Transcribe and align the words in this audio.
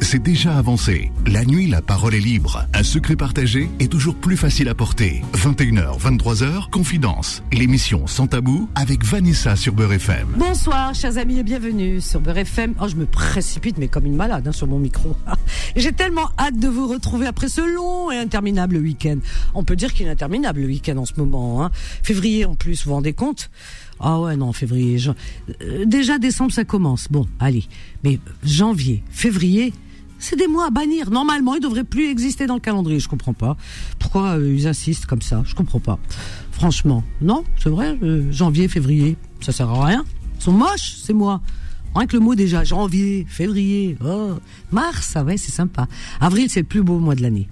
C'est 0.00 0.22
déjà 0.22 0.56
avancé. 0.56 1.10
La 1.26 1.44
nuit, 1.44 1.66
la 1.66 1.82
parole 1.82 2.14
est 2.14 2.20
libre. 2.20 2.64
Un 2.74 2.84
secret 2.84 3.16
partagé 3.16 3.68
est 3.80 3.90
toujours 3.90 4.14
plus 4.14 4.36
facile 4.36 4.68
à 4.68 4.74
porter. 4.74 5.22
21h, 5.32 5.98
23h, 5.98 6.70
Confidence. 6.70 7.42
L'émission 7.52 8.06
Sans 8.06 8.28
Tabou 8.28 8.68
avec 8.76 9.04
Vanessa 9.04 9.56
sur 9.56 9.72
Beurre 9.72 9.94
FM. 9.94 10.28
Bonsoir, 10.36 10.94
chers 10.94 11.18
amis, 11.18 11.40
et 11.40 11.42
bienvenue 11.42 12.00
sur 12.00 12.20
Beurre 12.20 12.38
FM. 12.38 12.74
Oh, 12.80 12.86
je 12.86 12.94
me 12.94 13.04
précipite, 13.04 13.78
mais 13.78 13.88
comme 13.88 14.06
une 14.06 14.14
malade, 14.14 14.46
hein, 14.46 14.52
sur 14.52 14.68
mon 14.68 14.78
micro. 14.78 15.16
J'ai 15.76 15.92
tellement 15.92 16.30
hâte 16.38 16.58
de 16.58 16.68
vous 16.68 16.86
retrouver 16.86 17.26
après 17.26 17.48
ce 17.48 17.60
long 17.60 18.12
et 18.12 18.16
interminable 18.16 18.76
week-end. 18.76 19.18
On 19.54 19.64
peut 19.64 19.76
dire 19.76 19.92
qu'il 19.92 20.06
est 20.06 20.10
interminable 20.10 20.60
le 20.60 20.68
week-end 20.68 20.98
en 20.98 21.04
ce 21.04 21.14
moment. 21.16 21.64
Hein. 21.64 21.72
Février, 22.04 22.44
en 22.44 22.54
plus, 22.54 22.84
vous 22.84 22.90
vous 22.90 22.94
rendez 22.94 23.12
compte? 23.12 23.50
Ah 24.00 24.20
ouais, 24.20 24.36
non, 24.36 24.52
février. 24.52 24.98
Euh, 25.62 25.84
déjà, 25.84 26.18
décembre, 26.18 26.52
ça 26.52 26.64
commence. 26.64 27.08
Bon, 27.10 27.26
allez. 27.38 27.64
Mais 28.02 28.18
janvier, 28.42 29.02
février, 29.10 29.72
c'est 30.18 30.36
des 30.36 30.46
mois 30.48 30.66
à 30.66 30.70
bannir. 30.70 31.10
Normalement, 31.10 31.54
ils 31.54 31.60
devraient 31.60 31.84
plus 31.84 32.10
exister 32.10 32.46
dans 32.46 32.54
le 32.54 32.60
calendrier. 32.60 32.98
Je 32.98 33.08
comprends 33.08 33.34
pas. 33.34 33.56
Pourquoi 33.98 34.38
euh, 34.38 34.54
ils 34.54 34.66
insistent 34.66 35.06
comme 35.06 35.22
ça? 35.22 35.42
Je 35.46 35.54
comprends 35.54 35.80
pas. 35.80 35.98
Franchement, 36.50 37.04
non, 37.20 37.44
c'est 37.62 37.68
vrai. 37.68 37.96
Euh, 38.02 38.30
janvier, 38.32 38.68
février, 38.68 39.16
ça 39.40 39.52
sert 39.52 39.70
à 39.70 39.86
rien. 39.86 40.04
Ils 40.36 40.42
sont 40.42 40.52
moches, 40.52 40.96
ces 40.96 41.12
mois. 41.12 41.40
Rien 41.94 42.06
que 42.06 42.16
le 42.16 42.22
mot 42.22 42.34
déjà, 42.34 42.64
janvier, 42.64 43.24
février, 43.28 43.96
oh, 44.04 44.32
mars, 44.72 45.06
ça 45.06 45.22
ouais, 45.22 45.36
c'est 45.36 45.52
sympa. 45.52 45.86
Avril, 46.20 46.50
c'est 46.50 46.60
le 46.60 46.66
plus 46.66 46.82
beau 46.82 46.98
mois 46.98 47.14
de 47.14 47.22
l'année. 47.22 47.48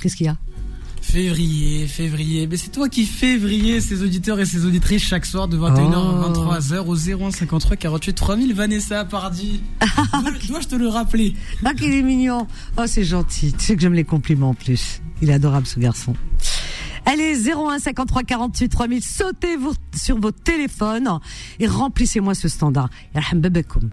Qu'est-ce 0.00 0.16
qu'il 0.16 0.26
y 0.26 0.28
a? 0.28 0.36
Février, 1.04 1.86
février. 1.86 2.46
Mais 2.48 2.56
c'est 2.56 2.70
toi 2.70 2.88
qui 2.88 3.04
février 3.04 3.80
ces 3.80 4.02
auditeurs 4.02 4.40
et 4.40 4.46
ces 4.46 4.64
auditrices 4.64 5.04
chaque 5.04 5.26
soir 5.26 5.46
de 5.46 5.56
21h 5.56 5.94
à 5.94 6.28
23h 6.28 6.86
au 6.86 6.96
01 7.26 7.30
53 7.30 7.76
48 7.76 8.14
3000. 8.14 8.54
Vanessa 8.54 9.04
Paradis. 9.04 9.60
Dois-je 10.48 10.66
te 10.66 10.74
le 10.74 10.88
rappeler? 10.88 11.34
Ah, 11.64 11.74
qu'il 11.74 11.92
est 11.92 12.02
mignon. 12.02 12.48
Oh, 12.78 12.84
c'est 12.86 13.04
gentil. 13.04 13.52
Tu 13.52 13.64
sais 13.64 13.76
que 13.76 13.82
j'aime 13.82 13.94
les 13.94 14.04
compliments 14.04 14.50
en 14.50 14.54
plus. 14.54 15.02
Il 15.22 15.30
est 15.30 15.34
adorable 15.34 15.66
ce 15.66 15.78
garçon. 15.78 16.16
Allez, 17.06 17.48
01 17.48 17.78
53 17.78 18.22
48 18.22 18.68
3000, 18.70 19.02
sautez 19.02 19.58
sur 19.94 20.18
vos 20.18 20.30
téléphones 20.32 21.20
et 21.60 21.66
remplissez-moi 21.66 22.34
ce 22.34 22.48
standard. 22.48 22.88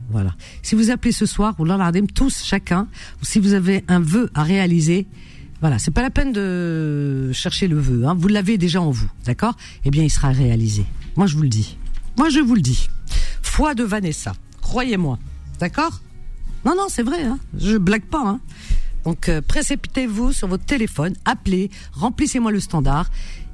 Voilà. 0.10 0.34
Si 0.64 0.76
vous 0.76 0.90
appelez 0.90 1.12
ce 1.12 1.26
soir, 1.26 1.54
ou 1.60 1.68
tous, 2.16 2.44
chacun, 2.44 2.88
ou 3.22 3.26
si 3.26 3.40
vous 3.40 3.54
avez 3.54 3.84
un 3.90 4.00
vœu 4.00 4.32
à 4.34 4.44
réaliser, 4.44 5.08
voilà, 5.62 5.78
c'est 5.78 5.92
pas 5.92 6.02
la 6.02 6.10
peine 6.10 6.34
de 6.34 7.30
chercher 7.34 7.68
le 7.68 7.80
vœu. 7.80 8.08
Hein. 8.08 8.16
Vous 8.18 8.28
l'avez 8.28 8.58
déjà 8.58 8.82
en 8.82 8.90
vous, 8.90 9.10
d'accord? 9.26 9.56
Eh 9.86 9.92
bien, 9.92 10.04
il 10.04 10.10
sera 10.10 10.30
réalisé. 10.30 10.86
Moi, 11.16 11.28
je 11.28 11.36
vous 11.36 11.44
le 11.44 11.50
dis. 11.50 11.78
Moi, 12.18 12.30
je 12.30 12.40
vous 12.40 12.56
le 12.56 12.62
dis. 12.62 12.90
Foi 13.44 13.76
de 13.76 13.84
Vanessa. 13.84 14.34
Croyez-moi, 14.62 15.20
d'accord? 15.60 16.02
Non, 16.66 16.74
non, 16.76 16.88
c'est 16.90 17.04
vrai. 17.04 17.24
Hein. 17.24 17.38
Je 17.58 17.78
blague 17.78 18.06
pas. 18.06 18.24
Hein. 18.28 18.40
Donc, 19.06 19.30
euh, 19.30 19.42
précipitez-vous 19.42 20.34
sur 20.34 20.48
votre 20.48 20.66
téléphone, 20.66 21.14
appelez, 21.26 21.70
remplissez-moi 21.94 22.52
le 22.52 22.60
standard, 22.60 23.10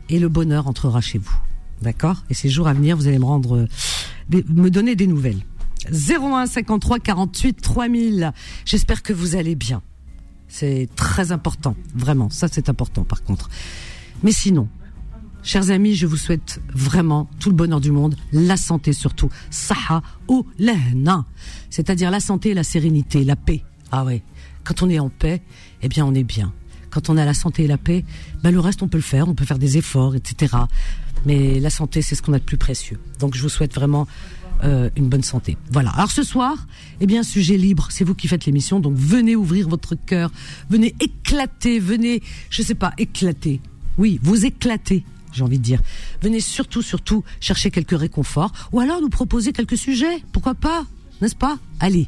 et 0.09 0.19
le 0.19 0.29
bonheur 0.29 0.67
entrera 0.67 1.01
chez 1.01 1.17
vous, 1.17 1.37
d'accord? 1.81 2.23
Et 2.29 2.33
ces 2.33 2.49
jours 2.49 2.67
à 2.67 2.73
venir, 2.73 2.95
vous 2.95 3.07
allez 3.07 3.19
me 3.19 3.25
rendre, 3.25 3.57
euh, 3.57 4.43
me 4.49 4.69
donner 4.69 4.95
des 4.95 5.07
nouvelles. 5.07 5.41
01 5.91 6.45
53 6.47 6.99
48 6.99 7.61
3000. 7.61 8.31
J'espère 8.65 9.03
que 9.03 9.13
vous 9.13 9.35
allez 9.35 9.55
bien. 9.55 9.81
C'est 10.47 10.89
très 10.95 11.31
important, 11.31 11.75
vraiment. 11.95 12.29
Ça, 12.29 12.47
c'est 12.51 12.69
important, 12.69 13.03
par 13.03 13.23
contre. 13.23 13.49
Mais 14.23 14.31
sinon, 14.31 14.67
chers 15.43 15.69
amis, 15.69 15.95
je 15.95 16.07
vous 16.07 16.17
souhaite 16.17 16.61
vraiment 16.73 17.29
tout 17.39 17.49
le 17.49 17.55
bonheur 17.55 17.81
du 17.81 17.91
monde, 17.91 18.15
la 18.31 18.57
santé 18.57 18.93
surtout. 18.93 19.29
Saha 19.49 20.01
ou 20.27 20.45
lehna. 20.57 21.25
C'est-à-dire 21.69 22.11
la 22.11 22.19
santé, 22.19 22.53
la 22.53 22.63
sérénité, 22.63 23.23
la 23.23 23.35
paix. 23.35 23.63
Ah 23.91 24.03
ouais. 24.03 24.23
Quand 24.63 24.81
on 24.83 24.89
est 24.89 24.99
en 24.99 25.09
paix, 25.09 25.41
eh 25.81 25.87
bien, 25.87 26.05
on 26.05 26.13
est 26.13 26.23
bien. 26.23 26.53
Quand 26.89 27.09
on 27.09 27.17
a 27.17 27.25
la 27.25 27.33
santé 27.33 27.65
et 27.65 27.67
la 27.67 27.77
paix, 27.77 28.03
ben, 28.43 28.51
le 28.51 28.59
reste, 28.59 28.81
on 28.81 28.87
peut 28.87 28.97
le 28.97 29.03
faire. 29.03 29.27
On 29.27 29.35
peut 29.35 29.45
faire 29.45 29.59
des 29.59 29.77
efforts, 29.77 30.15
etc. 30.15 30.55
Mais 31.25 31.59
la 31.59 31.69
santé, 31.69 32.01
c'est 32.01 32.15
ce 32.15 32.21
qu'on 32.21 32.33
a 32.33 32.39
de 32.39 32.43
plus 32.43 32.57
précieux. 32.57 32.99
Donc, 33.19 33.35
je 33.35 33.41
vous 33.41 33.49
souhaite 33.49 33.73
vraiment 33.73 34.07
euh, 34.63 34.89
une 34.95 35.09
bonne 35.09 35.23
santé. 35.23 35.57
Voilà. 35.71 35.91
Alors 35.91 36.11
ce 36.11 36.23
soir, 36.23 36.67
eh 36.99 37.05
bien, 37.05 37.23
sujet 37.23 37.57
libre, 37.57 37.87
c'est 37.89 38.03
vous 38.03 38.15
qui 38.15 38.27
faites 38.27 38.45
l'émission, 38.45 38.79
donc 38.79 38.95
venez 38.95 39.35
ouvrir 39.35 39.67
votre 39.69 39.95
cœur, 39.95 40.31
venez 40.69 40.95
éclater, 40.99 41.79
venez, 41.79 42.21
je 42.49 42.61
sais 42.61 42.75
pas, 42.75 42.93
éclater. 42.97 43.61
Oui, 43.97 44.19
vous 44.21 44.45
éclatez, 44.45 45.03
j'ai 45.33 45.43
envie 45.43 45.59
de 45.59 45.63
dire. 45.63 45.81
Venez 46.21 46.39
surtout, 46.39 46.81
surtout 46.81 47.23
chercher 47.39 47.71
quelques 47.71 47.97
réconforts, 47.97 48.51
ou 48.71 48.79
alors 48.79 49.01
nous 49.01 49.09
proposer 49.09 49.53
quelques 49.53 49.77
sujets, 49.77 50.23
pourquoi 50.31 50.55
pas, 50.55 50.85
n'est-ce 51.21 51.35
pas? 51.35 51.57
Allez. 51.79 52.07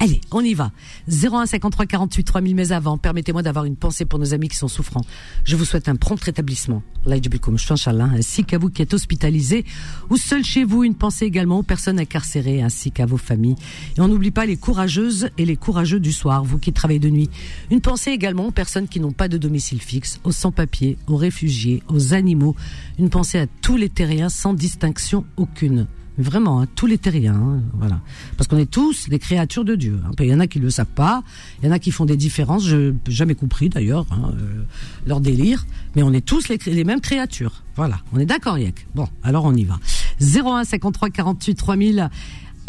Allez, 0.00 0.20
on 0.32 0.40
y 0.40 0.54
va. 0.54 0.72
01 1.08 1.46
53 1.46 1.86
48 1.86 2.24
3000 2.24 2.54
mais 2.54 2.72
avant, 2.72 2.98
permettez-moi 2.98 3.42
d'avoir 3.42 3.64
une 3.64 3.76
pensée 3.76 4.04
pour 4.04 4.18
nos 4.18 4.34
amis 4.34 4.48
qui 4.48 4.56
sont 4.56 4.68
souffrants. 4.68 5.04
Je 5.44 5.56
vous 5.56 5.64
souhaite 5.64 5.88
un 5.88 5.96
prompt 5.96 6.20
rétablissement. 6.20 6.82
Ainsi 7.06 8.44
qu'à 8.44 8.58
vous 8.58 8.70
qui 8.70 8.82
êtes 8.82 8.94
hospitalisés 8.94 9.64
ou 10.10 10.16
seuls 10.16 10.44
chez 10.44 10.64
vous, 10.64 10.84
une 10.84 10.94
pensée 10.94 11.26
également 11.26 11.58
aux 11.58 11.62
personnes 11.62 11.98
incarcérées 11.98 12.62
ainsi 12.62 12.90
qu'à 12.90 13.06
vos 13.06 13.16
familles. 13.16 13.56
Et 13.96 14.00
on 14.00 14.08
n'oublie 14.08 14.30
pas 14.30 14.46
les 14.46 14.56
courageuses 14.56 15.30
et 15.38 15.44
les 15.44 15.56
courageux 15.56 16.00
du 16.00 16.12
soir, 16.12 16.44
vous 16.44 16.58
qui 16.58 16.72
travaillez 16.72 17.00
de 17.00 17.10
nuit. 17.10 17.30
Une 17.70 17.80
pensée 17.80 18.10
également 18.10 18.46
aux 18.46 18.52
personnes 18.52 18.88
qui 18.88 19.00
n'ont 19.00 19.12
pas 19.12 19.28
de 19.28 19.38
domicile 19.38 19.80
fixe, 19.80 20.20
aux 20.24 20.32
sans-papiers, 20.32 20.98
aux 21.06 21.16
réfugiés, 21.16 21.82
aux 21.88 22.14
animaux. 22.14 22.56
Une 22.98 23.10
pensée 23.10 23.38
à 23.38 23.46
tous 23.46 23.76
les 23.76 23.88
terriens 23.88 24.28
sans 24.28 24.54
distinction 24.54 25.24
aucune. 25.36 25.86
Vraiment, 26.16 26.60
hein, 26.60 26.66
tous 26.76 26.86
les 26.86 26.98
terriens, 26.98 27.34
hein, 27.34 27.60
voilà. 27.72 28.00
Parce 28.36 28.46
qu'on 28.46 28.56
est 28.56 28.70
tous 28.70 29.08
des 29.08 29.18
créatures 29.18 29.64
de 29.64 29.74
Dieu. 29.74 30.00
Hein. 30.04 30.12
Il 30.20 30.26
y 30.26 30.34
en 30.34 30.38
a 30.38 30.46
qui 30.46 30.60
le 30.60 30.70
savent 30.70 30.86
pas, 30.86 31.24
il 31.60 31.66
y 31.66 31.68
en 31.68 31.72
a 31.72 31.80
qui 31.80 31.90
font 31.90 32.04
des 32.04 32.16
différences. 32.16 32.64
Je 32.64 32.90
n'ai 32.90 32.94
jamais 33.08 33.34
compris 33.34 33.68
d'ailleurs 33.68 34.06
hein, 34.12 34.32
euh, 34.38 34.64
leur 35.06 35.20
délire, 35.20 35.66
mais 35.96 36.02
on 36.02 36.12
est 36.12 36.24
tous 36.24 36.48
les, 36.48 36.84
mêmes 36.84 37.00
créatures. 37.00 37.62
Voilà, 37.74 37.98
on 38.12 38.20
est 38.20 38.26
d'accord, 38.26 38.58
Yek? 38.58 38.86
Bon, 38.94 39.08
alors 39.24 39.44
on 39.44 39.54
y 39.54 39.64
va. 39.64 39.80
01 40.20 40.64
53 40.64 41.10
48 41.10 41.54
3000. 41.56 42.10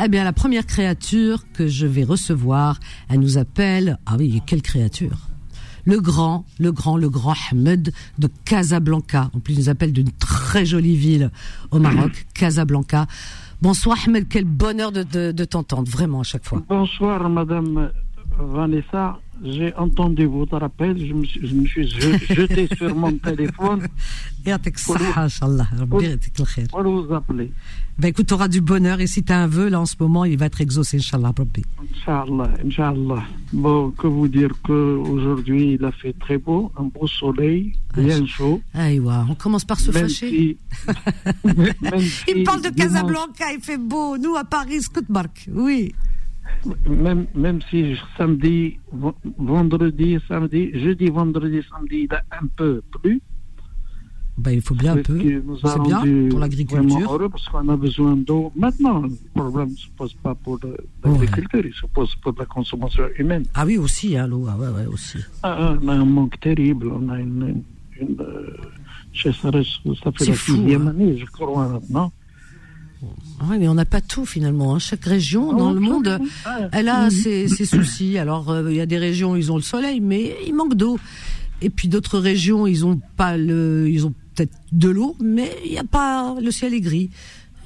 Eh 0.03 0.07
bien, 0.09 0.23
la 0.23 0.33
première 0.33 0.65
créature 0.65 1.45
que 1.53 1.67
je 1.67 1.85
vais 1.85 2.03
recevoir, 2.03 2.79
elle 3.09 3.19
nous 3.19 3.37
appelle. 3.37 3.99
Ah 4.05 4.15
oui, 4.17 4.41
quelle 4.45 4.61
créature? 4.61 5.29
Le 5.85 6.01
grand, 6.01 6.45
le 6.59 6.71
grand, 6.71 6.97
le 6.97 7.09
grand 7.09 7.35
Ahmed 7.51 7.93
de 8.19 8.29
Casablanca. 8.43 9.29
En 9.33 9.39
plus, 9.39 9.53
il 9.53 9.59
nous 9.59 9.69
appelle 9.69 9.93
d'une 9.93 10.11
très 10.11 10.65
jolie 10.65 10.95
ville 10.95 11.31
au 11.71 11.79
Maroc, 11.79 12.25
Casablanca. 12.33 13.07
Bonsoir 13.61 13.97
Ahmed, 14.05 14.27
quel 14.27 14.45
bonheur 14.45 14.91
de, 14.91 15.03
de, 15.03 15.31
de 15.31 15.45
t'entendre, 15.45 15.89
vraiment 15.89 16.19
à 16.19 16.23
chaque 16.23 16.45
fois. 16.45 16.61
Bonsoir 16.67 17.29
Madame 17.29 17.91
Vanessa 18.37 19.19
j'ai 19.43 19.75
entendu 19.75 20.25
votre 20.25 20.61
appel, 20.63 20.97
je 21.05 21.13
me 21.13 21.25
suis, 21.25 21.45
je 21.45 21.55
me 21.55 21.65
suis 21.65 21.87
jeté 22.35 22.67
sur 22.75 22.95
mon 22.95 23.11
téléphone. 23.17 23.87
pour, 26.71 26.83
vous 26.83 27.13
appeler. 27.13 27.51
Ben 27.97 28.09
écoute, 28.09 28.27
tu 28.27 28.33
auras 28.33 28.49
du 28.49 28.59
bonheur 28.59 28.99
et 28.99 29.07
si 29.07 29.23
tu 29.23 29.31
as 29.31 29.39
un 29.39 29.47
vœu 29.47 29.69
là 29.69 29.79
en 29.79 29.85
ce 29.85 29.95
moment, 29.99 30.25
il 30.25 30.37
va 30.37 30.47
être 30.47 30.59
exaucé, 30.59 30.97
Inch'Allah. 30.97 31.33
Inch'Allah, 31.93 32.49
Inch'Allah. 32.65 33.23
Bon, 33.53 33.91
que 33.91 34.07
vous 34.07 34.27
dire 34.27 34.51
qu'aujourd'hui 34.63 35.77
il 35.79 35.85
a 35.85 35.91
fait 35.91 36.13
très 36.19 36.37
beau, 36.37 36.71
un 36.77 36.83
beau 36.83 37.07
soleil, 37.07 37.73
bien 37.95 38.25
chaud. 38.25 38.61
Aïwa, 38.73 39.25
on 39.29 39.35
commence 39.35 39.63
par 39.63 39.79
se 39.79 39.91
fâcher. 39.91 40.57
Si, 41.97 42.23
il 42.27 42.43
parle 42.43 42.61
de 42.61 42.69
Casablanca, 42.69 43.51
il 43.53 43.61
fait 43.61 43.77
beau. 43.77 44.17
Nous 44.17 44.35
à 44.35 44.43
Paris, 44.43 44.81
Scoutmark, 44.81 45.47
oui 45.53 45.93
même, 46.87 47.27
même 47.35 47.59
si 47.69 47.95
samedi, 48.17 48.79
vendredi, 49.37 50.17
samedi, 50.27 50.71
jeudi, 50.73 51.09
vendredi, 51.09 51.61
samedi, 51.69 52.07
il 52.09 52.13
a 52.13 52.23
un 52.41 52.47
peu 52.55 52.81
plu. 53.01 53.21
Ben, 54.37 54.51
il 54.51 54.61
faut 54.61 54.75
bien 54.75 54.93
un 54.93 55.01
peu. 55.01 55.17
C'est 55.61 55.81
bien 55.81 56.03
pour 56.29 56.39
l'agriculture. 56.39 57.29
Parce 57.31 57.47
qu'on 57.47 57.69
a 57.69 57.77
besoin 57.77 58.17
d'eau. 58.17 58.51
Maintenant, 58.55 59.01
le 59.01 59.09
problème 59.33 59.69
ne 59.69 59.75
se 59.75 59.87
pose 59.95 60.13
pas 60.21 60.35
pour 60.35 60.59
l'agriculture, 61.03 61.65
il 61.65 61.73
se 61.73 61.85
pose 61.87 62.13
pour 62.15 62.33
la 62.37 62.45
consommation 62.45 63.03
humaine. 63.17 63.45
Ah 63.53 63.65
oui, 63.65 63.77
aussi, 63.77 64.17
hein, 64.17 64.27
l'eau. 64.27 64.45
Ah 64.49 64.57
ouais, 64.57 64.67
ouais, 64.67 64.85
aussi. 64.87 65.19
Ah, 65.43 65.77
on 65.81 65.87
a 65.87 65.93
un 65.93 66.05
manque 66.05 66.39
terrible. 66.39 66.87
On 66.87 67.09
a 67.09 67.19
une. 67.19 67.63
une, 67.99 68.17
euh, 68.19 68.57
ça 69.13 69.31
fait 69.31 69.51
la 69.51 70.35
sixième 70.35 70.87
hein. 70.87 70.91
année, 70.91 71.17
je 71.17 71.25
crois, 71.25 71.69
maintenant. 71.69 72.11
Oui, 73.49 73.57
mais 73.59 73.67
on 73.67 73.73
n'a 73.73 73.85
pas 73.85 74.01
tout 74.01 74.25
finalement. 74.25 74.75
Hein. 74.75 74.79
Chaque 74.79 75.05
région 75.05 75.53
dans 75.53 75.71
le 75.71 75.79
monde, 75.79 76.19
elle 76.73 76.89
a 76.89 77.09
ses, 77.09 77.47
soucis. 77.47 78.17
Alors, 78.17 78.49
euh, 78.49 78.69
il 78.69 78.75
y 78.75 78.81
a 78.81 78.85
des 78.85 78.97
régions 78.97 79.31
où 79.31 79.37
ils 79.37 79.51
ont 79.51 79.55
le 79.55 79.61
soleil, 79.61 80.01
mais 80.01 80.35
il 80.45 80.53
manque 80.53 80.75
d'eau. 80.75 80.99
Et 81.61 81.69
puis 81.69 81.87
d'autres 81.87 82.19
régions, 82.19 82.67
ils 82.67 82.85
ont 82.85 82.99
pas 83.15 83.37
le, 83.37 83.89
ils 83.89 84.05
ont 84.05 84.13
peut-être 84.35 84.55
de 84.71 84.89
l'eau, 84.89 85.15
mais 85.21 85.51
il 85.65 85.71
n'y 85.71 85.77
a 85.77 85.83
pas, 85.83 86.35
le 86.41 86.51
ciel 86.51 86.73
est 86.73 86.81
gris. 86.81 87.09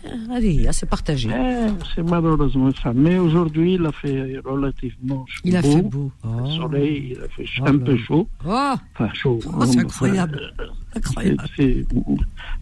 Euh, 0.06 0.34
allez, 0.34 0.66
c'est 0.72 0.90
partagé. 0.90 1.30
Eh, 1.30 1.68
c'est 1.94 2.04
malheureusement 2.04 2.72
ça. 2.82 2.94
Mais 2.94 3.18
aujourd'hui, 3.18 3.74
il 3.74 3.86
a 3.86 3.92
fait 3.92 4.40
relativement 4.46 5.26
chaud. 5.28 5.42
Il 5.44 5.58
a 5.58 5.62
fait 5.62 5.82
beau. 5.82 6.12
Le 6.24 6.30
oh. 6.30 6.52
soleil, 6.52 7.16
il 7.16 7.22
a 7.22 7.28
fait 7.28 7.46
oh 7.60 7.66
un 7.66 7.78
peu 7.78 7.98
chaud. 7.98 8.28
Oh. 8.46 8.74
Enfin, 8.96 9.14
chaud. 9.14 9.40
Oh, 9.46 9.66
c'est 9.66 9.80
incroyable. 9.80 10.54
incroyable. 10.96 11.44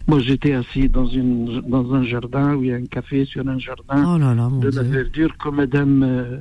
Moi, 0.08 0.18
j'étais 0.20 0.54
assis 0.54 0.88
dans, 0.88 1.06
une, 1.06 1.60
dans 1.60 1.94
un 1.94 2.02
jardin 2.02 2.56
où 2.56 2.64
il 2.64 2.70
y 2.70 2.72
a 2.72 2.76
un 2.76 2.86
café 2.86 3.24
sur 3.24 3.46
un 3.46 3.58
jardin 3.58 4.14
oh 4.14 4.18
là 4.18 4.34
là, 4.34 4.48
de 4.50 4.70
la 4.70 4.82
verdure 4.82 5.36
que 5.38 5.48
madame. 5.50 6.02
Euh, 6.02 6.40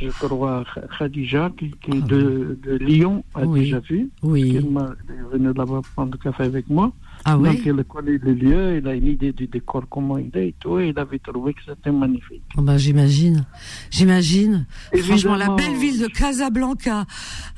je 0.00 0.08
crois, 0.10 0.64
Khadija, 0.98 1.50
qui, 1.58 1.70
qui 1.82 1.90
est 1.98 2.02
de, 2.06 2.58
de 2.62 2.76
Lyon, 2.76 3.24
a 3.34 3.44
Oui. 3.44 3.60
déjà 3.60 3.80
vu. 3.80 4.08
Oui. 4.22 4.56
Elle 4.56 4.64
est 4.64 5.32
venue 5.32 5.52
là-bas 5.54 5.80
prendre 5.94 6.18
café 6.18 6.44
avec 6.44 6.68
moi. 6.68 6.92
Ah 7.30 7.34
Donc, 7.36 7.46
oui 7.48 7.62
elle 7.66 7.84
connaît 7.84 8.18
le 8.18 8.32
lieu, 8.32 8.76
elle 8.78 8.88
a 8.88 8.94
une 8.94 9.06
idée 9.06 9.32
du 9.32 9.46
décor, 9.46 9.84
comment 9.90 10.16
il 10.18 10.30
est 10.36 10.48
et 10.48 10.54
tout, 10.58 10.78
et 10.78 10.88
il 10.88 10.98
avait 10.98 11.18
trouvé 11.18 11.52
que 11.54 11.60
c'était 11.66 11.90
magnifique. 11.90 12.42
Oh 12.56 12.62
bah, 12.62 12.78
j'imagine, 12.78 13.44
j'imagine. 13.90 14.66
Franchement, 15.02 15.36
la 15.36 15.50
belle 15.54 15.74
ville 15.76 16.00
de 16.00 16.06
Casablanca, 16.06 17.04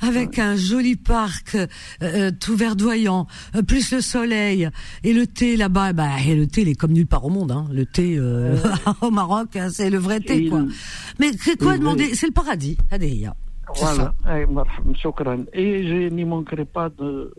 avec 0.00 0.38
un 0.38 0.56
joli 0.56 0.96
parc 0.96 1.54
euh, 1.54 1.66
euh, 2.02 2.30
tout 2.38 2.56
verdoyant, 2.56 3.26
euh, 3.54 3.62
plus 3.62 3.92
le 3.92 4.00
soleil 4.00 4.68
et 5.04 5.12
le 5.12 5.26
thé 5.26 5.56
là-bas. 5.56 5.92
Bah, 5.92 6.08
et 6.26 6.34
le 6.34 6.46
thé, 6.46 6.62
il 6.62 6.68
est 6.68 6.74
comme 6.74 6.92
nulle 6.92 7.06
part 7.06 7.24
au 7.24 7.30
monde. 7.30 7.52
Hein. 7.52 7.66
Le 7.72 7.86
thé 7.86 8.16
euh, 8.18 8.56
au 9.02 9.10
Maroc, 9.10 9.54
hein, 9.56 9.68
c'est 9.70 9.90
le 9.90 9.98
vrai 9.98 10.20
thé, 10.20 10.46
quoi. 10.48 10.60
il- 10.66 10.72
Mais 11.18 11.30
c'est 11.38 11.58
quoi 11.58 11.74
il- 11.74 11.80
demander? 11.80 12.14
C'est 12.14 12.26
le 12.26 12.32
paradis. 12.32 12.76
Adéia. 12.90 13.36
C'est 13.74 13.84
Voilà, 13.84 14.14
Eh. 14.26 14.46
Et 15.52 15.86
je 15.86 16.08
n'y 16.12 16.24
manquerai 16.24 16.64
pas 16.64 16.88
de 16.88 17.32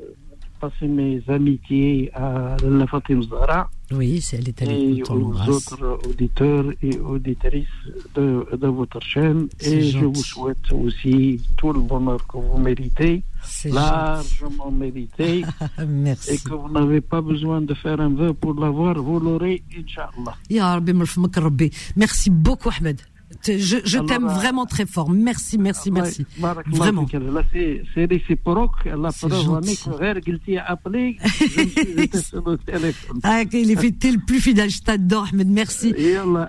passer 0.61 0.87
mes 0.87 1.21
amitiés 1.27 2.11
à 2.13 2.55
la 2.63 2.85
Fatim 2.87 3.21
Zara. 3.23 3.69
Oui, 3.91 4.21
c'est 4.21 4.37
elle 4.37 4.49
est 4.49 4.61
et 4.61 5.03
aux 5.09 5.49
autres 5.49 5.99
auditeurs 6.09 6.65
et 6.81 6.97
auditrices 6.99 7.67
de, 8.15 8.45
de 8.55 8.67
votre 8.67 9.01
chaîne. 9.01 9.47
Et 9.59 9.81
je 9.81 10.05
vous 10.05 10.23
souhaite 10.33 10.71
aussi 10.71 11.41
tout 11.57 11.73
le 11.73 11.81
bonheur 11.81 12.25
que 12.27 12.37
vous 12.37 12.57
méritez, 12.57 13.23
largement 13.65 14.71
mérité. 14.71 15.43
Merci. 15.87 16.31
Et 16.33 16.37
que 16.37 16.53
vous 16.53 16.69
n'avez 16.71 17.01
pas 17.01 17.21
besoin 17.21 17.59
de 17.61 17.73
faire 17.73 17.99
un 17.99 18.13
vœu 18.13 18.33
pour 18.33 18.53
l'avoir, 18.53 18.93
vous 19.01 19.19
l'aurez, 19.19 19.63
Inch'Allah. 19.77 20.35
Ya 20.49 20.79
Merci 21.97 22.29
beaucoup, 22.29 22.69
Ahmed. 22.69 23.01
Je, 23.45 23.77
je 23.83 23.99
t'aime 23.99 24.25
vraiment 24.27 24.65
très 24.65 24.85
fort. 24.85 25.09
Merci, 25.09 25.57
merci, 25.57 25.91
merci. 25.91 26.25
Vraiment. 26.67 27.05
Ah, 33.23 33.41
Il 33.51 33.71
est 33.71 33.99
t'es 33.99 34.11
le 34.11 34.19
plus 34.19 34.39
fidèle. 34.39 34.69
Je 34.69 34.81
t'adore, 34.81 35.27
Ahmed. 35.31 35.49
Merci. 35.49 35.93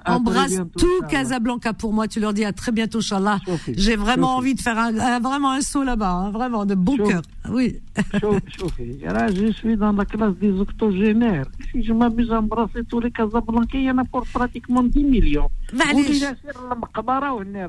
Embrasse 0.07 0.61
tout 0.79 1.03
Casablanca 1.09 1.73
pour 1.73 1.93
moi. 1.93 2.09
Tu 2.09 2.21
leur 2.21 2.33
dis 2.33 2.45
à 2.45 2.53
très 2.53 2.73
bientôt, 2.73 2.99
Inch'Allah. 2.99 3.39
J'ai 3.77 3.97
vraiment 3.97 4.37
envie 4.37 4.55
de 4.55 4.61
faire 4.61 4.79
un, 4.79 5.21
vraiment 5.21 5.51
un 5.53 5.61
saut 5.61 5.83
là-bas. 5.85 6.11
Hein. 6.11 6.31
Vraiment, 6.31 6.65
de 6.67 6.75
bon 6.75 6.97
cœur 6.97 7.23
Oui. 7.52 7.68
Chauffe, 8.20 8.42
chauffe. 8.58 8.80
Là, 9.18 9.24
je 9.34 9.48
suis 9.54 9.78
dans 9.78 9.94
la 9.94 10.06
classe 10.06 10.36
des 10.36 10.52
octogénaires. 10.66 11.48
Si 11.72 11.82
je 11.84 11.94
m'amuse 11.94 12.30
à 12.32 12.40
embrasser 12.40 12.82
tous 12.90 13.00
les 13.00 13.12
Casablancais, 13.12 13.80
il 13.84 13.84
y 13.84 13.92
en 13.92 13.98
a 14.00 14.04
pour 14.04 14.24
pratiquement 14.38 14.84
10 14.84 15.04
millions. 15.04 15.50
معليش. 15.74 16.08
ولي 16.08 16.20
ياسر 16.20 16.72
المقبرة 16.72 17.32
والنار. 17.34 17.68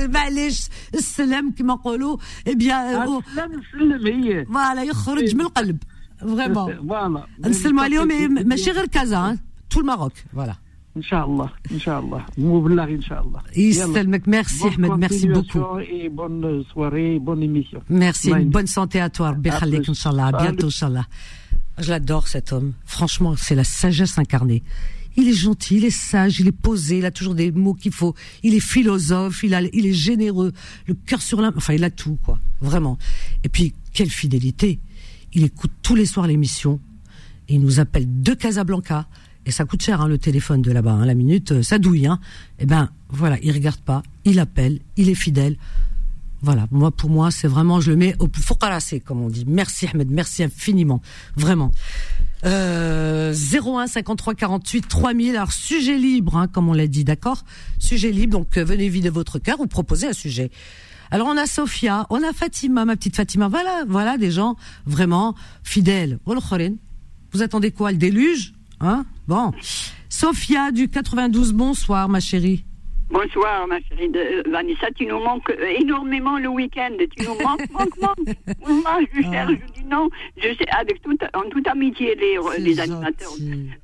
معليش 0.00 0.68
السلام 0.94 1.50
كما 1.50 1.74
نقولوا 1.74 2.16
eh 2.48 2.54
bien 2.54 2.78
euh, 2.94 3.06
oh, 3.08 3.22
السلام 3.28 3.52
نسلم 3.52 4.06
هي. 4.24 4.44
voilà 4.46 4.78
يخرج 4.80 5.34
من 5.34 5.40
القلب 5.40 5.78
vraiment 6.22 6.70
Voilà. 6.90 7.46
نسلموا 7.48 7.82
عليهم 7.84 8.08
mais 8.38 8.46
ماشي 8.46 8.70
غير 8.70 8.86
كازا 8.86 9.34
hein. 9.34 9.38
tout 9.74 9.80
le 9.80 9.84
Maroc 9.86 10.12
voilà 10.36 10.54
ان 10.96 11.02
شاء 11.02 11.26
الله 11.26 11.50
ان 11.72 11.78
شاء 11.78 12.00
الله 12.00 12.24
مو 12.38 12.60
بالله 12.60 12.84
ان 12.84 13.02
شاء 13.02 13.20
الله 13.24 13.40
يسلمك 13.56 14.22
merci 14.28 14.62
Bonne 14.62 14.72
Ahmed 14.74 14.98
merci 14.98 15.26
beaucoup 15.28 15.60
continuation 15.60 15.78
et 15.80 16.08
bonne 16.08 16.64
soirée 16.72 17.18
bonne 17.18 17.42
émission 17.42 17.82
Merci, 17.90 18.30
Bye. 18.30 18.42
une 18.42 18.50
bonne 18.50 18.66
santé 18.66 19.00
à 19.00 19.10
toi. 19.10 19.26
Rabbi 19.30 19.50
À 19.50 19.60
Khalik, 19.60 19.82
plus. 19.82 19.90
Inch'Allah. 19.90 20.26
À 20.26 20.32
bientôt, 20.32 20.70
Salut. 20.70 20.96
Inch'Allah. 20.96 21.06
Je 21.78 21.90
l'adore, 21.90 22.28
cet 22.28 22.52
homme. 22.54 22.72
Franchement, 22.86 23.34
c'est 23.36 23.54
la 23.54 23.64
sagesse 23.64 24.16
incarnée. 24.18 24.62
Il 25.18 25.28
est 25.28 25.34
gentil, 25.34 25.76
il 25.76 25.84
est 25.84 25.90
sage, 25.90 26.40
il 26.40 26.48
est 26.48 26.60
posé, 26.68 26.98
il 26.98 27.04
a 27.04 27.10
toujours 27.10 27.34
des 27.34 27.50
mots 27.52 27.74
qu'il 27.74 27.92
faut. 27.92 28.14
Il 28.42 28.54
est 28.54 28.60
philosophe, 28.60 29.42
il, 29.42 29.54
a, 29.54 29.60
il 29.78 29.84
est 29.86 29.92
généreux, 29.92 30.52
le 30.86 30.94
cœur 30.94 31.20
sur 31.20 31.40
l'âme. 31.42 31.54
Enfin, 31.56 31.74
il 31.74 31.84
a 31.84 31.90
tout, 31.90 32.18
quoi. 32.24 32.38
Vraiment. 32.60 32.96
Et 33.44 33.48
puis, 33.48 33.74
quelle 33.92 34.10
fidélité. 34.10 34.78
Il 35.34 35.44
écoute 35.44 35.72
tous 35.82 35.94
les 35.94 36.06
soirs 36.06 36.26
l'émission. 36.26 36.80
Et 37.48 37.54
il 37.56 37.60
nous 37.60 37.80
appelle 37.80 38.06
de 38.22 38.32
Casablanca. 38.32 39.06
Et 39.45 39.51
ça 39.51 39.65
coûte 39.65 39.81
cher, 39.81 40.01
hein, 40.01 40.07
le 40.07 40.17
téléphone 40.17 40.61
de 40.61 40.71
là-bas. 40.71 40.91
hein. 40.91 41.05
La 41.05 41.15
minute, 41.15 41.51
euh, 41.51 41.63
ça 41.63 41.79
douille. 41.79 42.05
Hein. 42.07 42.19
Eh 42.59 42.65
ben, 42.65 42.89
voilà, 43.09 43.37
il 43.41 43.51
regarde 43.51 43.79
pas, 43.81 44.03
il 44.25 44.39
appelle, 44.39 44.79
il 44.97 45.09
est 45.09 45.15
fidèle. 45.15 45.57
Voilà, 46.43 46.65
moi 46.71 46.89
pour 46.89 47.09
moi, 47.11 47.29
c'est 47.29 47.47
vraiment, 47.47 47.81
je 47.81 47.91
le 47.91 47.97
mets 47.97 48.15
au 48.19 48.27
focalassé, 48.33 48.99
comme 48.99 49.21
on 49.21 49.29
dit. 49.29 49.45
Merci 49.47 49.87
Ahmed, 49.93 50.09
merci 50.09 50.43
infiniment, 50.43 50.99
vraiment. 51.35 51.71
Euh, 52.45 53.31
01 53.33 53.85
53 53.85 54.33
48 54.33 54.87
3000. 54.87 55.35
Alors 55.35 55.53
sujet 55.53 55.97
libre, 55.97 56.37
hein, 56.37 56.47
comme 56.47 56.67
on 56.67 56.73
l'a 56.73 56.87
dit, 56.87 57.03
d'accord? 57.03 57.43
Sujet 57.77 58.11
libre, 58.11 58.39
donc 58.39 58.57
euh, 58.57 58.63
venez 58.63 58.89
vider 58.89 59.09
votre 59.09 59.37
cœur 59.37 59.59
ou 59.59 59.67
proposez 59.67 60.07
un 60.07 60.13
sujet. 60.13 60.49
Alors 61.11 61.27
on 61.27 61.37
a 61.37 61.45
Sophia, 61.45 62.07
on 62.09 62.23
a 62.23 62.33
Fatima, 62.33 62.85
ma 62.85 62.95
petite 62.95 63.15
Fatima. 63.15 63.47
Voilà, 63.47 63.83
voilà 63.87 64.17
des 64.17 64.31
gens 64.31 64.55
vraiment 64.87 65.35
fidèles. 65.63 66.17
Vous 67.33 67.41
attendez 67.43 67.69
quoi, 67.71 67.91
le 67.91 67.97
déluge? 67.97 68.53
Hein? 68.81 69.05
Bon. 69.27 69.51
Sophia 70.09 70.71
du 70.71 70.87
92, 70.89 71.53
bonsoir 71.53 72.09
ma 72.09 72.19
chérie. 72.19 72.65
Bonsoir, 73.09 73.67
ma 73.67 73.79
chérie 73.81 74.09
de 74.09 74.17
euh, 74.19 74.43
Vanessa. 74.49 74.87
Tu 74.95 75.05
nous 75.05 75.19
manques 75.19 75.49
euh, 75.49 75.75
énormément 75.79 76.37
le 76.39 76.47
week-end. 76.47 76.91
Tu 77.17 77.25
nous 77.27 77.35
manques, 77.43 77.69
manques, 77.71 77.99
manques. 78.01 78.35
Moi, 78.67 78.99
je 79.13 79.21
Ah. 79.25 79.31
cherche, 79.31 79.51
je 79.51 79.81
dis 79.81 79.85
non. 79.89 80.09
Je 80.37 80.47
sais, 80.55 80.67
avec 80.79 81.01
toute, 81.01 81.21
en 81.33 81.49
toute 81.49 81.67
amitié, 81.67 82.15
les, 82.15 82.37
C'est 82.53 82.61
les 82.61 82.79
animateurs. 82.79 83.31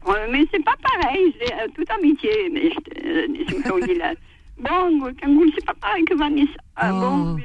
Euh, 0.07 0.27
mais 0.31 0.45
c'est 0.51 0.63
pas 0.63 0.75
pareil, 0.81 1.33
c'est 1.39 1.53
euh, 1.53 1.67
toute 1.75 1.89
amitié. 1.91 2.31
Mais 2.53 2.69
je, 2.71 3.05
euh, 3.05 3.27
je 3.49 3.55
me 3.73 3.85
dis 3.87 3.95
là. 3.99 4.13
Bon, 4.59 5.13
Kangoul, 5.21 5.51
c'est 5.53 5.65
pas 5.65 5.75
pareil 5.79 6.03
que 6.05 6.15
Vanessa. 6.15 6.53
Ah, 6.77 6.91
Oh. 6.91 6.99
bon, 6.99 7.37
je- 7.37 7.43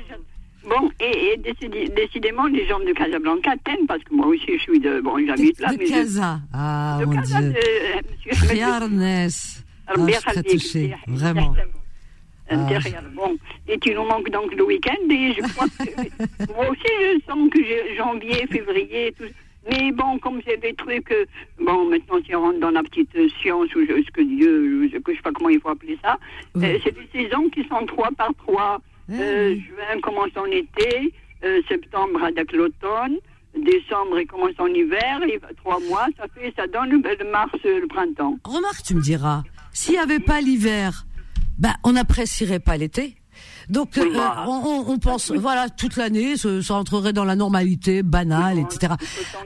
bon, 0.68 0.90
et, 1.00 1.36
décidément, 1.94 2.46
les 2.46 2.66
gens 2.66 2.80
de 2.80 2.92
Casablanca 2.92 3.52
t'aiment 3.64 3.86
parce 3.86 4.02
que 4.04 4.14
moi 4.14 4.26
aussi, 4.26 4.46
je 4.56 4.58
suis 4.62 4.80
de. 4.80 5.00
Bon, 5.00 5.16
j'habite 5.26 5.58
là, 5.60 5.70
de 5.72 5.76
mais. 5.78 5.86
je- 5.86 5.92
Casa. 5.92 6.38
Ah, 6.52 6.98
de 7.00 7.04
mon 7.06 7.12
Casa, 7.16 7.40
Dieu. 7.40 7.52
de, 7.52 7.56
euh. 7.56 8.00
Ah, 9.88 9.94
je 9.96 10.04
vraiment. 11.08 11.54
Ah. 12.48 12.54
Intérieur. 12.54 13.02
Bon, 13.14 13.36
et 13.68 13.78
tu 13.78 13.94
nous 13.94 14.04
manques 14.04 14.30
donc 14.30 14.54
le 14.54 14.64
week-end 14.64 15.08
et 15.10 15.32
je 15.34 15.40
crois 15.52 15.66
que 15.68 16.52
moi 16.54 16.68
aussi 16.70 16.82
je 17.00 17.18
sens 17.26 17.50
que 17.50 17.62
j'ai- 17.64 17.96
janvier, 17.96 18.46
février, 18.50 19.14
tout. 19.18 19.24
Mais 19.70 19.92
bon, 19.92 20.18
comme 20.18 20.40
c'est 20.44 20.56
des 20.60 20.74
trucs, 20.74 21.10
euh, 21.12 21.24
bon, 21.60 21.88
maintenant 21.88 22.16
si 22.26 22.34
on 22.34 22.40
rentre 22.42 22.58
dans 22.58 22.70
la 22.70 22.82
petite 22.82 23.10
science 23.40 23.72
ou 23.76 23.80
je, 23.86 24.02
ce 24.02 24.10
que 24.10 24.20
Dieu, 24.20 24.88
je, 24.92 24.98
que 24.98 25.12
je 25.12 25.16
sais 25.18 25.22
pas 25.22 25.30
comment 25.32 25.50
il 25.50 25.60
faut 25.60 25.68
appeler 25.68 25.96
ça, 26.02 26.18
Oui. 26.56 26.64
euh, 26.66 26.78
c'est 26.84 26.92
des 26.94 27.08
saisons 27.12 27.48
qui 27.48 27.62
sont 27.68 27.86
trois 27.86 28.10
par 28.18 28.34
trois. 28.34 28.81
Euh, 29.12 29.50
oui. 29.50 29.64
Juin 29.66 30.00
commence 30.00 30.36
en 30.36 30.46
été, 30.46 31.12
euh, 31.44 31.60
septembre 31.69 32.22
avec 32.24 32.52
l'automne, 32.52 33.16
décembre 33.54 34.20
il 34.20 34.26
commence 34.26 34.58
en 34.58 34.66
hiver, 34.66 35.20
et 35.24 35.40
trois 35.56 35.81
mois, 35.81 36.06
ça 36.16 36.24
fait, 36.34 36.52
ça 36.56 36.66
donne 36.66 36.90
le, 36.90 37.31
mars, 37.31 37.52
le 37.64 37.86
printemps. 37.86 38.38
Remarque, 38.44 38.82
tu 38.84 38.94
me 38.94 39.02
diras, 39.02 39.42
s'il 39.72 39.94
n'y 39.94 40.00
avait 40.00 40.20
pas 40.20 40.40
l'hiver, 40.40 41.04
ben, 41.58 41.74
on 41.84 41.92
n'apprécierait 41.92 42.60
pas 42.60 42.76
l'été. 42.76 43.16
Donc, 43.69 43.90
Oui, 43.96 44.02
euh, 44.06 44.14
bah, 44.14 44.44
on, 44.46 44.84
on- 44.88 44.98
pense, 44.98 45.31
voilà, 45.32 45.69
toute 45.69 45.96
l'année, 45.96 46.36
ça, 46.36 46.62
ça 46.62 46.74
entrerait 46.74 47.12
dans 47.12 47.24
la 47.24 47.36
normalité 47.36 48.02
banale, 48.02 48.56
Oui, 48.58 48.62
etc. 48.62 48.94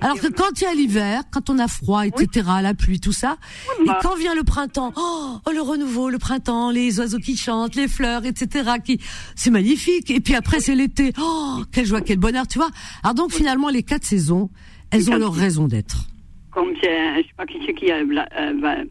Alors 0.01 0.21
que 0.21 0.29
quand 0.29 0.61
il 0.61 0.65
y 0.65 0.67
a 0.67 0.75
l'hiver, 0.75 1.23
quand 1.31 1.51
on 1.51 1.59
a 1.59 1.69
froid, 1.69 2.07
etc., 2.07 2.47
la 2.63 2.75
pluie, 2.75 3.01
tout 3.01 3.13
ça, 3.13 3.37
et 3.83 3.87
bah. 3.87 3.99
quand 4.03 4.17
vient 4.17 4.35
le 4.35 4.43
printemps, 4.43 4.93
oh, 4.97 5.39
oh, 5.45 5.51
le 5.53 5.61
renouveau, 5.63 6.11
le 6.11 6.19
printemps, 6.19 6.71
les 6.71 6.99
oiseaux 7.01 7.19
qui 7.19 7.37
chantent, 7.37 7.75
les 7.75 7.89
fleurs, 7.89 8.25
etc., 8.27 8.71
qui, 8.85 9.01
c'est 9.35 9.51
magnifique. 9.51 10.11
Et 10.11 10.21
puis 10.21 10.35
après, 10.35 10.61
c'est 10.61 10.75
l'été. 10.75 11.13
Oh, 11.21 11.63
quelle 11.73 11.87
joie, 11.87 12.01
quel 12.01 12.19
bonheur, 12.19 12.47
tu 12.47 12.59
vois. 12.59 12.71
Alors 13.03 13.15
donc, 13.15 13.33
finalement, 13.33 13.69
les 13.69 13.83
quatre 13.83 14.05
saisons, 14.05 14.51
elles 14.91 15.11
ont 15.11 15.17
leur 15.17 15.35
raison 15.35 15.67
d'être. 15.69 15.97
Comme 16.51 16.71
c'est, 16.83 17.23
je 17.23 17.29
sais 17.29 17.35
pas 17.37 17.47
qui 17.47 17.59
c'est 17.67 17.75
qui 17.75 17.91
a, 17.91 17.97
euh, 17.97 18.85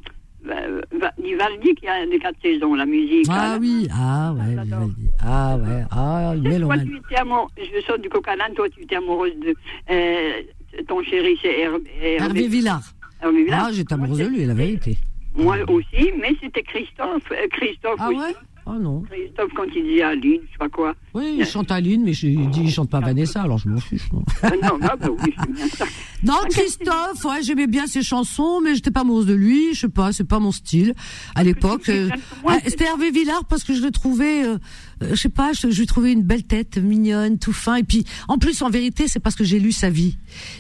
Vivaldi 1.21 1.73
qui 1.75 1.87
a 1.87 2.05
les 2.05 2.19
quatre 2.19 2.37
saisons, 2.41 2.73
la 2.75 2.85
musique. 2.85 3.27
Ah 3.29 3.53
là. 3.53 3.57
oui, 3.59 3.87
ah 3.91 4.33
ouais. 4.33 4.49
Vivaldi. 4.63 5.07
ah 5.23 5.57
ouais, 5.57 5.83
ah, 5.91 6.33
Toi, 6.35 6.49
mélomane. 6.49 6.85
tu 6.85 6.97
étais 6.97 7.15
amour, 7.15 7.49
je 7.57 7.81
sors 7.85 7.97
du 7.99 8.09
l'âne, 8.37 8.53
toi, 8.55 8.69
tu 8.69 8.81
étais 8.83 8.95
amoureuse 8.95 9.33
de, 9.39 9.53
euh, 9.89 10.41
ton 10.87 11.01
chéri, 11.03 11.37
c'est 11.41 11.59
Hervé, 11.59 11.83
Hervé 12.01 12.47
Villard. 12.47 12.81
Hervé 13.21 13.43
Villard. 13.43 13.65
Ah, 13.67 13.71
j'étais 13.71 13.93
amoureuse 13.93 14.19
de 14.19 14.25
lui, 14.25 14.45
la 14.45 14.53
vérité. 14.53 14.97
Moi 15.37 15.57
aussi, 15.69 16.11
mais 16.19 16.33
c'était 16.41 16.63
Christophe, 16.63 17.29
euh, 17.31 17.47
Christophe 17.51 17.95
Ah 17.99 18.09
aussi. 18.09 18.19
ouais? 18.19 18.35
Oh 18.67 18.73
non. 18.81 19.01
Christophe, 19.11 19.51
quand 19.55 19.65
il 19.75 19.83
disait 19.83 20.01
Aline, 20.01 20.39
je 20.47 20.51
sais 20.53 20.57
pas 20.57 20.69
quoi. 20.69 20.95
Oui, 21.13 21.35
il 21.37 21.45
chante 21.45 21.69
Aline, 21.71 22.03
mais 22.03 22.13
je 22.13 22.25
il 22.25 22.49
dit 22.49 22.61
il 22.63 22.71
chante 22.71 22.89
pas 22.89 22.99
Vanessa, 22.99 23.41
alors 23.43 23.59
je 23.59 23.69
m'en 23.69 23.79
fiche. 23.79 24.11
moi. 24.11 24.23
Euh, 24.43 24.49
non, 24.63 24.79
ah, 24.81 24.95
bah 24.95 25.07
oui, 25.23 25.33
c'est 25.39 25.51
bien 25.51 25.67
ça. 25.67 25.85
Non, 26.23 26.33
Christophe, 26.49 27.23
ouais, 27.25 27.43
j'aimais 27.43 27.67
bien 27.67 27.85
ses 27.85 28.01
chansons, 28.01 28.61
mais 28.63 28.73
j'étais 28.73 28.89
pas 28.89 29.01
amoureuse 29.01 29.27
de 29.27 29.35
lui. 29.35 29.75
Je 29.75 29.81
sais 29.81 29.89
pas, 29.89 30.11
c'est 30.13 30.23
pas 30.23 30.39
mon 30.39 30.51
style 30.51 30.95
à 31.35 31.43
l'époque. 31.43 31.89
euh, 31.89 32.09
ah, 32.47 32.57
C'était 32.65 32.85
Hervé 32.85 33.11
Villard 33.11 33.45
parce 33.45 33.63
que 33.63 33.73
je 33.75 33.83
le 33.83 33.91
trouvais, 33.91 34.43
euh, 34.45 34.57
euh, 35.03 35.09
je 35.11 35.15
sais 35.15 35.29
pas, 35.29 35.53
je, 35.53 35.69
je 35.69 35.79
lui 35.79 35.85
trouvais 35.85 36.11
une 36.11 36.23
belle 36.23 36.43
tête, 36.43 36.77
mignonne, 36.79 37.37
tout 37.37 37.53
fin. 37.53 37.75
Et 37.75 37.83
puis, 37.83 38.03
en 38.27 38.39
plus, 38.39 38.63
en 38.63 38.69
vérité, 38.71 39.07
c'est 39.07 39.19
parce 39.19 39.35
que 39.35 39.43
j'ai 39.43 39.59
lu 39.59 39.71
sa 39.71 39.91
vie. 39.91 40.17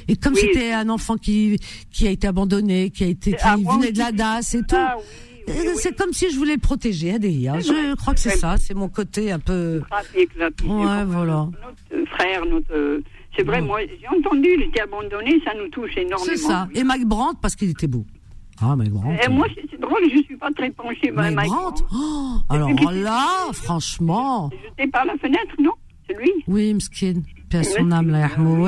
Et 0.07 0.15
comme 0.15 0.33
Oui. 0.35 0.41
c'était 0.43 0.71
un 0.73 0.89
enfant 0.89 1.17
qui 1.17 1.57
qui 1.91 2.07
a 2.07 2.11
été 2.11 2.27
abandonné, 2.27 2.91
qui 2.91 3.03
a 3.03 3.07
été 3.07 3.31
qui 3.31 3.37
Ah, 3.41 3.55
venait 3.57 3.91
de 3.91 3.97
la 3.97 4.11
DAS 4.11 4.53
et 4.53 4.59
tout. 4.59 4.75
Ah, 4.77 4.95
oui, 4.99 5.34
Euh, 5.49 5.73
C'est 5.75 5.95
comme 5.97 6.11
si 6.13 6.29
je 6.31 6.37
voulais 6.37 6.53
le 6.55 6.59
protéger, 6.59 7.13
Adéa. 7.13 7.59
Je 7.59 7.95
crois 7.95 8.13
que 8.13 8.19
c'est 8.19 8.37
ça. 8.37 8.57
C'est 8.57 8.73
mon 8.73 8.89
côté 8.89 9.31
un 9.31 9.39
peu. 9.39 9.81
Ouais, 10.65 11.03
voilà. 11.05 11.47
Notre 11.91 12.09
frère, 12.09 12.45
notre. 12.45 12.73
euh, 12.73 13.01
C'est 13.37 13.43
vrai, 13.43 13.61
moi, 13.61 13.79
j'ai 13.81 14.07
entendu, 14.07 14.49
il 14.57 14.63
était 14.63 14.81
abandonné, 14.81 15.39
ça 15.43 15.51
nous 15.61 15.69
touche 15.69 15.91
énormément. 15.97 16.23
C'est 16.25 16.37
ça. 16.37 16.67
oui. 16.73 16.79
Et 16.79 16.83
Mike 16.83 17.05
Brandt 17.05 17.37
parce 17.41 17.55
qu'il 17.55 17.69
était 17.69 17.87
beau. 17.87 18.05
Ah, 18.61 18.75
Mike 18.75 18.91
Brandt. 18.91 19.19
Et 19.25 19.29
moi, 19.29 19.45
c'est 19.53 19.65
c'est 19.69 19.79
drôle, 19.81 19.99
je 20.13 20.21
suis 20.23 20.37
pas 20.37 20.49
très 20.51 20.71
penchée 20.71 21.11
vers 21.11 21.15
Mike 21.23 21.35
Mike 21.35 21.49
Brandt. 21.49 21.83
Oh, 21.93 22.37
alors 22.49 22.69
là, 22.91 23.27
franchement. 23.51 24.49
Jeté 24.77 24.89
par 24.89 25.05
la 25.05 25.17
fenêtre, 25.17 25.53
non? 25.59 25.71
C'est 26.07 26.17
lui? 26.17 26.31
Oui, 26.47 26.73
Mskin. 26.73 27.21
Paix 27.49 27.59
à 27.59 27.63
son 27.63 27.91
âme, 27.91 28.17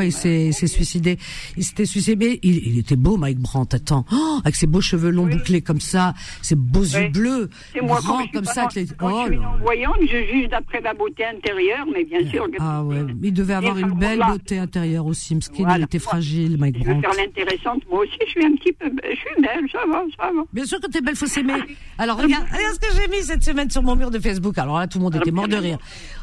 il 0.04 0.12
s'est 0.12 0.52
suicidé. 0.68 1.18
Il 1.58 1.64
s'était 1.64 1.86
suicidé. 1.86 2.40
Il, 2.44 2.56
il 2.68 2.80
était 2.80 2.96
beau, 2.96 3.18
Mike 3.18 3.40
Brandt. 3.40 3.76
Attends. 3.76 4.06
Oh, 4.12 4.40
avec 4.44 4.56
ses 4.56 4.68
beaux 4.68 4.82
cheveux 4.82 5.10
longs 5.10 5.26
bouclés 5.28 5.62
comme 5.62 5.80
ça, 5.80 6.14
ses 6.42 6.56
beaux 6.56 6.82
yeux 6.84 7.10
bleus. 7.10 7.50
Moi, 7.82 8.00
quand 8.02 8.08
grands 8.08 8.26
je 8.26 8.32
comme 8.34 8.46
pas 8.46 8.54
ça. 8.54 8.62
avec 8.64 8.76
les- 8.76 8.86
quand 8.96 9.12
Oh 9.12 9.24
je 9.28 9.32
suis 9.34 9.38
non 9.42 9.58
voyante, 9.62 9.96
je 10.02 10.32
juge 10.32 10.50
d'après 10.50 10.82
la 10.82 10.94
beauté 10.94 11.26
intérieure, 11.26 11.86
mais 11.94 12.04
bien 12.06 12.30
sûr. 12.30 12.48
Ah 12.60 12.84
ouais, 12.84 13.06
il 13.24 13.34
devait 13.34 13.54
avoir 13.56 13.78
une 13.78 13.92
belle 13.98 14.20
beauté 14.20 14.60
intérieure 14.60 15.06
aussi. 15.06 15.36
Mskin, 15.36 15.64
Voilà. 15.64 15.78
il 15.80 15.84
était 15.84 16.00
fragile, 16.00 16.58
Mike 16.58 16.76
Je 16.80 16.84
veux 16.86 16.94
Brandt. 16.94 17.08
faire 17.08 17.26
l'intéressante, 17.26 17.82
moi 17.90 18.00
aussi, 18.02 18.18
je 18.26 18.32
suis 18.32 18.46
un 18.46 18.56
petit 18.56 18.74
peu. 18.74 18.86
Je 19.04 19.16
suis 19.16 19.42
belle, 19.42 19.66
ça 19.72 19.80
va, 19.90 20.04
ça 20.18 20.32
va. 20.36 20.44
Bien 20.54 20.66
sûr 20.66 20.80
que 20.80 20.88
t'es 20.88 21.02
belle, 21.02 21.16
faut 21.16 21.26
s'aimer. 21.26 21.54
Alors 21.98 22.18
regarde, 22.18 22.46
regarde 22.46 22.76
ce 22.76 22.80
que 22.80 22.96
j'ai 22.96 23.08
mis 23.10 23.24
cette 23.24 23.44
semaine 23.44 23.70
sur 23.70 23.82
mon 23.84 23.96
mur 23.96 24.12
de 24.12 24.20
Facebook. 24.20 24.58
Alors 24.58 24.78
là, 24.80 24.88
tout 24.88 24.98
le 25.00 25.04
monde 25.04 25.16
était 25.16 25.32
mort 25.32 25.48
de 25.48 25.56
rire. 25.58 25.78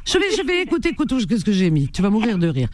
Je 0.04 0.18
vais, 0.18 0.36
je 0.36 0.46
vais 0.46 0.62
écouter, 0.62 0.90
écoute, 0.90 1.12
qu'est-ce 1.28 1.44
que 1.44 1.52
j'ai 1.52 1.70
mis. 1.70 1.88
Tu 1.88 2.02
vas 2.02 2.10
mourir 2.10 2.38
de 2.38 2.48
rire. 2.48 2.68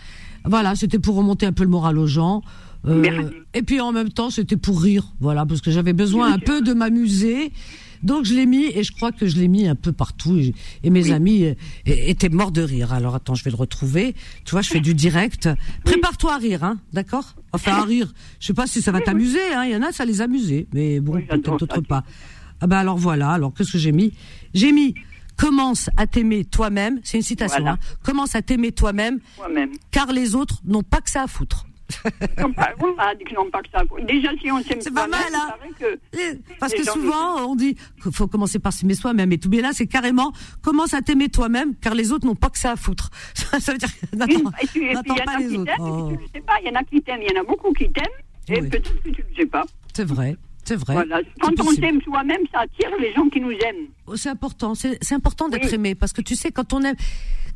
Voilà, 0.44 0.74
c'était 0.74 0.98
pour 0.98 1.16
remonter 1.16 1.46
un 1.46 1.52
peu 1.52 1.64
le 1.64 1.70
moral 1.70 1.98
aux 1.98 2.06
gens. 2.06 2.42
Euh, 2.86 3.30
et 3.52 3.62
puis 3.62 3.80
en 3.80 3.92
même 3.92 4.10
temps, 4.10 4.30
c'était 4.30 4.56
pour 4.56 4.80
rire. 4.80 5.12
Voilà, 5.20 5.44
parce 5.46 5.60
que 5.60 5.70
j'avais 5.70 5.92
besoin 5.92 6.32
un 6.32 6.38
peu 6.38 6.62
de 6.62 6.72
m'amuser. 6.72 7.52
Donc 8.02 8.24
je 8.24 8.32
l'ai 8.32 8.46
mis 8.46 8.64
et 8.64 8.82
je 8.82 8.92
crois 8.92 9.12
que 9.12 9.26
je 9.26 9.36
l'ai 9.36 9.48
mis 9.48 9.68
un 9.68 9.74
peu 9.74 9.92
partout 9.92 10.38
et, 10.38 10.54
et 10.82 10.88
mes 10.88 11.12
amis 11.12 11.44
euh, 11.44 11.54
étaient 11.84 12.30
morts 12.30 12.50
de 12.50 12.62
rire. 12.62 12.94
Alors 12.94 13.14
attends, 13.14 13.34
je 13.34 13.44
vais 13.44 13.50
le 13.50 13.56
retrouver. 13.56 14.14
Tu 14.46 14.52
vois, 14.52 14.62
je 14.62 14.70
fais 14.70 14.80
du 14.80 14.94
direct. 14.94 15.50
Prépare-toi 15.84 16.32
à 16.32 16.38
rire, 16.38 16.64
hein, 16.64 16.78
d'accord? 16.94 17.34
Enfin 17.52 17.72
à 17.72 17.84
rire. 17.84 18.14
Je 18.40 18.46
sais 18.46 18.54
pas 18.54 18.66
si 18.66 18.80
ça 18.80 18.90
va 18.90 19.02
t'amuser. 19.02 19.38
Hein. 19.54 19.64
Il 19.66 19.72
y 19.72 19.76
en 19.76 19.82
a, 19.82 19.92
ça 19.92 20.06
les 20.06 20.22
amusait, 20.22 20.66
mais 20.72 21.00
bon, 21.00 21.16
Oui, 21.16 21.26
peut-être 21.28 21.58
d'autres 21.58 21.82
pas. 21.82 22.04
Ah 22.62 22.66
ben 22.66 22.78
alors 22.78 22.96
voilà. 22.96 23.32
Alors 23.32 23.52
qu'est-ce 23.52 23.72
que 23.72 23.78
j'ai 23.78 23.92
mis? 23.92 24.14
J'ai 24.54 24.72
mis 24.72 24.94
commence 25.40 25.88
à 25.96 26.06
t'aimer 26.06 26.44
toi-même. 26.44 27.00
C'est 27.02 27.16
une 27.16 27.22
citation. 27.22 27.60
Voilà. 27.62 27.76
Hein. 27.76 27.96
Commence 28.04 28.34
à 28.34 28.42
t'aimer 28.42 28.72
toi-même, 28.72 29.20
car 29.90 30.12
les 30.12 30.34
autres 30.34 30.56
n'ont 30.64 30.82
pas 30.82 31.00
que 31.00 31.10
ça 31.10 31.22
à 31.22 31.26
foutre. 31.26 31.66
Pas- 32.36 32.72
Voilà, 32.78 33.14
que. 33.16 34.06
Déjà, 34.06 34.28
si 34.40 34.48
on 34.52 34.62
s'aime 34.62 34.80
C'est 34.80 34.94
pas 34.94 35.08
mal, 35.08 35.20
hein. 35.34 35.48
il 35.60 35.74
que. 35.74 35.98
Parce 36.60 36.72
que 36.72 36.84
souvent, 36.84 37.48
on 37.48 37.56
dit 37.56 37.74
qu'il 38.00 38.12
faut 38.12 38.28
commencer 38.28 38.60
par 38.60 38.72
s'aimer 38.72 38.94
soi-même 38.94 39.32
et 39.32 39.38
tout. 39.38 39.48
Mais 39.48 39.60
là, 39.60 39.70
c'est 39.72 39.88
carrément 39.88 40.32
commence 40.62 40.94
à 40.94 41.02
t'aimer 41.02 41.28
toi-même, 41.30 41.74
car 41.76 41.94
les 41.96 42.12
autres 42.12 42.26
n'ont 42.26 42.36
pas 42.36 42.48
que 42.50 42.58
ça 42.58 42.72
à 42.72 42.76
foutre. 42.76 43.10
Ça 43.34 43.72
veut 43.72 43.78
dire 43.78 43.88
n'attends 44.94 45.14
il 45.14 45.18
y 45.18 45.20
en 45.20 45.24
pas 45.24 45.32
a 45.32 45.38
les 45.38 45.48
qui 45.48 45.56
autres. 45.56 45.64
t'aiment, 45.64 45.80
Oh, 45.90 46.12
tu 46.12 46.16
le 46.18 46.26
sais 46.32 46.40
pas. 46.42 46.52
Il 46.62 46.68
y 46.68 46.70
en 46.70 46.74
a 46.80 46.84
qui 46.84 47.02
t'aiment, 47.02 47.22
il 47.22 47.32
y 47.34 47.36
en 47.36 47.40
a 47.40 47.44
beaucoup 47.44 47.72
qui 47.72 47.90
t'aiment, 47.90 48.06
et 48.48 48.60
Oui. 48.60 48.68
peut-être 48.68 49.02
que 49.02 49.08
tu 49.10 49.22
le 49.28 49.34
sais 49.36 49.46
pas. 49.46 49.64
c'est 49.92 50.06
vrai, 50.06 50.36
c'est 50.64 50.76
vrai. 50.76 50.94
Voilà. 50.94 51.20
Quand 51.40 51.52
on 51.60 51.70
s'aime 51.72 52.00
soi-même, 52.02 52.42
ça 52.52 52.60
attire 52.60 52.90
les 53.00 53.12
gens 53.14 53.28
qui 53.28 53.40
nous 53.40 53.50
aiment. 53.50 53.88
Oh, 54.06 54.16
C'est 54.16 54.28
important, 54.28 54.74
c'est 54.74 55.12
important 55.12 55.48
d'être 55.48 55.66
Oui. 55.68 55.74
aimé 55.74 55.94
parce 55.94 56.12
que 56.12 56.22
tu 56.22 56.36
sais 56.36 56.50
quand 56.52 56.72
on 56.72 56.82
aime, 56.82 56.96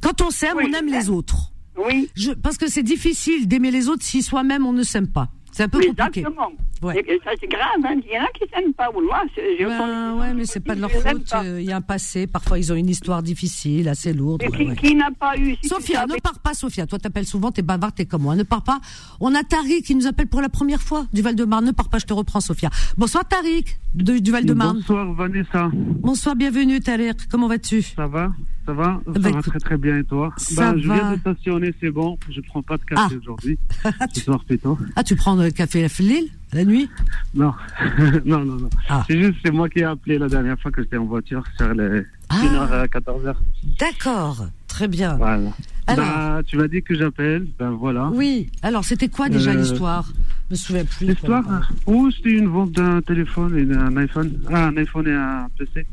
quand 0.01 0.21
on 0.21 0.31
s'aime, 0.31 0.57
Oui, 0.57 0.65
on 0.69 0.73
aime 0.79 0.87
les 0.87 1.11
autres. 1.11 1.53
Oui. 1.77 2.09
Je, 2.15 2.33
parce 2.33 2.57
que 2.57 2.69
c'est 2.69 2.83
difficile 2.83 3.49
d'aimer 3.49 3.71
les 3.71 3.89
autres 3.89 4.05
si 4.05 4.23
soi-même 4.23 4.65
on 4.67 4.73
ne 4.73 4.83
s'aime 4.85 5.09
pas. 5.09 5.29
C'est 5.57 5.63
un 5.63 5.69
peu 5.69 5.79
compliqué. 5.79 6.21
Exactement. 6.21 6.51
Ouais. 6.83 6.99
Et, 6.99 7.13
et 7.13 7.21
ça, 7.25 7.31
c'est 7.41 7.47
grave. 7.47 7.63
Hein. 7.85 7.95
Il 8.05 8.13
y 8.13 8.19
en 8.19 8.25
a 8.25 8.27
qui 8.37 8.43
s'aiment 8.53 8.75
pas. 8.75 8.91
Wallah, 8.91 9.23
Ben, 9.61 10.19
ouais, 10.19 10.35
mais 10.35 10.47
c'est 10.47 10.59
pas 10.59 10.75
de 10.75 10.81
leur 10.81 10.91
faute. 10.91 11.33
euh, 11.35 11.61
Il 11.61 11.67
y 11.67 11.71
a 11.71 11.77
un 11.77 11.81
passé. 11.81 12.27
Parfois, 12.27 12.59
ils 12.59 12.73
ont 12.73 12.75
une 12.75 12.89
histoire 12.89 13.23
difficile, 13.23 13.89
assez 13.89 14.13
lourde. 14.13 14.43
Et 14.43 14.49
ouais, 14.49 14.57
qui, 14.59 14.65
ouais. 14.67 14.75
qui 14.77 14.95
n'a 14.97 15.11
pas 15.13 15.39
eu. 15.39 15.55
si 15.63 15.69
Sophia, 15.69 16.07
ne 16.07 16.17
pars 16.21 16.41
pas, 16.41 16.55
Sophia. 16.55 16.87
Toi, 16.89 16.99
t'appelles 16.99 17.25
souvent, 17.25 17.53
t'es 17.53 17.63
bavard, 17.63 17.93
t'es 17.93 18.05
comme 18.05 18.23
moi. 18.23 18.35
Ne 18.35 18.43
pars 18.43 18.65
pas. 18.65 18.81
On 19.21 19.33
a 19.37 19.45
Tariq 19.45 19.83
qui 19.83 19.95
nous 19.95 20.09
appelle 20.09 20.27
pour 20.27 20.41
la 20.41 20.49
première 20.49 20.83
fois 20.83 21.07
du 21.13 21.23
Val-de-Marne. 21.23 21.67
Ne 21.67 21.71
pars 21.71 21.89
pas, 21.89 21.99
je 22.01 22.07
te 22.07 22.13
reprends, 22.13 22.41
Sophia. 22.41 22.71
Bonsoir, 22.99 23.25
Tariq, 23.27 23.79
de- 23.95 24.19
du 24.19 24.33
Val-de-Marne. 24.33 24.79
Bonsoir 24.79 25.13
Vanessa, 25.13 25.71
Bonsoir, 25.73 26.35
bienvenue, 26.35 26.81
Tariq. 26.81 27.29
Comment 27.31 27.47
vas-tu? 27.47 27.81
Ça 27.83 28.09
va? 28.09 28.33
Ça 28.67 28.73
va 28.73 29.01
Ça 29.05 29.13
Bah, 29.13 29.21
va 29.21 29.29
écoute, 29.31 29.45
très 29.47 29.59
très 29.59 29.77
bien 29.77 29.99
et 29.99 30.05
toi 30.05 30.33
ça 30.39 30.73
Ben, 30.73 30.81
Je 30.83 30.89
va. 30.89 30.95
viens 30.95 31.13
de 31.13 31.19
stationner, 31.21 31.75
c'est 31.81 31.91
bon, 31.91 32.19
je 32.31 32.41
prends 32.41 32.63
pas 32.63 32.77
de 32.79 32.85
café 32.85 33.15
Ah. 33.15 33.19
aujourd'hui, 33.21 33.59
ce 34.15 34.21
soir 34.23 34.43
plutôt. 34.45 34.79
Ah, 34.97 35.05
tu 35.05 35.17
prends 35.17 35.35
le 35.37 35.51
café 35.51 35.85
à 35.85 35.89
Lille, 35.99 36.29
la 36.53 36.65
nuit? 36.65 36.89
Non, 37.35 37.53
non, 38.25 38.45
non, 38.45 38.57
non. 38.57 38.71
Ah. 38.89 39.05
C'est 39.09 39.21
juste, 39.21 39.37
c'est 39.45 39.51
moi 39.53 39.69
qui 39.69 39.81
ai 39.81 39.85
appelé 39.85 40.19
la 40.19 40.29
dernière 40.29 40.59
fois 40.59 40.71
que 40.71 40.83
j'étais 40.83 40.97
en 40.97 41.05
voiture 41.05 41.45
sur 41.59 41.75
les 41.75 42.03
Ah. 42.31 42.37
1h 42.43 42.73
à 42.73 42.87
14h. 42.87 43.35
D'accord, 43.79 44.47
très 44.67 44.89
bien. 44.89 45.17
Voilà. 45.17 45.51
Alors. 45.87 46.07
Bah, 46.07 46.41
tu 46.47 46.57
m'as 46.57 46.67
dit 46.69 46.83
que 46.83 46.95
j'appelle, 46.95 47.47
ben 47.59 47.71
voilà. 47.73 48.09
Oui, 48.15 48.51
alors 48.63 48.83
c'était 48.85 49.09
quoi 49.11 49.29
déjà 49.29 49.51
Euh, 49.51 49.57
l'histoire? 49.57 50.11
Je 50.49 50.55
me 50.55 50.57
souviens 50.57 50.85
plus. 50.87 51.07
L'histoire 51.09 51.71
Oh, 51.85 52.09
c'était 52.17 52.31
une 52.39 52.49
vente 52.49 52.73
d'un 52.73 53.03
téléphone 53.03 53.59
et 53.59 53.65
d'un 53.67 53.95
iPhone. 53.99 54.33
Ah, 54.51 54.69
un 54.69 54.77
iPhone 54.79 55.07
et 55.07 55.13
un 55.13 55.49
PC. 55.59 55.87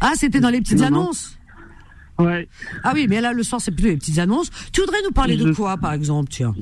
Ah, 0.00 0.12
c'était 0.14 0.40
dans 0.40 0.48
les 0.48 0.60
petites 0.62 0.78
Non, 0.80 0.90
non. 0.90 1.10
Ouais. 2.18 2.48
Ah 2.82 2.92
oui, 2.94 3.06
mais 3.08 3.20
là, 3.20 3.32
le 3.32 3.42
soir, 3.42 3.60
c'est 3.60 3.70
plus 3.70 3.90
les 3.90 3.96
petites 3.96 4.18
annonces. 4.18 4.50
Tu 4.72 4.80
voudrais 4.80 4.98
nous 5.04 5.12
parler 5.12 5.36
de 5.36 5.52
quoi, 5.52 5.76
par 5.76 5.92
exemple, 5.92 6.28
tiens, 6.30 6.54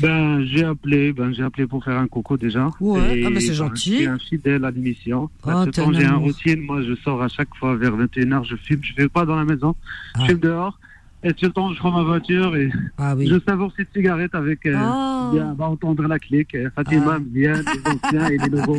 Ben, 0.00 0.44
j'ai 0.46 0.64
appelé, 0.64 1.12
ben, 1.12 1.34
j'ai 1.34 1.42
appelé 1.42 1.66
pour 1.66 1.84
faire 1.84 1.98
un 1.98 2.06
coco 2.06 2.36
déjà. 2.36 2.70
Ouais, 2.80 3.22
ah 3.26 3.30
ben, 3.30 3.40
c'est 3.40 3.48
ben, 3.48 3.54
gentil. 3.54 3.90
Je 3.90 3.96
suis 3.96 4.06
un 4.06 4.18
fidèle 4.18 4.64
à 4.64 4.70
l'émission. 4.70 5.28
Oh, 5.44 5.50
un 5.50 5.66
j'ai 5.92 6.04
un 6.06 6.14
routine, 6.16 6.60
moi, 6.60 6.80
je 6.82 6.94
sors 7.04 7.22
à 7.22 7.28
chaque 7.28 7.54
fois 7.58 7.76
vers 7.76 7.94
21h, 7.96 8.44
je 8.48 8.56
fume. 8.56 8.80
Je 8.82 8.94
fais 8.94 9.08
pas 9.08 9.26
dans 9.26 9.36
la 9.36 9.44
maison. 9.44 9.74
Ah. 10.14 10.20
Je 10.22 10.26
fume 10.32 10.40
dehors. 10.40 10.78
Et 11.24 11.32
tout 11.32 11.46
le 11.46 11.50
temps, 11.52 11.72
je 11.72 11.78
prends 11.78 11.90
ma 11.90 12.04
voiture 12.04 12.54
et 12.56 12.70
Ah 12.98 13.14
oui. 13.16 13.26
je 13.26 13.40
savoure 13.40 13.72
cette 13.76 13.88
cigarette 13.92 14.34
avec, 14.34 14.64
euh, 14.66 14.76
Oh. 14.78 15.32
bien, 15.32 15.54
va 15.54 15.68
entendre 15.68 16.04
la 16.06 16.18
clique. 16.18 16.54
euh, 16.54 16.70
Fatima 16.74 17.16
Ah. 17.16 17.22
vient, 17.32 17.54
les 17.54 17.90
anciens 17.90 18.28
et 18.28 18.38
les 18.38 18.48
nouveaux. 18.56 18.78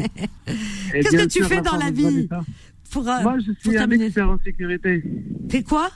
Qu'est-ce 0.92 1.10
bien 1.16 1.26
que 1.26 1.32
tu 1.32 1.40
sûr, 1.40 1.48
fais 1.48 1.62
dans 1.62 1.76
la 1.78 1.92
vie. 1.92 2.30
Pour, 2.92 3.08
euh, 3.08 3.22
Moi, 3.22 3.38
je 3.40 3.52
pour 3.52 3.56
suis 3.62 3.70
un 3.72 3.80
terminer. 3.82 4.06
expert 4.06 4.30
en 4.30 4.40
sécurité. 4.46 5.04
T'es 5.50 5.62
quoi? 5.62 5.90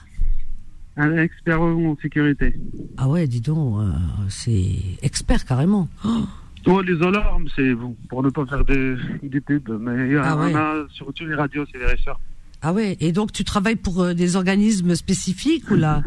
Un 0.96 1.16
expert 1.16 1.60
en 1.62 1.96
sécurité. 2.02 2.54
Ah 2.98 3.08
ouais, 3.08 3.26
dis 3.26 3.40
donc, 3.40 3.80
euh, 3.80 3.90
c'est 4.28 4.66
expert 5.02 5.44
carrément. 5.44 5.88
Oh, 6.04 6.24
Oh, 6.66 6.80
les 6.80 7.02
alarmes, 7.02 7.48
c'est 7.56 7.74
bon, 7.74 7.96
pour 8.08 8.22
ne 8.22 8.30
pas 8.30 8.46
faire 8.46 8.64
des, 8.64 8.94
des 9.22 9.40
pubs, 9.40 9.68
mais 9.80 10.06
il 10.06 10.12
y 10.12 10.16
Ah 10.16 10.36
ouais. 10.36 10.52
on 10.52 10.56
a 10.56 10.74
sur 10.92 11.12
toutes 11.12 11.26
les 11.26 11.34
radios, 11.34 11.64
c'est 11.72 11.98
sûr. 12.00 12.20
Ah 12.60 12.72
ouais, 12.72 12.96
et 13.00 13.10
donc 13.10 13.32
tu 13.32 13.42
travailles 13.42 13.74
pour 13.74 14.00
euh, 14.00 14.14
des 14.14 14.36
organismes 14.36 14.94
spécifiques 14.94 15.68
ou 15.72 15.74
là? 15.74 16.04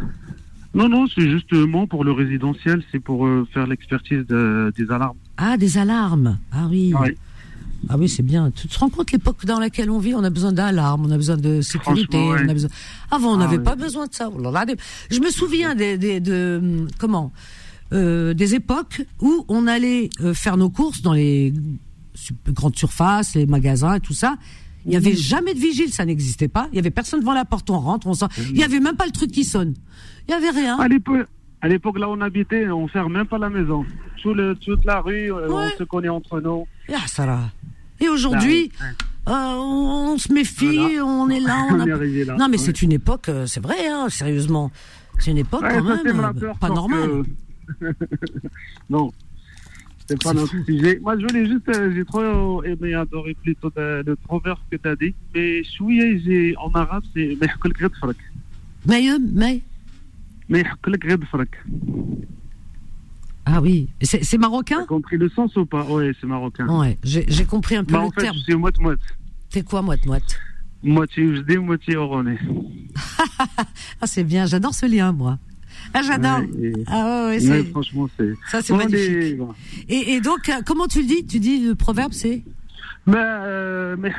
Non, 0.74 0.88
non, 0.88 1.08
c'est 1.14 1.30
justement 1.30 1.88
pour 1.88 2.06
le 2.06 2.14
résidentiel, 2.14 2.82
c'est 2.92 3.02
pour 3.02 3.26
euh, 3.28 3.46
faire 3.54 3.68
l'expertise 3.68 4.26
de- 4.28 4.72
des 4.78 4.90
alarmes. 4.92 5.18
Ah, 5.36 5.58
des 5.58 5.78
alarmes. 5.78 6.38
Ah 6.54 6.68
oui. 6.70 6.94
Ouais. 6.94 7.18
Ah 7.90 7.98
oui, 7.98 8.10
c'est 8.10 8.24
bien. 8.24 8.52
Tu 8.52 8.68
te 8.68 8.80
rends 8.80 8.90
compte 8.90 9.12
l'époque 9.12 9.46
dans 9.46 9.60
laquelle 9.60 9.90
on 9.92 10.00
vit? 10.00 10.14
On 10.16 10.24
a 10.24 10.30
besoin 10.30 10.52
d'alarmes, 10.52 11.06
on 11.06 11.12
a 11.12 11.18
besoin 11.18 11.38
de 11.38 11.62
sécurité. 11.62 12.18
Ouais. 12.18 12.40
on 12.46 12.50
a 12.50 12.54
besoin... 12.54 12.70
Avant, 13.12 13.32
on 13.32 13.36
Ah 13.36 13.46
n'avait 13.46 13.60
pas 13.60 13.76
besoin 13.76 14.08
de 14.08 14.14
ça. 14.14 14.30
Oh 14.34 14.40
là 14.40 14.52
là, 14.52 14.66
Je 15.12 15.20
me 15.20 15.30
souviens 15.30 15.76
des, 15.76 15.98
des- 15.98 16.20
de 16.20 16.60
hum, 16.62 16.88
comment 17.00 17.32
euh, 17.94 18.34
des 18.34 18.56
époques 18.56 19.04
où 19.22 19.46
on 19.48 19.68
allait 19.68 20.10
euh, 20.22 20.34
faire 20.34 20.58
nos 20.58 20.70
courses 20.72 21.02
dans 21.04 21.14
les 21.14 21.54
grandes 22.48 22.76
surfaces, 22.76 23.36
les 23.36 23.46
magasins 23.46 23.96
et 23.96 24.00
tout 24.00 24.14
ça. 24.14 24.38
Il 24.86 24.90
n'y 24.92 24.98
avait 24.98 25.16
jamais 25.16 25.54
de 25.54 25.60
vigile, 25.60 25.92
ça 25.92 26.06
n'existait 26.06 26.48
pas. 26.48 26.68
Il 26.72 26.76
y 26.76 26.80
avait 26.80 26.92
personne 26.92 27.20
devant 27.20 27.34
la 27.34 27.46
porte, 27.46 27.70
on 27.70 27.80
rentre, 27.80 28.08
on 28.08 28.14
sort. 28.14 28.30
Il 28.50 28.54
n'y 28.54 28.64
avait 28.64 28.80
même 28.80 28.96
pas 28.96 29.06
le 29.06 29.12
truc 29.12 29.32
qui 29.32 29.44
sonne. 29.44 29.74
Il 30.28 30.32
n'y 30.32 30.34
avait 30.36 30.50
rien. 30.60 30.78
À 30.80 30.88
l'époque, 31.68 31.98
là 32.00 32.08
où 32.10 32.14
on 32.14 32.22
habitait, 32.22 32.70
on 32.70 32.88
ferme 32.88 33.14
même 33.14 33.26
pas 33.28 33.38
la 33.40 33.50
maison. 33.50 33.84
Tout 34.22 34.34
le, 34.34 34.56
toute 34.56 34.84
la 34.86 35.00
rue, 35.02 35.32
euh, 35.34 35.48
Ouais. 35.50 35.70
on 35.74 35.78
se 35.80 35.84
connaît 35.84 36.10
entre 36.10 36.40
nous. 36.40 36.68
Ah, 36.94 36.98
ça 37.08 37.26
va. 37.26 37.40
Et 38.00 38.10
aujourd'hui, 38.10 38.72
bah 38.80 38.86
euh, 39.28 39.56
on 39.58 40.18
se 40.18 40.32
méfie, 40.32 41.00
on 41.02 41.30
est 41.30 41.40
là, 41.40 41.66
on, 41.72 41.76
on 41.76 41.80
a... 41.80 41.86
là. 41.86 42.36
Non, 42.38 42.48
mais 42.48 42.58
c'est 42.58 42.82
une 42.82 42.92
époque, 42.92 43.30
euh, 43.30 43.48
c'est 43.48 43.60
vrai, 43.60 43.88
hein, 43.88 44.08
sérieusement. 44.10 44.72
C'est 45.20 45.32
une 45.32 45.40
époque 45.40 45.64
ouais, 45.64 45.78
quand 45.78 46.04
même 46.04 46.20
euh, 46.20 46.54
pas 46.60 46.70
normale. 46.70 47.24
Non, 48.90 49.12
c'est 50.08 50.22
pas 50.22 50.34
notre 50.34 50.54
sujet. 50.66 51.00
Moi, 51.02 51.18
je 51.18 51.26
voulais 51.26 51.48
juste, 51.48 51.94
j'ai 51.96 52.06
trop 52.06 52.64
aimé, 52.64 52.94
adoré 52.94 53.34
plutôt 53.34 53.72
de, 53.76 54.04
de 54.04 54.14
proverbe 54.14 54.60
que 54.70 54.78
tu 54.78 54.88
as 54.88 54.96
dit. 54.96 55.16
Mais 55.34 55.64
chouïa, 55.64 56.06
en 56.60 56.70
arabe, 56.74 57.04
c'est 57.16 57.36
mais 57.42 57.50
mais 58.86 59.18
mais 59.34 59.62
mais 60.48 60.64
ah 63.46 63.62
oui, 63.62 63.90
c'est 64.02 64.24
c'est 64.24 64.38
T'as 64.38 64.42
marocain 64.42 64.86
compris 64.86 65.18
le 65.18 65.30
sens 65.30 65.56
ou 65.56 65.66
pas? 65.66 65.84
Ouais, 65.86 66.12
c'est 66.20 66.28
marocain. 66.28 66.68
Ouais, 66.68 66.98
j'ai 67.04 67.26
compris 67.46 67.76
un 67.76 67.84
peu 67.84 67.94
Bah, 67.94 68.00
le 68.02 68.06
en 68.06 68.12
fait, 68.12 68.22
terme. 68.22 68.38
suis 68.38 68.56
moite-moite. 68.56 69.00
T'es 69.52 69.62
quoi, 69.62 69.82
moite-moite? 69.82 70.38
Moitié 70.84 71.24
Oujdi, 71.26 71.58
moitié 71.58 71.96
Oronais. 71.96 72.40
Ah, 74.02 74.08
c'est 74.08 74.24
bien, 74.24 74.46
j'adore 74.46 74.74
ce 74.74 74.86
lien, 74.86 75.12
moi. 75.12 75.38
Ah, 75.94 76.02
j'adore. 76.02 76.40
Ouais, 76.40 76.74
Ah 76.88 77.26
ouais, 77.28 77.36
ouais, 77.36 77.40
c'est- 77.40 77.64
franchement, 77.72 78.08
c'est. 78.18 78.34
ça 78.50 78.62
c'est 78.62 78.74
magnifique. 78.76 79.40
et 80.16 80.22
donc, 80.22 80.50
euh, 80.50 80.62
comment 80.66 80.88
tu 80.88 81.02
le 81.02 81.08
dis? 81.08 81.26
Tu 81.26 81.40
dis 81.40 81.60
le 81.66 81.76
proverbe, 81.76 82.12
c'est? 82.14 82.44
Mais, 83.08 83.18
euh, 83.18 83.96
mais 84.00 84.12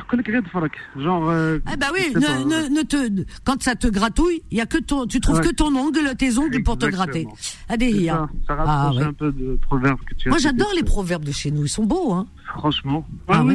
Genre. 0.97 1.33
ah 1.66 1.76
bah 1.76 1.87
oui, 1.93 2.12
ne, 2.14 2.45
ne, 2.45 2.69
ne, 2.69 2.83
te, 2.83 3.25
quand 3.45 3.61
ça 3.62 3.75
te 3.75 3.88
gratouille, 3.88 4.43
il 4.50 4.59
y 4.59 4.61
a 4.61 4.66
que 4.66 4.78
ton, 4.78 5.07
tu 5.07 5.21
trouves 5.21 5.40
que 5.40 5.52
ton 5.52 5.75
ongle, 5.75 6.14
tes 6.16 6.38
ongles 6.38 6.62
pour 6.62 6.78
te 6.78 6.87
gratter. 6.87 7.26
Adéhi. 7.69 8.07
Ça, 8.07 8.28
ça 8.47 8.57
ah, 8.59 8.88
un 8.88 8.97
ouais. 8.97 9.12
peu 9.12 9.33
de 9.33 9.59
que 9.59 10.14
tu 10.14 10.28
as 10.28 10.31
Moi 10.31 10.38
j'adore 10.38 10.71
les 10.76 10.85
proverbes 10.85 11.25
de 11.25 11.33
chez 11.33 11.50
nous, 11.50 11.64
ils 11.64 11.69
sont 11.69 11.85
beaux. 11.85 12.12
Hein. 12.12 12.26
Franchement. 12.59 13.07
Ah, 13.28 13.45
ah 13.45 13.47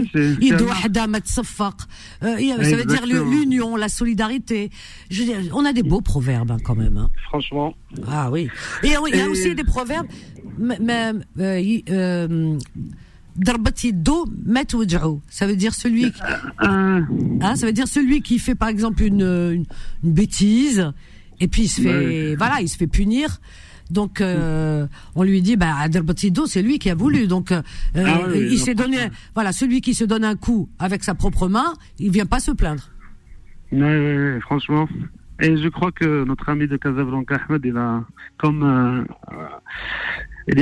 ça 2.64 2.76
veut 2.76 2.86
dire 2.86 3.06
l'union, 3.06 3.76
la 3.76 3.90
solidarité. 3.90 4.70
Je 5.10 5.24
veux 5.24 5.26
dire, 5.26 5.56
on 5.56 5.66
a 5.66 5.74
des 5.74 5.84
beaux 5.84 6.02
proverbes 6.02 6.52
hein, 6.52 6.58
quand 6.64 6.76
même. 6.76 6.98
Hein. 6.98 7.10
Franchement. 7.24 7.74
Ah 8.08 8.30
oui. 8.32 8.50
Et 8.84 8.88
il 8.88 9.16
y 9.16 9.22
a 9.22 9.30
aussi 9.30 9.56
des 9.56 9.64
proverbes. 9.64 10.08
Même. 10.58 11.24
Euh, 11.40 11.80
euh, 11.90 12.58
Darbat 13.36 13.84
yeddo, 13.84 14.26
mat 14.46 14.74
waj'ou. 14.74 15.22
Ça 15.30 15.48
veut 15.48 15.56
dire 15.56 15.74
celui, 15.74 16.12
qui- 16.12 16.22
Un- 16.60 17.08
hein, 17.42 17.56
ça 17.56 17.66
veut 17.66 17.74
dire 17.74 17.88
celui 17.88 18.22
qui 18.22 18.40
fait 18.40 18.56
par 18.56 18.70
exemple 18.70 19.04
une, 19.04 19.22
une, 19.22 19.66
une 20.04 20.14
bêtise 20.14 20.92
et 21.40 21.48
puis 21.48 21.64
il 21.64 21.68
se 21.70 21.82
fait, 21.82 22.36
voilà, 22.36 22.62
il 22.62 22.68
se 22.70 22.78
fait 22.78 22.88
punir. 22.88 23.40
Donc 23.90 24.22
euh, 24.22 24.88
on 25.16 25.24
lui 25.24 25.42
dit, 25.42 25.58
bah 25.58 25.88
Darbat 25.90 26.14
yeddo, 26.22 26.46
c'est 26.46 26.62
lui 26.62 26.80
qui 26.80 26.90
a 26.90 26.96
voulu. 26.96 27.28
Donc 27.28 27.52
euh, 27.52 27.62
Ah 27.96 28.22
oui, 28.32 28.48
il 28.52 28.60
s'est 28.60 28.76
donné, 28.76 28.98
voilà, 29.34 29.52
celui 29.52 29.82
qui 29.82 29.94
se 29.94 30.04
donne 30.06 30.24
un 30.24 30.36
coup 30.36 30.70
avec 30.80 31.04
sa 31.04 31.14
propre 31.16 31.48
main, 31.50 31.74
il 32.00 32.12
vient 32.12 32.26
pas 32.26 32.40
se 32.40 32.52
plaindre. 32.52 32.90
Ouais, 33.72 34.40
franchement. 34.42 34.88
Et 35.42 35.58
je 35.58 35.68
crois 35.70 35.92
que 35.92 36.24
notre 36.24 36.48
ami 36.50 36.68
de 36.68 36.78
Casablanca, 36.78 37.40
Ahmed, 37.50 37.62
il 37.66 37.76
a, 37.76 38.04
comme 38.38 38.62
euh, 38.64 39.02
euh, 39.34 39.48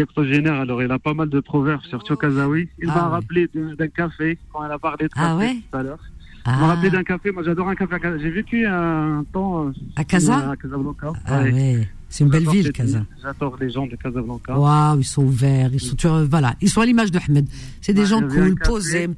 octogénaire, 0.04 0.54
alors 0.60 0.82
il 0.84 0.92
a 0.92 1.00
pas 1.00 1.14
mal 1.14 1.30
de 1.30 1.40
proverbes, 1.40 1.82
surtout 1.84 2.16
Kazaoui. 2.16 2.70
Il 2.80 2.90
Ah 2.90 2.96
m'a 2.96 3.04
ouais. 3.06 3.10
rappelé 3.12 3.50
d'un 3.54 3.88
café, 3.88 4.38
quand 4.52 4.66
elle 4.66 4.72
a 4.72 4.80
parlé 4.80 5.06
de 5.06 5.12
Ah 5.16 5.20
café 5.30 5.36
ouais 5.38 5.56
tout 5.72 5.78
à 5.78 5.84
l'heure. 5.84 6.00
Ah, 6.46 6.52
Il 6.56 6.60
m'a 6.62 6.68
rappelé 6.68 6.90
d'un 6.90 7.04
café, 7.04 7.32
moi 7.32 7.44
j'adore 7.44 7.68
un 7.70 7.76
café. 7.76 7.96
J'ai 8.22 8.30
vécu 8.30 8.66
un 8.66 9.24
temps 9.32 9.68
euh, 9.68 9.72
À 9.96 10.04
Casa 10.04 10.52
à 10.52 10.56
Casablanca. 10.56 11.12
ah 11.26 11.42
Ouais. 11.44 11.88
C'est 12.10 12.24
une 12.24 12.30
belle 12.32 12.50
ville, 12.50 12.72
Casa. 12.72 13.06
J'adore 13.22 13.56
les 13.62 13.70
gens 13.70 13.86
de 13.88 13.96
Casablanca. 13.96 14.58
Waouh, 14.60 15.00
ils 15.00 15.04
sont 15.06 15.24
ouverts, 15.24 15.70
ils 15.74 15.80
sont, 15.80 15.96
tu 15.96 16.08
vois, 16.08 16.24
voilà, 16.25 16.56
ils 16.60 16.70
sont 16.70 16.82
à 16.82 16.86
l'image 16.86 17.12
de 17.12 17.20
Ahmed. 17.20 17.48
C'est 17.82 17.94
des 17.94 18.01
Ouais, 18.01 18.08
gens 18.08 18.18
un 18.18 18.28
cool, 18.28 18.56
café, 18.56 18.70
posés. 18.72 19.04
Un 19.06 19.13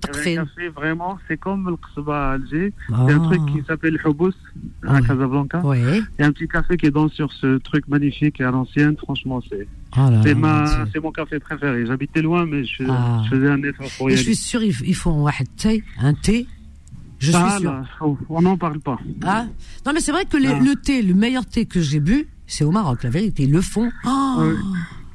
café, 0.45 0.69
vraiment, 0.69 1.17
c'est 1.27 1.37
comme 1.37 1.69
le 1.69 1.75
Qsba 1.77 2.29
à 2.29 2.33
Alger. 2.33 2.73
Ah. 2.91 3.05
Il 3.07 3.09
y 3.09 3.13
a 3.13 3.15
un 3.15 3.19
truc 3.27 3.41
qui 3.47 3.63
s'appelle 3.67 3.97
Houbous 4.05 4.31
Ah 4.85 4.91
à 4.91 4.93
ouais. 4.95 5.07
Casablanca. 5.07 5.59
Ouais. 5.65 5.79
Il 6.19 6.21
y 6.21 6.23
a 6.23 6.27
un 6.27 6.31
petit 6.31 6.47
café 6.47 6.77
qui 6.77 6.85
est 6.87 6.91
dans 6.91 7.07
sur 7.09 7.31
ce 7.33 7.57
truc 7.59 7.87
magnifique 7.87 8.39
et 8.41 8.43
à 8.43 8.51
l'ancienne. 8.51 8.95
Franchement, 8.97 9.41
c'est 9.49 9.67
Oh 9.97 10.07
c'est 10.23 10.35
ma 10.35 10.85
c'est 10.93 11.01
mon 11.01 11.11
café 11.11 11.37
préféré. 11.39 11.85
J'habitais 11.85 12.21
loin, 12.21 12.45
mais 12.45 12.63
je, 12.63 12.83
Ah. 12.89 13.23
je 13.25 13.35
faisais 13.35 13.49
un 13.49 13.61
effort 13.63 13.87
pour 13.97 14.09
y 14.09 14.13
Et 14.13 14.15
je 14.17 14.21
aller. 14.21 14.33
suis 14.33 14.35
sûr, 14.35 14.63
ils, 14.63 14.95
font 14.95 15.21
wahed 15.23 15.47
thé, 15.57 15.83
un 16.01 16.13
thé. 16.13 16.45
Je 17.19 17.31
suis 17.31 17.51
sûr. 17.59 17.71
là, 17.71 17.83
oh, 17.99 18.17
on 18.29 18.41
n'en 18.41 18.57
parle 18.57 18.79
pas. 18.79 18.97
Ah. 19.23 19.45
Non, 19.85 19.91
mais 19.93 19.99
c'est 19.99 20.11
vrai 20.11 20.25
que 20.25 20.37
les- 20.37 20.47
Ah. 20.47 20.59
le 20.59 20.75
thé, 20.75 21.01
le 21.01 21.13
meilleur 21.13 21.45
thé 21.45 21.65
que 21.65 21.79
j'ai 21.81 21.99
bu, 21.99 22.25
c'est 22.51 22.63
au 22.63 22.71
Maroc, 22.71 23.03
la 23.03 23.09
vérité. 23.09 23.43
Ils 23.43 23.51
le 23.51 23.61
font. 23.61 23.89
Oh. 24.05 24.35
Ouais. 24.39 24.53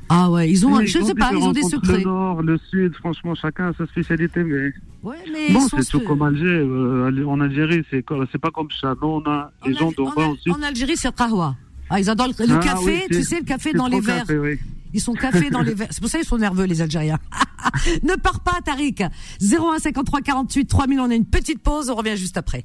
Ah 0.09 0.31
ouais, 0.31 0.49
ils 0.49 0.64
ont, 0.64 0.76
je 0.81 0.99
ils 0.99 1.05
sais 1.05 1.14
pas, 1.14 1.31
ils 1.33 1.38
ont 1.38 1.50
des 1.52 1.62
secrets. 1.62 1.99
Le 1.99 2.05
nord, 2.05 2.40
le 2.40 2.59
sud, 2.71 2.95
franchement, 2.95 3.35
chacun 3.35 3.69
a 3.71 3.73
sa 3.75 3.87
spécialité, 3.87 4.45
mais 4.45 4.73
Ouais, 5.02 5.16
mais 5.33 5.52
bon, 5.52 5.66
c'est 5.69 5.85
tout 5.88 6.00
comme 6.00 6.23
Alger. 6.23 6.45
euh, 6.45 7.25
en 7.26 7.40
Algérie, 7.40 7.83
c'est 7.90 8.05
c'est 8.31 8.38
pas 8.40 8.50
comme 8.52 8.69
ça. 8.81 8.95
Non, 9.02 9.16
on 9.16 9.28
a 9.31 9.50
En 9.62 9.69
les 9.69 9.75
gens 9.75 9.93
d'en 9.97 10.07
en 10.07 10.14
bas 10.14 10.26
ensuite. 10.28 10.55
En 10.55 10.62
Algérie, 10.62 10.97
c'est 10.97 11.12
kahwa. 11.14 11.57
Ah, 11.90 11.99
ils 12.00 12.09
adorent 12.09 12.28
le, 12.38 12.47
le 12.47 12.55
Ah, 12.55 12.59
café, 12.59 13.02
oui, 13.11 13.16
tu 13.16 13.23
sais, 13.25 13.38
le 13.40 13.45
café 13.45 13.73
dans 13.73 13.87
les 13.88 14.00
verres. 14.00 14.21
café, 14.26 14.38
oui. 14.38 14.59
Ils 14.95 15.00
sont 15.00 15.12
café 15.14 15.50
dans 15.50 15.62
les 15.62 15.75
verres. 15.75 15.88
C'est 15.90 16.00
pour 16.00 16.09
ça 16.09 16.19
qu'ils 16.19 16.26
sont 16.26 16.38
nerveux, 16.38 16.64
les 16.64 16.81
Algériens. 16.83 17.19
ne 18.02 18.14
pars 18.16 18.40
pas, 18.40 18.59
Tariq. 18.64 19.02
01 19.40 19.78
53 19.81 20.21
48 20.21 20.66
3000, 20.66 21.00
on 21.00 21.11
a 21.11 21.14
une 21.14 21.26
petite 21.26 21.62
pause, 21.62 21.90
on 21.90 21.95
revient 21.97 22.16
juste 22.16 22.37
après. 22.37 22.64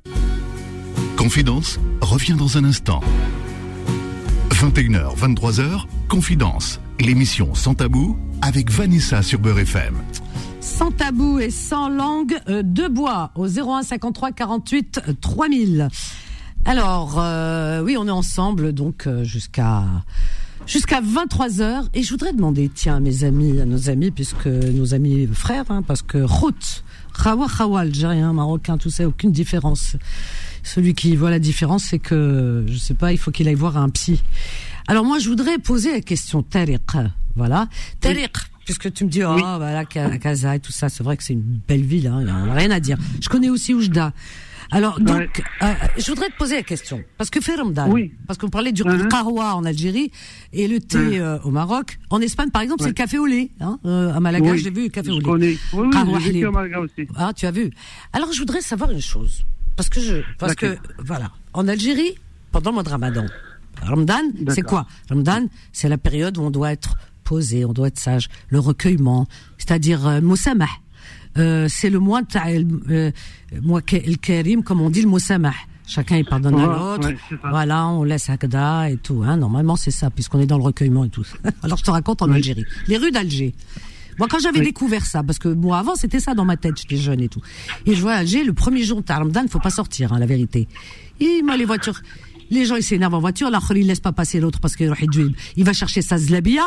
Confidence 1.18 1.80
revient 2.02 2.34
dans 2.34 2.58
un 2.58 2.64
instant. 2.64 3.02
21h, 4.62 5.18
23h, 5.18 5.86
Confidence, 6.08 6.80
l'émission 7.00 7.56
sans 7.56 7.74
tabou 7.74 8.16
avec 8.44 8.70
Vanessa 8.70 9.24
sur 9.24 9.40
Beurre 9.40 9.58
FM. 9.58 9.96
Sans 10.60 10.92
tabou 10.92 11.40
et 11.40 11.50
sans 11.50 11.90
langue 11.90 12.38
euh, 12.48 12.62
de 12.62 12.88
bois 12.88 13.32
au 13.34 13.48
01 13.48 13.82
53 13.82 14.32
48 14.34 15.02
euh, 15.08 15.14
3000. 15.20 15.88
Alors, 16.66 17.16
euh, 17.18 17.82
oui, 17.82 17.98
on 17.98 18.08
est 18.08 18.12
ensemble 18.12 18.72
donc 18.72 19.08
euh, 19.08 19.24
jusqu'à 19.24 19.84
jusqu'à 20.68 21.02
23 21.02 21.48
h 21.48 21.88
et 21.96 22.04
je 22.04 22.12
voudrais 22.12 22.32
demander, 22.32 22.70
tiens, 22.70 22.98
à 22.98 23.00
mes 23.00 23.24
amis, 23.24 23.60
à 23.60 23.66
nos 23.66 23.90
amis, 23.90 24.12
puisque 24.12 24.46
nos 24.46 24.94
amis 24.94 25.26
frères, 25.34 25.66
hein, 25.70 25.82
parce 25.82 26.04
que 26.04 26.24
Khout, 26.28 26.84
Khawa 27.24 27.48
Khawa, 27.48 27.80
algérien, 27.80 28.32
marocain, 28.32 28.78
tout 28.78 28.92
ça, 28.92 29.08
aucune 29.08 29.32
différence. 29.32 29.96
Celui 30.64 30.94
qui 30.94 31.16
voit 31.16 31.30
la 31.30 31.40
différence, 31.40 31.84
c'est 31.86 32.00
que, 32.00 32.64
je 32.68 32.78
sais 32.78 32.94
pas, 32.94 33.12
il 33.12 33.18
faut 33.18 33.32
qu'il 33.32 33.48
aille 33.48 33.56
voir 33.56 33.78
un 33.78 33.90
psy. 33.90 34.22
Alors 34.88 35.06
moi, 35.06 35.20
je 35.20 35.28
voudrais 35.30 35.58
poser 35.58 35.92
la 35.92 36.02
question, 36.02 36.44
Tariq, 36.44 36.82
voilà. 37.36 37.68
Tariq, 38.00 38.32
puisque 38.66 38.92
tu 38.94 39.06
me 39.06 39.10
dis, 39.10 39.24
oh, 39.24 39.36
voilà, 39.36 39.86
Casa 39.86 40.56
et 40.56 40.60
tout 40.60 40.72
ça, 40.72 40.90
c'est 40.90 41.04
vrai 41.04 41.18
que 41.18 41.24
c'est 41.24 41.34
une 41.34 41.60
belle 41.68 41.84
ville, 41.84 42.08
hein, 42.08 42.26
a 42.50 42.54
rien 42.54 42.72
à 42.72 42.80
dire. 42.80 42.98
Je 43.22 43.30
connais 43.30 43.50
aussi 43.50 43.74
Oujda. 43.74 44.14
Alors, 44.74 45.02
donc, 45.02 45.44
euh, 45.64 45.74
je 45.98 46.08
voudrais 46.12 46.30
te 46.30 46.38
poser 46.38 46.56
la 46.56 46.64
question. 46.64 47.04
Parce 47.18 47.30
que 47.30 47.42
fait 47.42 47.56
Ramadan, 47.56 47.90
Oui. 47.92 48.14
parce 48.26 48.40
qu'on 48.40 48.48
parlait 48.48 48.72
du 48.72 48.84
kahwa 49.10 49.54
en 49.56 49.66
Algérie 49.66 50.12
et 50.54 50.66
le 50.70 50.80
thé 50.80 50.98
Mhm. 50.98 51.14
euh, 51.16 51.40
au 51.44 51.52
Maroc. 51.52 52.00
En 52.10 52.22
Espagne, 52.22 52.50
par 52.52 52.62
exemple, 52.62 52.82
c'est 52.84 52.88
le 52.88 52.94
café 52.94 53.18
au 53.18 53.26
lait. 53.26 53.52
Hein, 53.60 53.80
euh, 53.86 54.14
à 54.14 54.22
Malaga, 54.22 54.52
Oui, 54.52 54.60
j'ai 54.60 54.70
vu 54.72 54.84
le 54.84 54.90
café 54.90 55.12
au 55.12 55.18
lait. 55.20 55.26
connais. 55.26 55.58
Oui, 55.74 55.88
oui, 55.94 56.32
j'ai 56.32 56.46
à 56.46 56.52
Malaga 56.52 56.80
aussi. 56.80 57.06
Ah, 57.18 57.34
tu 57.36 57.46
as 57.48 57.52
vu. 57.52 57.70
Alors, 58.14 58.32
je 58.32 58.40
voudrais 58.40 58.62
savoir 58.62 58.92
une 58.92 59.02
chose. 59.02 59.44
Parce 59.82 59.90
que 59.90 60.02
je, 60.02 60.16
parce 60.38 60.56
que, 60.56 60.78
voilà. 61.00 61.32
En 61.54 61.68
Algérie, 61.68 62.16
pendant 62.52 62.70
le 62.70 62.76
mois 62.76 62.84
de 62.84 62.90
Ramadan, 62.90 63.26
Ramadan, 63.82 64.22
c'est 64.50 64.62
quoi? 64.62 64.86
Ramadan, 65.10 65.48
c'est 65.74 65.90
la 65.90 65.98
période 65.98 66.38
où 66.38 66.42
on 66.42 66.52
doit 66.52 66.72
être 66.72 66.96
posé, 67.24 67.66
on 67.66 67.74
doit 67.74 67.88
être 67.88 68.00
sage. 68.00 68.30
Le 68.50 68.60
recueillement, 68.60 69.28
c'est-à-dire, 69.58 70.06
euh, 70.08 70.22
moussamah. 70.22 70.66
Euh, 71.38 71.68
c'est 71.70 71.90
le 71.90 72.00
mois, 72.00 72.22
euh, 72.36 73.12
el 73.52 74.18
karim, 74.20 74.64
comme 74.64 74.82
on 74.82 74.90
dit 74.90 75.02
le 75.02 75.10
moussamah. 75.10 75.54
Chacun 75.88 76.18
il 76.18 76.26
pardonne 76.26 76.60
à 76.60 76.68
l'autre. 76.68 77.08
ouais, 77.08 77.18
voilà, 77.50 77.88
on 77.88 78.04
laisse 78.04 78.30
Akda 78.30 78.92
et 78.92 78.98
tout. 78.98 79.24
Hein. 79.26 79.38
Normalement, 79.38 79.76
c'est 79.76 79.92
ça, 79.92 80.10
puisqu'on 80.10 80.40
est 80.40 80.46
dans 80.46 80.58
le 80.58 80.64
recueillement 80.64 81.06
et 81.06 81.10
tout. 81.10 81.26
Alors, 81.64 81.78
je 81.78 81.84
te 81.84 81.92
raconte 81.92 82.22
en. 82.22 82.32
Algérie. 82.32 82.66
Les 82.88 82.98
rues 82.98 83.12
d'Alger. 83.12 83.54
Moi, 84.20 84.28
quand 84.30 84.40
j'avais 84.40 84.60
Oui. 84.60 84.66
découvert 84.66 85.06
ça, 85.06 85.24
parce 85.24 85.40
que 85.40 85.48
moi, 85.50 85.78
avant, 85.80 85.96
c'était 85.96 86.20
ça 86.20 86.34
dans 86.34 86.46
ma 86.46 86.58
tête, 86.58 86.78
j'étais 86.78 86.98
jeune 86.98 87.22
et 87.22 87.30
tout. 87.30 87.42
Et 87.86 87.96
je 87.96 88.02
vois 88.02 88.14
à 88.14 88.18
Alger, 88.18 88.44
le 88.44 88.54
premier 88.54 88.84
jour 88.84 88.98
il 89.46 89.50
faut 89.50 89.60
pas 89.60 89.70
sortir, 89.70 90.14
hein, 90.14 90.20
la 90.20 90.26
vérité. 90.26 90.68
Et 91.20 91.42
moi, 91.42 91.58
les 91.58 91.66
voitures, 91.66 92.02
les 92.50 92.66
gens, 92.66 92.76
ils 92.76 92.84
s'énervent 92.84 93.14
en 93.16 93.20
voiture, 93.20 93.50
l'autre, 93.50 93.82
il 93.82 93.88
laisse 93.88 94.00
pas 94.00 94.12
passer 94.12 94.40
l'autre 94.40 94.60
parce 94.60 94.76
qu'il 94.76 94.92
il 95.56 95.64
va 95.64 95.74
chercher 95.74 96.02
sa 96.02 96.18
zlabia, 96.18 96.66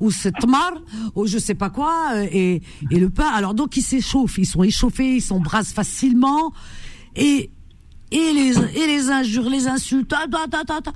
ou 0.00 0.10
ce 0.12 0.28
tmar, 0.28 0.72
ou 1.16 1.26
je 1.26 1.38
sais 1.38 1.54
pas 1.56 1.70
quoi, 1.70 2.12
euh, 2.14 2.26
et, 2.30 2.62
et 2.90 2.98
le 3.00 3.10
pain. 3.10 3.26
Alors, 3.28 3.52
donc, 3.54 3.76
ils 3.76 3.82
s'échauffent, 3.82 4.38
ils 4.38 4.46
sont 4.46 4.62
échauffés, 4.62 5.16
ils 5.16 5.20
s'embrassent 5.20 5.72
facilement, 5.72 6.52
et, 7.16 7.50
et 8.12 8.32
les, 8.32 8.56
et 8.76 8.86
les 8.86 9.10
injures, 9.10 9.50
les 9.50 9.66
insultes, 9.66 10.08
ta, 10.08 10.26
ta, 10.30 10.46
ta, 10.48 10.64
ta, 10.64 10.80
ta. 10.80 10.92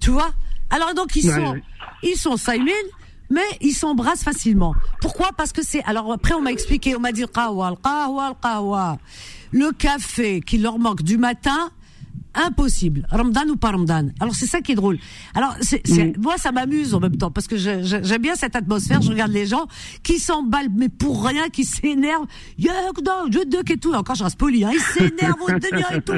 Tu 0.00 0.10
vois? 0.10 0.30
Alors, 0.70 0.94
donc, 0.94 1.14
ils 1.16 1.22
sont, 1.22 1.56
ils 2.02 2.16
sont 2.16 2.36
Saimin, 2.38 2.72
mais 3.30 3.40
ils 3.60 3.72
s'embrassent 3.72 4.22
facilement. 4.24 4.74
Pourquoi? 5.00 5.30
Parce 5.36 5.52
que 5.52 5.62
c'est. 5.62 5.82
Alors 5.84 6.12
après, 6.12 6.34
on 6.34 6.40
m'a 6.42 6.52
expliqué, 6.52 6.96
on 6.96 7.00
m'a 7.00 7.12
dit 7.12 7.24
qahwa, 7.32 7.70
le 7.70 7.76
qahwa, 8.42 8.98
le 9.52 9.72
café 9.72 10.40
qui 10.40 10.58
leur 10.58 10.78
manque 10.78 11.02
du 11.02 11.18
matin, 11.18 11.70
impossible. 12.34 13.06
Ramadan 13.10 13.48
ou 13.48 13.56
pas 13.56 13.70
Ramadan? 13.70 14.08
Alors 14.20 14.34
c'est 14.34 14.46
ça 14.46 14.60
qui 14.60 14.72
est 14.72 14.74
drôle. 14.76 14.98
Alors 15.34 15.54
c'est, 15.60 15.80
c'est- 15.86 16.16
moi 16.18 16.36
ça 16.36 16.52
m'amuse 16.52 16.94
en 16.94 17.00
même 17.00 17.16
temps 17.16 17.30
parce 17.30 17.46
que 17.48 17.56
je- 17.56 17.82
je- 17.82 18.02
j'aime 18.02 18.22
bien 18.22 18.34
cette 18.36 18.54
atmosphère. 18.54 19.02
Je 19.02 19.08
regarde 19.10 19.32
les 19.32 19.46
gens 19.46 19.66
qui 20.02 20.18
s'emballent 20.18 20.68
mais 20.74 20.88
pour 20.88 21.24
rien, 21.26 21.48
qui 21.48 21.64
s'énervent. 21.64 22.26
Duck 22.58 23.70
et 23.70 23.76
tout. 23.78 23.92
Encore 23.94 24.14
je 24.16 24.24
reste 24.24 24.38
poli. 24.38 24.64
Hein. 24.64 24.70
Ils 24.74 24.80
s'énervent 24.80 25.42
au 25.42 25.48
et 25.50 26.02
tout. 26.02 26.12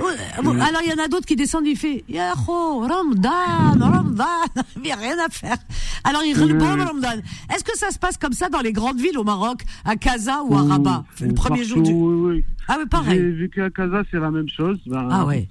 Alors 0.00 0.80
il 0.84 0.90
y 0.90 0.94
en 1.00 1.02
a 1.04 1.08
d'autres 1.08 1.26
qui 1.26 1.36
descendent, 1.36 1.66
il 1.66 1.76
fait 1.76 2.04
Ya 2.08 2.32
kho, 2.46 2.80
Ramadan, 2.80 3.78
Ramadan, 3.78 4.24
il 4.76 4.82
n'y 4.82 4.92
a 4.92 4.96
rien 4.96 5.16
à 5.18 5.28
faire. 5.28 5.56
Alors 6.04 6.22
il 6.24 6.34
le 6.36 6.54
bon 6.54 6.66
Ramadan. 6.66 7.20
Est-ce 7.54 7.64
que 7.64 7.76
ça 7.76 7.90
se 7.90 7.98
passe 7.98 8.16
comme 8.16 8.32
ça 8.32 8.48
dans 8.48 8.60
les 8.60 8.72
grandes 8.72 9.00
villes 9.00 9.18
au 9.18 9.24
Maroc, 9.24 9.62
à 9.84 9.96
Casa 9.96 10.42
ou 10.44 10.54
à 10.54 10.62
Rabat 10.62 11.04
Le 11.20 11.34
premier 11.34 11.64
jour 11.64 11.82
du. 11.82 11.92
Oui, 11.92 12.14
oui. 12.36 12.44
Ah 12.68 12.74
mais 12.76 12.82
J'ai 12.84 12.88
pareil. 12.88 13.20
vécu 13.32 13.62
à 13.62 13.70
Casa, 13.70 14.02
c'est 14.10 14.18
la 14.20 14.30
même 14.30 14.48
chose. 14.48 14.78
Ben, 14.86 15.08
Ah 15.10 15.24
ouais. 15.26 15.48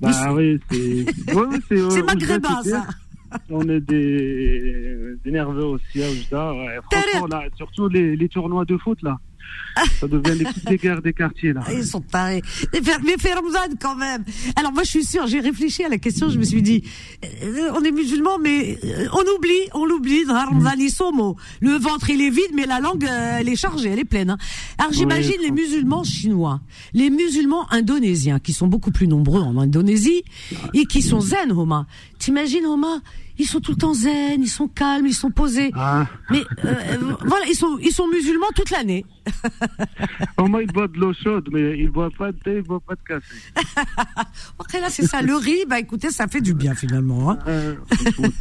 Bah 0.00 0.32
oui, 0.32 0.58
c'est. 0.70 1.34
Ouais, 1.34 1.46
c'est 1.68 1.78
euh, 1.78 2.02
maghrébin 2.04 2.62
ça. 2.64 2.86
On 3.50 3.68
est 3.68 3.80
des, 3.80 5.14
des 5.24 5.30
nerveux 5.30 5.64
aussi 5.64 6.02
à 6.02 6.08
Oujda. 6.10 6.52
Ouais. 6.52 7.50
Surtout 7.56 7.88
les, 7.88 8.16
les 8.16 8.28
tournois 8.28 8.64
de 8.64 8.76
foot, 8.76 9.00
là. 9.02 9.18
Ça 10.00 10.06
devient 10.06 10.38
les 10.38 10.44
petites 10.44 10.80
guerres 10.82 11.02
des 11.02 11.12
quartiers, 11.12 11.52
là. 11.52 11.62
Ils 11.72 11.84
sont 11.84 12.00
tarés. 12.00 12.42
Mais 12.72 12.80
Ramadan, 13.32 13.74
quand 13.80 13.96
même. 13.96 14.24
Alors 14.56 14.72
moi, 14.72 14.84
je 14.84 14.90
suis 14.90 15.04
sûre, 15.04 15.26
j'ai 15.26 15.40
réfléchi 15.40 15.82
à 15.84 15.88
la 15.88 15.98
question, 15.98 16.28
je 16.30 16.38
me 16.38 16.44
suis 16.44 16.62
dit, 16.62 16.84
euh, 17.42 17.70
on 17.74 17.82
est 17.82 17.90
musulmans, 17.90 18.38
mais 18.38 18.78
euh, 18.84 19.08
on 19.12 19.36
oublie, 19.36 19.68
on 19.72 19.84
l'oublie. 19.84 20.24
Le 21.60 21.78
ventre, 21.78 22.10
il 22.10 22.20
est 22.20 22.30
vide, 22.30 22.52
mais 22.54 22.66
la 22.66 22.80
langue, 22.80 23.04
euh, 23.04 23.38
elle 23.40 23.48
est 23.48 23.56
chargée, 23.56 23.88
elle 23.90 23.98
est 23.98 24.04
pleine. 24.04 24.30
hein. 24.30 24.38
Alors 24.78 24.92
j'imagine 24.92 25.40
les 25.42 25.50
musulmans 25.50 26.04
chinois, 26.04 26.60
les 26.92 27.10
musulmans 27.10 27.66
indonésiens, 27.72 28.38
qui 28.38 28.52
sont 28.52 28.68
beaucoup 28.68 28.90
plus 28.92 29.08
nombreux 29.08 29.40
en 29.42 29.58
Indonésie, 29.58 30.22
et 30.72 30.86
qui 30.86 31.02
sont 31.02 31.20
zen, 31.20 31.50
Homa. 31.52 31.86
T'imagines, 32.18 32.64
Homa 32.66 33.00
ils 33.38 33.46
sont 33.46 33.60
tout 33.60 33.72
le 33.72 33.78
temps 33.78 33.94
zen, 33.94 34.42
ils 34.42 34.48
sont 34.48 34.68
calmes, 34.68 35.06
ils 35.06 35.14
sont 35.14 35.30
posés. 35.30 35.70
Ah. 35.74 36.06
Mais 36.30 36.42
euh, 36.64 36.96
voilà, 37.24 37.46
ils 37.48 37.54
sont 37.54 37.78
ils 37.82 37.92
sont 37.92 38.06
musulmans 38.08 38.46
toute 38.54 38.70
l'année. 38.70 39.04
Au 40.38 40.46
moins, 40.46 40.62
ils 40.62 40.72
boivent 40.72 40.92
de 40.92 40.98
l'eau 40.98 41.12
chaude, 41.12 41.48
mais 41.52 41.78
ils 41.78 41.90
boivent 41.90 42.12
pas 42.16 42.32
de 42.32 42.38
thé, 42.38 42.56
ils 42.56 42.62
boivent 42.62 42.80
pas 42.86 42.94
de 42.94 43.02
café. 43.06 43.34
Après 44.58 44.80
là, 44.80 44.88
c'est 44.90 45.06
ça, 45.06 45.22
le 45.22 45.34
riz, 45.34 45.64
bah 45.68 45.78
écoutez, 45.80 46.10
ça 46.10 46.28
fait 46.28 46.40
du 46.40 46.54
bien 46.54 46.74
finalement. 46.74 47.30
Hein. 47.30 47.38
Euh, 47.48 47.74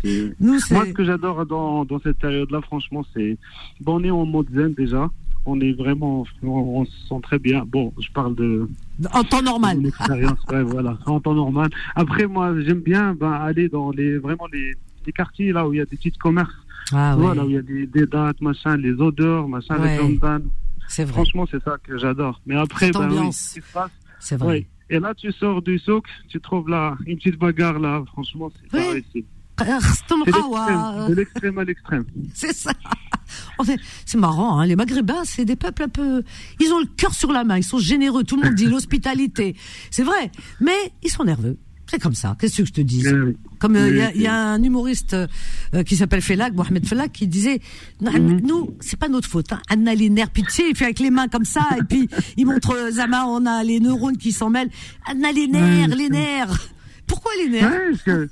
Nous, 0.39 0.59
Moi, 0.71 0.85
ce 0.85 0.91
que 0.91 1.03
j'adore 1.05 1.45
dans, 1.45 1.85
dans 1.85 1.99
cette 1.99 2.17
période-là, 2.19 2.61
franchement, 2.61 3.05
c'est. 3.13 3.37
Bon, 3.81 3.99
on 3.99 4.03
est 4.03 4.11
en 4.11 4.25
mode 4.25 4.47
zen 4.53 4.73
déjà. 4.73 5.09
On 5.45 5.59
est 5.59 5.73
vraiment. 5.73 6.25
On, 6.41 6.47
on 6.47 6.85
se 6.85 6.91
sent 7.09 7.19
très 7.21 7.37
bien. 7.39 7.63
Bon, 7.65 7.93
je 7.99 8.09
parle 8.11 8.35
de, 8.35 8.67
en 9.13 9.23
temps 9.23 9.41
normal. 9.41 9.85
expérience, 9.85 10.39
ouais, 10.49 10.63
voilà, 10.63 10.97
en 11.05 11.19
temps 11.19 11.33
normal. 11.33 11.69
Après, 11.95 12.27
moi, 12.27 12.53
j'aime 12.61 12.79
bien 12.79 13.13
ben, 13.13 13.31
aller 13.31 13.67
dans 13.69 13.91
les 13.91 14.17
vraiment 14.17 14.47
les, 14.53 14.73
les 15.05 15.11
quartiers 15.11 15.51
là 15.51 15.67
où 15.67 15.73
il 15.73 15.77
y 15.77 15.81
a 15.81 15.85
des 15.85 15.97
petits 15.97 16.11
commerces. 16.11 16.53
Ah 16.93 17.15
vois, 17.17 17.31
ouais, 17.31 17.35
là 17.35 17.45
où 17.45 17.49
il 17.49 17.55
y 17.55 17.57
a 17.57 17.61
des, 17.61 17.85
des 17.87 18.05
dates, 18.05 18.39
machin, 18.41 18.77
les 18.77 18.93
odeurs, 18.93 19.47
machin, 19.47 19.77
Ouais. 19.79 19.97
les 19.97 20.17
Ramadan. 20.19 20.45
c'est 20.87 21.03
vrai, 21.03 21.13
Franchement, 21.13 21.45
c'est 21.49 21.63
ça 21.63 21.77
que 21.83 21.97
j'adore. 21.97 22.39
Mais 22.45 22.55
après, 22.55 22.91
ben, 22.91 22.99
oui, 23.01 23.05
ambiance. 23.17 23.37
ce 23.37 23.59
qui 23.59 23.65
se 23.67 23.73
passe, 23.73 23.91
c'est 24.19 24.37
vrai. 24.37 24.53
oui. 24.59 24.67
Et 24.89 24.99
là, 24.99 25.13
tu 25.15 25.31
sors 25.31 25.61
du 25.61 25.79
souk, 25.79 26.05
tu 26.29 26.39
trouves 26.39 26.69
là 26.69 26.95
une 27.07 27.17
petite 27.17 27.37
bagarre 27.39 27.79
là. 27.79 28.03
Franchement, 28.13 28.51
c'est 28.71 28.93
Oui. 28.93 29.25
De 31.09 31.13
l'extrême 31.13 31.57
à 31.57 31.63
l'extrême. 31.63 32.05
C'est 32.33 32.53
ça. 32.53 32.71
C'est 34.05 34.17
marrant, 34.17 34.59
hein, 34.59 34.65
les 34.65 34.75
Maghrébins, 34.75 35.23
c'est 35.23 35.45
des 35.45 35.55
peuples 35.55 35.83
un 35.83 35.87
peu. 35.89 36.23
Ils 36.59 36.71
ont 36.73 36.79
le 36.79 36.85
cœur 36.85 37.13
sur 37.13 37.31
la 37.31 37.43
main, 37.43 37.57
ils 37.57 37.63
sont 37.63 37.79
généreux. 37.79 38.23
Tout 38.23 38.35
le 38.39 38.43
monde 38.47 38.55
dit 38.55 38.65
l'hospitalité. 38.69 39.55
C'est 39.89 40.03
vrai, 40.03 40.31
mais 40.59 40.75
ils 41.03 41.09
sont 41.09 41.23
nerveux. 41.23 41.57
C'est 41.87 41.99
comme 42.01 42.15
ça. 42.15 42.35
Qu'est-ce 42.39 42.57
que 42.59 42.65
je 42.65 42.71
te 42.73 42.81
dis 42.81 43.05
Euh, 43.07 43.25
oui. 43.27 43.37
Comme 43.59 43.75
euh, 43.75 43.89
il 43.89 43.97
y, 43.97 44.01
a- 44.01 44.07
Oui, 44.07 44.11
il 44.15 44.21
y 44.21 44.27
a 44.27 44.35
un 44.35 44.61
humoriste 44.63 45.13
euh, 45.13 45.83
qui 45.83 45.95
s'appelle 45.95 46.21
Felak, 46.21 46.53
Mohamed 46.53 46.85
Felak, 46.87 47.11
qui 47.11 47.27
disait 47.27 47.59
Mhm. 48.01 48.41
nous, 48.43 48.75
c'est 48.79 48.97
pas 48.97 49.09
notre 49.09 49.27
faute. 49.29 49.51
Hein. 49.53 49.61
On 49.75 49.85
a 49.85 49.93
les 49.93 50.09
nerfs, 50.09 50.29
sais, 50.49 50.69
il 50.69 50.75
fait 50.75 50.85
avec 50.85 50.99
les 50.99 51.09
mains 51.11 51.27
comme 51.27 51.45
ça, 51.45 51.67
et 51.77 51.83
puis 51.83 52.09
il 52.37 52.45
montre 52.45 52.73
euh, 52.75 52.91
Zama, 52.91 53.25
on 53.25 53.45
a 53.45 53.63
les 53.63 53.79
neurones 53.79 54.17
qui 54.17 54.31
s'en 54.31 54.49
mêlent. 54.49 54.69
On 55.13 55.23
a 55.23 55.31
les 55.31 55.47
nerfs, 55.47 55.89
les 55.95 56.09
nerfs. 56.09 56.69
Pourquoi 57.06 57.32
les 57.40 57.48
nerfs 57.48 57.70
Ouais, 57.70 57.90
parce 57.90 58.02
que, 58.02 58.28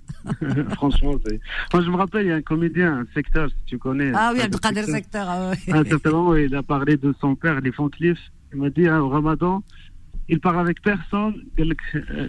franchement, 0.74 1.14
c'est... 1.24 1.40
Moi, 1.72 1.82
je 1.84 1.90
me 1.90 1.96
rappelle, 1.96 2.26
il 2.26 2.28
y 2.28 2.32
a 2.32 2.36
un 2.36 2.42
comédien, 2.42 2.90
un 3.00 3.06
secteur, 3.14 3.48
si 3.48 3.56
tu 3.66 3.78
connais. 3.78 4.12
Ah 4.14 4.30
oui, 4.34 4.40
Un 4.40 4.44
Abdelkader 4.44 4.82
secteur. 4.84 4.96
Secteur. 4.96 5.26
ah 5.28 5.50
ouais. 5.50 5.72
À 5.72 5.78
un 5.78 5.84
certain 5.84 6.10
moment, 6.10 6.34
il 6.36 6.54
a 6.54 6.62
parlé 6.62 6.96
de 6.96 7.14
son 7.20 7.34
père, 7.36 7.60
les 7.60 7.72
Fontlif. 7.72 8.18
Il 8.52 8.58
m'a 8.60 8.70
dit, 8.70 8.86
hein, 8.86 9.00
au 9.00 9.08
ramadan, 9.08 9.62
il 10.28 10.40
part 10.40 10.58
avec 10.58 10.82
personne. 10.82 11.34
قال 11.58 11.68
لك 11.68 11.80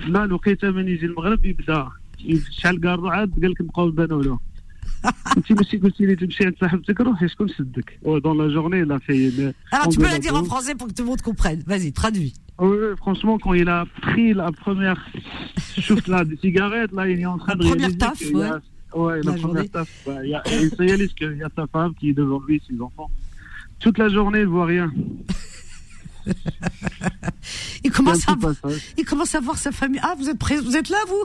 لا 0.07 0.25
لقيت 0.25 0.65
من 0.65 0.87
يجي 0.87 1.05
المغرب 1.05 1.45
يبدا 1.45 1.87
شحال 2.51 2.81
قال 2.81 3.07
عاد 3.09 3.31
قال 3.41 3.51
لك 3.51 3.61
نبقاو 3.61 3.87
نبانو 3.87 4.21
له 4.21 4.39
انت 5.37 5.51
ماشي 5.51 5.77
قلتي 5.77 6.05
لي 6.05 6.15
تمشي 6.15 6.45
عند 6.45 6.55
صاحبتك 6.61 7.01
روحي 7.01 7.27
شكون 7.27 7.47
شدك 7.47 7.99
dans 8.03 8.33
la 8.33 8.49
journée 8.49 8.79
il 8.85 8.91
a 8.91 8.99
fait 8.99 9.17
une 9.29 9.53
Alors 9.71 9.87
tu 9.89 9.97
peux 9.97 10.03
la 10.03 10.09
engueulade. 10.09 10.21
dire 10.21 10.35
en 10.35 10.43
français 10.43 10.75
pour 10.75 10.87
que 10.87 10.93
tout 10.93 11.03
le 11.03 11.09
monde 11.09 11.21
comprenne. 11.21 11.63
Vas-y, 11.67 11.91
traduis. 11.91 12.33
oui, 12.58 12.76
oui, 12.80 12.96
franchement, 12.98 13.38
quand 13.38 13.54
il 13.54 13.68
a 13.68 13.86
pris 14.02 14.34
la 14.34 14.52
première 14.52 15.04
chute 15.78 16.06
là, 16.08 16.24
des 16.24 16.36
cigarettes, 16.36 16.92
là, 16.92 17.08
il 17.08 17.18
est 17.20 17.26
en 17.26 17.38
train 17.38 17.54
de 17.56 17.64
La 17.64 17.70
première 17.70 17.88
réaliser 17.88 17.98
taf, 17.98 18.22
a- 18.94 18.98
ouais, 18.98 19.20
La 19.22 19.32
première 19.32 19.70
taf. 19.70 19.88
ouais, 20.06 20.14
il 20.24 20.30
y 20.30 20.34
a- 20.34 20.42
il 20.60 20.70
se 20.70 20.76
réalise 20.76 21.12
qu'il 21.14 21.36
y 21.38 21.42
a 21.42 21.48
sa 21.56 21.66
femme 21.66 21.94
qui 21.94 22.10
est 22.10 22.14
devant 22.14 22.40
lui, 22.46 22.62
ses 22.68 22.80
enfants. 22.80 23.10
Toute 23.80 23.98
la 23.98 24.08
journée, 24.08 24.40
il 24.40 24.46
voit 24.46 24.66
rien. 24.66 24.92
Il 27.84 27.90
commence, 27.90 28.28
à 28.28 28.36
il 28.96 29.04
commence 29.04 29.34
à 29.34 29.40
voir 29.40 29.58
sa 29.58 29.72
famille. 29.72 29.98
Ah, 30.04 30.14
vous 30.16 30.28
êtes 30.28 30.38
prêts, 30.38 30.56
vous 30.60 30.76
êtes 30.76 30.88
là, 30.88 30.98
vous? 31.08 31.24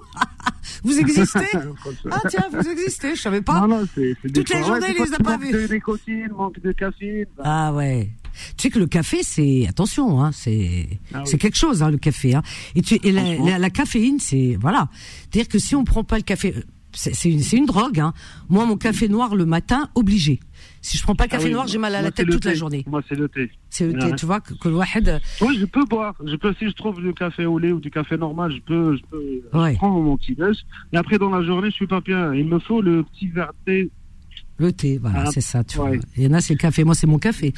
Vous 0.83 0.97
existez 0.97 1.39
Ah 2.11 2.21
tiens, 2.29 2.45
vous 2.51 2.67
existez, 2.69 3.15
je 3.15 3.21
savais 3.21 3.41
pas. 3.41 3.61
Non, 3.61 3.67
non, 3.67 3.87
c'est 3.95 4.15
Toutes 4.33 4.49
les 4.49 4.63
journées, 4.63 4.87
il 4.97 5.03
les 5.03 5.13
a 5.13 5.17
pas 5.19 5.37
vus. 5.37 5.51
de 5.51 5.73
nicotine, 5.73 6.29
manque 6.35 6.59
de 6.61 6.71
caféine. 6.71 7.25
bah, 7.37 7.43
Ah 7.45 7.73
ouais. 7.73 8.09
Tu 8.55 8.63
sais 8.63 8.69
que 8.69 8.77
le 8.79 8.85
café, 8.87 9.23
c'est 9.23 9.65
attention, 9.67 10.23
hein, 10.23 10.31
c'est 10.31 10.87
Ah 11.13 11.19
oui. 11.19 11.23
c'est 11.25 11.37
quelque 11.39 11.57
chose, 11.57 11.81
hein, 11.81 11.89
le 11.89 11.97
café. 11.97 12.35
Hein. 12.35 12.43
Et, 12.75 12.81
tu, 12.81 12.99
et 13.03 13.11
la, 13.11 13.21
Franchement. 13.23 13.45
la, 13.47 13.57
la 13.59 13.69
caféine, 13.71 14.19
c'est 14.19 14.57
voilà. 14.61 14.89
C'est-à-dire 15.31 15.47
que 15.47 15.57
si 15.59 15.75
on 15.75 15.83
prend 15.83 16.03
pas 16.03 16.17
le 16.17 16.23
café, 16.23 16.53
euh, 16.55 16.61
c'est 16.93 17.15
c'est 17.15 17.29
une, 17.31 17.41
c'est 17.41 17.57
une 17.57 17.65
drogue. 17.65 17.99
Hein. 17.99 18.13
Moi, 18.49 18.65
mon 18.65 18.77
café 18.77 19.07
noir 19.09 19.35
le 19.35 19.45
matin, 19.45 19.89
obligé. 19.95 20.39
Si 20.87 20.97
je 20.97 21.03
prends 21.03 21.15
pas 21.15 21.25
ah 21.25 21.27
café 21.27 21.47
oui, 21.47 21.51
noir, 21.51 21.67
j'ai 21.67 21.79
mal 21.79 21.93
à 21.95 22.01
la 22.01 22.11
tête 22.11 22.29
toute 22.29 22.45
la 22.45 22.53
journée. 22.53 22.85
Moi, 22.87 23.01
c'est 23.09 23.15
le 23.15 23.27
thé. 23.27 23.51
C'est 23.69 23.91
le 23.91 23.99
thé, 23.99 24.15
tu 24.15 24.25
vois, 24.25 24.39
que, 24.39 24.53
que 24.53 24.69
le 24.69 24.75
wahed, 24.75 25.19
Oui, 25.41 25.57
je 25.59 25.65
peux 25.65 25.83
boire. 25.83 26.15
Je 26.25 26.37
peux, 26.37 26.53
si 26.57 26.69
je 26.69 26.73
trouve 26.75 27.01
du 27.01 27.13
café 27.13 27.45
au 27.45 27.59
lait 27.59 27.73
ou 27.73 27.81
du 27.81 27.91
café 27.91 28.15
normal, 28.15 28.53
je 28.53 28.61
peux, 28.61 28.95
je 28.95 29.01
peux 29.11 29.41
Ouais. 29.53 29.73
je 29.73 29.77
prends 29.79 29.89
mon 29.89 30.15
petit 30.15 30.33
déj. 30.33 30.55
Et 30.93 30.97
après, 30.97 31.17
dans 31.17 31.29
la 31.29 31.43
journée, 31.43 31.71
je 31.71 31.75
suis 31.75 31.87
pas 31.87 31.99
bien. 31.99 32.33
Il 32.33 32.45
me 32.45 32.59
faut 32.59 32.81
le 32.81 33.03
petit 33.03 33.27
verre 33.27 33.51
de 33.65 33.71
thé. 33.71 33.89
Le 34.59 34.71
thé, 34.71 34.97
voilà, 34.99 35.29
c'est 35.31 35.41
ça. 35.41 35.63
Tu 35.63 35.77
vois. 35.77 35.91
Il 36.15 36.23
y 36.23 36.27
en 36.27 36.33
a, 36.33 36.41
c'est 36.41 36.53
le 36.53 36.57
café. 36.57 36.83
Moi, 36.83 36.95
c'est 36.95 37.07
mon 37.07 37.19
café. 37.19 37.53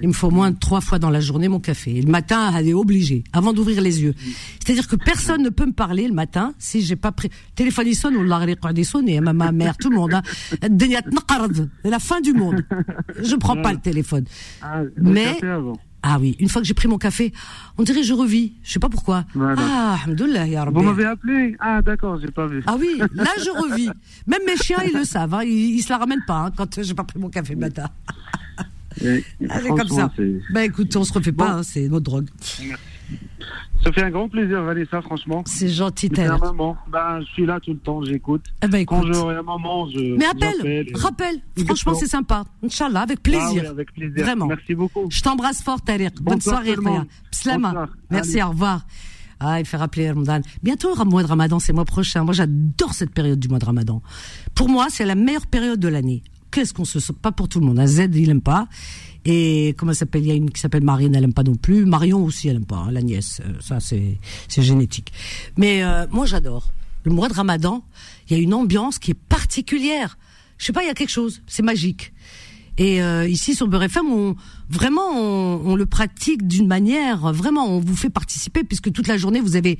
Il 0.00 0.08
me 0.08 0.12
faut 0.12 0.28
au 0.28 0.30
moins 0.30 0.52
trois 0.52 0.80
fois 0.80 0.98
dans 0.98 1.10
la 1.10 1.20
journée 1.20 1.48
mon 1.48 1.60
café. 1.60 1.96
Et 1.96 2.02
le 2.02 2.10
matin, 2.10 2.52
elle 2.56 2.68
est 2.68 2.74
obligée, 2.74 3.24
avant 3.32 3.52
d'ouvrir 3.52 3.80
les 3.80 4.02
yeux. 4.02 4.14
C'est-à-dire 4.64 4.86
que 4.86 4.96
personne 4.96 5.42
ne 5.42 5.48
peut 5.48 5.66
me 5.66 5.72
parler 5.72 6.06
le 6.06 6.14
matin 6.14 6.54
si 6.58 6.80
j'ai 6.80 6.96
pas 6.96 7.12
pris. 7.12 7.30
Téléphone, 7.54 7.86
il 7.88 7.96
sonne, 7.96 8.16
on 8.16 8.22
l'a 8.22 8.46
sonné, 8.84 9.20
ma 9.20 9.32
mère, 9.52 9.76
tout 9.76 9.90
le 9.90 9.96
monde. 9.96 10.14
Hein. 10.14 10.22
C'est 11.82 11.90
la 11.90 11.98
fin 11.98 12.20
du 12.20 12.32
monde. 12.32 12.64
Je 13.22 13.34
prends 13.36 13.60
pas 13.60 13.72
le 13.72 13.80
téléphone. 13.80 14.24
Mais. 14.96 15.38
Ah 16.06 16.18
oui, 16.20 16.36
une 16.38 16.50
fois 16.50 16.60
que 16.60 16.68
j'ai 16.68 16.74
pris 16.74 16.86
mon 16.86 16.98
café, 16.98 17.32
on 17.78 17.82
dirait 17.82 18.00
que 18.00 18.06
je 18.06 18.12
revis. 18.12 18.52
Je 18.62 18.72
sais 18.72 18.78
pas 18.78 18.90
pourquoi. 18.90 19.24
Voilà. 19.34 19.56
Ah, 19.58 19.96
alhamdoulilah. 20.04 20.66
Vous 20.70 20.82
m'avez 20.82 21.06
appelé 21.06 21.56
Ah, 21.58 21.80
d'accord, 21.80 22.18
j'ai 22.20 22.30
pas 22.30 22.46
vu. 22.46 22.62
Ah 22.66 22.76
oui, 22.78 23.00
là 23.14 23.24
je 23.42 23.48
revis. 23.70 23.88
Même 24.26 24.42
mes 24.46 24.56
chiens, 24.56 24.78
ils 24.86 24.92
le 24.92 25.04
savent. 25.04 25.32
Hein. 25.32 25.44
Ils, 25.44 25.76
ils 25.76 25.82
se 25.82 25.88
la 25.88 25.96
ramènent 25.96 26.24
pas 26.26 26.40
hein, 26.46 26.52
quand 26.54 26.82
j'ai 26.82 26.92
pas 26.92 27.04
pris 27.04 27.18
mon 27.18 27.30
café 27.30 27.54
le 27.54 27.60
matin. 27.60 27.88
C'est 29.00 29.24
comme 29.68 29.88
ça. 29.88 30.12
c'est- 30.14 30.40
Bah 30.52 30.64
écoute, 30.64 30.94
on 30.94 31.04
se 31.04 31.12
refait 31.14 31.32
pas, 31.32 31.52
hein, 31.54 31.62
c'est 31.62 31.88
notre 31.88 32.04
drogue. 32.04 32.28
Ça 33.82 33.92
fait 33.92 34.02
un 34.02 34.10
grand 34.10 34.28
plaisir, 34.28 34.62
Vanessa, 34.62 35.02
franchement. 35.02 35.42
C'est 35.46 35.68
gentil, 35.68 36.10
moment. 36.40 36.76
Ben, 36.90 37.20
je 37.20 37.26
suis 37.32 37.46
là 37.46 37.60
tout 37.60 37.72
le 37.72 37.78
temps, 37.78 38.02
j'écoute. 38.02 38.42
Eh 38.62 38.68
ben 38.68 38.84
Quand 38.86 39.02
j'aurai 39.12 39.36
un 39.36 39.42
moment, 39.42 39.88
je. 39.90 40.16
Mais 40.16 40.24
appelle, 40.24 40.86
rappelle. 40.94 41.36
Franchement, 41.66 41.94
c'est 41.94 42.06
sympa. 42.06 42.44
Inch'Allah, 42.64 43.02
avec 43.02 43.18
Ah 43.34 43.50
oui, 43.52 43.60
avec 43.60 43.92
plaisir. 43.92 44.24
Vraiment. 44.24 44.46
Merci 44.46 44.74
beaucoup. 44.74 45.06
Je 45.10 45.20
t'embrasse 45.20 45.62
fort, 45.62 45.82
Tariq. 45.82 46.22
Bonne 46.22 46.40
soirée. 46.40 46.76
Bonsoir. 46.76 47.04
Merci, 48.10 48.34
Allez. 48.34 48.42
au 48.42 48.48
revoir. 48.50 48.86
Ah, 49.40 49.60
il 49.60 49.66
fait 49.66 49.76
rappeler 49.76 50.08
Ramadan. 50.08 50.40
Bientôt, 50.62 50.94
le 50.96 51.04
mois 51.04 51.22
de 51.22 51.28
Ramadan, 51.28 51.58
c'est 51.58 51.72
le 51.72 51.76
mois 51.76 51.84
prochain. 51.84 52.24
Moi, 52.24 52.32
j'adore 52.32 52.94
cette 52.94 53.10
période 53.10 53.38
du 53.38 53.48
mois 53.48 53.58
de 53.58 53.66
Ramadan. 53.66 54.00
Pour 54.54 54.68
moi, 54.68 54.86
c'est 54.88 55.04
la 55.04 55.14
meilleure 55.14 55.46
période 55.46 55.80
de 55.80 55.88
l'année. 55.88 56.22
Qu'est-ce 56.50 56.72
qu'on 56.72 56.84
se 56.84 57.00
sent? 57.00 57.12
Pas 57.20 57.32
pour 57.32 57.48
tout 57.48 57.60
le 57.60 57.66
monde. 57.66 57.78
Un 57.78 57.86
Z, 57.86 58.08
il 58.14 58.30
aime 58.30 58.40
pas. 58.40 58.68
Et 59.24 59.74
comment 59.78 59.92
elle 59.92 59.96
s'appelle 59.96 60.22
Il 60.22 60.28
y 60.28 60.32
a 60.32 60.34
une 60.34 60.50
qui 60.50 60.60
s'appelle 60.60 60.82
Marine, 60.84 61.14
elle 61.14 61.24
aime 61.24 61.32
pas 61.32 61.42
non 61.42 61.54
plus. 61.54 61.86
Marion 61.86 62.24
aussi, 62.24 62.48
elle 62.48 62.56
aime 62.56 62.66
pas. 62.66 62.76
hein, 62.76 62.90
la 62.92 63.02
nièce, 63.02 63.40
Euh, 63.44 63.52
ça 63.60 63.80
c'est 63.80 64.18
c'est 64.48 64.62
génétique. 64.62 65.12
Mais 65.56 65.82
euh, 65.82 66.06
moi, 66.10 66.26
j'adore. 66.26 66.72
Le 67.04 67.12
mois 67.12 67.28
de 67.28 67.34
Ramadan, 67.34 67.84
il 68.28 68.36
y 68.36 68.40
a 68.40 68.42
une 68.42 68.54
ambiance 68.54 68.98
qui 68.98 69.10
est 69.12 69.18
particulière. 69.28 70.16
Je 70.58 70.66
sais 70.66 70.72
pas, 70.72 70.82
il 70.82 70.86
y 70.86 70.90
a 70.90 70.94
quelque 70.94 71.10
chose. 71.10 71.42
C'est 71.46 71.62
magique. 71.62 72.12
Et 72.76 73.00
euh, 73.02 73.28
ici 73.28 73.54
sur 73.54 73.68
Beurre 73.68 73.84
FM, 73.84 74.06
on 74.10 74.34
vraiment 74.68 75.10
on, 75.14 75.60
on 75.64 75.76
le 75.76 75.86
pratique 75.86 76.46
d'une 76.48 76.66
manière 76.66 77.32
vraiment 77.32 77.66
on 77.68 77.78
vous 77.78 77.94
fait 77.94 78.10
participer 78.10 78.64
puisque 78.64 78.90
toute 78.90 79.06
la 79.06 79.16
journée 79.16 79.40
vous 79.40 79.54
avez 79.56 79.78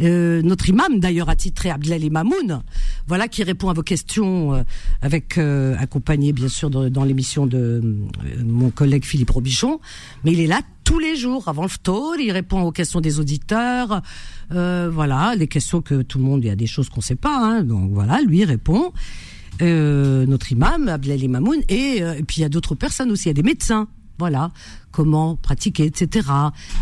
euh, 0.00 0.42
notre 0.42 0.68
imam 0.68 1.00
d'ailleurs 1.00 1.28
attitré 1.28 1.70
Abdelali 1.70 2.08
Mamoun, 2.10 2.62
voilà 3.08 3.26
qui 3.28 3.42
répond 3.42 3.68
à 3.70 3.72
vos 3.72 3.82
questions 3.82 4.54
euh, 4.54 4.62
avec 5.02 5.38
euh, 5.38 5.74
accompagné 5.78 6.32
bien 6.32 6.48
sûr 6.48 6.70
de- 6.70 6.88
dans 6.88 7.02
l'émission 7.02 7.46
de 7.46 7.58
euh, 7.82 8.42
mon 8.44 8.70
collègue 8.70 9.04
Philippe 9.04 9.30
Robichon, 9.30 9.80
mais 10.22 10.32
il 10.32 10.40
est 10.40 10.46
là 10.46 10.60
tous 10.84 11.00
les 11.00 11.16
jours 11.16 11.48
avant 11.48 11.62
le 11.62 11.68
ftour, 11.68 12.14
il 12.20 12.30
répond 12.30 12.60
aux 12.62 12.70
questions 12.72 13.00
des 13.00 13.18
auditeurs, 13.18 14.02
euh, 14.52 14.88
voilà 14.92 15.34
les 15.34 15.48
questions 15.48 15.80
que 15.82 16.02
tout 16.02 16.18
le 16.18 16.24
monde 16.24 16.44
il 16.44 16.46
y 16.46 16.50
a 16.50 16.56
des 16.56 16.68
choses 16.68 16.90
qu'on 16.90 17.00
sait 17.00 17.16
pas, 17.16 17.36
hein, 17.36 17.62
donc 17.64 17.90
voilà 17.92 18.20
lui 18.20 18.44
répond 18.44 18.92
euh, 19.62 20.26
notre 20.26 20.52
imam, 20.52 20.88
Abdelali 20.88 21.28
Mamoun, 21.28 21.60
et, 21.68 22.02
euh, 22.02 22.14
et 22.18 22.22
puis 22.22 22.38
il 22.38 22.42
y 22.42 22.44
a 22.44 22.48
d'autres 22.48 22.74
personnes 22.74 23.10
aussi, 23.10 23.24
il 23.24 23.28
y 23.28 23.30
a 23.30 23.34
des 23.34 23.42
médecins, 23.42 23.88
voilà, 24.18 24.50
comment 24.92 25.36
pratiquer, 25.36 25.84
etc. 25.84 26.28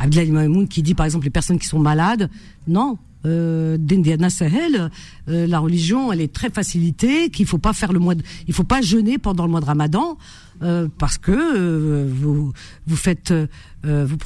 Abdelali 0.00 0.30
Mamoun 0.30 0.68
qui 0.68 0.82
dit 0.82 0.94
par 0.94 1.06
exemple 1.06 1.24
les 1.24 1.30
personnes 1.30 1.58
qui 1.58 1.66
sont 1.66 1.78
malades, 1.80 2.30
non. 2.68 2.98
Euh, 3.26 3.78
d'Indiana 3.78 4.28
Sahel, 4.28 4.90
euh, 5.30 5.46
la 5.46 5.58
religion, 5.58 6.12
elle 6.12 6.20
est 6.20 6.30
très 6.30 6.50
facilitée, 6.50 7.30
qu'il 7.30 7.46
faut 7.46 7.56
pas 7.56 7.72
faire 7.72 7.90
le 7.94 7.98
mois, 7.98 8.14
de- 8.14 8.22
il 8.46 8.52
faut 8.52 8.64
pas 8.64 8.82
jeûner 8.82 9.16
pendant 9.16 9.44
le 9.46 9.50
mois 9.50 9.60
de 9.60 9.64
Ramadan. 9.64 10.18
euh, 10.62 10.88
parce 10.98 11.16
que 11.18 11.32
euh, 11.32 12.06
vous 12.08 12.52
vous 12.86 12.96
faites 12.96 13.32
euh, 13.32 13.46
vous 14.06 14.16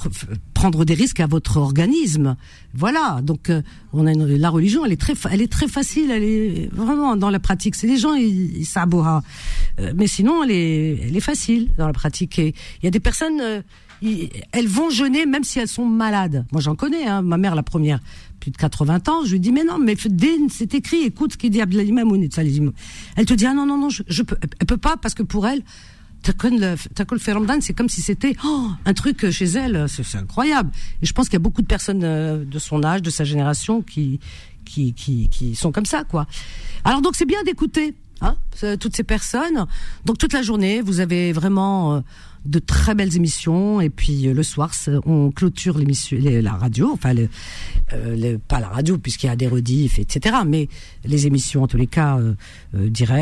prendre 0.58 0.84
des 0.84 0.94
risques 0.94 1.20
à 1.20 1.28
votre 1.28 1.56
organisme. 1.58 2.36
Voilà. 2.74 3.20
Donc 3.22 3.52
on 3.92 4.06
a 4.08 4.12
la 4.12 4.50
religion, 4.50 4.84
elle 4.84 4.90
est 4.92 5.00
très 5.00 5.14
elle 5.30 5.40
est 5.40 5.52
très 5.52 5.68
facile, 5.68 6.10
elle 6.10 6.24
est 6.24 6.68
vraiment 6.72 7.14
dans 7.14 7.30
la 7.30 7.38
pratique. 7.38 7.76
C'est 7.76 7.86
les 7.86 7.96
gens 7.96 8.14
ils, 8.14 8.58
ils 8.58 8.66
mais 9.94 10.08
sinon 10.08 10.42
elle 10.42 10.50
est 10.50 10.98
elle 11.06 11.16
est 11.16 11.26
facile 11.32 11.68
dans 11.78 11.86
la 11.86 11.92
pratique. 11.92 12.40
Et 12.40 12.54
il 12.82 12.84
y 12.84 12.88
a 12.88 12.90
des 12.90 12.98
personnes 12.98 13.40
elles 14.52 14.66
vont 14.66 14.90
jeûner 14.90 15.26
même 15.26 15.44
si 15.44 15.60
elles 15.60 15.68
sont 15.68 15.86
malades. 15.86 16.44
Moi 16.50 16.60
j'en 16.60 16.74
connais, 16.74 17.06
hein, 17.06 17.22
ma 17.22 17.36
mère 17.36 17.54
la 17.54 17.62
première 17.62 18.00
plus 18.40 18.50
de 18.50 18.56
80 18.56 19.00
ans, 19.08 19.24
je 19.24 19.32
lui 19.32 19.40
dis 19.40 19.52
mais 19.52 19.62
non, 19.62 19.78
mais 19.78 19.96
c'est 20.50 20.74
écrit, 20.74 21.02
écoute 21.04 21.34
ce 21.34 21.38
qu'il 21.38 21.50
dit 21.50 21.60
Abdelhalim 21.60 21.98
Elle 23.16 23.26
te 23.26 23.34
dit 23.34 23.46
ah 23.46 23.54
non 23.54 23.64
non 23.64 23.78
non, 23.78 23.90
je, 23.90 24.02
je 24.08 24.22
peux, 24.24 24.36
elle 24.58 24.66
peut 24.66 24.76
pas 24.76 24.96
parce 24.96 25.14
que 25.14 25.22
pour 25.22 25.46
elle, 25.46 25.62
Takol 26.32 27.18
Ferramdan, 27.18 27.60
c'est 27.60 27.74
comme 27.74 27.88
si 27.88 28.02
c'était 28.02 28.36
oh, 28.44 28.70
un 28.84 28.94
truc 28.94 29.30
chez 29.30 29.46
elle, 29.46 29.86
c'est 29.88 30.16
incroyable. 30.16 30.70
Et 31.02 31.06
je 31.06 31.12
pense 31.12 31.26
qu'il 31.26 31.34
y 31.34 31.36
a 31.36 31.40
beaucoup 31.40 31.62
de 31.62 31.66
personnes 31.66 32.02
euh, 32.04 32.44
de 32.44 32.58
son 32.58 32.84
âge, 32.84 33.02
de 33.02 33.10
sa 33.10 33.24
génération, 33.24 33.82
qui 33.82 34.20
qui 34.64 34.92
qui, 34.92 35.28
qui 35.28 35.54
sont 35.54 35.72
comme 35.72 35.86
ça 35.86 36.04
quoi. 36.04 36.26
Alors 36.84 37.00
donc 37.00 37.16
c'est 37.16 37.26
bien 37.26 37.42
d'écouter. 37.44 37.94
Hein, 38.20 38.36
toutes 38.80 38.96
ces 38.96 39.04
personnes. 39.04 39.66
Donc 40.04 40.18
toute 40.18 40.32
la 40.32 40.42
journée, 40.42 40.80
vous 40.80 40.98
avez 40.98 41.32
vraiment 41.32 41.94
euh, 41.94 42.00
de 42.44 42.58
très 42.58 42.94
belles 42.94 43.14
émissions. 43.16 43.80
Et 43.80 43.90
puis 43.90 44.26
euh, 44.26 44.34
le 44.34 44.42
soir, 44.42 44.72
on 45.06 45.30
clôture 45.30 45.78
l'émission, 45.78 46.18
la 46.20 46.52
radio, 46.52 46.90
enfin 46.92 47.14
euh, 47.92 48.38
pas 48.48 48.60
la 48.60 48.68
radio 48.68 48.98
puisqu'il 48.98 49.26
y 49.26 49.30
a 49.30 49.36
des 49.36 49.46
rediffs, 49.46 49.98
etc. 49.98 50.36
Mais 50.46 50.68
les 51.04 51.26
émissions 51.26 51.62
en 51.62 51.66
tous 51.66 51.76
les 51.76 51.86
cas 51.86 52.18
euh, 52.18 52.34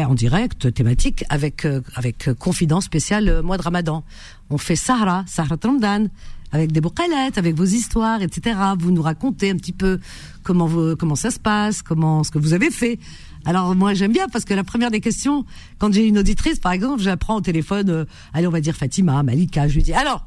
en 0.06 0.14
direct, 0.14 0.72
thématiques, 0.72 1.24
avec 1.28 1.66
avec 1.94 2.30
confidence 2.38 2.84
spéciale 2.84 3.42
mois 3.42 3.56
de 3.56 3.62
Ramadan. 3.62 4.04
On 4.50 4.58
fait 4.58 4.76
Sahara, 4.76 5.24
Sahara 5.26 5.56
Ramadan 5.62 6.08
avec 6.52 6.70
des 6.70 6.80
boucalettes, 6.80 7.38
avec 7.38 7.56
vos 7.56 7.64
histoires, 7.64 8.22
etc. 8.22 8.56
Vous 8.78 8.92
nous 8.92 9.02
racontez 9.02 9.50
un 9.50 9.56
petit 9.56 9.72
peu 9.72 9.98
comment 10.44 10.66
vous, 10.66 10.94
comment 10.96 11.16
ça 11.16 11.30
se 11.30 11.40
passe, 11.40 11.82
comment 11.82 12.22
ce 12.22 12.30
que 12.30 12.38
vous 12.38 12.54
avez 12.54 12.70
fait. 12.70 12.98
Alors 13.46 13.76
moi 13.76 13.94
j'aime 13.94 14.12
bien 14.12 14.28
parce 14.28 14.44
que 14.44 14.54
la 14.54 14.64
première 14.64 14.90
des 14.90 15.00
questions, 15.00 15.44
quand 15.78 15.92
j'ai 15.92 16.06
une 16.06 16.18
auditrice 16.18 16.58
par 16.58 16.72
exemple, 16.72 17.00
je 17.00 17.08
la 17.08 17.16
prends 17.16 17.36
au 17.36 17.40
téléphone, 17.40 17.88
euh, 17.88 18.04
allez 18.34 18.48
on 18.48 18.50
va 18.50 18.60
dire 18.60 18.74
Fatima, 18.74 19.22
Malika, 19.22 19.68
je 19.68 19.74
lui 19.74 19.82
dis 19.84 19.92
alors 19.92 20.26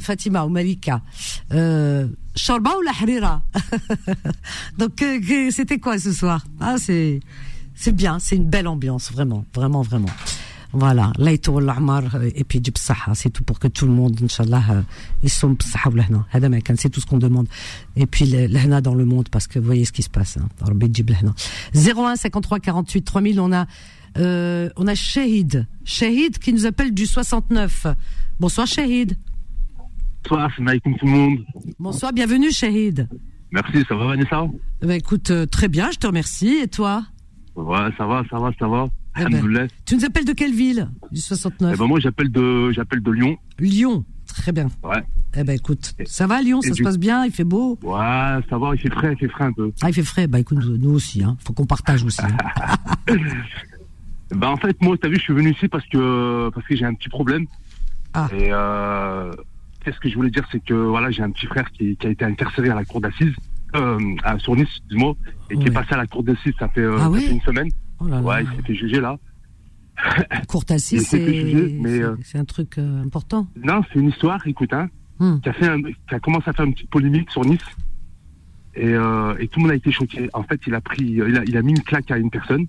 Fatima 0.00 0.44
ou 0.44 0.50
Malika, 0.50 1.00
euh, 1.52 2.06
Shorba 2.36 2.76
ou 2.76 2.82
la 2.82 2.90
Harira? 2.90 3.42
Donc 4.78 5.00
euh, 5.00 5.50
c'était 5.50 5.78
quoi 5.78 5.98
ce 5.98 6.12
soir? 6.12 6.44
Ah 6.60 6.76
c'est 6.78 7.20
c'est 7.74 7.92
bien, 7.96 8.18
c'est 8.18 8.36
une 8.36 8.48
belle 8.48 8.68
ambiance 8.68 9.10
vraiment, 9.10 9.46
vraiment 9.54 9.80
vraiment. 9.80 10.10
Voilà, 10.72 11.12
et 11.18 12.44
puis 12.44 12.62
c'est 13.14 13.30
tout 13.30 13.42
pour 13.42 13.58
que 13.58 13.66
tout 13.66 13.86
le 13.86 13.92
monde, 13.92 14.16
Inch'Allah, 14.22 14.62
euh, 14.70 14.82
ils 15.24 15.30
sont 15.30 15.56
c'est 16.76 16.90
tout 16.90 17.00
ce 17.00 17.06
qu'on 17.06 17.18
demande. 17.18 17.48
Et 17.96 18.06
puis 18.06 18.24
l'hna 18.24 18.80
dans 18.80 18.94
le 18.94 19.04
monde, 19.04 19.28
parce 19.30 19.48
que 19.48 19.58
vous 19.58 19.66
voyez 19.66 19.84
ce 19.84 19.92
qui 19.92 20.02
se 20.02 20.10
passe. 20.10 20.36
Hein. 20.38 20.48
01 21.74 22.16
53 22.16 22.60
48 22.60 23.02
3000, 23.02 23.40
on 23.40 23.52
a, 23.52 23.66
euh, 24.18 24.68
on 24.76 24.86
a 24.86 24.94
Shahid. 24.94 25.66
Shahid 25.84 26.38
qui 26.38 26.52
nous 26.52 26.66
appelle 26.66 26.94
du 26.94 27.06
69. 27.06 27.86
Bonsoir 28.38 28.66
Shahid. 28.66 29.16
Bonsoir, 30.22 30.50
tout 30.54 31.06
le 31.06 31.10
monde. 31.10 31.38
Bonsoir, 31.80 32.12
bienvenue 32.12 32.52
Shahid. 32.52 33.08
Merci, 33.50 33.84
ça 33.88 33.96
va 33.96 34.06
Vanessa? 34.06 34.46
Bah, 34.82 34.94
Écoute, 34.94 35.30
euh, 35.30 35.46
très 35.46 35.66
bien, 35.68 35.90
je 35.90 35.98
te 35.98 36.06
remercie. 36.06 36.60
Et 36.62 36.68
toi? 36.68 37.04
Ouais, 37.56 37.88
ça 37.98 38.06
va, 38.06 38.22
ça 38.30 38.38
va, 38.38 38.52
ça 38.58 38.68
va. 38.68 38.86
Eh 39.18 39.24
ben, 39.24 39.68
tu 39.84 39.96
nous 39.96 40.04
appelles 40.04 40.24
de 40.24 40.32
quelle 40.32 40.54
ville 40.54 40.88
du 41.10 41.20
69 41.20 41.72
eh 41.74 41.78
ben, 41.78 41.86
Moi, 41.86 42.00
j'appelle 42.00 42.30
de, 42.30 42.70
j'appelle 42.72 43.02
de 43.02 43.10
Lyon. 43.10 43.36
Lyon, 43.58 44.04
très 44.26 44.52
bien. 44.52 44.68
Ouais. 44.82 45.02
Eh 45.36 45.44
ben 45.44 45.54
écoute, 45.54 45.94
ça 46.06 46.26
va 46.26 46.40
Lyon, 46.42 46.60
ça 46.60 46.74
se 46.74 46.82
passe 46.82 46.98
bien, 46.98 47.24
il 47.24 47.30
fait 47.30 47.44
beau. 47.44 47.78
Ouais, 47.82 48.38
ça 48.48 48.58
va, 48.58 48.70
il 48.74 48.80
fait 48.80 48.90
frais, 48.90 49.12
il 49.12 49.18
fait 49.18 49.28
frais 49.28 49.44
un 49.44 49.52
peu. 49.52 49.72
Ah, 49.80 49.88
il 49.88 49.94
fait 49.94 50.02
frais, 50.02 50.26
bah 50.26 50.40
écoute, 50.40 50.58
nous 50.58 50.90
aussi, 50.90 51.22
hein. 51.22 51.36
Faut 51.44 51.52
qu'on 51.52 51.66
partage 51.66 52.02
aussi. 52.04 52.20
Hein. 52.22 53.16
bah 54.34 54.50
en 54.50 54.56
fait, 54.56 54.80
moi, 54.82 54.96
t'as 55.00 55.08
vu, 55.08 55.16
je 55.16 55.22
suis 55.22 55.34
venu 55.34 55.52
ici 55.52 55.68
parce 55.68 55.86
que 55.86 56.50
parce 56.50 56.66
que 56.66 56.74
j'ai 56.74 56.84
un 56.84 56.94
petit 56.94 57.08
problème. 57.08 57.46
Ah. 58.12 58.28
Et 58.32 58.48
euh, 58.50 59.30
qu'est-ce 59.84 60.00
que 60.00 60.08
je 60.08 60.16
voulais 60.16 60.30
dire, 60.30 60.46
c'est 60.50 60.64
que 60.64 60.74
voilà, 60.74 61.10
j'ai 61.10 61.22
un 61.22 61.30
petit 61.30 61.46
frère 61.46 61.70
qui, 61.70 61.96
qui 61.96 62.06
a 62.06 62.10
été 62.10 62.24
incarcéré 62.24 62.70
à 62.70 62.74
la 62.74 62.84
cour 62.84 63.00
d'assises, 63.00 63.34
euh, 63.76 63.98
à, 64.24 64.38
sur 64.38 64.56
Nice, 64.56 64.68
excuse-moi, 64.68 65.14
et 65.50 65.58
qui 65.58 65.68
est 65.68 65.72
passé 65.72 65.94
à 65.94 65.98
la 65.98 66.06
cour 66.06 66.22
d'assises, 66.22 66.54
ça 66.58 66.68
fait, 66.68 66.80
euh, 66.80 66.96
ah 66.98 67.08
ça 67.12 67.20
fait 67.20 67.30
une 67.30 67.40
semaine. 67.42 67.68
Oh 68.00 68.04
ouais, 68.04 68.42
il 68.42 68.56
s'est 68.56 68.62
fait 68.62 68.74
juger 68.74 69.00
là. 69.00 69.18
Courtasie, 70.48 70.98
euh, 71.14 72.16
c'est 72.24 72.38
un 72.38 72.44
truc 72.44 72.78
euh, 72.78 73.02
important. 73.02 73.46
Non, 73.56 73.82
c'est 73.92 73.98
une 73.98 74.08
histoire, 74.08 74.46
écoute, 74.46 74.72
hein, 74.72 74.88
hmm. 75.18 75.40
qui, 75.40 75.48
a 75.48 75.52
fait 75.52 75.70
qui 76.08 76.14
a 76.14 76.20
commencé 76.20 76.48
à 76.48 76.52
faire 76.52 76.64
une 76.64 76.72
petite 76.72 76.90
polémique 76.90 77.30
sur 77.30 77.44
Nice. 77.44 77.60
Et, 78.74 78.86
euh, 78.86 79.36
et, 79.38 79.48
tout 79.48 79.58
le 79.58 79.64
monde 79.64 79.72
a 79.72 79.74
été 79.74 79.92
choqué. 79.92 80.30
En 80.32 80.42
fait, 80.42 80.60
il 80.66 80.74
a 80.74 80.80
pris, 80.80 81.02
il 81.02 81.36
a, 81.36 81.44
il 81.44 81.56
a 81.56 81.62
mis 81.62 81.72
une 81.72 81.82
claque 81.82 82.10
à 82.10 82.16
une 82.16 82.30
personne. 82.30 82.66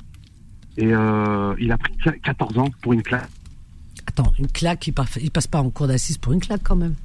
Et 0.78 0.88
il 0.88 1.72
a 1.72 1.78
pris 1.78 1.94
14 2.24 2.58
ans 2.58 2.70
pour 2.82 2.94
une 2.94 3.04
claque. 3.04 3.30
Attends, 4.08 4.34
une 4.40 4.48
claque, 4.48 4.88
il, 4.88 4.94
passe, 4.94 5.20
il 5.22 5.30
passe 5.30 5.48
pas 5.48 5.62
en 5.62 5.70
cours 5.70 5.88
d'assises 5.88 6.18
pour 6.18 6.34
une 6.34 6.40
claque 6.40 6.64
quand 6.64 6.76
même. 6.76 6.96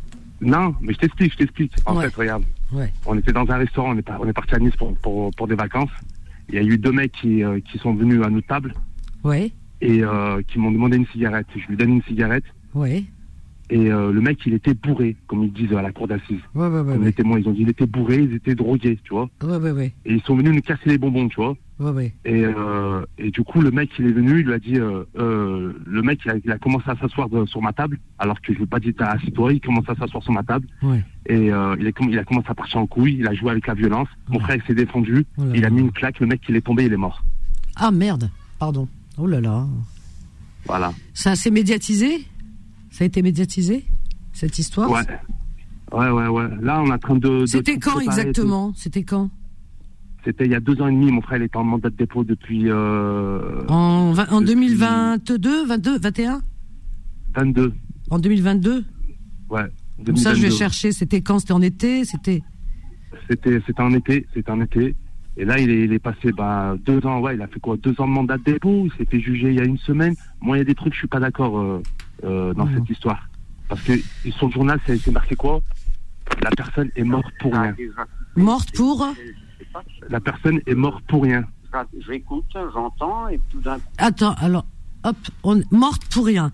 Non, 0.40 0.74
mais 0.80 0.92
je 0.92 0.98
t'explique, 0.98 1.32
je 1.32 1.38
t'explique. 1.38 1.72
En 1.84 2.00
fait, 2.00 2.14
regarde. 2.14 2.44
Ouais. 2.72 2.92
On 3.06 3.16
était 3.16 3.32
dans 3.32 3.48
un 3.48 3.56
restaurant, 3.56 3.90
on 3.90 3.98
est, 3.98 4.10
on 4.10 4.28
est 4.28 4.32
parti 4.32 4.54
à 4.54 4.58
Nice 4.58 4.76
pour, 4.76 4.96
pour, 4.98 5.30
pour 5.32 5.46
des 5.46 5.54
vacances. 5.54 5.90
Il 6.48 6.54
y 6.54 6.58
a 6.58 6.62
eu 6.62 6.78
deux 6.78 6.92
mecs 6.92 7.12
qui, 7.12 7.42
euh, 7.42 7.60
qui 7.60 7.78
sont 7.78 7.94
venus 7.94 8.22
à 8.22 8.30
notre 8.30 8.46
table. 8.46 8.74
Ouais. 9.24 9.50
Et 9.80 10.02
euh, 10.02 10.42
qui 10.46 10.58
m'ont 10.58 10.70
demandé 10.70 10.96
une 10.96 11.06
cigarette. 11.06 11.46
Je 11.54 11.66
lui 11.68 11.76
donne 11.76 11.94
une 11.94 12.02
cigarette. 12.02 12.44
Ouais. 12.74 13.04
Et 13.68 13.90
euh, 13.90 14.12
le 14.12 14.20
mec, 14.20 14.38
il 14.46 14.54
était 14.54 14.74
bourré, 14.74 15.16
comme 15.26 15.42
ils 15.42 15.52
disent 15.52 15.72
à 15.72 15.82
la 15.82 15.90
cour 15.90 16.06
d'assises. 16.06 16.40
Ouais, 16.54 16.68
ouais, 16.68 16.80
ouais. 16.80 16.98
les 16.98 17.12
témoins, 17.12 17.40
ils 17.40 17.48
ont 17.48 17.52
dit 17.52 17.62
il 17.62 17.68
était 17.68 17.86
bourré, 17.86 18.18
ils 18.18 18.34
étaient 18.34 18.54
drogués, 18.54 18.98
tu 19.02 19.12
vois. 19.12 19.28
Ouais, 19.42 19.56
ouais, 19.56 19.72
ouais. 19.72 19.92
Et 20.04 20.14
ils 20.14 20.22
sont 20.22 20.36
venus 20.36 20.54
nous 20.54 20.62
casser 20.62 20.88
les 20.88 20.98
bonbons, 20.98 21.28
tu 21.28 21.36
vois. 21.36 21.56
Ouais, 21.78 21.90
ouais. 21.90 22.14
Et, 22.24 22.42
euh, 22.44 23.04
et 23.18 23.30
du 23.30 23.42
coup, 23.42 23.60
le 23.60 23.70
mec, 23.70 23.90
il 23.98 24.06
est 24.06 24.12
venu, 24.12 24.40
il 24.40 24.46
lui 24.46 24.54
a 24.54 24.58
dit, 24.58 24.76
euh, 24.76 25.04
euh 25.18 25.72
le 25.84 26.02
mec, 26.02 26.20
il 26.24 26.30
a, 26.30 26.34
il 26.42 26.50
a 26.50 26.58
commencé 26.58 26.88
à 26.88 26.96
s'asseoir 26.96 27.28
sur 27.46 27.60
ma 27.60 27.72
table, 27.72 27.98
alors 28.18 28.40
que 28.40 28.52
je 28.52 28.58
lui 28.58 28.64
ai 28.64 28.66
pas 28.66 28.80
dit, 28.80 28.94
t'as 28.94 29.12
assis-toi, 29.12 29.52
il 29.52 29.60
commence 29.60 29.88
à 29.88 29.94
s'asseoir 29.94 30.22
sur 30.22 30.32
ma 30.32 30.42
table. 30.42 30.66
Ouais. 30.82 31.04
Et 31.26 31.52
euh, 31.52 31.76
il, 31.78 31.86
a, 31.86 31.90
il 32.08 32.18
a 32.18 32.24
commencé 32.24 32.48
à 32.48 32.54
partir 32.54 32.80
en 32.80 32.86
couille, 32.86 33.16
il 33.18 33.28
a 33.28 33.34
joué 33.34 33.50
avec 33.50 33.66
la 33.66 33.74
violence. 33.74 34.08
Mon 34.28 34.40
frère, 34.40 34.56
il 34.56 34.62
s'est 34.66 34.74
défendu, 34.74 35.26
oh 35.36 35.42
il 35.54 35.64
a 35.66 35.70
mis 35.70 35.82
une 35.82 35.92
claque, 35.92 36.18
le 36.20 36.26
mec, 36.26 36.40
il 36.48 36.56
est 36.56 36.62
tombé, 36.62 36.84
il 36.84 36.92
est 36.92 36.96
mort. 36.96 37.22
Ah 37.76 37.90
merde, 37.90 38.30
pardon. 38.58 38.88
Oh 39.18 39.26
là 39.26 39.40
là. 39.40 39.66
Voilà. 40.64 40.92
Ça 41.12 41.36
s'est 41.36 41.50
médiatisé? 41.50 42.26
Ça 42.90 43.04
a 43.04 43.06
été 43.06 43.20
médiatisé 43.20 43.84
cette 44.32 44.58
histoire? 44.58 44.90
Ouais. 44.90 45.02
Ouais, 45.92 46.10
ouais, 46.10 46.26
ouais. 46.26 46.48
Là, 46.62 46.80
on 46.82 46.86
est 46.88 46.92
en 46.92 46.98
train 46.98 47.16
de. 47.16 47.46
C'était 47.46 47.78
quand 47.78 48.00
exactement? 48.00 48.72
C'était 48.74 49.04
quand? 49.04 49.30
C'était 50.26 50.44
il 50.44 50.50
y 50.50 50.56
a 50.56 50.60
deux 50.60 50.80
ans 50.82 50.88
et 50.88 50.92
demi. 50.92 51.12
Mon 51.12 51.20
frère 51.22 51.38
il 51.38 51.44
était 51.44 51.56
en 51.56 51.62
mandat 51.64 51.88
de 51.88 51.94
dépôt 51.94 52.24
depuis. 52.24 52.64
Euh, 52.66 53.64
en, 53.68 54.12
en 54.30 54.40
2022, 54.40 55.66
22, 55.66 55.98
21 56.00 56.42
22. 57.36 57.72
En 58.10 58.18
2022 58.18 58.84
Ouais. 59.48 59.62
Comme 60.04 60.16
ça, 60.16 60.34
je 60.34 60.42
vais 60.42 60.50
chercher. 60.50 60.90
C'était 60.90 61.20
quand? 61.20 61.38
C'était 61.38 61.52
en 61.52 61.62
été 61.62 62.04
C'était. 62.04 62.42
C'était, 63.30 63.60
c'était 63.64 63.80
en 63.80 63.92
été. 63.94 64.26
C'était 64.34 64.50
en 64.50 64.60
été. 64.60 64.96
Et 65.36 65.44
là, 65.44 65.58
il 65.58 65.70
est, 65.70 65.84
il 65.84 65.92
est 65.92 65.98
passé 65.98 66.32
bah, 66.32 66.74
deux 66.84 67.04
ans, 67.06 67.20
ouais, 67.20 67.34
il 67.34 67.42
a 67.42 67.46
fait 67.46 67.60
quoi? 67.60 67.76
Deux 67.76 67.94
ans 68.00 68.08
de 68.08 68.12
mandat 68.12 68.38
de 68.38 68.42
dépôt, 68.42 68.86
il 68.86 68.92
s'est 68.96 69.04
fait 69.04 69.20
juger 69.20 69.50
il 69.50 69.56
y 69.56 69.60
a 69.60 69.64
une 69.64 69.78
semaine. 69.78 70.14
Moi, 70.40 70.56
il 70.56 70.60
y 70.60 70.62
a 70.62 70.64
des 70.64 70.74
trucs, 70.74 70.94
je 70.94 70.98
suis 71.00 71.08
pas 71.08 71.20
d'accord 71.20 71.58
euh, 71.58 71.82
euh, 72.24 72.54
dans 72.54 72.66
cette 72.72 72.88
histoire. 72.88 73.28
Parce 73.68 73.82
que 73.82 73.92
le 73.92 74.50
journal, 74.50 74.80
été 74.88 75.10
marqué 75.10 75.36
quoi? 75.36 75.60
La 76.42 76.50
personne 76.50 76.90
est 76.96 77.04
morte 77.04 77.32
pour 77.40 77.52
rien. 77.52 77.74
Morte 78.34 78.74
pour 78.74 79.06
La 80.08 80.20
personne 80.20 80.60
est 80.66 80.74
morte 80.74 81.04
pour 81.08 81.22
rien. 81.22 81.44
J'écoute, 82.06 82.46
j'entends, 82.72 83.28
et 83.28 83.40
tout 83.50 83.60
d'un 83.60 83.78
Attends, 83.98 84.34
alors, 84.38 84.64
hop, 85.04 85.16
on... 85.42 85.60
morte 85.70 86.02
pour 86.10 86.26
rien. 86.26 86.50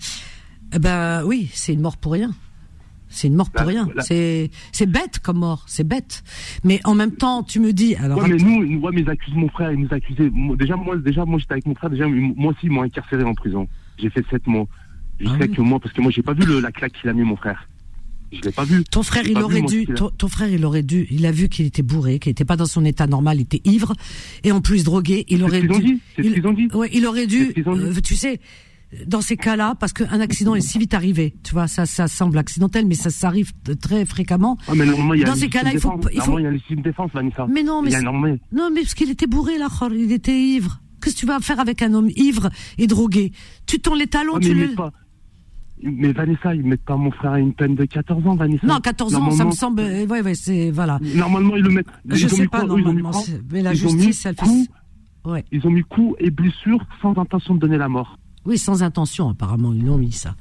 Eh 0.75 0.79
ben 0.79 1.23
oui, 1.25 1.51
c'est 1.53 1.75
une 1.75 1.81
mort 1.81 1.97
pour 1.97 2.13
rien. 2.13 2.31
C'est 3.09 3.29
une 3.29 3.35
mort 3.35 3.51
pour 3.51 3.67
rien. 3.67 3.89
C'est 4.01 4.51
c'est 4.73 4.87
bête 4.87 5.19
comme 5.19 5.39
mort, 5.39 5.65
c'est 5.67 5.87
bête. 5.87 6.25
Mais 6.65 6.81
en 6.85 6.95
même 6.95 7.13
temps, 7.13 7.43
tu 7.43 7.61
me 7.61 7.73
dis 7.73 7.95
alors. 7.95 8.19
Ouais, 8.19 8.29
mais 8.29 8.37
nous, 8.37 8.81
ouais, 8.81 8.91
mais 8.93 9.03
ils 9.03 9.11
accusent 9.11 9.35
mon 9.35 9.51
frère, 9.51 9.71
ils 9.71 9.81
nous 9.81 9.93
accusaient. 9.93 10.31
Déjà 10.57 10.77
moi, 10.77 10.97
déjà 10.97 11.25
moi 11.27 11.39
j'étais 11.39 11.53
avec 11.53 11.67
mon 11.67 11.75
frère. 11.75 11.91
Déjà 11.91 12.09
moi 12.09 12.53
aussi 12.53 12.67
ils 12.67 12.71
m'ont 12.71 12.83
incarcéré 12.83 13.23
en 13.23 13.35
prison. 13.35 13.69
J'ai 13.99 14.09
fait 14.09 14.25
sept 14.31 14.47
mois. 14.47 14.67
Je 15.21 15.29
ah 15.29 15.37
sais 15.39 15.49
que 15.49 15.61
moi, 15.61 15.79
parce 15.79 15.93
que 15.93 16.01
moi 16.01 16.11
j'ai 16.11 16.23
pas 16.23 16.33
vu 16.33 16.45
le, 16.47 16.61
la 16.61 16.73
claque 16.73 16.93
qu'il 16.93 17.11
a 17.11 17.13
mis 17.13 17.23
mon 17.23 17.37
frère. 17.37 17.69
Je 18.33 18.41
l'ai 18.41 18.53
pas 18.53 18.65
vu. 18.65 18.85
Ton 18.85 19.03
frère, 19.03 19.27
il 19.27 19.39
aurait 19.39 19.63
dû. 19.63 19.87
Ton, 19.87 20.29
frère, 20.29 20.49
il 20.49 20.65
aurait 20.65 20.83
dû. 20.83 21.07
Il 21.11 21.27
a 21.27 21.33
vu 21.33 21.49
qu'il 21.49 21.67
était 21.67 21.83
bourré, 21.83 22.19
qu'il 22.19 22.31
n'était 22.31 22.45
pas 22.45 22.57
dans 22.57 22.67
son 22.67 22.85
état 22.85 23.07
normal, 23.07 23.39
il 23.39 23.43
était 23.43 23.61
ivre 23.65 23.95
et 24.45 24.53
en 24.53 24.61
plus 24.61 24.85
drogué. 24.85 25.25
Il 25.29 25.43
aurait 25.45 25.63
dû. 25.63 26.01
C'est 26.17 26.23
ce 26.23 26.29
qu'ils 26.29 26.47
ont 26.47 26.53
dit. 26.53 26.69
Ouais, 26.73 26.91
il 26.93 27.07
aurait 27.07 27.27
dû. 27.27 27.53
Euh, 27.67 27.95
tu 28.03 28.15
sais, 28.17 28.41
dans 29.07 29.21
ces 29.21 29.37
cas-là, 29.37 29.75
parce 29.79 29.93
qu'un 29.93 30.21
accident 30.21 30.55
est 30.55 30.61
si 30.61 30.79
vite 30.79 30.95
arrivé, 30.95 31.35
tu 31.43 31.53
vois, 31.53 31.67
ça, 31.67 31.87
ça 31.87 32.09
semble 32.09 32.39
accidentel, 32.39 32.87
mais 32.87 32.95
ça, 32.95 33.11
ça 33.11 33.29
arrive 33.29 33.53
très 33.81 34.05
fréquemment. 34.05 34.59
Ah, 34.69 34.73
mais 34.75 34.85
il 34.87 35.21
y 35.21 35.25
a 35.25 35.27
dans 35.27 35.35
ces 35.35 35.49
cas-là, 35.49 35.71
il 35.73 35.81
faut, 35.81 35.99
il 36.13 36.21
faut. 36.21 36.39
Il 36.39 36.45
y 36.45 36.47
a 36.47 36.53
une 36.71 36.83
défense, 36.83 37.11
Vanessa. 37.13 37.47
Mais 37.49 37.63
non, 37.63 37.83
mais 37.83 37.91
non, 38.53 38.71
mais 38.71 38.83
parce 38.83 38.95
qu'il 38.95 39.11
était 39.11 39.27
bourré 39.27 39.59
là, 39.59 39.69
il 39.93 40.13
était 40.13 40.39
ivre. 40.39 40.81
Qu'est-ce 41.01 41.17
que 41.17 41.21
tu 41.21 41.27
vas 41.27 41.41
faire 41.41 41.59
avec 41.59 41.83
un 41.83 41.95
homme 41.95 42.11
ivre 42.15 42.51
et 42.79 42.87
drogué? 42.87 43.33
Tu 43.67 43.81
tends 43.81 43.95
les 43.95 44.07
talons, 44.07 44.35
ah, 44.37 44.41
tu 44.41 44.55
le. 44.55 44.75
Pas. 44.75 44.93
Mais 45.83 46.13
Vanessa, 46.13 46.55
ils 46.55 46.65
mettent 46.65 46.85
pas 46.85 46.97
mon 46.97 47.11
frère 47.11 47.33
à 47.33 47.41
une 47.41 47.53
peine 47.55 47.75
de 47.75 47.85
14 47.85 48.27
ans, 48.27 48.35
Vanessa. 48.37 48.67
Non, 48.67 48.79
14 48.81 49.15
ans, 49.15 49.31
ça 49.31 49.45
me 49.45 49.51
semble. 49.53 49.81
euh, 49.81 50.07
Ouais, 50.07 50.23
ouais, 50.23 50.35
c'est 50.35 50.71
voilà. 50.71 50.99
Normalement, 51.15 51.57
ils 51.57 51.63
le 51.65 51.71
mettent. 51.71 51.87
Je 52.09 52.29
sais 52.29 52.47
pas 52.49 52.61
quoi 52.61 52.69
normalement, 52.69 53.11
quoi 53.11 53.21
mais 53.51 53.63
la 53.63 53.73
Ils 53.75 53.87
ont 53.87 53.93
mis 53.93 54.03
justice, 54.03 54.27
elle 54.27 54.35
fait. 54.37 54.47
coup, 54.47 54.67
Ouais. 55.25 55.45
Ils 55.53 55.65
ont 55.67 55.71
mis 55.71 55.83
coup 55.83 56.17
et 56.19 56.31
blessure 56.31 56.85
sans 57.01 57.17
intention 57.17 57.55
de 57.55 57.61
donner 57.61 57.79
la 57.79 57.89
mort. 57.89 58.19
Oui, 58.45 58.59
sans 58.59 58.83
intention, 58.83 59.29
apparemment, 59.29 59.73
ils 59.73 59.85
l'ont 59.85 59.99
mis 59.99 60.11
ça. 60.13 60.35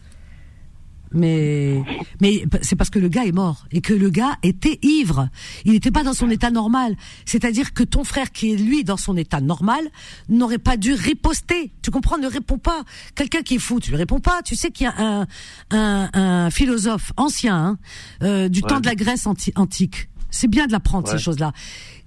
Mais, 1.14 1.84
mais 2.22 2.46
c'est 2.62 2.76
parce 2.76 2.90
que 2.90 3.00
le 3.00 3.10
gars 3.10 3.26
est 3.26 3.32
mort 3.34 3.66
et 3.72 3.82
que 3.82 3.94
le 3.94 4.10
gars 4.10 4.38
était 4.44 4.80
ivre. 4.82 5.30
Il 5.66 5.74
n'était 5.74 5.92
pas 5.92 6.04
dans 6.04 6.14
son 6.14 6.30
état 6.30 6.52
normal. 6.52 6.96
C'est-à-dire 7.26 7.74
que 7.74 7.84
ton 7.84 8.04
frère, 8.04 8.32
qui 8.32 8.54
est 8.54 8.56
lui 8.56 8.84
dans 8.84 8.98
son 8.98 9.18
état 9.18 9.42
normal, 9.42 9.82
n'aurait 10.30 10.58
pas 10.58 10.78
dû 10.78 10.94
riposter. 10.94 11.74
Tu 11.82 11.92
comprends? 11.92 12.18
Ne 12.18 12.28
réponds 12.28 12.58
pas. 12.60 12.84
Quelqu'un 13.16 13.42
qui 13.42 13.56
est 13.56 13.60
fou, 13.60 13.80
tu 13.80 13.90
lui 13.92 13.98
réponds 13.98 14.20
pas. 14.22 14.42
Tu 14.44 14.56
sais 14.56 14.72
qu'il 14.72 14.86
y 14.86 14.88
a 14.90 14.96
un, 14.98 15.28
un, 15.72 16.10
un 16.14 16.50
philosophe 16.50 17.12
ancien 17.18 17.56
hein, 17.58 17.78
euh, 18.24 18.48
du 18.50 18.62
Ouais. 18.62 18.70
temps 18.70 18.80
de 18.80 18.86
la 18.86 18.96
Grèce 18.96 19.28
anti- 19.28 19.54
antique. 19.56 20.08
C'est 20.30 20.48
bien 20.48 20.66
de 20.68 20.72
l'apprendre 20.72 21.08
Ouais. 21.12 21.18
ces 21.18 21.24
choses-là. 21.24 21.52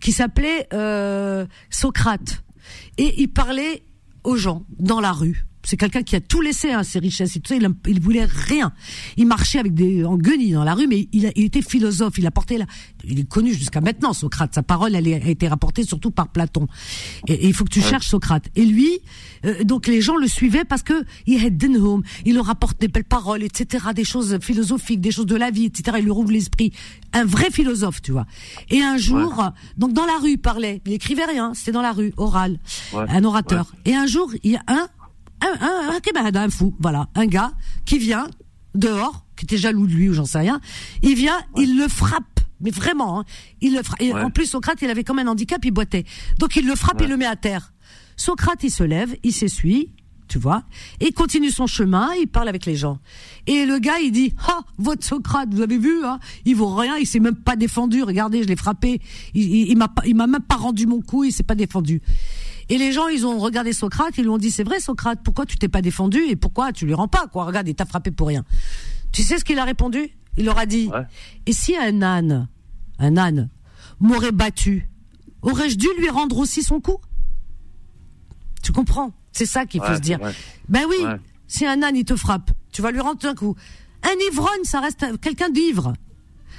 Qui 0.00 0.12
s'appelait 0.12 0.66
euh, 0.72 1.44
Socrate 1.68 2.42
et 2.96 3.20
il 3.20 3.28
parlait 3.28 3.84
aux 4.22 4.36
gens 4.36 4.64
dans 4.78 5.00
la 5.00 5.12
rue. 5.12 5.44
C'est 5.64 5.76
quelqu'un 5.76 6.02
qui 6.02 6.14
a 6.14 6.20
tout 6.20 6.40
laissé, 6.40 6.72
hein, 6.72 6.82
ses 6.82 6.98
richesses 6.98 7.36
et 7.36 7.40
tout 7.40 7.48
ça. 7.48 7.56
Il, 7.56 7.68
il 7.88 8.00
voulait 8.00 8.24
rien. 8.26 8.72
Il 9.16 9.26
marchait 9.26 9.58
avec 9.58 9.74
des 9.74 10.04
en 10.04 10.16
guenilles 10.16 10.52
dans 10.52 10.64
la 10.64 10.74
rue, 10.74 10.86
mais 10.86 11.08
il, 11.12 11.26
a- 11.26 11.32
il 11.36 11.44
était 11.44 11.62
philosophe. 11.62 12.18
Il 12.18 12.26
a 12.26 12.30
porté 12.30 12.58
la, 12.58 12.66
il 13.04 13.18
est 13.20 13.28
connu 13.28 13.54
jusqu'à 13.54 13.80
maintenant, 13.80 14.12
Socrate. 14.12 14.54
Sa 14.54 14.62
parole, 14.62 14.94
elle 14.94 15.06
a 15.12 15.16
été 15.28 15.48
rapportée 15.48 15.84
surtout 15.84 16.10
par 16.10 16.28
Platon. 16.28 16.66
Et, 17.28 17.32
et 17.34 17.46
il 17.46 17.54
faut 17.54 17.64
que 17.64 17.70
tu 17.70 17.80
cherches 17.80 18.08
Socrate. 18.08 18.48
Et 18.56 18.64
lui, 18.64 18.90
euh, 19.46 19.64
donc 19.64 19.86
les 19.86 20.00
gens 20.00 20.16
le 20.16 20.28
suivaient 20.28 20.64
parce 20.64 20.82
que 20.82 21.04
il 21.26 21.42
home, 21.80 22.02
il 22.24 22.34
leur 22.34 22.50
apporte 22.50 22.80
des 22.80 22.88
belles 22.88 23.04
paroles, 23.04 23.42
etc., 23.42 23.86
des 23.94 24.04
choses 24.04 24.38
philosophiques, 24.40 25.00
des 25.00 25.10
choses 25.10 25.26
de 25.26 25.36
la 25.36 25.50
vie, 25.50 25.64
etc. 25.64 25.96
Il 26.00 26.06
leur 26.06 26.18
ouvre 26.18 26.30
l'esprit. 26.30 26.72
Un 27.12 27.24
vrai 27.24 27.50
philosophe, 27.50 28.02
tu 28.02 28.12
vois. 28.12 28.26
Et 28.70 28.82
un 28.82 28.96
jour, 28.96 29.50
donc 29.78 29.92
dans 29.92 30.04
la 30.06 30.18
rue, 30.18 30.32
il 30.32 30.38
parlait. 30.38 30.82
Il 30.86 30.92
écrivait 30.92 31.24
rien. 31.24 31.54
C'était 31.54 31.72
dans 31.72 31.82
la 31.82 31.92
rue, 31.92 32.12
oral, 32.16 32.58
Ouais. 32.92 33.04
un 33.08 33.24
orateur. 33.24 33.72
Et 33.84 33.94
un 33.94 34.06
jour, 34.06 34.30
il 34.42 34.52
y 34.52 34.56
a 34.56 34.62
un 34.68 34.88
un, 35.44 35.66
un, 35.90 35.94
un 35.96 36.00
camarade, 36.00 36.36
un 36.36 36.48
fou, 36.50 36.74
voilà, 36.80 37.08
un 37.14 37.26
gars 37.26 37.52
qui 37.84 37.98
vient 37.98 38.26
dehors, 38.74 39.24
qui 39.36 39.44
était 39.44 39.56
jaloux 39.58 39.86
de 39.86 39.92
lui 39.92 40.08
ou 40.08 40.14
j'en 40.14 40.24
sais 40.24 40.38
rien, 40.38 40.60
il 41.02 41.14
vient, 41.14 41.38
il 41.56 41.78
le 41.78 41.88
frappe, 41.88 42.40
mais 42.60 42.70
vraiment, 42.70 43.20
hein, 43.20 43.24
il 43.60 43.74
le 43.74 43.82
frappe. 43.82 44.00
Et 44.02 44.12
Ouais. 44.12 44.22
en 44.22 44.30
plus, 44.30 44.46
Socrate, 44.46 44.80
il 44.82 44.90
avait 44.90 45.04
comme 45.04 45.18
un 45.18 45.26
handicap, 45.26 45.64
il 45.64 45.70
boitait. 45.70 46.04
Donc 46.38 46.56
il 46.56 46.66
le 46.66 46.74
frappe, 46.74 47.00
il 47.02 47.08
le 47.08 47.16
met 47.16 47.26
à 47.26 47.36
terre. 47.36 47.72
Socrate, 48.16 48.62
il 48.64 48.70
se 48.70 48.82
lève, 48.84 49.14
il 49.22 49.32
s'essuie, 49.32 49.90
tu 50.26 50.38
vois, 50.38 50.62
et 51.00 51.08
il 51.08 51.12
continue 51.12 51.50
son 51.50 51.66
chemin, 51.66 52.08
il 52.18 52.26
parle 52.28 52.48
avec 52.48 52.64
les 52.64 52.74
gens. 52.76 52.98
Et 53.46 53.66
le 53.66 53.78
gars, 53.78 53.98
il 54.02 54.10
dit, 54.12 54.32
ah, 54.48 54.60
votre 54.78 55.04
Socrate, 55.04 55.52
vous 55.52 55.60
avez 55.60 55.78
vu, 55.78 56.04
hein, 56.04 56.18
il 56.46 56.56
vaut 56.56 56.74
rien, 56.74 56.96
il 56.96 57.06
s'est 57.06 57.20
même 57.20 57.36
pas 57.36 57.56
défendu, 57.56 58.02
regardez, 58.02 58.42
je 58.42 58.48
l'ai 58.48 58.56
frappé, 58.56 59.00
il, 59.34 59.42
il, 59.42 59.68
il 59.70 59.76
m'a 59.76 59.88
pas, 59.88 60.02
il 60.06 60.16
m'a 60.16 60.26
même 60.26 60.40
pas 60.42 60.56
rendu 60.56 60.86
mon 60.86 61.00
coup, 61.02 61.24
il 61.24 61.32
s'est 61.32 61.42
pas 61.42 61.54
défendu. 61.54 62.00
Et 62.68 62.78
les 62.78 62.92
gens, 62.92 63.08
ils 63.08 63.26
ont 63.26 63.38
regardé 63.38 63.72
Socrate, 63.72 64.14
ils 64.16 64.22
lui 64.22 64.30
ont 64.30 64.38
dit, 64.38 64.50
c'est 64.50 64.64
vrai, 64.64 64.80
Socrate, 64.80 65.20
pourquoi 65.22 65.44
tu 65.46 65.56
t'es 65.56 65.68
pas 65.68 65.82
défendu 65.82 66.18
et 66.28 66.36
pourquoi 66.36 66.72
tu 66.72 66.86
lui 66.86 66.94
rends 66.94 67.08
pas, 67.08 67.26
quoi, 67.26 67.44
regarde, 67.44 67.68
il 67.68 67.74
t'a 67.74 67.84
frappé 67.86 68.10
pour 68.10 68.28
rien. 68.28 68.44
Tu 69.12 69.22
sais 69.22 69.38
ce 69.38 69.44
qu'il 69.44 69.58
a 69.58 69.64
répondu? 69.64 70.10
Il 70.36 70.46
leur 70.46 70.58
a 70.58 70.66
dit, 70.66 70.88
Ouais. 70.88 71.02
et 71.46 71.52
si 71.52 71.76
un 71.76 72.02
âne, 72.02 72.48
un 72.98 73.16
âne, 73.16 73.48
m'aurait 74.00 74.32
battu, 74.32 74.88
aurais-je 75.42 75.76
dû 75.76 75.86
lui 75.98 76.08
rendre 76.08 76.38
aussi 76.38 76.62
son 76.62 76.80
coup? 76.80 76.96
Tu 78.62 78.72
comprends? 78.72 79.12
C'est 79.32 79.46
ça 79.46 79.66
qu'il 79.66 79.80
faut 79.80 79.88
Ouais, 79.88 79.96
se 79.96 80.00
dire. 80.00 80.20
ouais. 80.22 80.32
Ben 80.68 80.84
oui, 80.88 80.96
si 81.46 81.66
un 81.66 81.82
âne 81.82 81.96
il 81.96 82.04
te 82.04 82.16
frappe, 82.16 82.50
tu 82.72 82.82
vas 82.82 82.90
lui 82.90 83.00
rendre 83.00 83.24
un 83.26 83.34
coup. 83.34 83.54
Un 84.02 84.14
ivrogne, 84.32 84.64
ça 84.64 84.80
reste 84.80 85.02
un- 85.02 85.16
quelqu'un 85.16 85.50
d'ivre. 85.50 85.92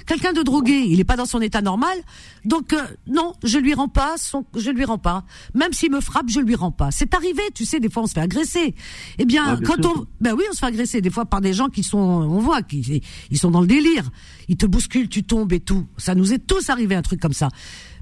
Quelqu'un 0.06 0.32
de 0.32 0.42
drogué, 0.42 0.84
il 0.88 0.98
n'est 0.98 1.04
pas 1.04 1.16
dans 1.16 1.26
son 1.26 1.40
état 1.40 1.60
normal, 1.62 1.98
donc 2.44 2.72
euh, 2.72 2.80
non, 3.08 3.32
je 3.42 3.58
lui 3.58 3.74
rends 3.74 3.88
pas 3.88 4.14
son, 4.18 4.44
je 4.56 4.70
lui 4.70 4.84
rends 4.84 4.98
pas. 4.98 5.24
Même 5.54 5.72
s'il 5.72 5.90
me 5.90 6.00
frappe, 6.00 6.28
je 6.28 6.38
lui 6.40 6.54
rends 6.54 6.70
pas. 6.70 6.90
C'est 6.92 7.12
arrivé, 7.14 7.42
tu 7.54 7.64
sais, 7.64 7.80
des 7.80 7.90
fois 7.90 8.04
on 8.04 8.06
se 8.06 8.12
fait 8.12 8.20
agresser. 8.20 8.74
Eh 9.18 9.24
bien, 9.24 9.54
Ouais, 9.54 9.60
bien 9.60 9.66
quand 9.68 9.82
sûr. 9.82 9.94
on, 9.98 10.06
ben 10.20 10.34
oui, 10.38 10.44
on 10.48 10.52
se 10.52 10.60
fait 10.60 10.66
agresser 10.66 11.00
des 11.00 11.10
fois 11.10 11.24
par 11.26 11.40
des 11.40 11.52
gens 11.52 11.68
qui 11.68 11.82
sont, 11.82 11.98
on 11.98 12.38
voit, 12.38 12.62
qui, 12.62 13.02
ils 13.30 13.38
sont 13.38 13.50
dans 13.50 13.60
le 13.60 13.66
délire. 13.66 14.08
Ils 14.48 14.56
te 14.56 14.64
bousculent, 14.66 15.08
tu 15.08 15.24
tombes 15.24 15.52
et 15.52 15.60
tout. 15.60 15.86
Ça 15.96 16.14
nous 16.14 16.32
est 16.32 16.38
tous 16.38 16.70
arrivé 16.70 16.94
un 16.94 17.02
truc 17.02 17.20
comme 17.20 17.32
ça. 17.32 17.48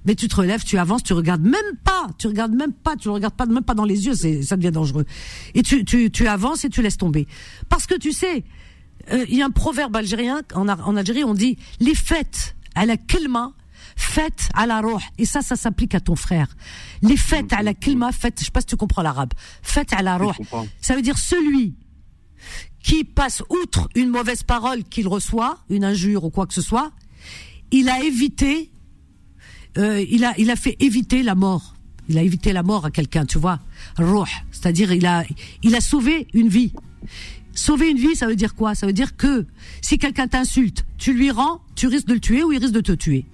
Mais 0.06 0.14
tu 0.14 0.28
te 0.28 0.36
relèves, 0.36 0.62
tu 0.64 0.76
avances, 0.76 1.02
tu 1.02 1.14
regardes 1.14 1.40
même 1.42 1.76
pas, 1.82 2.08
tu 2.18 2.26
regardes 2.26 2.52
même 2.54 2.74
pas, 2.74 2.94
tu 2.96 3.08
le 3.08 3.12
regardes 3.14 3.34
pas, 3.34 3.46
même 3.46 3.64
pas 3.64 3.72
dans 3.72 3.86
les 3.86 4.04
yeux, 4.04 4.14
c'est, 4.14 4.42
ça 4.42 4.58
devient 4.58 4.70
dangereux. 4.70 5.06
Et 5.54 5.62
tu, 5.62 5.86
tu, 5.86 6.10
tu 6.10 6.26
avances 6.26 6.66
et 6.66 6.68
tu 6.68 6.82
laisses 6.82 6.98
tomber. 6.98 7.26
Parce 7.70 7.86
que 7.86 7.94
tu 7.94 8.12
sais, 8.12 8.44
euh, 9.12 9.26
il 9.28 9.36
y 9.36 9.42
a 9.42 9.46
un 9.46 9.50
proverbe 9.50 9.96
algérien 9.96 10.42
en, 10.54 10.68
en 10.68 10.96
Algérie, 10.96 11.24
on 11.24 11.34
dit 11.34 11.58
les 11.80 11.94
fêtes 11.94 12.56
à 12.74 12.86
la 12.86 12.96
kelma, 12.96 13.52
fêtes 13.96 14.48
à 14.54 14.66
la 14.66 14.80
roh. 14.80 14.98
Et 15.18 15.26
ça, 15.26 15.42
ça 15.42 15.56
s'applique 15.56 15.94
à 15.94 16.00
ton 16.00 16.16
frère. 16.16 16.48
Les 17.02 17.16
fêtes 17.16 17.52
à 17.52 17.62
la 17.62 17.74
kelma, 17.74 18.12
fêtes, 18.12 18.40
je 18.40 18.46
sais 18.46 18.50
pas 18.50 18.60
si 18.60 18.66
tu 18.66 18.76
comprends 18.76 19.02
l'arabe. 19.02 19.32
Fêtes 19.62 19.92
à 19.92 20.02
la 20.02 20.16
roh. 20.16 20.32
Ça 20.80 20.96
veut 20.96 21.02
dire 21.02 21.18
celui 21.18 21.74
qui 22.82 23.04
passe 23.04 23.42
outre 23.48 23.88
une 23.94 24.10
mauvaise 24.10 24.42
parole 24.42 24.84
qu'il 24.84 25.08
reçoit, 25.08 25.58
une 25.70 25.84
injure 25.84 26.24
ou 26.24 26.30
quoi 26.30 26.46
que 26.46 26.54
ce 26.54 26.60
soit, 26.60 26.92
il 27.70 27.88
a 27.88 28.02
évité, 28.02 28.70
euh, 29.78 30.04
il 30.08 30.24
a, 30.24 30.34
il 30.38 30.50
a 30.50 30.56
fait 30.56 30.76
éviter 30.80 31.22
la 31.22 31.34
mort. 31.34 31.74
Il 32.08 32.18
a 32.18 32.22
évité 32.22 32.52
la 32.52 32.62
mort 32.62 32.84
à 32.84 32.90
quelqu'un, 32.90 33.24
tu 33.24 33.38
vois. 33.38 33.58
C'est-à-dire 34.52 34.92
il 34.92 35.06
a, 35.06 35.24
il 35.62 35.74
a 35.74 35.80
sauvé 35.80 36.28
une 36.34 36.48
vie. 36.48 36.74
Sauver 37.54 37.90
une 37.90 37.98
vie, 37.98 38.16
ça 38.16 38.26
veut 38.26 38.36
dire 38.36 38.54
quoi? 38.54 38.74
Ça 38.74 38.86
veut 38.86 38.92
dire 38.92 39.16
que 39.16 39.46
si 39.80 39.98
quelqu'un 39.98 40.26
t'insulte, 40.26 40.84
tu 40.98 41.12
lui 41.12 41.30
rends, 41.30 41.60
tu 41.74 41.86
risques 41.86 42.06
de 42.06 42.14
le 42.14 42.20
tuer 42.20 42.42
ou 42.42 42.52
il 42.52 42.58
risque 42.58 42.74
de 42.74 42.80
te 42.80 42.92
tuer. 42.92 43.26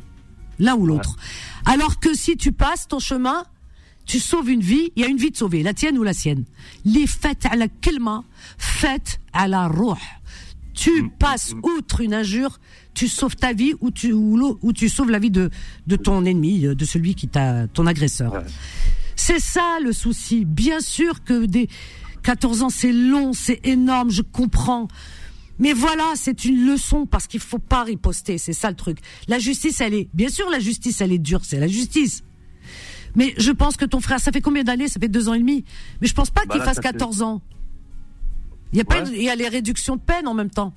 L'un 0.58 0.74
ou 0.74 0.86
l'autre. 0.86 1.16
Alors 1.64 1.98
que 2.00 2.14
si 2.14 2.36
tu 2.36 2.52
passes 2.52 2.86
ton 2.86 2.98
chemin, 2.98 3.44
tu 4.04 4.20
sauves 4.20 4.50
une 4.50 4.60
vie, 4.60 4.92
il 4.96 5.02
y 5.02 5.06
a 5.06 5.08
une 5.08 5.16
vie 5.16 5.30
de 5.30 5.36
sauver, 5.36 5.62
la 5.62 5.72
tienne 5.72 5.96
ou 5.96 6.02
la 6.02 6.12
sienne. 6.12 6.44
Les 6.84 7.06
fêtes 7.06 7.46
à 7.46 7.56
la 7.56 7.68
kelma, 7.68 8.24
fêtes 8.58 9.20
à 9.32 9.48
la 9.48 9.68
roh. 9.68 9.96
Tu 10.74 11.10
passes 11.18 11.54
outre 11.62 12.00
une 12.00 12.14
injure, 12.14 12.58
tu 12.94 13.08
sauves 13.08 13.36
ta 13.36 13.52
vie 13.52 13.74
ou 13.80 13.90
tu, 13.90 14.12
ou, 14.12 14.58
ou 14.60 14.72
tu 14.72 14.88
sauves 14.88 15.10
la 15.10 15.18
vie 15.18 15.30
de, 15.30 15.50
de 15.86 15.96
ton 15.96 16.24
ennemi, 16.24 16.60
de 16.60 16.84
celui 16.84 17.14
qui 17.14 17.28
t'a, 17.28 17.68
ton 17.68 17.86
agresseur. 17.86 18.32
Ouais. 18.32 18.44
C'est 19.16 19.40
ça 19.40 19.78
le 19.82 19.92
souci. 19.92 20.44
Bien 20.44 20.80
sûr 20.80 21.22
que 21.22 21.44
des 21.44 21.68
14 22.22 22.62
ans, 22.62 22.68
c'est 22.70 22.92
long, 22.92 23.32
c'est 23.32 23.60
énorme, 23.66 24.10
je 24.10 24.22
comprends. 24.22 24.88
Mais 25.58 25.72
voilà, 25.72 26.04
c'est 26.14 26.44
une 26.44 26.66
leçon 26.66 27.06
parce 27.06 27.26
qu'il 27.26 27.40
faut 27.40 27.58
pas 27.58 27.84
riposter, 27.84 28.38
c'est 28.38 28.52
ça 28.54 28.70
le 28.70 28.76
truc. 28.76 28.98
La 29.28 29.38
justice, 29.38 29.80
elle 29.80 29.94
est, 29.94 30.08
bien 30.14 30.28
sûr, 30.28 30.48
la 30.50 30.58
justice, 30.58 31.00
elle 31.00 31.12
est 31.12 31.18
dure, 31.18 31.44
c'est 31.44 31.60
la 31.60 31.68
justice. 31.68 32.24
Mais 33.16 33.34
je 33.36 33.50
pense 33.50 33.76
que 33.76 33.84
ton 33.84 34.00
frère, 34.00 34.20
ça 34.20 34.32
fait 34.32 34.40
combien 34.40 34.62
d'années? 34.62 34.88
Ça 34.88 35.00
fait 35.00 35.08
deux 35.08 35.28
ans 35.28 35.34
et 35.34 35.38
demi. 35.40 35.64
Mais 36.00 36.06
je 36.06 36.14
pense 36.14 36.30
pas 36.30 36.42
Bah 36.46 36.54
qu'il 36.54 36.62
fasse 36.62 36.76
ça 36.76 36.82
fait- 36.82 36.92
14 36.92 37.22
ans. 37.22 37.42
Il 38.72 38.78
y 38.78 38.80
a 38.80 38.84
pas, 38.84 39.02
Ouais. 39.02 39.10
il 39.16 39.22
y 39.22 39.28
a 39.28 39.34
les 39.34 39.48
réductions 39.48 39.96
de 39.96 40.00
peine 40.00 40.28
en 40.28 40.34
même 40.34 40.50
temps, 40.50 40.72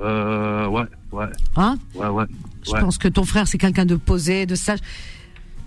Euh, 0.00 0.66
ouais, 0.66 0.86
ouais, 1.12 1.26
hein? 1.56 1.76
Ouais, 1.94 2.08
ouais. 2.08 2.24
Je 2.64 2.72
ouais. 2.72 2.80
pense 2.80 2.98
que 2.98 3.06
ton 3.08 3.24
frère, 3.24 3.46
c'est 3.46 3.58
quelqu'un 3.58 3.84
de 3.86 3.94
posé, 3.94 4.44
de 4.46 4.54
sage. 4.56 4.80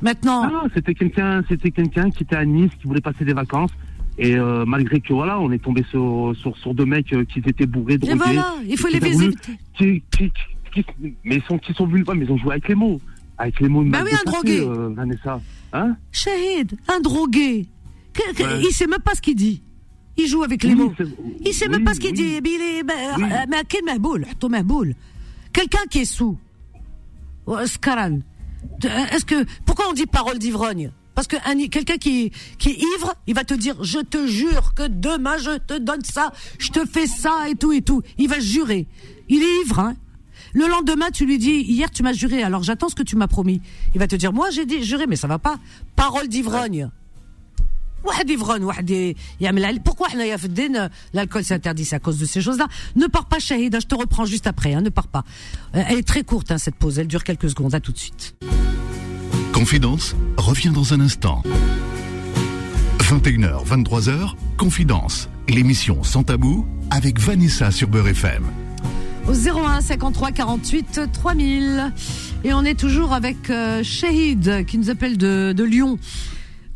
Maintenant, 0.01 0.41
Ah 0.43 0.49
non, 0.51 0.69
c'était 0.73 0.93
quelqu'un, 0.95 1.43
c'était 1.47 1.71
quelqu'un 1.71 2.09
qui 2.11 2.23
était 2.23 2.35
à 2.35 2.43
Nice, 2.43 2.71
qui 2.81 2.87
voulait 2.87 2.99
passer 3.01 3.23
des 3.23 3.33
vacances. 3.33 3.71
Et 4.17 4.35
euh, 4.35 4.65
malgré 4.65 4.99
que 4.99 5.13
voilà, 5.13 5.39
on 5.39 5.51
est 5.51 5.63
tombé 5.63 5.85
sur, 5.91 6.33
sur, 6.35 6.73
deux 6.73 6.85
mecs 6.85 7.13
euh, 7.13 7.23
qui 7.25 7.39
étaient 7.39 7.67
bourrés, 7.67 7.97
drogués. 7.97 8.13
Et 8.13 8.17
voilà, 8.17 8.55
il 8.67 8.77
faut 8.77 8.87
les 8.87 8.99
baiser. 8.99 9.29
Mais 9.79 11.35
ils 11.37 11.43
sont, 11.43 11.57
qui 11.59 11.73
sont 11.73 11.87
mais 11.87 12.01
ils 12.01 12.31
ont 12.31 12.37
joué 12.37 12.51
avec 12.51 12.67
les 12.67 12.75
mots. 12.75 12.99
Avec 13.37 13.59
les 13.59 13.69
mots 13.69 13.83
de 13.83 13.89
bah 13.89 13.99
oui, 14.03 14.11
un 14.13 14.31
drogué. 14.31 14.61
Euh, 14.61 14.89
Vanessa. 14.95 15.39
Hein? 15.71 15.95
Shahid, 16.11 16.75
un 16.87 16.99
drogué. 16.99 17.67
Que, 18.13 18.43
ouais. 18.43 18.61
Il 18.63 18.71
sait 18.71 18.87
même 18.87 19.01
pas 19.01 19.13
ce 19.13 19.21
qu'il 19.21 19.35
dit. 19.35 19.61
Il 20.17 20.27
joue 20.27 20.43
avec 20.43 20.63
les 20.63 20.73
mots. 20.73 20.91
Il 21.45 21.53
sait 21.53 21.67
même 21.67 21.83
pas 21.83 21.93
ce 21.93 21.99
qu'il 21.99 22.13
dit. 22.13 22.39
Mais 22.43 22.49
il 22.49 22.61
est. 22.61 22.83
Bah, 22.83 22.93
mais 23.47 23.57
quel 23.69 23.83
mahboul 23.85 24.95
Quelqu'un 25.53 25.85
qui 25.89 25.99
est 25.99 26.05
sous. 26.05 26.37
Oh, 27.45 27.57
Scaran. 27.65 28.19
Est-ce 28.83 29.25
que. 29.25 29.45
Pourquoi 29.65 29.85
on 29.89 29.93
dit 29.93 30.07
parole 30.07 30.39
d'ivrogne? 30.39 30.91
Parce 31.16 31.26
que 31.26 31.36
un- 31.44 31.66
quelqu'un 31.68 31.98
qui, 31.98 32.32
qui 32.58 32.70
est 32.70 32.78
ivre, 32.96 33.14
il 33.26 33.34
va 33.34 33.44
te 33.44 33.54
dire 33.54 33.76
je 33.84 33.98
te 33.98 34.26
jure 34.26 34.72
que 34.74 34.86
demain 34.88 35.36
je 35.36 35.58
te 35.58 35.78
donne 35.78 36.02
ça, 36.04 36.32
je 36.58 36.68
te 36.70 36.86
fais 36.86 37.06
ça 37.06 37.48
et 37.50 37.54
tout 37.54 37.72
et 37.72 37.82
tout. 37.82 38.02
Il 38.18 38.28
va 38.28 38.40
jurer. 38.40 38.86
Il 39.28 39.42
est 39.42 39.60
ivre. 39.64 39.78
Hein 39.80 39.96
le 40.54 40.66
lendemain, 40.68 41.10
tu 41.10 41.24
lui 41.24 41.38
dis 41.38 41.60
hier 41.62 41.90
tu 41.90 42.02
m'as 42.02 42.12
juré, 42.12 42.42
alors 42.42 42.62
j'attends 42.62 42.88
ce 42.90 42.94
que 42.94 43.02
tu 43.02 43.16
m'as 43.16 43.26
promis. 43.28 43.60
Il 43.94 43.98
va 43.98 44.06
te 44.06 44.16
dire 44.16 44.32
moi 44.32 44.48
j'ai 44.50 44.66
dit 44.66 44.82
juré, 44.84 45.06
mais 45.06 45.16
ça 45.16 45.26
va 45.28 45.38
pas. 45.38 45.56
Parole 45.96 46.28
d'ivrogne. 46.28 46.88
واحد 48.04 48.30
يفغن 48.30 48.62
واحد 48.64 49.14
يعمل 49.40 49.64
علي- 49.64 49.80
pourquoi 49.88 50.08
حنايا 50.08 50.36
في 50.36 50.44
الدين 50.44 50.88
l'alcool 51.14 51.44
c'est 51.44 51.54
interdit 51.54 51.84
c'est 51.84 51.94
à 51.94 52.00
cause 52.00 52.18
de 52.18 52.24
ces 52.26 52.40
choses 52.40 52.58
là 52.58 52.66
ne 52.96 53.06
pars 53.06 53.26
pas 53.26 53.38
Shahida 53.38 53.78
je 53.78 53.86
te 53.86 53.94
reprends 53.94 54.24
juste 54.24 54.48
après 54.48 54.74
hein, 54.74 54.80
ne 54.80 54.88
pars 54.90 55.06
pas 55.06 55.22
Euh, 55.76 55.84
elle 55.88 55.98
est 55.98 56.02
très 56.12 56.24
courte 56.24 56.50
hein, 56.50 56.58
cette 56.58 56.74
pause 56.74 56.98
elle 56.98 57.06
dure 57.06 57.22
quelques 57.22 57.48
secondes 57.50 57.76
à 57.76 57.80
tout 57.80 57.92
de 57.92 57.98
suite 57.98 58.34
Confidence 59.57 60.15
revient 60.37 60.69
dans 60.69 60.93
un 60.93 60.99
instant. 60.99 61.41
21h, 62.99 63.65
23h, 63.65 64.35
Confidence 64.55 65.31
l'émission 65.49 66.03
Sans 66.03 66.21
Tabou 66.21 66.67
avec 66.91 67.19
Vanessa 67.19 67.71
sur 67.71 67.87
Beurre 67.87 68.09
FM. 68.09 68.43
Au 69.27 69.31
01 69.33 69.81
53 69.81 70.31
48 70.31 71.01
3000. 71.11 71.91
Et 72.43 72.53
on 72.53 72.63
est 72.65 72.79
toujours 72.79 73.13
avec 73.13 73.49
euh, 73.49 73.81
Shahid 73.81 74.63
qui 74.67 74.77
nous 74.77 74.91
appelle 74.91 75.17
de, 75.17 75.53
de 75.53 75.63
Lyon. 75.63 75.97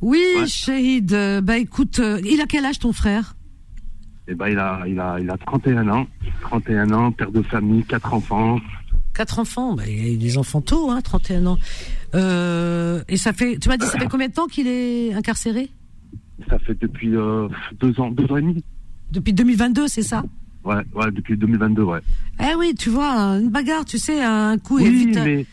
Oui, 0.01 0.23
Ouais. 0.39 0.47
Shahid, 0.47 1.13
euh, 1.13 1.39
bah 1.39 1.59
écoute, 1.59 1.99
euh, 1.99 2.19
il 2.25 2.41
a 2.41 2.47
quel 2.47 2.65
âge 2.65 2.79
ton 2.79 2.93
frère? 2.93 3.35
Et 4.27 4.33
ben 4.33 4.47
il 4.47 4.57
a, 4.57 4.81
il 4.87 4.99
a, 4.99 5.17
il 5.19 5.29
a 5.29 5.37
31 5.37 5.87
ans, 5.87 6.07
31 6.41 6.91
ans, 6.93 7.11
père 7.11 7.31
de 7.31 7.43
famille, 7.43 7.83
quatre 7.83 8.11
enfants. 8.11 8.59
Quatre 9.13 9.39
enfants, 9.39 9.75
bah, 9.75 9.83
il 9.87 9.99
a 9.99 10.07
eu 10.13 10.17
des 10.17 10.37
enfants 10.37 10.61
tôt, 10.61 10.89
hein, 10.89 11.01
31 11.01 11.45
ans. 11.45 11.57
Euh, 12.15 13.01
et 13.07 13.17
ça 13.17 13.33
fait, 13.33 13.57
tu 13.57 13.69
m'as 13.69 13.77
dit, 13.77 13.85
ça 13.85 13.97
fait 13.99 14.07
combien 14.07 14.27
de 14.27 14.33
temps 14.33 14.47
qu'il 14.47 14.67
est 14.67 15.13
incarcéré? 15.13 15.69
Ça 16.49 16.59
fait 16.59 16.77
depuis 16.79 17.15
euh, 17.15 17.47
deux 17.79 17.99
ans, 17.99 18.11
deux 18.11 18.25
ans 18.31 18.37
et 18.37 18.41
demi. 18.41 18.63
Depuis 19.11 19.33
2022, 19.33 19.87
c'est 19.87 20.01
ça? 20.03 20.23
Ouais, 20.63 20.83
ouais, 20.93 21.11
depuis 21.11 21.37
2022, 21.37 21.83
ouais. 21.83 21.99
Eh 22.39 22.55
oui, 22.55 22.73
tu 22.77 22.89
vois, 22.89 23.13
une 23.39 23.49
bagarre, 23.49 23.85
tu 23.85 23.97
sais, 23.97 24.21
un 24.23 24.57
coup 24.57 24.79
et 24.79 24.83
Oui, 24.83 25.05
vite. 25.05 25.19
mais, 25.23 25.45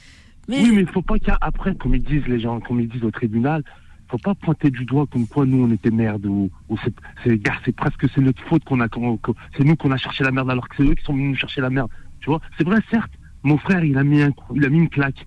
mais- 0.48 0.62
oui, 0.62 0.72
mais 0.74 0.86
faut 0.86 1.02
pas 1.02 1.18
qu'après, 1.18 1.74
comme 1.74 1.94
ils 1.94 2.02
disent 2.02 2.26
les 2.26 2.40
gens, 2.40 2.60
comme 2.60 2.80
ils 2.80 2.88
disent 2.88 3.04
au 3.04 3.10
tribunal, 3.10 3.62
faut 4.10 4.18
pas 4.18 4.34
pointer 4.34 4.70
du 4.70 4.84
doigt 4.86 5.06
comme 5.06 5.26
quoi 5.26 5.44
nous 5.44 5.64
on 5.64 5.70
était 5.70 5.90
merde 5.90 6.24
ou, 6.26 6.50
ou 6.70 6.78
c'est, 6.82 6.94
c'est, 7.24 7.38
gars, 7.38 7.58
c'est 7.64 7.76
presque 7.76 8.06
c'est 8.14 8.22
notre 8.22 8.42
faute 8.44 8.64
qu'on 8.64 8.80
a, 8.80 8.88
qu'on- 8.88 9.18
qu'on- 9.18 9.34
c'est 9.56 9.64
nous 9.64 9.76
qu'on 9.76 9.90
a 9.92 9.98
cherché 9.98 10.24
la 10.24 10.30
merde 10.32 10.50
alors 10.50 10.66
que 10.68 10.76
c'est 10.78 10.82
eux 10.82 10.94
qui 10.94 11.04
sont 11.04 11.12
venus 11.12 11.30
nous 11.30 11.36
chercher 11.36 11.60
la 11.60 11.68
merde. 11.70 11.90
Tu 12.20 12.30
vois, 12.30 12.40
c'est 12.56 12.64
vrai, 12.64 12.78
certes, 12.90 13.12
mon 13.42 13.58
frère 13.58 13.84
il 13.84 13.98
a 13.98 14.04
mis 14.04 14.22
un 14.22 14.32
coup, 14.32 14.54
il 14.56 14.64
a 14.64 14.70
mis 14.70 14.78
une 14.78 14.88
claque. 14.88 15.26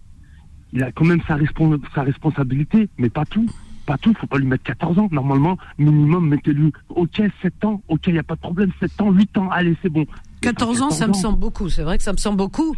Il 0.74 0.84
a 0.84 0.92
quand 0.92 1.06
même 1.06 1.22
sa, 1.28 1.36
respons- 1.36 1.80
sa 1.94 2.04
responsabilité, 2.04 2.90
mais 2.98 3.10
pas 3.10 3.26
tout. 3.26 3.46
Pas 3.86 3.98
tout, 3.98 4.14
faut 4.20 4.28
pas 4.28 4.38
lui 4.38 4.46
mettre 4.46 4.64
14 4.64 5.00
ans. 5.00 5.10
Normalement, 5.12 5.58
minimum, 5.80 6.30
mettez-lui, 6.30 6.72
ok, 6.90 7.22
7 7.42 7.66
ans, 7.66 7.82
ok, 7.88 8.02
il 8.08 8.14
n'y 8.14 8.20
a 8.20 8.24
pas 8.24 8.36
de 8.36 8.40
problème, 8.40 8.72
7 8.80 9.02
ans, 9.02 9.12
8 9.12 9.38
ans, 9.38 9.50
allez, 9.50 9.76
c'est 9.82 9.90
bon. 9.90 10.06
Mais 10.08 10.40
14 10.42 10.80
pas 10.80 10.86
ans, 10.86 10.90
ça 10.92 11.08
me 11.08 11.14
semble 11.14 11.40
beaucoup. 11.40 11.68
C'est 11.70 11.82
vrai 11.84 11.98
que 11.98 12.04
ça 12.04 12.14
me 12.14 12.18
semble 12.18 12.38
beaucoup. 12.38 12.72
Euh, 12.74 12.76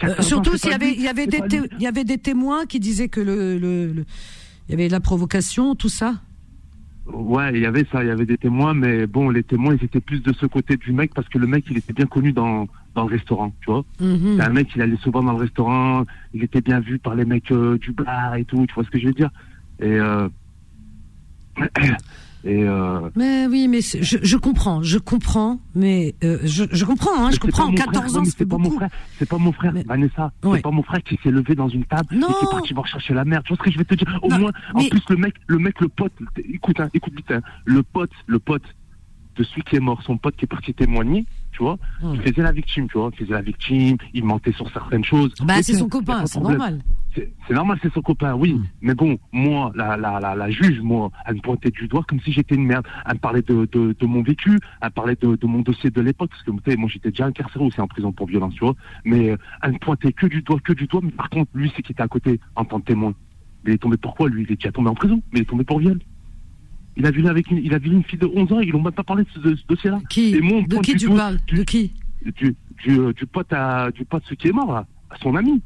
14 0.00 0.18
ans, 0.18 0.22
surtout 0.22 0.56
s'il 0.56 0.70
y 0.70 0.74
avait, 0.74 0.92
il 0.92 1.02
y 1.02 1.08
avait 1.08 1.26
des, 1.26 1.38
pas 1.38 1.48
té- 1.48 1.60
lui. 1.60 1.68
il 1.78 1.82
y 1.82 1.86
avait 1.86 2.04
des 2.04 2.18
témoins 2.18 2.64
qui 2.66 2.80
disaient 2.80 3.08
que 3.08 3.20
le, 3.20 3.58
le, 3.58 3.92
le- 3.92 4.04
il 4.68 4.72
y 4.72 4.74
avait 4.74 4.86
de 4.88 4.92
la 4.92 5.00
provocation, 5.00 5.74
tout 5.74 5.88
ça. 5.90 6.14
Ouais, 7.06 7.52
il 7.54 7.60
y 7.60 7.66
avait 7.66 7.86
ça, 7.92 8.02
il 8.02 8.08
y 8.08 8.10
avait 8.10 8.26
des 8.26 8.36
témoins, 8.38 8.74
mais 8.74 9.06
bon, 9.06 9.30
les 9.30 9.44
témoins, 9.44 9.76
ils 9.80 9.84
étaient 9.84 10.00
plus 10.00 10.20
de 10.22 10.32
ce 10.32 10.46
côté 10.46 10.76
du 10.76 10.92
mec 10.92 11.12
parce 11.14 11.28
que 11.28 11.38
le 11.38 11.46
mec, 11.46 11.64
il 11.70 11.76
était 11.76 11.92
bien 11.92 12.06
connu 12.06 12.32
dans, 12.32 12.66
dans 12.96 13.06
le 13.06 13.10
restaurant, 13.14 13.52
tu 13.60 13.70
vois. 13.70 13.84
Mhm. 14.00 14.36
C'est 14.38 14.42
un 14.42 14.48
mec, 14.48 14.68
il 14.74 14.82
allait 14.82 14.96
souvent 14.96 15.22
dans 15.22 15.32
le 15.32 15.38
restaurant, 15.38 16.04
il 16.34 16.42
était 16.42 16.60
bien 16.62 16.80
vu 16.80 16.98
par 16.98 17.14
les 17.14 17.24
mecs 17.24 17.52
euh, 17.52 17.78
du 17.78 17.92
bar 17.92 18.34
et 18.34 18.44
tout, 18.44 18.66
tu 18.66 18.74
vois 18.74 18.84
ce 18.84 18.90
que 18.90 18.98
je 18.98 19.06
veux 19.06 19.12
dire. 19.12 19.30
Et, 19.80 19.84
euh, 19.86 20.28
et 22.44 22.62
euh, 22.64 23.10
Mais 23.16 23.46
oui, 23.46 23.68
mais 23.68 23.80
je, 23.80 24.16
je 24.22 24.36
comprends, 24.36 24.82
je 24.82 24.98
comprends, 24.98 25.60
mais 25.74 26.14
je, 26.22 26.64
je 26.70 26.84
comprends, 26.84 27.26
hein, 27.26 27.30
je 27.30 27.38
comprends. 27.38 27.64
pas 27.64 27.70
mon 27.70 27.74
14 27.76 28.10
frère, 28.12 28.20
ans, 28.20 28.24
c'est 28.24 28.46
pas 28.46 28.58
mon 28.58 28.70
frère, 28.70 28.88
c'est 29.18 29.28
pas 29.28 29.38
mon 29.38 29.52
frère, 29.52 29.72
Mais- 29.74 29.82
Vanessa, 29.84 30.32
Ouais. 30.44 30.56
c'est 30.58 30.62
pas 30.62 30.70
mon 30.70 30.82
frère 30.82 31.02
qui 31.02 31.18
s'est 31.22 31.30
levé 31.30 31.54
dans 31.54 31.68
une 31.68 31.84
table 31.84 32.08
Non. 32.14 32.28
et 32.28 32.32
qui 32.38 32.44
est 32.46 32.50
parti 32.50 32.72
voir 32.72 32.86
chercher 32.86 33.14
la 33.14 33.24
merde. 33.24 33.44
Tu 33.44 33.48
vois 33.52 33.58
ce 33.58 33.62
que 33.64 33.70
je 33.70 33.78
vais 33.78 33.84
te 33.84 33.94
dire? 33.94 34.18
Au 34.22 34.28
Non, 34.28 34.38
moins, 34.38 34.52
en 34.74 34.84
plus 34.88 35.02
le 35.10 35.16
mec, 35.16 35.34
le 35.48 35.58
mec, 35.58 35.80
le 35.80 35.88
pote, 35.88 36.12
écoute, 36.48 36.80
hein, 36.80 36.88
écoute 36.94 37.14
vite, 37.14 37.30
hein, 37.30 37.40
le 37.66 37.82
pote, 37.82 38.10
le 38.26 38.38
pote 38.38 38.62
de 39.36 39.44
celui 39.44 39.62
qui 39.64 39.76
est 39.76 39.80
mort, 39.80 40.00
son 40.02 40.16
pote 40.16 40.34
qui 40.36 40.46
est 40.46 40.48
parti 40.48 40.72
témoigner, 40.72 41.26
tu 41.56 41.62
vois, 41.62 41.78
Hmm. 42.02 42.12
il 42.14 42.20
faisait 42.22 42.42
la 42.42 42.52
victime, 42.52 42.86
tu 42.88 42.98
vois, 42.98 43.10
il 43.12 43.18
faisait 43.18 43.32
la 43.32 43.40
victime, 43.42 43.96
il 44.12 44.24
mentait 44.24 44.52
sur 44.52 44.70
certaines 44.70 45.04
choses. 45.04 45.32
Bah, 45.42 45.62
c'est 45.62 45.72
son 45.74 45.88
copain, 45.88 46.26
c'est 46.26 46.40
normal. 46.40 46.80
C'est 47.14 47.54
normal, 47.54 47.78
c'est 47.82 47.90
son 47.94 48.02
copain, 48.02 48.34
oui. 48.34 48.52
Mm. 48.54 48.64
Mais 48.82 48.94
bon, 48.94 49.18
moi, 49.32 49.72
la, 49.74 49.96
la, 49.96 50.20
la, 50.20 50.34
la 50.34 50.50
juge, 50.50 50.80
moi, 50.82 51.10
elle 51.24 51.36
me 51.36 51.40
pointait 51.40 51.70
du 51.70 51.88
doigt 51.88 52.04
comme 52.06 52.20
si 52.20 52.30
j'étais 52.30 52.56
une 52.56 52.66
merde. 52.66 52.84
Elle 53.06 53.14
me 53.14 53.18
parlait 53.18 53.40
de, 53.40 53.66
de, 53.72 53.96
de 53.98 54.06
mon 54.06 54.22
vécu, 54.22 54.58
elle 54.82 54.88
me 54.88 54.92
parlait 54.92 55.16
de, 55.18 55.34
de 55.34 55.46
mon 55.46 55.60
dossier 55.60 55.88
de 55.88 56.00
l'époque, 56.02 56.28
parce 56.28 56.42
que 56.42 56.50
vous 56.50 56.60
savez, 56.62 56.76
moi 56.76 56.90
j'étais 56.92 57.08
déjà 57.10 57.24
incarcéré 57.24 57.64
aussi 57.64 57.80
en 57.80 57.86
prison 57.88 58.12
pour 58.12 58.26
violence, 58.26 58.52
tu 58.52 58.60
vois. 58.64 58.74
Mais 59.06 59.30
euh, 59.30 59.36
elle 59.62 59.72
me 59.72 59.78
pointait 59.78 60.12
que 60.12 60.26
du 60.26 60.42
doigt, 60.42 60.58
que 60.62 60.74
du 60.74 60.86
doigt. 60.86 61.00
Mais 61.02 61.10
par 61.10 61.30
contre, 61.30 61.50
lui, 61.54 61.72
c'est 61.74 61.80
qui 61.80 61.92
était 61.92 62.02
à 62.02 62.08
côté 62.08 62.38
en 62.54 62.66
tant 62.66 62.80
que 62.80 62.84
témoin. 62.86 63.14
Mais 63.64 63.70
il 63.70 63.74
est 63.76 63.78
tombé 63.78 63.96
pourquoi? 63.96 64.28
Lui 64.28 64.42
Il 64.46 64.52
est 64.52 64.56
déjà 64.56 64.70
tombé 64.72 64.90
en 64.90 64.94
prison, 64.94 65.22
mais 65.32 65.38
il 65.38 65.42
est 65.42 65.46
tombé 65.46 65.64
pour 65.64 65.78
viol. 65.78 65.98
Il 66.96 67.04
a 67.06 67.10
vu 67.10 67.26
avec 67.26 67.50
une, 67.50 67.58
il 67.58 67.74
a 67.74 67.78
vu 67.78 67.90
une 67.90 68.02
fille 68.04 68.18
de 68.18 68.26
11 68.26 68.52
ans, 68.52 68.60
ils 68.60 68.72
n'ont 68.72 68.80
même 68.82 68.92
pas 68.92 69.02
parlé 69.04 69.24
de 69.24 69.28
ce, 69.34 69.56
ce 69.56 69.66
dossier-là. 69.68 69.98
Qui 70.08 70.34
Et 70.34 70.40
moi, 70.40 70.62
De 70.66 70.76
qui 70.78 70.94
tu 70.96 71.08
parles 71.08 71.38
du- 71.46 71.56
De 71.56 71.62
qui 71.62 71.92
Du, 72.24 72.54
du, 72.84 72.98
du 73.14 73.26
pote 73.26 73.52
à, 73.52 73.90
du 73.90 74.04
pote, 74.04 74.22
celui 74.24 74.36
qui 74.38 74.48
est 74.48 74.52
mort, 74.52 74.72
là, 74.72 74.86
à 75.10 75.16
son 75.22 75.34
ami. 75.36 75.60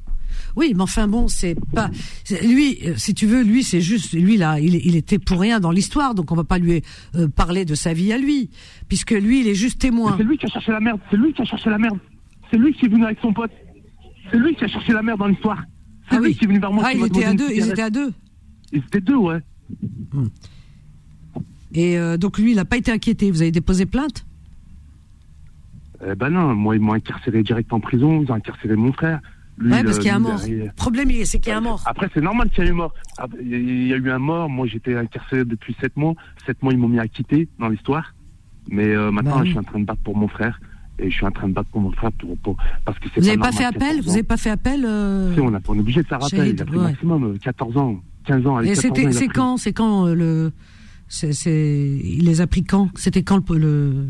Oui, 0.56 0.72
mais 0.76 0.82
enfin 0.82 1.08
bon, 1.08 1.26
c'est 1.28 1.56
pas 1.74 1.90
lui. 2.42 2.78
euh, 2.86 2.94
Si 2.96 3.14
tu 3.14 3.26
veux, 3.26 3.42
lui, 3.42 3.64
c'est 3.64 3.80
juste 3.80 4.12
lui 4.12 4.36
là. 4.36 4.60
Il, 4.60 4.74
il 4.76 4.94
était 4.96 5.18
pour 5.18 5.40
rien 5.40 5.58
dans 5.60 5.70
l'histoire, 5.72 6.14
donc 6.14 6.30
on 6.30 6.36
va 6.36 6.44
pas 6.44 6.58
lui 6.58 6.82
euh, 7.16 7.26
parler 7.28 7.64
de 7.64 7.74
sa 7.74 7.92
vie 7.92 8.12
à 8.12 8.18
lui, 8.18 8.48
puisque 8.88 9.10
lui, 9.12 9.40
il 9.40 9.48
est 9.48 9.54
juste 9.56 9.80
témoin. 9.80 10.14
C'est 10.18 10.22
lui 10.24 10.36
qui 10.38 10.46
a 10.46 10.48
cherché 10.48 10.70
la 10.72 10.80
merde. 10.80 11.00
C'est 11.10 11.16
lui 11.16 11.32
qui 11.32 11.42
a 11.42 11.44
cherché 11.44 11.68
la 11.70 11.78
merde. 11.78 11.98
C'est 12.50 12.58
lui 12.58 12.72
qui 12.74 12.86
est 12.86 12.88
venu 12.88 13.04
avec 13.04 13.18
son 13.22 13.32
pote. 13.32 13.50
C'est 14.30 14.38
lui 14.38 14.54
qui 14.54 14.64
a 14.64 14.68
cherché 14.68 14.92
la 14.92 15.02
merde 15.02 15.18
dans 15.18 15.26
l'histoire. 15.26 15.62
C'est 16.10 16.16
Ah 16.16 16.20
lui 16.20 16.26
oui. 16.28 16.34
qui 16.36 16.44
est 16.44 16.48
venu 16.48 16.60
vers 16.60 16.72
moi. 16.72 16.84
Ah, 16.86 16.92
qui 16.92 16.98
étaient 16.98 17.08
demandé 17.08 17.24
à 17.24 17.34
deux. 17.34 17.50
Ils 17.52 17.68
étaient 17.70 17.82
à 17.82 17.90
deux. 17.90 18.12
Ils 18.72 18.78
étaient 18.78 19.00
deux, 19.00 19.16
ouais. 19.16 19.38
Et 21.74 21.98
euh, 21.98 22.16
donc 22.16 22.38
lui, 22.38 22.52
il 22.52 22.56
n'a 22.56 22.64
pas 22.64 22.76
été 22.76 22.90
inquiété. 22.90 23.30
Vous 23.30 23.42
avez 23.42 23.52
déposé 23.52 23.86
plainte? 23.86 24.24
Eh 26.06 26.14
ben 26.14 26.30
non, 26.30 26.54
moi 26.54 26.76
ils 26.76 26.80
m'ont 26.80 26.94
incarcéré 26.94 27.42
direct 27.42 27.72
en 27.72 27.80
prison. 27.80 28.22
Ils 28.22 28.30
ont 28.30 28.34
incarcéré 28.34 28.74
mon 28.76 28.92
frère. 28.92 29.20
Lui, 29.58 29.70
Ouais, 29.72 29.82
parce 29.84 29.96
le- 29.96 30.02
qu'il 30.02 30.08
y 30.08 30.10
a 30.10 30.16
un 30.16 30.20
mort. 30.20 30.40
Le 30.48 30.70
problème, 30.74 31.10
c'est 31.24 31.38
qu'il 31.38 31.50
y 31.50 31.54
a 31.54 31.58
un 31.58 31.60
mort. 31.60 31.82
Après, 31.84 32.08
c'est 32.14 32.22
normal 32.22 32.48
qu'il 32.48 32.64
y 32.64 32.66
ait 32.66 32.70
eu 32.70 32.72
mort. 32.74 32.94
Ah, 33.18 33.26
Il 33.42 33.86
y 33.88 33.92
a 33.92 33.96
eu 33.96 34.10
un 34.10 34.18
mort. 34.18 34.48
Moi, 34.48 34.66
j'étais 34.66 34.96
incarcéré 34.96 35.44
depuis 35.44 35.76
sept 35.80 35.94
mois. 35.98 36.14
Sept 36.46 36.62
mois, 36.62 36.72
ils 36.72 36.78
m'ont 36.78 36.88
mis 36.88 36.98
à 36.98 37.06
quitter 37.06 37.46
dans 37.58 37.68
l'histoire. 37.68 38.14
Mais 38.70 38.86
euh, 38.86 39.10
maintenant, 39.10 39.32
Bah 39.36 39.40
oui. 39.42 39.46
je 39.48 39.50
suis 39.50 39.58
en 39.58 39.62
train 39.64 39.80
de 39.80 39.84
battre 39.84 40.00
pour 40.02 40.16
mon 40.16 40.28
frère. 40.28 40.58
Et 40.98 41.10
je 41.10 41.14
suis 41.16 41.26
en 41.26 41.30
train 41.30 41.48
de 41.48 41.52
battre 41.52 41.68
pour 41.70 41.80
mon 41.82 41.92
frère 41.92 42.12
pour, 42.12 42.36
pour- 42.38 42.56
parce 42.86 42.98
que 42.98 43.08
c'est 43.14 43.20
Vous 43.20 43.26
n'avez 43.26 43.38
pas 43.38 43.50
normal 43.50 43.58
fait 43.58 43.64
appel? 43.76 43.80
14 43.96 44.04
Vous 44.04 44.10
n'avez 44.10 44.22
pas 44.22 44.36
fait 44.38 44.50
appel 44.50 44.84
euh, 44.86 45.34
Si, 45.34 45.40
on, 45.40 45.54
a, 45.54 45.58
on 45.68 45.74
est 45.74 45.80
obligé 45.80 46.02
de 46.02 46.06
faire 46.06 46.24
appel. 46.24 46.48
Il 46.48 46.60
a 46.62 46.64
pris 46.64 46.76
ouais. 46.76 46.82
maximum 46.82 47.24
euh, 47.24 47.38
14 47.42 47.76
ans, 47.76 48.00
15 48.24 48.46
ans. 48.46 48.56
avec 48.56 48.70
Et 48.70 48.74
14 48.74 48.90
ans, 48.90 48.94
c'était, 48.96 49.12
c'est 49.12 49.28
quand, 49.28 49.56
c'est 49.58 49.72
quand 49.74 50.06
euh, 50.06 50.14
le, 50.14 50.52
c'est, 51.12 52.00
il 52.04 52.24
les 52.24 52.40
a 52.40 52.46
pris 52.46 52.62
quand? 52.64 52.88
C'était 52.94 53.22
quand 53.24 53.50
le, 53.50 53.58
le, 53.58 54.06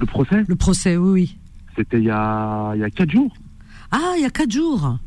Le 0.00 0.06
procès, 0.06 0.44
le 0.46 0.54
procès 0.56 0.96
Oui, 0.96 1.10
oui. 1.10 1.38
c'était 1.76 1.98
il 1.98 2.04
y 2.04 2.10
a, 2.10 2.72
il 2.76 2.80
y 2.80 2.84
a 2.84 2.90
4 2.90 3.10
jours. 3.10 3.34
Ah, 3.90 4.14
il 4.16 4.22
y 4.22 4.24
a 4.24 4.30
quatre 4.30 4.50
jours. 4.52 4.98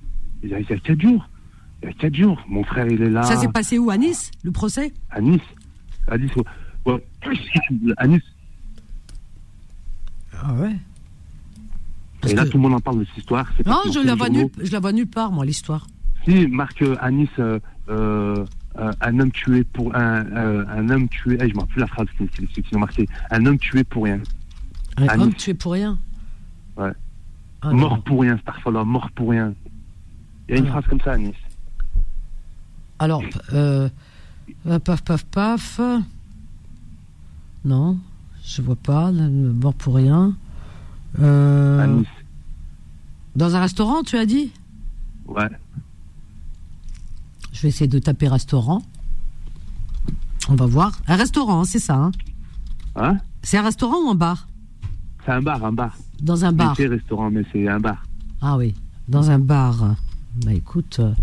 Il 0.44 0.50
y 0.50 0.54
a, 0.54 0.60
il 0.60 0.70
y 0.70 0.74
a 0.74 0.78
4 0.78 1.00
jours. 1.02 1.28
Il 1.82 1.88
y 1.88 1.92
a 1.92 1.94
4 1.94 2.14
jours. 2.16 2.42
Mon 2.50 2.64
frère, 2.64 2.88
il 2.88 3.02
est 3.02 3.10
là. 3.10 3.24
Ça 3.24 3.38
s'est 3.38 3.48
passé 3.48 3.78
où? 3.80 3.90
À 3.90 3.98
Nice, 3.98 4.30
le 4.44 4.52
procès? 4.52 4.92
À 5.10 5.22
Nice. 5.22 5.42
À 6.08 6.18
Nice, 6.18 6.32
ouais. 6.36 6.44
Ouais. 6.86 7.04
à 7.98 8.08
Nice. 8.08 8.22
Ah 10.40 10.54
ouais. 10.54 10.76
Parce 12.22 12.34
Et 12.34 12.36
là, 12.36 12.44
que- 12.44 12.50
tout 12.50 12.58
le 12.58 12.64
monde 12.64 12.74
en 12.74 12.80
parle 12.80 13.00
de 13.00 13.06
cette 13.06 13.18
histoire. 13.20 13.48
Non, 13.66 13.82
je 13.92 14.00
la 14.06 14.16
vois 14.16 14.30
nulle, 14.30 14.50
je 14.62 14.72
la 14.72 14.80
vois 14.80 14.92
nulle 14.92 15.08
part, 15.08 15.32
moi, 15.32 15.46
l'histoire. 15.46 15.88
Si, 16.26 16.48
marque 16.48 16.82
euh, 16.82 16.96
à 17.00 17.10
Nice, 17.12 17.30
euh, 17.40 17.60
euh, 17.90 18.46
euh, 18.78 18.92
un 19.02 19.20
homme 19.20 19.32
tué 19.32 19.64
pour 19.64 19.96
un, 19.96 20.26
euh, 20.28 20.66
un 20.70 20.90
homme 20.90 21.08
tué. 21.10 21.38
Eh, 21.42 21.50
je 21.50 21.54
me 21.54 21.60
rappelle 21.62 21.74
plus 21.74 21.80
la 21.82 21.88
phrase 21.88 22.08
ont 22.76 22.80
marqué. 22.80 23.08
Un 23.32 23.46
homme 23.46 23.58
tué 23.58 23.84
pour 23.84 24.04
rien. 24.04 24.20
Un 24.98 25.08
À 25.08 25.18
homme 25.18 25.34
tué 25.34 25.54
pour 25.54 25.74
rien. 25.74 25.98
Ouais. 26.78 26.92
Ah, 27.62 27.72
mort 27.72 28.02
pour 28.04 28.22
rien, 28.22 28.38
Starfall, 28.40 28.74
mort 28.86 29.10
pour 29.16 29.30
rien. 29.32 29.54
Il 30.48 30.56
y 30.56 30.58
a 30.58 30.62
une 30.62 30.68
Ah. 30.68 30.72
phrase 30.72 30.86
comme 30.88 31.02
ça 31.02 31.14
à 31.14 31.18
Nice. 31.18 31.36
Alors, 33.00 33.24
euh, 33.54 33.90
euh, 34.68 34.80
paf, 34.80 35.04
paf, 35.04 35.24
paf. 35.26 35.80
Non, 37.66 37.98
je 38.44 38.62
vois 38.62 38.76
pas. 38.76 39.12
Mort 39.12 39.74
pour 39.74 39.96
rien. 39.96 40.36
Euh, 41.20 41.80
À 41.80 41.88
Nice. 41.88 42.08
dans 43.36 43.56
un 43.56 43.60
restaurant, 43.62 44.04
tu 44.04 44.18
as 44.18 44.26
dit? 44.26 44.52
Ouais. 45.26 45.50
Je 47.58 47.64
vais 47.64 47.70
essayer 47.70 47.88
de 47.88 47.98
taper 47.98 48.28
restaurant. 48.28 48.84
On 50.48 50.54
va 50.54 50.68
voir. 50.68 50.92
Un 51.08 51.16
restaurant, 51.16 51.64
c'est 51.64 51.80
ça. 51.80 51.96
hein 51.96 52.12
Hein? 52.96 53.18
C'est 53.42 53.58
un 53.58 53.64
restaurant 53.64 53.98
ou 54.06 54.12
un 54.12 54.16
bar? 54.16 54.48
C'est 55.26 55.32
un 55.32 55.42
bar, 55.42 55.66
un 55.66 55.74
bar. 55.74 55.98
Dans 56.22 56.46
un 56.46 56.52
bar. 56.52 56.76
C'est 56.78 56.86
restaurant, 56.86 57.32
mais 57.32 57.42
c'est 57.52 57.68
un 57.68 57.80
bar. 57.80 58.06
Ah 58.42 58.58
oui, 58.58 58.76
dans 59.08 59.32
un 59.32 59.40
bar. 59.40 59.96
Bah 60.46 60.54
écoute, 60.54 60.98
euh, 61.00 61.16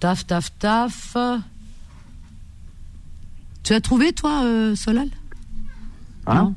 taf, 0.00 0.26
taf, 0.26 0.52
taf. 0.58 1.16
Tu 3.62 3.72
as 3.72 3.80
trouvé, 3.80 4.12
toi, 4.12 4.44
euh, 4.44 4.76
Solal? 4.76 5.08
Hein? 6.26 6.34
Non, 6.34 6.54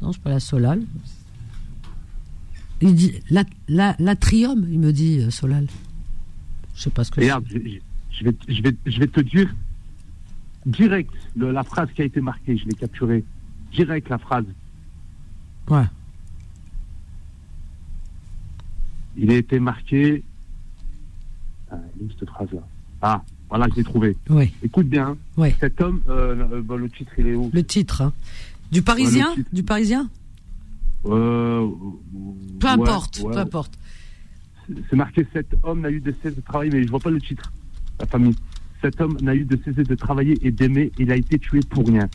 non 0.00 0.12
c'est 0.14 0.22
pas 0.22 0.30
la 0.30 0.40
Solal. 0.40 0.86
Il 2.80 2.94
dit 2.94 3.12
la, 3.28 3.44
la, 3.68 3.94
l'atrium, 3.98 4.66
il 4.70 4.78
me 4.78 4.90
dit 4.90 5.18
euh, 5.18 5.30
Solal. 5.30 5.66
Je 6.74 6.84
sais 6.84 6.90
pas 6.90 7.04
ce 7.04 7.10
que 7.10 7.20
Regarde, 7.20 7.44
je, 7.46 7.58
je 8.12 8.24
vais, 8.24 8.34
je, 8.48 8.62
vais, 8.62 8.76
je 8.86 8.98
vais 8.98 9.06
te 9.06 9.20
dire 9.20 9.52
direct 10.66 11.12
le- 11.36 11.52
la 11.52 11.62
phrase 11.62 11.88
qui 11.94 12.02
a 12.02 12.04
été 12.04 12.20
marquée, 12.20 12.56
je 12.56 12.64
l'ai 12.66 12.74
capturée. 12.74 13.24
Direct 13.72 14.08
la 14.08 14.18
phrase. 14.18 14.44
Ouais. 15.68 15.84
Il 19.16 19.30
a 19.30 19.34
été 19.36 19.58
marqué. 19.60 20.22
Ah, 21.70 21.76
elle 21.96 22.02
est 22.02 22.04
où 22.06 22.10
cette 22.18 22.28
phrase-là? 22.28 22.66
Ah, 23.02 23.22
voilà, 23.48 23.66
je 23.70 23.76
l'ai 23.76 23.84
trouvé. 23.84 24.16
Oui, 24.28 24.52
Écoute 24.62 24.88
bien. 24.88 25.16
oui. 25.36 25.54
Cet 25.60 25.80
homme, 25.80 26.02
euh, 26.08 26.34
euh, 26.52 26.62
bon, 26.62 26.76
le 26.76 26.88
titre, 26.88 27.12
il 27.18 27.26
est 27.28 27.34
où? 27.34 27.50
Le 27.52 27.64
titre. 27.64 28.02
hein. 28.02 28.12
Du 28.72 28.82
Parisien? 28.82 29.30
Ouais, 29.30 29.36
le 29.36 29.42
titre. 29.44 29.54
Du 29.54 29.62
Parisien? 29.62 30.10
Euh, 31.06 31.68
Peu 32.60 32.66
importe, 32.68 33.20
ouais. 33.24 33.32
peu 33.32 33.38
importe. 33.38 33.78
C'est 34.88 34.96
marqué 34.96 35.26
cet 35.32 35.54
homme 35.64 35.80
n'a 35.80 35.90
eu 35.90 36.00
de 36.00 36.14
cesse 36.22 36.36
de 36.36 36.40
travailler, 36.40 36.70
mais 36.70 36.84
je 36.84 36.90
vois 36.90 37.00
pas 37.00 37.10
le 37.10 37.20
titre. 37.20 37.52
La 38.00 38.06
famille. 38.06 38.34
Cet 38.82 39.00
homme 39.00 39.16
n'a 39.20 39.34
eu 39.34 39.44
de 39.44 39.58
cesse 39.64 39.74
de 39.76 39.94
travailler 39.94 40.38
et 40.40 40.50
d'aimer, 40.50 40.90
il 40.98 41.12
a 41.12 41.16
été 41.16 41.38
tué 41.38 41.60
pour 41.68 41.86
rien. 41.86 42.08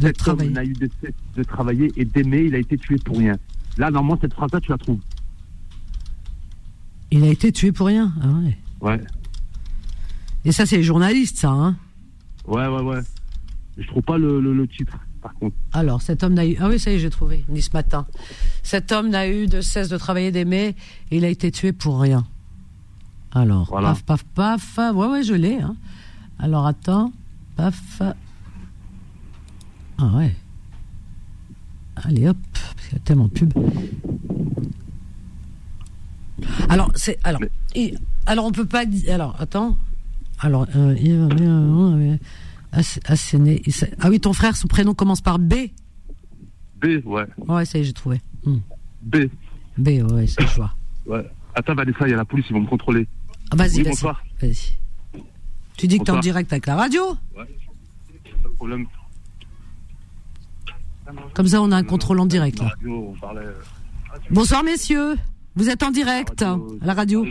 Cet 0.00 0.26
homme 0.28 0.42
n'a 0.44 0.64
eu 0.64 0.72
de 0.72 0.88
cesse 1.02 1.12
de 1.36 1.42
travailler 1.42 1.90
et 1.96 2.04
d'aimer, 2.04 2.42
il 2.44 2.54
a 2.54 2.58
été 2.58 2.78
tué 2.78 2.96
pour 3.04 3.18
rien. 3.18 3.36
Là, 3.76 3.90
normalement, 3.90 4.18
cette 4.20 4.34
phrase-là, 4.34 4.60
tu 4.60 4.70
la 4.70 4.78
trouves. 4.78 5.00
Il 7.10 7.24
a 7.24 7.28
été 7.28 7.50
tué 7.50 7.72
pour 7.72 7.88
rien. 7.88 8.12
Ah 8.22 8.28
ouais. 8.28 8.56
Ouais, 8.80 9.00
Et 10.44 10.52
ça, 10.52 10.64
c'est 10.64 10.76
les 10.76 10.82
journalistes, 10.82 11.38
ça. 11.38 11.50
Hein 11.50 11.76
ouais, 12.46 12.66
ouais, 12.66 12.82
ouais. 12.82 13.00
Je 13.76 13.86
trouve 13.88 14.02
pas 14.02 14.16
le, 14.16 14.40
le, 14.40 14.54
le 14.54 14.68
titre, 14.68 14.96
par 15.20 15.34
contre. 15.34 15.56
Alors, 15.72 16.00
cet 16.02 16.22
homme 16.22 16.34
n'a 16.34 16.46
eu. 16.46 16.56
Ah 16.60 16.68
oui, 16.68 16.78
ça 16.78 16.90
y 16.90 16.94
est, 16.94 16.98
j'ai 16.98 17.10
trouvé. 17.10 17.44
Ni 17.48 17.60
ce 17.62 17.70
matin. 17.74 18.06
Cet 18.62 18.92
homme 18.92 19.08
n'a 19.10 19.28
eu 19.28 19.48
de 19.48 19.60
cesse 19.60 19.88
de 19.88 19.96
travailler, 19.98 20.30
d'aimer. 20.30 20.76
Il 21.10 21.24
a 21.24 21.28
été 21.28 21.50
tué 21.50 21.72
pour 21.72 22.00
rien. 22.00 22.24
Alors, 23.32 23.66
Voilà. 23.68 23.94
paf, 24.06 24.24
paf, 24.24 24.74
paf. 24.74 24.94
Ouais, 24.94 25.06
ouais, 25.06 25.22
je 25.22 25.34
l'ai. 25.34 25.60
Hein. 25.60 25.76
Alors, 26.38 26.66
attends. 26.66 27.12
Paf. 27.56 28.02
Ah 29.98 30.06
ouais. 30.16 30.34
Allez, 31.96 32.28
hop. 32.28 32.36
Parce 32.52 32.86
qu'il 32.88 32.98
y 32.98 33.00
a 33.00 33.04
tellement 33.04 33.26
de 33.26 33.30
pubs. 33.30 33.52
Alors, 36.68 36.90
c'est. 36.94 37.18
Alors, 37.24 37.40
et- 37.74 37.94
alors, 38.26 38.46
on 38.46 38.52
peut 38.52 38.64
pas 38.66 38.84
dire. 38.86 39.12
Alors, 39.14 39.36
attends. 39.38 39.76
Alors, 40.40 40.66
euh, 40.74 40.94
bien, 40.94 41.28
euh, 41.98 42.16
Ass- 42.72 43.00
Asséné- 43.04 43.62
s'est- 43.70 43.92
Ah 44.00 44.08
oui, 44.08 44.20
ton 44.20 44.32
frère, 44.32 44.56
son 44.56 44.68
prénom 44.68 44.94
commence 44.94 45.20
par 45.20 45.38
B. 45.38 45.54
B, 46.80 47.04
ouais. 47.04 47.26
Ouais, 47.46 47.64
ça 47.66 47.78
y 47.78 47.82
est, 47.82 47.84
j'ai 47.84 47.92
trouvé. 47.92 48.20
Hmm. 48.46 48.58
B, 49.02 49.16
B, 49.76 49.88
ouais, 50.10 50.26
c'est 50.26 50.46
je 50.46 50.54
vois. 50.56 50.72
ouais. 51.06 51.28
Attends, 51.54 51.74
Vanessa, 51.74 52.06
il 52.06 52.10
y 52.10 52.14
a 52.14 52.16
la 52.16 52.24
police, 52.24 52.46
ils 52.48 52.52
vont 52.54 52.60
me 52.60 52.66
contrôler. 52.68 53.06
Ah, 53.50 53.56
vas-y, 53.56 53.78
Oui, 53.78 53.84
bonsoir. 53.84 54.22
Vas-y. 54.40 54.76
Tu 55.76 55.86
dis 55.86 55.98
que 55.98 56.04
t'es 56.04 56.10
en 56.10 56.20
direct 56.20 56.52
avec 56.52 56.66
la 56.66 56.76
radio 56.76 57.16
Pas 57.34 57.44
de 57.44 58.48
problème. 58.56 58.86
Comme 61.34 61.46
ça, 61.48 61.60
on 61.62 61.72
a 61.72 61.76
un 61.76 61.82
contrôle 61.82 62.20
en 62.20 62.26
direct. 62.26 62.60
Là. 62.60 62.72
euh, 62.86 63.52
Bonsoir, 64.30 64.62
messieurs. 64.62 65.16
Vous 65.56 65.68
êtes 65.68 65.82
en 65.82 65.90
direct 65.90 66.42
à 66.42 66.56
la 66.82 66.94
radio. 66.94 67.26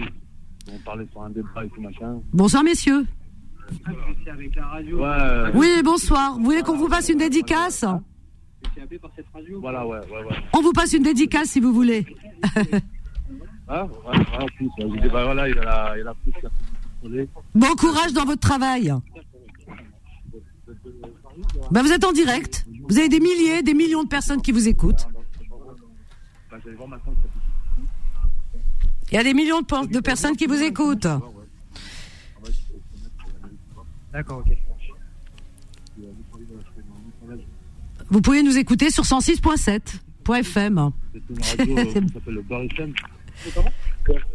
On 0.71 0.77
parlait 0.79 1.07
sur 1.11 1.21
un 1.21 1.29
débat 1.29 1.63
et 1.63 1.69
tout 1.69 1.81
machin. 1.81 2.19
Bonsoir, 2.33 2.63
messieurs. 2.63 3.05
Ouais, 4.93 5.51
Oui, 5.53 5.69
bonsoir. 5.83 6.35
Vous 6.37 6.43
voulez 6.43 6.61
qu'on 6.61 6.77
vous 6.77 6.89
passe 6.89 7.09
une 7.09 7.19
dédicace 7.19 7.85
voilà, 9.61 9.85
ouais, 9.87 9.99
ouais, 9.99 10.23
ouais. 10.23 10.35
On 10.53 10.61
vous 10.61 10.71
passe 10.73 10.93
une 10.93 11.03
dédicace 11.03 11.49
si 11.49 11.59
vous 11.59 11.73
voulez. 11.73 12.05
Ah, 13.69 13.87
plus. 14.57 14.67
Je 14.79 14.85
dis, 15.01 15.09
bah 15.09 15.25
voilà, 15.25 15.47
il 15.47 15.57
a 15.59 15.63
la, 15.63 15.97
il 15.97 16.01
a 16.01 16.13
la. 17.03 17.29
Bon 17.55 17.75
courage 17.77 18.13
dans 18.13 18.25
votre 18.25 18.39
travail. 18.41 18.93
Bah, 21.71 21.81
vous 21.83 21.91
êtes 21.91 22.03
en 22.03 22.11
direct. 22.11 22.65
Vous 22.89 22.97
avez 22.97 23.09
des 23.09 23.19
milliers, 23.19 23.61
des 23.63 23.73
millions 23.73 24.03
de 24.03 24.07
personnes 24.09 24.41
qui 24.41 24.51
vous 24.51 24.67
écoutent. 24.67 25.07
Il 29.11 29.15
y 29.15 29.17
a 29.17 29.23
des 29.23 29.33
millions 29.33 29.61
de, 29.61 29.65
pe- 29.65 29.87
de 29.87 29.99
personnes 29.99 30.35
qui 30.35 30.45
vous 30.47 30.61
écoutent. 30.61 31.07
D'accord, 34.11 34.39
ok. 34.45 34.57
Vous 38.09 38.21
pouvez 38.21 38.41
nous 38.41 38.57
écouter 38.57 38.89
sur 38.89 39.03
106.7.fm. 39.03 40.91
C'est 41.41 41.63
une 41.63 41.77
radio 41.77 41.77
euh, 41.77 42.01
qui 42.01 42.13
s'appelle 42.13 42.33
le 42.33 42.41
Bar 42.41 42.61
FM. 42.63 42.93
Beurre 43.45 43.71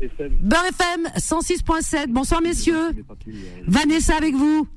FM. 0.00 0.32
Beurre 0.40 0.66
FM 0.66 1.06
106.7. 1.16 2.06
Bonsoir 2.08 2.40
messieurs. 2.42 2.90
Vanessa 3.66 4.16
avec 4.16 4.34
vous. 4.34 4.66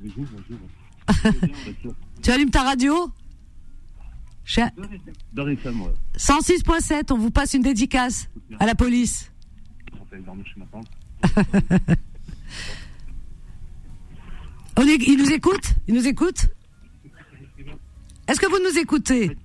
Tu 2.21 2.31
allumes 2.31 2.49
ta 2.49 2.63
radio 2.63 3.09
Chez- 4.43 4.65
Beurre 5.33 5.49
FM, 5.49 5.81
ouais. 5.81 5.91
106.7, 6.17 7.13
on 7.13 7.17
vous 7.17 7.31
passe 7.31 7.53
une 7.53 7.61
dédicace 7.61 8.27
à 8.59 8.65
la 8.65 8.75
police. 8.75 9.31
On 14.79 14.83
est- 14.87 15.07
il 15.07 15.17
nous 15.17 15.31
écoute 15.31 15.73
Il 15.87 15.93
nous 15.95 16.07
écoute 16.07 16.47
Est-ce 18.27 18.39
que 18.39 18.47
vous 18.47 18.59
nous 18.63 18.77
écoutez? 18.79 19.35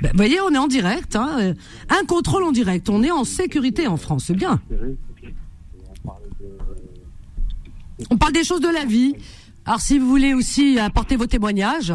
A. 0.00 0.02
Ben, 0.02 0.10
Vous 0.12 0.16
voyez, 0.16 0.40
on 0.40 0.50
est 0.52 0.58
en 0.58 0.66
direct. 0.68 1.16
hein. 1.16 1.36
Euh, 1.40 1.54
Un 1.88 2.04
contrôle 2.04 2.44
en 2.44 2.52
direct. 2.52 2.88
On 2.88 3.02
est 3.02 3.10
en 3.10 3.24
sécurité 3.24 3.86
en 3.86 3.96
France, 3.96 4.24
c'est 4.26 4.34
bien. 4.34 4.60
On 8.10 8.16
parle 8.16 8.32
des 8.32 8.44
choses 8.44 8.60
de 8.60 8.68
la 8.68 8.84
vie. 8.84 9.14
Alors 9.66 9.80
si 9.80 9.98
vous 9.98 10.08
voulez 10.08 10.32
aussi 10.32 10.78
apporter 10.78 11.16
vos 11.16 11.26
témoignages, 11.26 11.92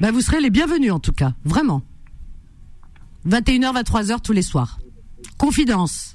ben, 0.00 0.12
vous 0.12 0.20
serez 0.20 0.40
les 0.40 0.50
bienvenus 0.50 0.92
en 0.92 1.00
tout 1.00 1.12
cas, 1.12 1.32
vraiment. 1.44 1.82
21h, 3.26 3.82
23h 3.82 4.20
tous 4.22 4.32
les 4.32 4.42
soirs. 4.42 4.78
Confidence. 5.38 6.14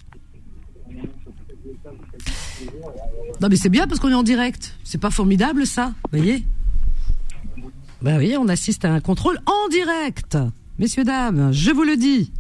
Non 3.42 3.48
mais 3.50 3.56
c'est 3.58 3.70
bien 3.70 3.88
parce 3.88 4.00
qu'on 4.00 4.10
est 4.10 4.14
en 4.16 4.24
direct. 4.24 4.78
C'est 4.84 5.00
pas 5.00 5.10
formidable 5.12 5.66
ça, 5.66 5.94
vous 6.12 6.18
voyez 6.20 6.46
Ben 8.02 8.18
oui, 8.18 8.36
on 8.38 8.48
assiste 8.48 8.86
à 8.86 8.94
un 8.94 9.02
contrôle 9.02 9.40
en 9.46 9.68
direct. 9.70 10.38
Messieurs, 10.78 11.04
dames, 11.04 11.52
je 11.52 11.72
vous 11.72 11.84
le 11.84 11.98
dis. 11.98 12.32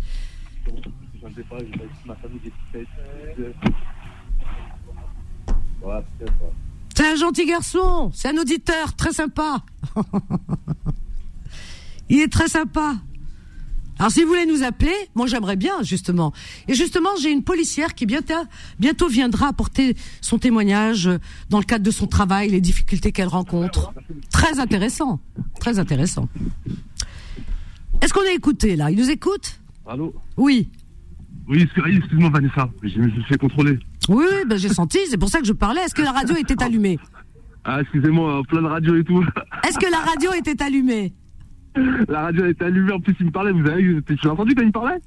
C'est 6.96 7.12
un 7.12 7.16
gentil 7.16 7.46
garçon, 7.46 8.12
c'est 8.14 8.30
un 8.30 8.38
auditeur 8.38 8.96
très 8.96 9.12
sympa. 9.12 9.64
Il 12.10 12.22
est 12.22 12.32
très 12.32 12.48
sympa. 12.48 12.96
Alors 14.00 14.12
si 14.12 14.22
vous 14.24 14.30
voulez 14.30 14.46
nous 14.46 14.64
appeler, 14.64 14.94
moi 15.14 15.28
j'aimerais 15.28 15.58
bien 15.58 15.84
justement. 15.84 16.32
Et 16.70 16.74
justement, 16.74 17.10
j'ai 17.22 17.32
une 17.32 17.44
policière 17.44 17.94
qui 17.96 18.06
bientôt, 18.06 18.34
bientôt 18.80 19.08
viendra 19.10 19.48
apporter 19.50 19.96
son 20.22 20.38
témoignage 20.40 21.10
dans 21.50 21.60
le 21.60 21.66
cadre 21.66 21.84
de 21.84 21.92
son 21.92 22.08
travail, 22.08 22.50
les 22.50 22.62
difficultés 22.62 23.12
qu'elle 23.12 23.28
rencontre. 23.28 23.94
Très 24.32 24.60
intéressant, 24.60 25.20
très 25.60 25.80
intéressant. 25.80 26.30
Est-ce 28.02 28.14
qu'on 28.14 28.24
est 28.24 28.36
écouté 28.36 28.76
là? 28.78 28.90
Il 28.90 28.98
nous 28.98 29.10
écoute? 29.10 29.60
Allô? 29.86 30.14
Oui. 30.38 30.70
Oui, 31.50 31.64
excuse- 31.64 31.98
excuse-moi, 31.98 32.30
Vanessa. 32.30 32.70
Je 32.84 33.00
me 33.00 33.10
suis 33.12 33.24
fait 33.24 33.38
contrôler. 33.38 33.78
Oui, 34.08 34.26
oui, 34.30 34.38
ben 34.48 34.58
j'ai 34.58 34.70
senti, 34.70 35.00
c'est 35.10 35.18
pour 35.18 35.30
ça 35.30 35.40
que 35.40 35.46
je 35.46 35.54
parlais. 35.54 35.82
Est-ce 35.82 35.96
que 35.96 36.02
la 36.04 36.12
radio 36.12 36.36
était 36.38 36.62
allumée? 36.64 36.98
Ah, 37.66 37.82
excusez-moi, 37.82 38.42
plein 38.48 38.62
de 38.62 38.68
radio 38.68 38.96
et 38.96 39.04
tout. 39.04 39.22
Est-ce 39.68 39.78
que 39.78 39.92
la 39.92 40.00
radio 40.00 40.32
était 40.34 40.62
allumée? 40.64 41.14
La 42.08 42.22
radio 42.22 42.46
était 42.48 42.66
allumée, 42.66 42.92
en 42.94 43.00
plus, 43.00 43.16
il 43.20 43.28
me 43.28 43.32
parlait. 43.32 43.52
Vous 43.52 43.68
avez 43.68 43.84
tu 44.06 44.16
l'as 44.24 44.32
entendu 44.32 44.56
quand 44.56 44.62
il 44.62 44.68
me 44.68 44.72
parlait? 44.72 45.00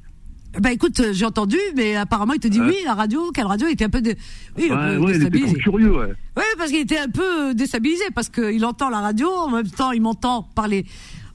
Bah 0.60 0.70
écoute, 0.70 1.00
euh, 1.00 1.14
j'ai 1.14 1.24
entendu, 1.24 1.56
mais 1.76 1.96
apparemment 1.96 2.34
il 2.34 2.38
te 2.38 2.46
dit 2.46 2.60
oui, 2.60 2.76
la 2.84 2.92
radio, 2.92 3.30
quelle 3.32 3.46
radio? 3.46 3.68
Était 3.68 3.86
un 3.86 3.88
peu, 3.88 4.02
dé- 4.02 4.18
oui, 4.58 4.68
un 4.70 4.76
Ouais, 4.76 4.96
peu 4.98 5.02
ouais, 5.04 5.16
il 5.16 5.22
était 5.26 5.52
curieux, 5.54 5.96
ouais. 5.96 6.12
Oui, 6.36 6.42
parce 6.58 6.70
qu'il 6.70 6.80
était 6.80 6.98
un 6.98 7.08
peu 7.08 7.22
euh, 7.50 7.54
déstabilisé, 7.54 8.04
parce 8.14 8.28
qu'il 8.28 8.62
entend 8.66 8.90
la 8.90 9.00
radio, 9.00 9.30
en 9.30 9.48
même 9.50 9.66
temps 9.70 9.92
il 9.92 10.02
m'entend 10.02 10.42
parler, 10.54 10.84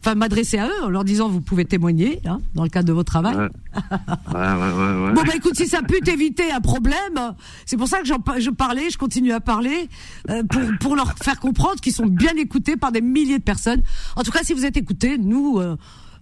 enfin 0.08 0.16
m'adresser 0.16 0.58
à 0.58 0.68
eux 0.68 0.84
en 0.84 0.90
leur 0.90 1.04
disant 1.04 1.28
vous 1.28 1.42
pouvez 1.42 1.66
témoigner 1.66 2.22
hein, 2.26 2.40
dans 2.56 2.64
le 2.64 2.70
cadre 2.70 2.88
de 2.88 2.94
votre 2.94 3.12
travail. 3.12 3.36
Ouais, 3.36 3.42
ouais. 4.34 5.14
Bon 5.14 5.22
bah 5.24 5.36
écoute, 5.36 5.56
si 5.56 5.68
ça 5.68 5.82
peut 5.82 6.00
t'éviter 6.04 6.52
un 6.52 6.62
problème, 6.62 7.34
c'est 7.66 7.78
pour 7.78 7.88
ça 7.88 8.00
que 8.00 8.08
je 8.08 8.50
parlais, 8.50 8.90
je 8.90 8.98
continue 8.98 9.34
à 9.34 9.42
parler 9.42 9.90
euh, 10.30 10.44
pour 10.44 10.62
pour 10.80 10.96
leur 10.96 11.14
faire 11.22 11.40
comprendre 11.40 11.82
qu'ils 11.82 11.94
sont 11.94 12.06
bien 12.06 12.36
écoutés 12.38 12.78
par 12.78 12.92
des 12.92 13.02
milliers 13.02 13.40
de 13.40 13.44
personnes. 13.44 13.84
En 14.16 14.24
tout 14.24 14.32
cas, 14.32 14.44
si 14.44 14.54
vous 14.54 14.66
êtes 14.66 14.78
écoutés, 14.78 15.18
nous. 15.18 15.60
euh, 15.60 15.76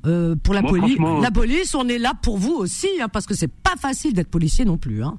euh, 0.08 0.36
pour 0.36 0.54
la 0.54 0.62
Moi, 0.62 0.70
police, 0.70 1.00
la 1.24 1.32
police, 1.32 1.74
on 1.74 1.88
est 1.88 1.98
là 1.98 2.14
pour 2.22 2.38
vous 2.38 2.54
aussi, 2.54 2.88
hein, 3.02 3.08
parce 3.10 3.26
que 3.26 3.34
c'est 3.34 3.48
pas 3.52 3.76
facile 3.76 4.14
d'être 4.14 4.30
policier 4.30 4.64
non 4.64 4.78
plus. 4.78 5.04
Hein. 5.04 5.18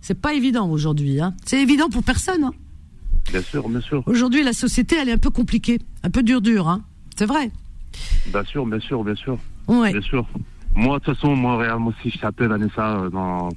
C'est 0.00 0.14
pas 0.14 0.34
évident 0.34 0.70
aujourd'hui. 0.70 1.20
Hein. 1.20 1.34
C'est 1.44 1.60
évident 1.60 1.88
pour 1.88 2.04
personne. 2.04 2.44
Hein. 2.44 2.52
Bien 3.32 3.42
sûr, 3.42 3.68
bien 3.68 3.80
sûr. 3.80 4.04
Aujourd'hui, 4.06 4.44
la 4.44 4.52
société, 4.52 4.94
elle 5.00 5.08
est 5.08 5.12
un 5.14 5.18
peu 5.18 5.30
compliquée, 5.30 5.80
un 6.04 6.10
peu 6.10 6.22
dur 6.22 6.40
dur. 6.42 6.68
Hein. 6.68 6.82
C'est 7.16 7.26
vrai. 7.26 7.50
Bien 8.32 8.44
sûr, 8.44 8.66
bien 8.66 8.80
sûr, 8.80 9.04
bien 9.04 9.14
sûr. 9.14 9.38
Ouais. 9.68 9.92
Bien 9.92 10.00
sûr. 10.00 10.26
Moi, 10.74 10.98
de 10.98 11.04
toute 11.04 11.14
façon, 11.14 11.34
moi, 11.36 11.56
regarde, 11.56 11.80
moi 11.80 11.92
aussi, 11.98 12.10
je 12.10 12.18
t'appelle, 12.18 12.48
Vanessa, 12.48 12.96
euh, 12.98 13.10
dans... 13.10 13.48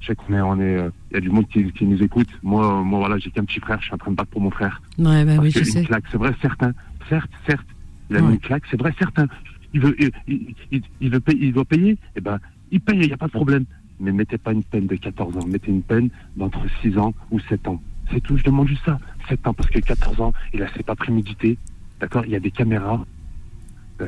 Je 0.00 0.08
sais 0.08 0.14
qu'on 0.16 0.32
est, 0.34 0.40
on 0.40 0.58
est, 0.58 0.78
euh, 0.78 0.90
il 1.10 1.14
y 1.14 1.16
a 1.18 1.20
du 1.20 1.30
monde 1.30 1.46
qui, 1.48 1.70
qui 1.72 1.84
nous 1.84 2.02
écoute. 2.02 2.26
Moi, 2.42 2.66
euh, 2.66 2.82
moi, 2.82 2.98
voilà, 3.00 3.18
j'ai 3.18 3.30
qu'un 3.30 3.44
petit 3.44 3.60
frère, 3.60 3.78
je 3.80 3.84
suis 3.86 3.94
en 3.94 3.98
train 3.98 4.10
de 4.10 4.16
battre 4.16 4.30
pour 4.30 4.40
mon 4.40 4.50
frère. 4.50 4.82
Ouais, 4.98 5.24
bah 5.24 5.36
Parce 5.36 5.46
oui, 5.46 5.50
je 5.54 5.62
sais. 5.62 5.84
claque, 5.84 6.04
c'est 6.10 6.16
vrai, 6.18 6.34
certain. 6.42 6.72
Certes, 7.08 7.30
certes. 7.46 7.66
Il 8.10 8.16
a 8.16 8.20
Ouais. 8.20 8.26
mis 8.26 8.32
une 8.34 8.40
claque, 8.40 8.64
c'est 8.70 8.78
vrai, 8.80 8.92
certain. 8.98 9.26
Il 9.74 9.80
veut, 9.80 9.96
il, 10.26 10.54
il, 11.00 11.10
veut 11.10 11.20
payer, 11.20 11.46
il 11.46 11.52
doit 11.52 11.64
payer. 11.64 11.96
Eh 12.16 12.20
ben, 12.20 12.38
il 12.72 12.80
paye, 12.80 12.98
il 13.00 13.06
n'y 13.06 13.12
a 13.12 13.16
pas 13.16 13.26
de 13.26 13.32
problème. 13.32 13.64
Mais 14.00 14.10
mettez 14.10 14.38
pas 14.38 14.52
une 14.52 14.64
peine 14.64 14.86
de 14.88 14.96
14 14.96 15.36
ans. 15.36 15.46
Mettez 15.46 15.70
une 15.70 15.82
peine 15.82 16.10
d'entre 16.36 16.58
6 16.80 16.98
ans 16.98 17.14
ou 17.30 17.38
7 17.38 17.68
ans. 17.68 17.80
C'est 18.10 18.20
tout, 18.20 18.36
je 18.36 18.42
demande 18.42 18.66
juste 18.66 18.84
ça. 18.84 18.98
7 19.28 19.46
ans, 19.46 19.54
parce 19.54 19.70
que 19.70 19.78
14 19.78 20.20
ans, 20.20 20.32
il 20.52 20.62
a 20.64 20.68
s'est 20.74 20.82
pas 20.82 20.96
prémédité. 20.96 21.56
D'accord? 22.00 22.24
Il 22.26 22.32
y 22.32 22.36
a 22.36 22.40
des 22.40 22.50
caméras. 22.50 23.04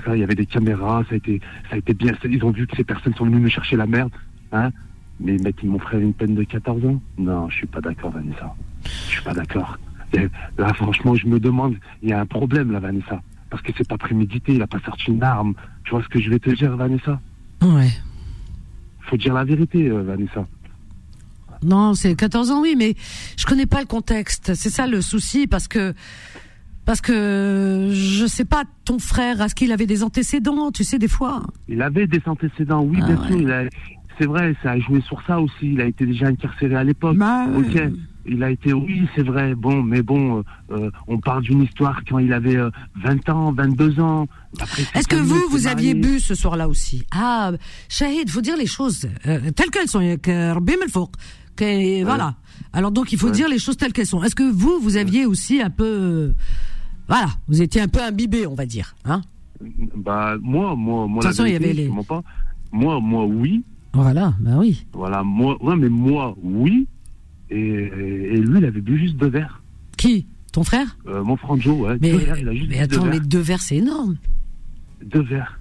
Il 0.08 0.18
y 0.18 0.22
avait 0.22 0.34
des 0.34 0.46
caméras, 0.46 1.04
ça 1.08 1.14
a 1.14 1.16
été, 1.16 1.40
ça 1.68 1.76
a 1.76 1.78
été 1.78 1.94
bien. 1.94 2.12
Ils 2.24 2.44
ont 2.44 2.50
vu 2.50 2.66
que 2.66 2.76
ces 2.76 2.84
personnes 2.84 3.14
sont 3.14 3.24
venues 3.24 3.40
me 3.40 3.48
chercher 3.48 3.76
la 3.76 3.86
merde. 3.86 4.10
Hein 4.52 4.70
Mais 5.20 5.36
mettre 5.38 5.64
mon 5.64 5.78
frère 5.78 6.00
une 6.00 6.14
peine 6.14 6.34
de 6.34 6.44
14 6.44 6.84
ans 6.84 7.00
Non, 7.18 7.48
je 7.48 7.56
suis 7.56 7.66
pas 7.66 7.80
d'accord, 7.80 8.10
Vanessa. 8.10 8.54
Je 8.84 9.10
suis 9.10 9.22
pas 9.22 9.34
d'accord. 9.34 9.78
Là, 10.58 10.72
franchement, 10.74 11.14
je 11.14 11.26
me 11.26 11.40
demande, 11.40 11.76
il 12.02 12.10
y 12.10 12.12
a 12.12 12.20
un 12.20 12.26
problème 12.26 12.70
là, 12.70 12.80
Vanessa. 12.80 13.20
Parce 13.50 13.62
que 13.62 13.72
c'est 13.76 13.88
pas 13.88 13.98
prémédité, 13.98 14.54
il 14.54 14.62
a 14.62 14.66
pas 14.66 14.80
sorti 14.80 15.10
une 15.10 15.22
arme. 15.22 15.54
Tu 15.84 15.90
vois 15.90 16.02
ce 16.02 16.08
que 16.08 16.20
je 16.20 16.30
vais 16.30 16.38
te 16.38 16.50
dire, 16.50 16.76
Vanessa? 16.76 17.20
Ouais. 17.62 17.90
Faut 19.02 19.16
dire 19.16 19.34
la 19.34 19.44
vérité, 19.44 19.88
euh, 19.88 20.02
Vanessa. 20.02 20.46
Non, 21.62 21.94
c'est 21.94 22.14
14 22.14 22.50
ans, 22.50 22.60
oui, 22.60 22.74
mais 22.76 22.94
je 23.36 23.46
connais 23.46 23.66
pas 23.66 23.80
le 23.80 23.86
contexte. 23.86 24.54
C'est 24.54 24.70
ça 24.70 24.86
le 24.86 25.00
souci, 25.00 25.46
parce 25.46 25.68
que 25.68 25.94
parce 26.84 27.00
que 27.00 27.88
je 27.92 28.26
sais 28.26 28.44
pas, 28.44 28.64
ton 28.84 28.98
frère, 28.98 29.40
est-ce 29.40 29.54
qu'il 29.54 29.72
avait 29.72 29.86
des 29.86 30.02
antécédents 30.02 30.70
Tu 30.72 30.84
sais, 30.84 30.98
des 30.98 31.08
fois. 31.08 31.42
Il 31.68 31.80
avait 31.82 32.06
des 32.06 32.20
antécédents, 32.26 32.82
oui, 32.82 32.98
Ah 33.02 33.06
bien 33.06 33.16
ouais. 33.20 33.26
sûr. 33.28 33.36
il 33.40 33.50
a- 33.50 33.64
C'est 34.18 34.26
vrai, 34.26 34.54
ça 34.62 34.70
a 34.72 34.78
joué 34.78 35.00
sur 35.00 35.20
ça 35.26 35.40
aussi. 35.40 35.72
Il 35.72 35.80
a 35.80 35.86
été 35.86 36.06
déjà 36.06 36.26
incarcéré 36.28 36.76
à 36.76 36.84
l'époque. 36.84 37.16
Bah, 37.16 37.46
ok. 37.56 37.82
Il 38.26 38.42
a 38.44 38.50
été, 38.50 38.72
oui, 38.72 39.06
c'est 39.14 39.24
vrai. 39.24 39.54
Bon, 39.56 39.82
mais 39.82 40.02
bon, 40.02 40.38
euh, 40.38 40.42
euh, 40.70 40.90
on 41.08 41.18
parle 41.18 41.42
d'une 41.42 41.62
histoire 41.64 42.00
quand 42.08 42.18
il 42.20 42.32
avait 42.32 42.56
euh, 42.56 42.70
20 43.02 43.28
ans, 43.28 43.52
22 43.52 43.98
ans. 44.00 44.28
Il 44.78 44.84
Est-ce 44.94 45.08
que 45.08 45.16
vous, 45.16 45.42
il 45.48 45.50
vous 45.50 45.66
aviez 45.66 45.94
bu 45.94 46.20
ce 46.20 46.34
soir-là 46.36 46.68
aussi? 46.68 47.04
Ah, 47.12 47.50
Shahid, 47.88 48.30
faut 48.30 48.40
dire 48.40 48.56
les 48.56 48.66
choses 48.66 49.08
euh, 49.26 49.50
telles 49.50 49.70
qu'elles 49.70 49.88
sont. 49.88 50.00
Voilà. 52.04 52.34
Alors 52.72 52.90
donc, 52.92 53.12
il 53.12 53.18
faut 53.18 53.26
Ouais. 53.26 53.32
dire 53.32 53.48
les 53.48 53.58
choses 53.58 53.76
telles 53.76 53.92
qu'elles 53.92 54.06
sont. 54.06 54.22
Est-ce 54.22 54.34
que 54.36 54.48
vous, 54.50 54.78
vous 54.80 54.96
aviez 54.96 55.26
aussi 55.26 55.60
un 55.60 55.70
peu... 55.70 56.32
Voilà, 57.08 57.26
vous 57.48 57.60
étiez 57.62 57.80
un 57.80 57.88
peu 57.88 58.00
imbibé, 58.02 58.46
on 58.46 58.54
va 58.54 58.66
dire. 58.66 58.94
Hein 59.04 59.20
Bah, 59.96 60.36
moi, 60.40 60.74
moi, 60.74 61.06
moi, 61.06 61.08
De 61.08 61.12
toute 61.14 61.24
la 61.24 61.30
façon, 61.30 61.44
il 61.44 61.52
y 61.52 61.56
avait 61.56 61.72
les- 61.72 61.90
pas. 62.08 62.22
Moi, 62.72 63.00
moi, 63.00 63.24
oui. 63.24 63.62
voilà, 63.92 64.34
bah 64.40 64.52
oui. 64.58 64.84
Voilà, 64.92 65.22
moi, 65.22 65.62
ouais, 65.62 65.76
mais 65.76 65.88
moi, 65.88 66.34
oui. 66.42 66.86
Et, 67.50 67.56
et 67.58 68.36
lui, 68.40 68.58
il 68.58 68.64
avait 68.64 68.80
bu 68.80 68.98
juste 68.98 69.16
deux 69.16 69.28
verres. 69.28 69.62
Qui? 69.96 70.26
Ton 70.52 70.64
frère? 70.64 70.96
Euh, 71.06 71.22
mon 71.22 71.36
Franjo, 71.36 71.72
ouais. 71.86 71.98
mais, 72.00 72.12
deux 72.12 72.18
verres, 72.18 72.38
il 72.38 72.48
a 72.48 72.54
juste 72.54 72.70
mais 72.70 72.78
attends, 72.80 73.02
deux 73.04 73.10
mais 73.10 73.20
deux 73.20 73.38
verres, 73.40 73.60
c'est 73.62 73.76
énorme. 73.76 74.16
Deux 75.04 75.22
verres. 75.22 75.58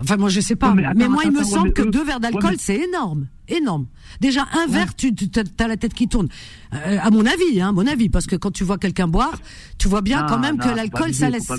Enfin, 0.00 0.16
moi, 0.16 0.28
je 0.28 0.40
sais 0.40 0.56
pas. 0.56 0.68
Non, 0.68 0.74
mais 0.74 0.82
mais 0.94 1.04
attends, 1.04 1.12
moi, 1.12 1.22
il 1.24 1.30
me 1.32 1.38
attends, 1.40 1.48
semble 1.48 1.72
que 1.72 1.82
eux- 1.82 1.90
deux 1.90 2.04
verres 2.04 2.20
d'alcool, 2.20 2.42
ouais, 2.44 2.50
mais- 2.52 2.56
c'est 2.58 2.80
énorme. 2.88 3.26
Énorme. 3.48 3.86
Déjà, 4.20 4.46
un 4.52 4.66
verre, 4.66 4.94
tu, 4.94 5.14
tu 5.14 5.28
as 5.58 5.68
la 5.68 5.76
tête 5.76 5.94
qui 5.94 6.08
tourne. 6.08 6.28
Euh, 6.74 6.98
à 7.00 7.10
mon 7.10 7.26
avis, 7.26 7.60
hein, 7.60 7.70
à 7.70 7.72
mon 7.72 7.86
avis, 7.86 8.08
parce 8.08 8.26
que 8.26 8.36
quand 8.36 8.52
tu 8.52 8.62
vois 8.64 8.78
quelqu'un 8.78 9.08
boire, 9.08 9.34
tu 9.78 9.88
vois 9.88 10.00
bien 10.00 10.22
Non, 10.22 10.28
quand 10.28 10.38
même 10.38 10.56
non, 10.56 10.64
que 10.64 10.74
l'alcool, 10.74 11.12
ça 11.12 11.28
laisse. 11.28 11.50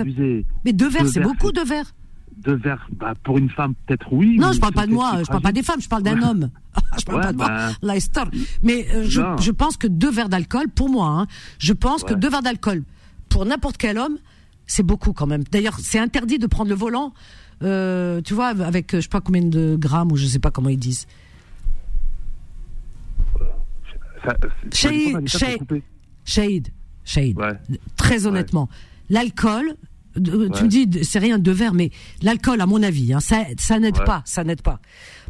Mais 0.65 0.73
deux 0.73 0.89
verres, 0.89 1.07
c'est 1.07 1.19
beaucoup, 1.19 1.51
deux 1.51 1.65
verres. 1.65 1.93
Deux 2.37 2.55
verres, 2.55 2.87
bah, 2.91 3.13
pour 3.23 3.37
une 3.37 3.49
femme, 3.49 3.73
peut-être 3.85 4.11
oui. 4.11 4.37
Non, 4.37 4.51
je 4.53 4.59
parle 4.59 4.73
pas 4.73 4.87
de 4.87 4.91
moi, 4.91 5.19
je 5.21 5.27
parle 5.27 5.41
pas 5.41 5.51
des 5.51 5.61
femmes, 5.61 5.79
je 5.81 5.87
parle 5.87 6.03
d'un 6.03 6.19
Ouais. 6.19 6.25
homme. 6.25 6.49
je 6.99 7.05
parle 7.05 7.17
Ouais, 7.17 7.23
pas 7.23 7.31
de 7.31 7.37
moi, 7.37 7.47
bah. 7.47 7.71
Leicester. 7.81 8.23
Mais 8.63 8.87
euh, 8.93 9.03
je, 9.05 9.51
pense 9.51 9.77
que 9.77 9.87
deux 9.87 10.11
verres 10.11 10.29
d'alcool, 10.29 10.67
pour 10.73 10.89
moi, 10.89 11.07
hein, 11.07 11.27
je 11.59 11.73
pense 11.73 12.03
que 12.03 12.13
deux 12.13 12.29
verres 12.29 12.41
d'alcool, 12.41 12.83
pour 13.29 13.45
n'importe 13.45 13.77
quel 13.77 13.97
homme, 13.97 14.17
c'est 14.65 14.83
beaucoup 14.83 15.13
quand 15.13 15.27
même. 15.27 15.43
D'ailleurs, 15.51 15.77
c'est 15.79 15.99
interdit 15.99 16.39
de 16.39 16.47
prendre 16.47 16.69
le 16.69 16.75
volant, 16.75 17.13
euh, 17.61 18.19
tu 18.21 18.33
vois, 18.33 18.47
avec 18.47 18.95
je 18.95 19.01
sais 19.01 19.07
pas 19.07 19.21
combien 19.21 19.43
de 19.43 19.75
grammes 19.79 20.11
ou 20.11 20.17
je 20.17 20.25
sais 20.25 20.39
pas 20.39 20.51
comment 20.51 20.69
ils 20.69 20.79
disent. 20.79 21.07
Euh, 24.25 24.31
Shade, 24.71 26.69
Shade, 27.05 27.43
Très 27.97 28.25
honnêtement, 28.25 28.69
l'alcool, 29.09 29.75
euh, 30.17 30.49
tu 30.49 30.63
me 30.63 30.67
dis 30.67 31.03
c'est 31.03 31.19
rien 31.19 31.39
de 31.39 31.51
verre 31.51 31.73
mais 31.73 31.89
l'alcool 32.21 32.61
à 32.61 32.67
mon 32.67 32.83
avis 32.83 33.13
hein, 33.13 33.19
ça 33.19 33.79
n'aide 33.79 34.03
pas 34.05 34.21
ça 34.25 34.43
n'aide 34.43 34.61
pas. 34.61 34.79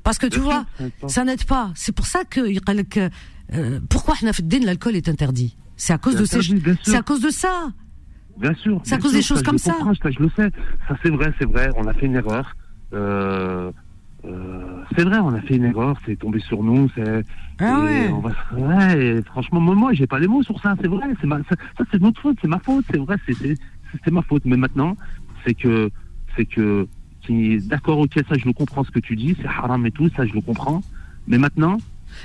Parce 0.04 0.18
que 0.18 0.28
tu 0.28 0.40
vois 0.40 0.66
ça 1.08 1.24
n'aide 1.24 1.46
pas. 1.46 1.72
c'est 1.76 1.94
pour 1.94 2.06
ça 2.06 2.24
que, 2.26 2.42
euh, 2.42 3.80
pourquoi 3.90 4.16
l'alcool 4.22 4.96
est 4.96 5.10
interdit? 5.10 5.56
C'est 5.78 5.94
à 5.94 5.98
cause 5.98 6.16
de 6.16 6.26
ces 6.26 6.42
c'est 6.84 6.96
à 6.96 7.02
cause 7.02 7.22
de 7.22 7.30
ça. 7.30 7.72
Bien 8.38 8.54
sûr 8.56 8.82
c'est 8.84 8.96
à 8.96 8.98
cause 8.98 9.14
des 9.14 9.22
choses 9.22 9.44
comme 9.44 9.58
ça. 9.58 9.76
ça 10.02 10.12
je 10.12 10.20
le 10.20 10.30
sais. 10.36 10.50
Ça 10.88 10.98
c'est 11.02 11.10
vrai 11.10 11.34
c'est 11.40 11.48
vrai 11.48 11.70
on 11.78 11.88
a 11.88 11.94
fait 11.94 12.06
une 12.06 12.16
erreur 12.16 12.56
euh, 12.94 13.72
c'est 14.96 15.04
vrai, 15.04 15.20
on 15.20 15.34
a 15.34 15.42
fait 15.42 15.56
une 15.56 15.66
erreur. 15.66 15.98
C'est 16.06 16.18
tombé 16.18 16.40
sur 16.40 16.64
nous. 16.64 16.90
C'est. 16.96 17.24
Ah 17.60 17.82
ouais. 17.82 18.08
on 18.10 18.20
va 18.20 18.32
se- 18.32 18.56
ouais, 18.56 19.06
et 19.18 19.22
franchement, 19.24 19.60
moi, 19.60 19.94
j'ai 19.94 20.08
pas 20.08 20.20
les 20.20 20.28
mots 20.28 20.44
sur 20.44 20.60
ça. 20.62 20.76
C'est 20.82 20.88
vrai. 20.88 21.08
C'est 21.22 21.28
ma, 21.28 21.38
ça, 21.50 21.56
ça, 21.78 21.84
c'est 21.92 22.02
notre 22.02 22.22
faute. 22.22 22.38
C'est 22.42 22.48
ma 22.48 22.60
faute. 22.60 22.86
C'est 22.92 22.98
vrai. 22.98 23.16
C'est, 23.28 24.12
ma 24.12 24.22
faute. 24.22 24.44
Mais 24.46 24.58
maintenant, 24.58 24.96
c'est 25.46 25.54
que, 25.54 25.90
c'est 26.36 26.46
que, 26.46 26.88
d'accord, 27.68 28.00
ok, 28.00 28.14
ça, 28.28 28.36
je 28.38 28.46
le 28.46 28.54
comprends 28.54 28.84
ce 28.84 28.92
que 28.92 29.00
tu 29.00 29.16
dis. 29.16 29.36
C'est 29.42 29.48
haram 29.48 29.86
et 29.86 29.92
tout. 29.92 30.10
Ça, 30.16 30.26
je 30.26 30.34
le 30.34 30.42
comprends. 30.42 30.82
Mais 31.28 31.38
maintenant, 31.38 31.78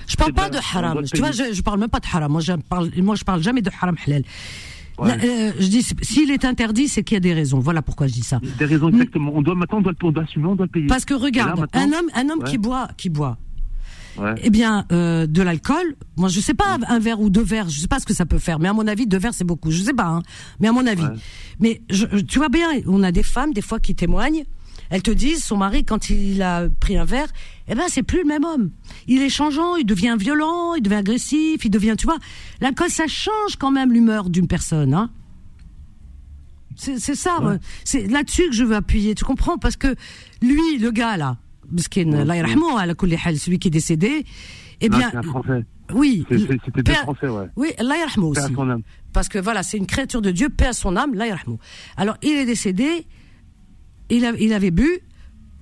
Je 0.06 0.16
parle 0.16 0.32
pas 0.32 0.48
vrai, 0.48 0.50
de 0.50 0.56
haram. 0.76 1.02
Tu 1.04 1.18
vois, 1.18 1.32
je, 1.32 1.52
je 1.52 1.62
parle 1.62 1.80
même 1.80 1.90
pas 1.90 2.00
de 2.00 2.06
haram. 2.12 2.30
Moi, 2.32 2.40
je 2.40 2.52
parle, 2.52 2.90
moi, 3.02 3.14
je 3.16 3.24
parle 3.24 3.42
jamais 3.42 3.62
de 3.62 3.70
haram 3.80 3.96
halal. 4.06 4.22
Ouais. 4.98 5.16
Euh, 5.24 5.52
je 5.60 5.66
dis, 5.68 5.82
s'il 6.02 6.30
est 6.30 6.44
interdit, 6.44 6.88
c'est 6.88 7.02
qu'il 7.04 7.14
y 7.14 7.18
a 7.18 7.20
des 7.20 7.32
raisons. 7.34 7.58
Voilà 7.60 7.82
pourquoi 7.82 8.06
je 8.08 8.12
dis 8.14 8.22
ça. 8.22 8.40
des 8.58 8.64
raisons 8.64 8.88
exactement. 8.88 9.32
On 9.34 9.42
doit 9.42 9.54
maintenant, 9.54 9.78
on 9.78 9.82
doit, 9.82 9.92
le- 9.92 10.06
on 10.08 10.10
doit 10.12 10.24
assumer, 10.24 10.46
on 10.46 10.56
doit 10.56 10.66
payer. 10.66 10.86
Parce 10.86 11.04
que 11.04 11.14
regarde, 11.14 11.58
là, 11.60 11.66
un 11.74 11.86
homme, 11.92 12.08
un 12.14 12.28
homme 12.30 12.40
Ouais. 12.40 12.50
qui 12.50 12.58
boit, 12.58 12.88
qui 12.96 13.08
boit, 13.08 13.38
Ouais. 14.18 14.34
eh 14.42 14.50
bien, 14.50 14.84
euh, 14.90 15.28
de 15.28 15.42
l'alcool, 15.42 15.94
moi 16.16 16.28
je 16.28 16.40
sais 16.40 16.54
pas 16.54 16.76
un 16.88 16.98
verre 16.98 17.20
ou 17.20 17.30
deux 17.30 17.42
verres, 17.44 17.68
je 17.68 17.78
sais 17.78 17.86
pas 17.86 18.00
ce 18.00 18.06
que 18.06 18.14
ça 18.14 18.26
peut 18.26 18.40
faire, 18.40 18.58
mais 18.58 18.66
à 18.66 18.72
mon 18.72 18.88
avis 18.88 19.06
deux 19.06 19.18
verres 19.18 19.34
c'est 19.34 19.44
beaucoup, 19.44 19.70
je 19.70 19.80
sais 19.80 19.92
pas, 19.94 20.06
hein, 20.08 20.22
mais 20.58 20.66
à 20.66 20.72
mon 20.72 20.84
avis. 20.86 21.04
Mais 21.60 21.80
je, 21.88 22.06
je- 22.10 22.18
tu 22.24 22.38
vois 22.40 22.48
bien, 22.48 22.66
on 22.88 23.04
a 23.04 23.12
des 23.12 23.22
femmes 23.22 23.52
des 23.52 23.60
fois 23.62 23.78
qui 23.78 23.94
témoignent, 23.94 24.42
elles 24.90 25.02
te 25.02 25.10
disent 25.10 25.44
son 25.44 25.56
mari 25.56 25.84
quand 25.84 26.10
il 26.10 26.40
a 26.42 26.68
pris 26.80 26.96
un 26.96 27.04
verre, 27.04 27.28
eh 27.68 27.74
ben 27.74 27.84
c'est 27.88 28.02
plus 28.02 28.18
le 28.20 28.24
même 28.26 28.44
homme. 28.44 28.70
Il 29.06 29.22
est 29.22 29.28
changeant, 29.28 29.76
il 29.76 29.84
devient 29.84 30.16
violent, 30.18 30.74
il 30.74 30.82
devient 30.82 30.96
agressif, 30.96 31.64
il 31.64 31.70
devient, 31.70 31.94
tu 31.98 32.06
vois, 32.06 32.18
l'alcool 32.60 32.88
ça 32.90 33.06
change 33.06 33.56
quand 33.58 33.70
même 33.70 33.92
l'humeur 33.92 34.30
d'une 34.30 34.46
personne, 34.48 34.94
hein. 34.94 35.10
C'est 36.76 37.16
ça, 37.16 37.38
euh, 37.42 37.58
c'est 37.82 38.06
là-dessus 38.06 38.44
que 38.50 38.52
je 38.54 38.62
veux 38.62 38.76
appuyer, 38.76 39.16
tu 39.16 39.24
comprends? 39.24 39.58
Parce 39.58 39.76
que 39.76 39.96
lui, 40.40 40.78
le 40.78 40.92
gars 40.92 41.16
là, 41.16 41.36
kulli 42.94 43.16
hal, 43.24 43.36
celui 43.36 43.58
qui 43.58 43.66
est 43.66 43.72
décédé, 43.72 44.24
eh 44.80 44.88
bien, 44.88 45.10
c'est 45.10 45.16
un 45.16 45.22
français. 45.22 45.64
oui, 45.92 46.24
C'était 46.30 46.82
Père- 46.84 47.02
français, 47.02 47.26
ouais. 47.26 47.46
oui, 47.56 47.72
aussi. 48.28 48.54
son 48.54 48.70
âme. 48.70 48.82
Parce 49.12 49.28
que 49.28 49.40
voilà, 49.40 49.64
c'est 49.64 49.76
une 49.76 49.86
créature 49.86 50.22
de 50.22 50.30
Dieu, 50.30 50.50
paix 50.50 50.66
à 50.66 50.72
son 50.72 50.94
âme, 50.94 51.14
yarhamou. 51.26 51.58
Alors, 51.96 52.16
il 52.22 52.36
est 52.36 52.46
décédé, 52.46 53.06
il, 54.10 54.24
a- 54.24 54.36
il 54.38 54.52
avait 54.52 54.70
bu, 54.70 54.88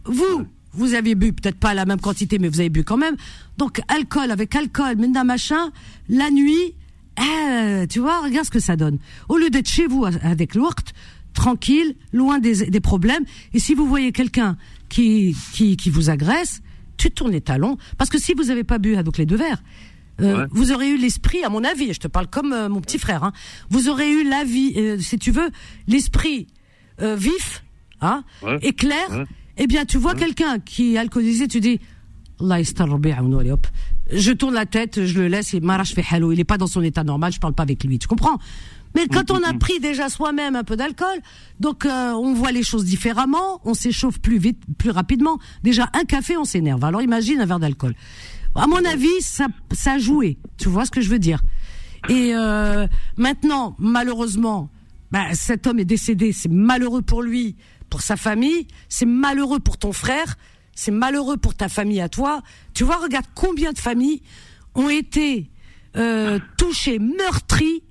vous, 0.05 0.47
vous 0.73 0.95
aviez 0.95 1.15
bu 1.15 1.33
peut-être 1.33 1.59
pas 1.59 1.75
la 1.75 1.85
même 1.87 2.01
quantité, 2.01 2.39
mais 2.39 2.49
vous 2.49 2.61
avez 2.61 2.69
bu 2.71 2.85
quand 2.85 2.97
même. 2.97 3.17
Donc, 3.59 3.81
alcool 3.89 4.31
avec 4.31 4.55
alcool, 4.55 4.97
maintenant 4.97 5.25
machin, 5.25 5.71
la 6.09 6.31
nuit, 6.31 6.75
euh, 7.19 7.87
tu 7.87 8.01
vois, 8.01 8.21
regarde 8.23 8.47
ce 8.47 8.51
que 8.51 8.61
ça 8.61 8.77
donne. 8.77 8.99
Au 9.29 9.37
lieu 9.39 9.51
d'être 9.51 9.69
chez 9.69 9.87
vous 9.87 10.05
avec 10.05 10.55
l'oucht, 10.55 10.93
tranquille, 11.35 11.95
loin 12.13 12.39
des, 12.39 12.67
des 12.67 12.81
problèmes, 12.81 13.25
et 13.55 13.59
si 13.59 13.75
vous 13.75 13.87
voyez 13.87 14.13
quelqu'un 14.13 14.57
qui, 14.89 15.35
qui, 15.53 15.77
qui 15.77 15.91
vous 15.91 16.09
agresse, 16.11 16.63
tu 16.97 17.11
tournes 17.11 17.33
les 17.33 17.41
talons, 17.43 17.77
parce 17.99 18.09
que 18.11 18.19
si 18.19 18.33
vous 18.35 18.45
n'avez 18.45 18.65
pas 18.65 18.79
bu 18.79 18.97
avec 18.97 19.19
les 19.19 19.27
deux 19.27 19.37
verres, 19.37 19.63
euh, 20.23 20.39
Ouais. 20.39 20.45
vous 20.51 20.73
aurez 20.73 20.89
eu 20.89 20.97
l'esprit, 20.97 21.45
à 21.45 21.51
mon 21.51 21.63
avis, 21.63 21.93
je 21.93 22.01
te 22.01 22.09
parle 22.09 22.27
comme 22.29 22.53
euh, 22.55 22.71
mon 22.71 22.81
petit 22.81 22.99
frère, 22.99 23.23
hein, 23.23 23.33
vous 23.69 23.89
aurez 23.91 24.11
eu 24.11 24.27
la 24.27 24.45
vie, 24.45 24.73
euh, 24.79 24.99
si 24.99 25.19
tu 25.19 25.31
veux, 25.31 25.51
l'esprit 25.89 26.47
euh, 27.03 27.17
vif, 27.17 27.65
hein, 28.01 28.25
Ouais. 28.43 28.59
et 28.63 28.73
clair. 28.73 29.09
Ouais. 29.11 29.25
Eh 29.59 29.67
bien, 29.67 29.85
tu 29.85 29.97
vois 29.99 30.15
quelqu'un 30.15 30.59
qui 30.59 30.95
est 30.95 30.99
alcoolisé, 30.99 31.49
tu 31.49 31.61
dis, 31.61 31.81
hop. 32.41 33.67
Je 34.13 34.33
tourne 34.33 34.55
la 34.55 34.67
tête, 34.67 35.05
je 35.07 35.19
le 35.19 35.29
laisse, 35.29 35.53
il 35.53 35.63
m'arrache 35.63 35.95
fait 35.95 36.05
halo, 36.11 36.31
il 36.33 36.39
est 36.41 36.45
pas 36.45 36.59
dans 36.59 36.67
son 36.67 36.83
état 36.83 37.03
normal, 37.05 37.33
je 37.33 37.41
parle 37.41 37.55
pas 37.55 37.63
avec 37.65 37.83
lui, 37.85 37.99
tu 37.99 38.07
comprends? 38.07 38.39
Mais 38.95 39.09
quand 39.09 39.31
on 39.31 39.43
a 39.43 39.53
pris 39.53 39.79
déjà 39.81 40.09
soi-même 40.09 40.57
un 40.57 40.65
peu 40.65 40.77
d'alcool, 40.77 41.19
donc 41.61 41.85
euh, 41.85 42.13
on 42.13 42.33
voit 42.35 42.53
les 42.53 42.63
choses 42.63 42.85
différemment, 42.85 43.61
on 43.65 43.75
s'échauffe 43.75 44.21
plus 44.21 44.39
vite, 44.39 44.59
plus 44.79 44.91
rapidement. 44.91 45.39
Déjà 45.63 45.89
un 45.93 46.05
café, 46.05 46.37
on 46.37 46.45
s'énerve. 46.45 46.83
Alors 46.85 47.03
imagine 47.03 47.41
un 47.41 47.47
verre 47.47 47.59
d'alcool. 47.59 47.95
À 48.55 48.67
mon 48.67 48.83
avis, 48.87 49.21
ça, 49.21 49.49
ça 49.73 49.95
a 49.95 49.99
joué. 49.99 50.39
Tu 50.57 50.69
vois 50.71 50.87
ce 50.87 50.91
que 50.91 51.03
je 51.03 51.11
veux 51.11 51.19
dire? 51.19 51.43
Et 52.09 52.33
euh, 52.35 52.87
maintenant, 53.19 53.75
malheureusement, 53.79 54.71
bah, 55.11 55.35
cet 55.35 55.67
homme 55.67 55.79
est 55.79 55.85
décédé. 55.85 56.33
C'est 56.33 56.51
malheureux 56.51 57.03
pour 57.03 57.23
lui, 57.23 57.55
pour 57.97 58.03
sa 58.03 58.19
famille. 58.19 58.67
C'est 58.91 59.07
malheureux 59.07 59.59
pour 59.59 59.79
ton 59.79 59.91
frère. 59.91 60.37
C'est 60.75 60.91
malheureux 60.91 61.39
pour 61.39 61.55
ta 61.55 61.71
famille 61.71 62.03
à 62.03 62.11
toi. 62.11 62.43
Tu 62.75 62.85
vois, 62.85 62.97
regarde 62.99 63.25
combien 63.35 63.73
de 63.73 63.79
familles 63.79 64.21
ont 64.75 64.91
été 64.91 65.51
euh, 65.97 66.39
touchées, 66.59 66.99
meurtries 66.99 67.83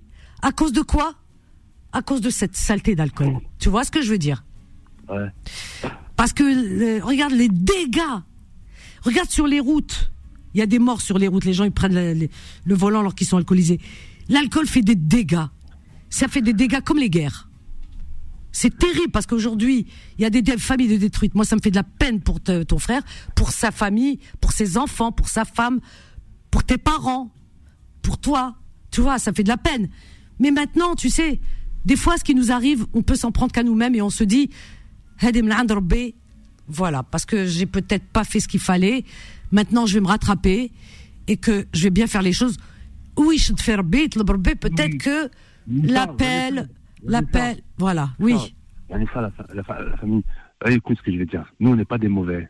à 0.43 0.51
cause 0.51 0.73
de 0.73 0.83
quoi? 0.83 1.15
À 1.91 2.03
cause 2.03 2.21
de 2.21 2.29
cette 2.29 2.55
saleté 2.55 2.93
d'alcool. 2.93 3.39
Tu 3.57 3.67
vois 3.69 3.83
ce 3.83 3.89
que 3.89 4.03
je 4.03 4.11
veux 4.11 4.19
dire? 4.19 4.43
Ouais. 5.09 5.31
Parce 6.15 6.31
que 6.33 6.43
euh, 6.43 7.03
regarde 7.03 7.33
les 7.33 7.49
dégâts. 7.49 8.01
Regarde 9.01 9.31
sur 9.31 9.47
les 9.47 9.59
routes. 9.59 10.11
Il 10.53 10.59
y 10.59 10.61
a 10.61 10.67
des 10.67 10.77
morts 10.77 11.01
sur 11.01 11.17
les 11.17 11.27
routes. 11.27 11.45
Les 11.45 11.53
gens 11.53 11.63
ils 11.63 11.71
prennent 11.71 11.95
le, 11.95 12.13
le- 12.13 12.29
le 12.63 12.75
volant 12.75 12.99
alors 12.99 13.15
qu'ils 13.15 13.25
sont 13.25 13.37
alcoolisés. 13.37 13.79
L'alcool 14.29 14.67
fait 14.67 14.83
des 14.83 14.93
dégâts. 14.95 15.47
ça 16.11 16.27
fait 16.27 16.43
des 16.43 16.53
dégâts 16.53 16.81
comme 16.81 16.99
les 16.99 17.09
guerres. 17.09 17.49
C'est 18.57 18.77
terrible 18.77 19.11
parce 19.11 19.25
qu'aujourd'hui, 19.25 19.85
il 20.17 20.21
y 20.21 20.25
a 20.25 20.29
des 20.29 20.41
familles 20.57 20.87
de 20.87 20.95
détruites. 20.95 21.35
Moi, 21.35 21.43
ça 21.43 21.57
me 21.57 21.61
fait 21.61 21.71
de 21.71 21.75
la 21.75 21.83
peine 21.83 22.21
pour 22.21 22.39
te- 22.41 22.63
ton 22.63 22.79
frère, 22.79 23.01
pour 23.35 23.51
sa 23.51 23.69
famille, 23.71 24.19
pour 24.39 24.53
ses 24.53 24.77
enfants, 24.77 25.11
pour 25.11 25.27
sa 25.27 25.43
femme, 25.43 25.81
pour 26.51 26.63
tes 26.63 26.77
parents, 26.77 27.33
pour 28.01 28.17
toi. 28.17 28.55
Tu 28.91 29.01
vois, 29.01 29.19
ça 29.19 29.33
fait 29.33 29.43
de 29.43 29.49
la 29.49 29.57
peine. 29.57 29.89
Mais 30.39 30.51
maintenant, 30.51 30.95
tu 30.95 31.09
sais, 31.09 31.41
des 31.83 31.97
fois, 31.97 32.17
ce 32.17 32.23
qui 32.23 32.33
nous 32.33 32.49
arrive, 32.53 32.85
on 32.93 33.01
peut 33.01 33.15
s'en 33.15 33.31
prendre 33.33 33.51
qu'à 33.51 33.61
nous-mêmes 33.63 33.93
et 33.93 34.01
on 34.01 34.09
se 34.09 34.23
dit, 34.23 34.49
voilà, 36.67 37.03
parce 37.03 37.25
que 37.25 37.45
j'ai 37.45 37.65
peut-être 37.65 38.05
pas 38.05 38.23
fait 38.23 38.39
ce 38.39 38.47
qu'il 38.47 38.61
fallait. 38.61 39.03
Maintenant, 39.51 39.85
je 39.85 39.95
vais 39.95 39.99
me 40.01 40.07
rattraper 40.07 40.71
et 41.27 41.35
que 41.35 41.67
je 41.73 41.83
vais 41.83 41.89
bien 41.89 42.07
faire 42.07 42.21
les 42.21 42.31
choses. 42.33 42.55
Oui, 43.17 43.37
je 43.37 43.51
te 43.51 43.61
fais 43.61 43.75
peut-être 44.55 44.97
que 44.97 45.29
l'appel, 45.67 46.69
l'appel, 47.07 47.57
voilà, 47.77 48.09
oui. 48.19 48.35
Ah, 48.37 48.93
Vanessa, 48.93 49.21
la, 49.21 49.31
fa- 49.31 49.47
la, 49.53 49.63
fa- 49.63 49.81
la 49.83 49.97
famille, 49.97 50.23
euh, 50.67 50.71
écoute 50.71 50.97
ce 50.97 51.03
que 51.03 51.11
je 51.11 51.17
vais 51.17 51.25
te 51.25 51.31
dire. 51.31 51.45
Nous, 51.59 51.71
on 51.71 51.75
n'est 51.75 51.85
pas 51.85 51.97
des 51.97 52.07
mauvais. 52.07 52.49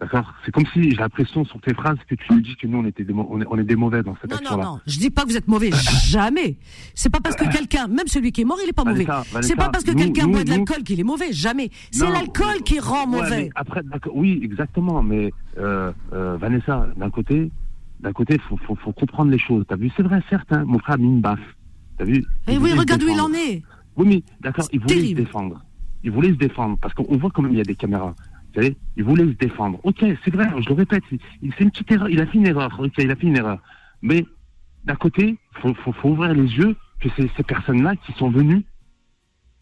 D'accord? 0.00 0.32
C'est 0.46 0.50
comme 0.50 0.64
si 0.72 0.90
j'ai 0.92 0.96
l'impression 0.96 1.44
sur 1.44 1.60
tes 1.60 1.74
phrases 1.74 1.98
que 2.08 2.14
tu 2.14 2.32
nous 2.32 2.40
dis 2.40 2.56
que 2.56 2.66
nous, 2.66 2.78
on, 2.78 2.86
était 2.86 3.04
des, 3.04 3.12
on, 3.12 3.38
est, 3.42 3.44
on 3.50 3.58
est 3.58 3.64
des 3.64 3.76
mauvais 3.76 4.02
dans 4.02 4.16
cette 4.22 4.30
Non, 4.30 4.38
non, 4.38 4.42
action-là. 4.46 4.64
non. 4.64 4.80
Je 4.86 4.98
dis 4.98 5.10
pas 5.10 5.24
que 5.24 5.28
vous 5.28 5.36
êtes 5.36 5.46
mauvais. 5.46 5.70
Jamais. 6.06 6.56
C'est 6.94 7.10
pas 7.10 7.20
parce 7.20 7.36
que 7.36 7.44
quelqu'un, 7.52 7.86
même 7.86 8.06
celui 8.06 8.32
qui 8.32 8.40
est 8.40 8.44
mort, 8.46 8.56
il 8.64 8.70
est 8.70 8.72
pas 8.72 8.84
mauvais. 8.84 9.04
Vanessa, 9.04 9.30
Vanessa, 9.30 9.48
C'est 9.48 9.56
pas 9.56 9.68
parce 9.68 9.84
que 9.84 9.90
quelqu'un 9.92 10.26
boit 10.28 10.42
de 10.42 10.48
l'alcool 10.48 10.82
qu'il 10.84 10.98
est 11.00 11.04
mauvais. 11.04 11.34
Jamais. 11.34 11.68
C'est 11.90 12.06
Non. 12.06 12.12
l'alcool 12.12 12.62
qui 12.64 12.78
rend 12.80 13.06
mauvais. 13.06 13.50
après, 13.54 13.82
oui, 14.14 14.40
exactement. 14.42 15.02
Mais 15.02 15.34
euh, 15.58 15.92
euh, 16.14 16.38
Vanessa, 16.38 16.86
d'un 16.96 17.10
côté, 17.10 17.50
d'un 18.00 18.14
côté, 18.14 18.38
faut, 18.48 18.56
faut, 18.56 18.76
faut 18.76 18.92
comprendre 18.92 19.30
les 19.30 19.38
choses. 19.38 19.66
T'as 19.68 19.76
vu 19.76 19.90
C'est 19.98 20.02
vrai, 20.02 20.22
certes. 20.30 20.50
hein, 20.50 20.64
mon 20.66 20.78
frère 20.78 20.94
a 20.94 20.98
mis 20.98 21.08
une 21.08 21.20
baffe. 21.20 21.40
T'as 22.00 22.06
vu 22.06 22.24
Et 22.48 22.52
Il 22.54 22.58
oui, 22.60 22.72
regarde 22.72 23.02
où 23.02 23.08
il 23.08 23.20
en 23.20 23.30
est. 23.34 23.62
Oui, 23.96 24.06
mais 24.08 24.22
d'accord, 24.40 24.66
il 24.72 24.80
voulait 24.80 24.94
terrible. 24.94 25.20
se 25.20 25.24
défendre. 25.26 25.62
Il 26.02 26.10
voulait 26.10 26.30
se 26.30 26.34
défendre 26.36 26.78
parce 26.80 26.94
qu'on 26.94 27.14
voit 27.18 27.30
quand 27.30 27.42
même 27.42 27.52
il 27.52 27.58
y 27.58 27.60
a 27.60 27.64
des 27.64 27.74
caméras. 27.74 28.14
Vous 28.48 28.54
savez, 28.62 28.74
il 28.96 29.04
voulait 29.04 29.24
se 29.26 29.36
défendre. 29.36 29.78
Ok, 29.82 29.98
c'est 30.24 30.30
vrai, 30.34 30.48
je 30.62 30.68
le 30.70 30.74
répète, 30.74 31.02
il, 31.12 31.52
une 31.60 31.70
petite 31.70 31.92
erreur. 31.92 32.08
Il 32.08 32.18
a 32.22 32.26
fait 32.26 32.38
une 32.38 32.46
erreur. 32.46 32.74
Ok, 32.80 32.94
il 32.96 33.10
a 33.10 33.16
fait 33.16 33.26
une 33.26 33.36
erreur. 33.36 33.60
Mais 34.00 34.24
d'un 34.84 34.94
côté, 34.94 35.36
faut, 35.60 35.74
faut, 35.74 35.92
faut 35.92 36.08
ouvrir 36.08 36.32
les 36.32 36.44
yeux 36.56 36.74
que 37.00 37.10
c'est 37.16 37.28
ces 37.36 37.42
personnes-là 37.42 37.96
qui 37.96 38.12
sont 38.14 38.30
venues 38.30 38.64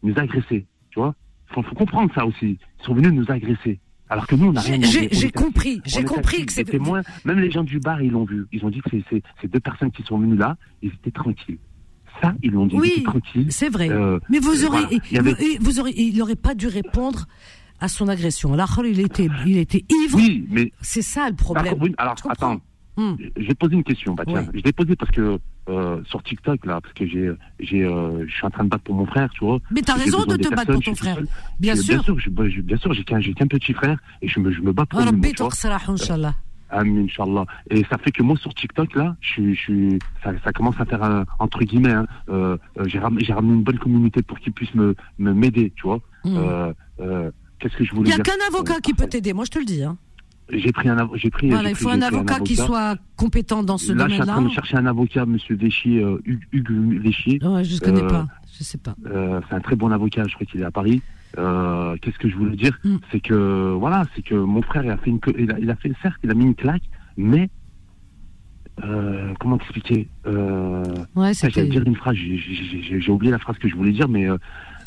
nous 0.04 0.14
agresser. 0.16 0.66
Tu 0.90 1.00
vois, 1.00 1.16
faut, 1.48 1.62
faut 1.64 1.74
comprendre 1.74 2.12
ça 2.14 2.24
aussi. 2.24 2.56
Ils 2.80 2.84
sont 2.86 2.94
venus 2.94 3.10
nous 3.12 3.28
agresser. 3.32 3.80
Alors 4.10 4.28
que 4.28 4.36
nous, 4.36 4.46
on 4.46 4.52
n'a 4.52 4.60
rien 4.60 4.78
J'ai- 4.80 5.30
compris, 5.32 5.82
j'ai 5.84 6.04
compris 6.04 6.46
que 6.46 6.52
c'est-. 6.52 6.72
Même 7.24 7.40
les 7.40 7.50
gens 7.50 7.64
du 7.64 7.80
bar, 7.80 8.00
ils 8.00 8.12
l'ont 8.12 8.24
vu. 8.24 8.46
Ils 8.52 8.64
ont 8.64 8.70
dit 8.70 8.80
que 8.80 8.90
c'est- 8.90 9.04
c'est 9.10 9.22
ces 9.42 9.48
deux 9.48 9.60
personnes 9.60 9.90
qui 9.90 10.04
sont 10.04 10.18
venues 10.18 10.36
là, 10.36 10.56
ils 10.82 10.90
étaient 10.94 11.10
tranquilles. 11.10 11.58
Ça, 12.22 12.34
ils 12.42 12.50
l'ont 12.50 12.66
dit. 12.66 12.76
Oui, 12.76 13.04
c'est 13.50 13.68
vrai. 13.68 13.88
Euh, 13.90 14.18
Mais 14.28 14.38
vous 14.38 14.64
aurez, 14.64 14.80
voilà. 14.82 14.88
Il 15.10 15.16
y 15.16 15.18
avait- 15.18 15.58
vous, 15.60 15.78
aurez, 15.80 15.92
il 15.96 16.16
n'aurait 16.18 16.34
pas 16.36 16.54
dû 16.54 16.66
répondre 16.66 17.26
à 17.80 17.88
son 17.88 18.08
agression. 18.08 18.54
Là, 18.54 18.66
il 18.84 19.00
était, 19.00 19.28
il 19.46 19.56
était 19.58 19.84
ivre. 20.04 20.16
Oui, 20.16 20.46
mais 20.50 20.72
C'est 20.80 21.02
ça 21.02 21.28
le 21.30 21.36
problème. 21.36 21.74
Oui, 21.80 21.94
alors 21.98 22.14
attends, 22.28 22.60
Hmm. 22.96 23.14
je 23.36 23.46
vais 23.46 23.54
poser 23.54 23.76
une 23.76 23.84
question. 23.84 24.14
Bah, 24.14 24.24
tiens, 24.26 24.40
Ouais. 24.40 24.48
je 24.54 24.60
l'ai 24.60 24.72
posée 24.72 24.96
parce 24.96 25.12
que 25.12 25.38
euh, 25.68 26.02
sur 26.06 26.20
TikTok 26.22 26.64
là, 26.66 26.80
parce 26.80 26.92
que 26.94 27.06
j'ai, 27.06 27.30
j'ai, 27.60 27.84
euh, 27.84 28.24
je 28.26 28.32
suis 28.34 28.44
en 28.46 28.50
train 28.50 28.64
de 28.64 28.70
battre 28.70 28.82
pour 28.84 28.94
mon 28.96 29.06
frère, 29.06 29.28
tu 29.30 29.44
vois. 29.44 29.60
Mais 29.70 29.82
t'as 29.82 29.96
J'ai 29.98 30.04
raison 30.04 30.24
de 30.24 30.36
te 30.36 30.48
battre 30.48 30.72
pour 30.72 30.82
ton 30.82 30.94
frère. 30.96 31.20
Bien 31.60 31.76
sûr. 31.76 31.94
Bien 31.94 32.02
sûr, 32.02 32.18
je- 32.18 32.48
je- 32.50 32.60
bien 32.62 32.76
sûr, 32.78 32.92
j'ai 32.94 33.04
qu'un, 33.04 33.20
j'ai 33.20 33.34
qu'un 33.34 33.46
petit 33.46 33.72
frère 33.74 33.98
et 34.22 34.26
je 34.28 34.40
me, 34.40 34.50
je 34.50 34.60
me 34.62 34.72
bats 34.72 34.86
pour 34.86 34.98
lui. 35.00 35.06
Amin, 36.70 37.04
Inch'Allah. 37.04 37.44
Et 37.70 37.84
ça 37.90 37.98
fait 37.98 38.10
que 38.10 38.22
moi, 38.22 38.36
sur 38.36 38.54
TikTok, 38.54 38.94
là, 38.94 39.16
je, 39.20 39.52
je, 39.52 39.98
ça, 40.22 40.52
commence 40.52 40.78
à 40.78 40.84
faire, 40.84 41.02
un, 41.02 41.24
entre 41.38 41.60
guillemets, 41.60 41.92
hein, 41.92 42.06
euh, 42.28 42.56
euh, 42.78 42.84
j'ai 42.86 42.98
ramené 42.98 43.54
une 43.54 43.62
bonne 43.62 43.78
communauté 43.78 44.22
pour 44.22 44.38
qu'ils 44.38 44.52
puissent 44.52 44.74
me 44.74 44.94
m'aider, 45.18 45.72
tu 45.76 45.84
vois. 45.84 46.00
Hmm. 46.24 46.72
Qu'est-ce 47.58 47.76
que 47.76 47.84
je 47.84 47.92
voulais 47.92 48.10
dire 48.10 48.18
Il 48.18 48.22
n'y 48.22 48.30
a 48.30 48.34
qu'un 48.36 48.46
avocat 48.54 48.80
qui 48.80 48.94
peut 48.94 49.06
t'aider, 49.06 49.32
moi, 49.32 49.44
je 49.44 49.50
te 49.50 49.58
le 49.58 49.64
dis. 49.64 49.82
Hein. 49.82 49.96
J'ai 50.50 50.72
pris 50.72 50.88
un 50.88 51.10
j'ai 51.14 51.28
pris. 51.28 51.50
Voilà, 51.50 51.70
il 51.70 51.76
faut 51.76 51.90
un 51.90 52.00
avocat, 52.00 52.40
qui 52.40 52.56
soit 52.56 52.96
compétent 53.16 53.62
dans 53.62 53.76
ce 53.76 53.92
domaine-là. 53.92 54.04
Domaine 54.04 54.18
je 54.18 54.22
suis 54.22 54.30
en 54.30 54.34
train 54.34 54.42
de 54.42 54.50
chercher 54.50 54.76
un 54.76 54.86
avocat, 54.86 55.26
Monsieur 55.26 55.56
Déchier, 55.56 56.04
Hugues 56.52 57.02
Déchier. 57.02 57.38
Ouais, 57.42 57.64
je 57.64 57.74
ne 57.74 57.80
connais 57.80 58.06
pas, 58.06 58.26
je 58.58 58.64
sais 58.64 58.78
pas. 58.78 58.94
c'est 59.48 59.54
un 59.54 59.60
très 59.60 59.76
bon 59.76 59.90
avocat, 59.90 60.24
je 60.26 60.34
crois 60.34 60.46
qu'il 60.46 60.60
est 60.60 60.64
à 60.64 60.70
Paris. 60.70 61.02
Euh, 61.36 61.96
Qu'est-ce 62.00 62.18
que 62.18 62.28
je 62.28 62.36
voulais 62.36 62.56
dire 62.56 62.78
Mm. 62.84 62.96
C'est 63.10 63.20
que 63.20 63.72
voilà, 63.78 64.04
c'est 64.14 64.22
que 64.22 64.34
mon 64.34 64.62
frère 64.62 64.84
il 64.84 64.90
a 64.90 64.96
fait 64.96 65.10
une, 65.10 65.20
il 65.38 65.50
a, 65.52 65.58
il 65.58 65.70
a 65.70 65.76
fait 65.76 65.92
certes, 66.02 66.18
il 66.22 66.30
a 66.30 66.34
mis 66.34 66.44
une 66.44 66.54
claque, 66.54 66.82
mais 67.16 67.50
euh, 68.84 69.34
comment 69.40 69.58
t'expliquer 69.58 70.08
euh, 70.26 70.84
Ouais, 71.16 71.32
J'allais 71.34 71.68
dire 71.68 71.82
une 71.84 71.96
phrase, 71.96 72.16
j'ai 72.16 73.10
oublié 73.10 73.32
la 73.32 73.38
phrase 73.38 73.58
que 73.58 73.68
je 73.68 73.74
voulais 73.74 73.92
dire, 73.92 74.08
mais 74.08 74.28
euh, 74.28 74.38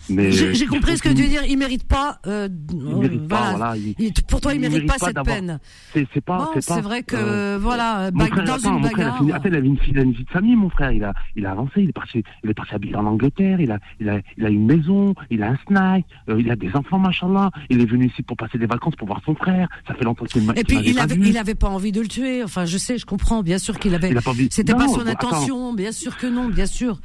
mais 0.10 0.32
J'ai 0.32 0.54
j'ai 0.54 0.66
compris 0.66 0.98
ce 0.98 1.04
que 1.04 1.10
tu 1.10 1.22
veux 1.24 1.28
dire. 1.28 1.44
Il 1.48 1.58
mérite 1.58 1.84
pas. 1.88 2.20
euh, 2.28 2.48
Il 2.72 2.78
mérite 2.98 3.28
pas, 3.28 3.38
voilà. 3.52 3.58
voilà. 3.58 3.78
il- 3.78 3.96
Il- 4.00 4.14
pour 4.28 4.42
toi, 4.42 4.54
il, 4.54 4.56
il 4.58 4.62
mérite, 4.62 4.84
mérite 4.86 5.00
pas, 5.00 5.06
cette 5.08 5.24
peine. 5.24 5.60
C'est 5.94 6.22
pas, 6.22 6.38
Bon, 6.38 6.48
c'est 6.54 6.66
pas. 6.68 6.76
c'est 6.76 6.82
vrai 6.82 7.04
que 7.04 7.16
euh, 7.16 7.58
voilà, 7.62 8.10
Mon 8.14 8.26
frère, 8.26 8.44
dans 8.46 8.54
attends, 8.54 8.76
une 8.78 8.82
mon 8.82 8.90
frère, 8.90 8.98
bagarre. 8.98 9.36
attends, 9.36 9.50
il 9.50 9.56
avait 9.56 9.68
une, 9.68 9.78
une 9.96 10.12
vie 10.12 10.24
de 10.24 10.30
famille, 10.30 10.56
mon 10.56 10.70
frère. 10.70 10.92
Il 10.92 11.04
a, 11.04 11.14
il 11.36 11.46
a 11.46 11.52
avancé, 11.52 11.74
il 11.78 11.90
est 11.90 11.94
parti, 11.94 12.24
il 12.44 12.50
est 12.50 12.54
parti 12.54 12.74
habiter 12.76 12.96
en 12.96 13.06
Angleterre. 13.06 13.60
Il 13.62 13.72
a, 13.72 13.80
il 14.00 14.10
a, 14.10 14.20
il 14.38 14.46
a 14.46 14.50
une 14.50 14.66
maison, 14.66 15.14
il 15.30 15.44
a 15.44 15.50
un 15.52 15.58
snack, 15.68 16.06
euh, 16.30 16.40
il 16.42 16.50
a 16.52 16.56
des 16.56 16.76
enfants, 16.76 17.00
machallah. 17.00 17.52
Il 17.70 17.82
est 17.82 17.86
venu 17.86 18.08
ici 18.08 18.24
pour 18.24 18.38
passer 18.38 18.58
des 18.58 18.66
vacances, 18.68 18.96
pour 18.96 19.08
voir 19.08 19.22
son 19.26 19.36
frère. 19.36 19.68
Ça 19.88 19.94
fait 19.94 20.04
longtemps 20.06 20.26
qu'il 20.26 20.44
m'a 20.44 20.54
Et 20.56 20.64
puis 20.64 20.78
il 20.84 21.00
avait, 21.00 21.16
il 21.16 21.38
avait 21.38 21.56
pas 21.56 21.70
envie 21.70 21.92
de 21.92 22.02
le 22.02 22.08
tuer. 22.08 22.44
Enfin, 22.44 22.66
je 22.66 22.78
sais, 22.78 22.98
je 22.98 23.06
comprends. 23.06 23.44
Bien 23.44 23.58
sûr 23.60 23.78
qu'il 23.80 23.94
avait. 23.96 24.10
Il 24.10 24.18
a 24.18 24.22
pas 24.22 24.32
envie- 24.32 24.48
C'était 24.52 24.74
pas 24.74 24.88
son 24.88 25.06
intention. 25.08 25.74
Bien 25.74 25.92
sûr 25.92 26.18
que 26.18 26.28
non. 26.28 26.48
Bien 26.50 26.66
sûr. 26.66 27.00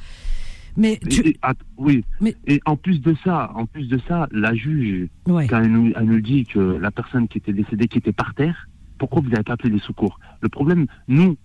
Mais 0.76 0.98
tu. 0.98 1.26
et- 1.28 1.36
oui. 1.78 2.04
Mais- 2.20 2.34
Et 2.46 2.60
en 2.66 2.76
plus 2.76 3.00
de 3.00 3.14
ça, 3.24 3.50
en 3.54 3.66
plus 3.66 3.88
de 3.88 3.98
ça, 4.06 4.28
la 4.30 4.54
juge, 4.54 5.08
Ouais. 5.26 5.46
quand 5.46 5.60
elle 5.62 5.72
nous, 5.72 5.92
elle 5.96 6.04
nous 6.04 6.20
dit 6.20 6.44
que 6.44 6.58
la 6.58 6.90
personne 6.90 7.28
qui 7.28 7.38
était 7.38 7.52
décédée, 7.52 7.88
qui 7.88 7.98
était 7.98 8.12
par 8.12 8.34
terre, 8.34 8.68
pourquoi 8.98 9.20
vous 9.22 9.28
n'avez 9.30 9.42
pas 9.44 9.54
appelé 9.54 9.70
les 9.72 9.78
secours? 9.80 10.18
Le 10.40 10.48
problème, 10.48 10.86
nous, 11.08 11.36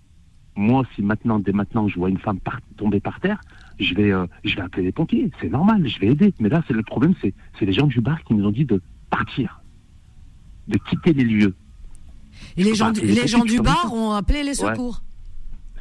moi, 0.56 0.84
si 0.94 1.02
maintenant, 1.02 1.38
dès 1.38 1.52
maintenant, 1.52 1.88
je 1.88 1.98
vois 1.98 2.10
une 2.10 2.18
femme 2.18 2.40
par- 2.40 2.60
tomber 2.76 3.00
par 3.00 3.20
terre, 3.20 3.40
je 3.80 3.94
vais, 3.94 4.12
euh, 4.12 4.26
je 4.44 4.54
vais 4.56 4.62
appeler 4.62 4.82
les 4.84 4.92
pompiers. 4.92 5.30
C'est 5.40 5.48
normal, 5.50 5.86
je 5.88 5.98
vais 5.98 6.08
aider. 6.08 6.34
Mais 6.40 6.48
là, 6.50 6.62
c'est 6.68 6.74
le 6.74 6.82
problème, 6.82 7.14
c'est, 7.22 7.32
c'est 7.58 7.64
les 7.64 7.72
gens 7.72 7.86
du 7.86 8.00
bar 8.00 8.22
qui 8.24 8.34
nous 8.34 8.44
ont 8.46 8.50
dit 8.52 8.64
de 8.66 8.80
partir, 9.08 9.62
de 10.68 10.78
quitter 10.78 11.12
les 11.14 11.24
lieux. 11.24 11.54
Et 12.56 12.64
les 12.64 12.74
gens, 12.74 12.90
du- 12.90 13.00
les 13.00 13.14
les 13.14 13.26
gens 13.26 13.44
du 13.44 13.60
bar 13.60 13.92
ont 13.94 14.12
appelé 14.12 14.42
les 14.42 14.54
secours. 14.54 15.02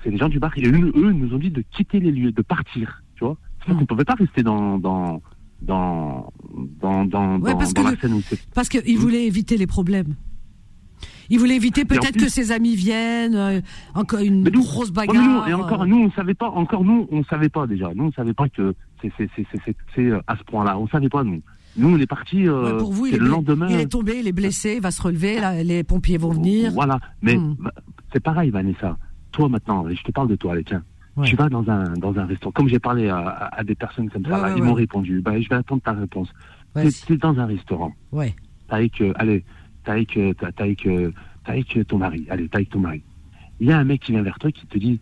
C'est 0.03 0.09
les 0.09 0.17
gens 0.17 0.29
du 0.29 0.39
bar. 0.39 0.51
Et 0.57 0.65
eux, 0.67 0.91
eux 0.95 1.11
nous 1.11 1.33
ont 1.33 1.37
dit 1.37 1.51
de 1.51 1.63
quitter 1.71 1.99
les 1.99 2.11
lieux, 2.11 2.31
de 2.31 2.41
partir. 2.41 3.03
Tu 3.21 3.25
vois 3.25 3.37
C'est 3.63 3.71
Hmm. 3.71 3.75
qu'on 3.75 3.81
ne 3.81 3.85
pouvait 3.85 4.03
pas 4.05 4.15
rester 4.15 4.41
dans, 4.41 4.79
dans, 4.79 5.21
dans, 5.61 6.33
dans, 6.81 7.05
dans, 7.05 7.39
Ouais, 7.39 7.53
parce 7.53 7.71
dans 7.75 7.81
que 7.83 7.87
la 7.87 7.91
le- 7.93 7.97
scène 7.97 8.13
où. 8.13 8.21
Parce 8.55 8.67
qu'il 8.67 8.97
voulait 8.97 9.27
éviter 9.27 9.57
les 9.57 9.67
problèmes. 9.67 10.15
Il 11.29 11.37
voulait 11.39 11.55
éviter 11.55 11.85
peut-être 11.85 12.17
que 12.17 12.27
ses 12.27 12.51
amis 12.51 12.75
viennent, 12.75 13.35
euh, 13.35 13.61
encore 13.95 14.19
une 14.21 14.43
nous- 14.43 14.63
grosse 14.63 14.89
Ouais, 14.89 15.05
bagarre. 15.05 15.23
nous, 15.23 15.49
et 15.49 15.53
encore, 15.53 15.85
nous, 15.85 15.97
on 15.97 16.11
savait 16.11 16.33
pas, 16.33 16.49
encore 16.49 16.83
nous, 16.83 17.07
on 17.11 17.23
savait 17.25 17.47
pas 17.49 17.67
déjà. 17.67 17.91
Nous, 17.95 18.05
on 18.05 18.11
savait 18.11 18.33
pas 18.33 18.49
que 18.49 18.73
c'est, 19.01 19.13
euh, 19.99 20.19
à 20.27 20.35
ce 20.37 20.43
point-là. 20.43 20.77
On 20.79 20.87
savait 20.87 21.07
pas, 21.09 21.23
nous. 21.23 21.41
Nous, 21.77 21.87
on 21.89 21.97
est 21.99 22.07
euh, 22.47 22.73
Ouais, 22.73 22.77
pour 22.79 22.91
vous, 22.91 23.05
il 23.05 23.11
c'est 23.11 23.15
est, 23.17 23.19
le 23.19 23.27
lendemain. 23.27 23.67
il 23.69 23.79
est 23.79 23.85
tombé, 23.85 24.17
il 24.19 24.27
est 24.27 24.33
blessé, 24.33 24.73
il 24.77 24.81
va 24.81 24.91
se 24.91 25.01
relever, 25.01 25.39
là, 25.39 25.63
les 25.63 25.83
pompiers 25.83 26.17
vont 26.17 26.31
venir. 26.31 26.71
Voilà. 26.73 26.99
Mais, 27.21 27.37
Hmm. 27.37 27.55
bah, 27.59 27.71
c'est 28.11 28.19
pareil, 28.19 28.49
Vanessa. 28.49 28.97
Toi, 29.31 29.47
maintenant, 29.47 29.85
je 29.89 30.03
te 30.03 30.11
parle 30.11 30.27
de 30.27 30.35
toi, 30.35 30.51
allez, 30.53 30.65
tiens. 30.65 30.83
Ouais. 31.21 31.27
Tu 31.27 31.35
vas 31.35 31.49
dans 31.49 31.69
un, 31.69 31.93
dans 31.93 32.17
un 32.17 32.25
restaurant. 32.25 32.51
Comme 32.51 32.67
j'ai 32.67 32.79
parlé 32.79 33.09
à, 33.09 33.17
à, 33.17 33.59
à 33.59 33.63
des 33.63 33.75
personnes 33.75 34.09
comme 34.09 34.23
ça, 34.25 34.31
Ouais, 34.35 34.41
là, 34.41 34.47
ouais, 34.49 34.53
ils 34.57 34.63
m'ont 34.63 34.73
répondu. 34.73 35.21
Bah, 35.21 35.39
je 35.39 35.47
vais 35.49 35.55
attendre 35.55 35.81
ta 35.81 35.93
réponse. 35.93 36.29
T'es, 36.73 36.89
t'es 37.07 37.17
dans 37.17 37.37
un 37.39 37.45
restaurant. 37.45 37.93
Ouais. 38.11 38.33
T'as 38.67 38.77
avec, 38.77 38.99
euh, 39.01 39.13
allez, 39.15 39.43
t'as 39.83 39.93
avec, 39.93 40.15
euh, 40.17 40.33
t'as, 40.39 40.51
t'as 40.51 40.63
avec, 40.63 40.85
euh, 40.85 41.11
t'as 41.45 41.51
avec 41.53 41.87
ton 41.87 41.97
mari. 41.97 42.25
Allez, 42.29 42.47
t'as 42.49 42.57
avec 42.59 42.69
ton 42.69 42.79
mari. 42.79 43.03
Il 43.59 43.67
y 43.67 43.71
a 43.71 43.77
un 43.77 43.83
mec 43.83 44.01
qui 44.01 44.11
vient 44.13 44.21
vers 44.23 44.39
toi 44.39 44.51
qui 44.51 44.65
te 44.65 44.77
dit, 44.77 44.99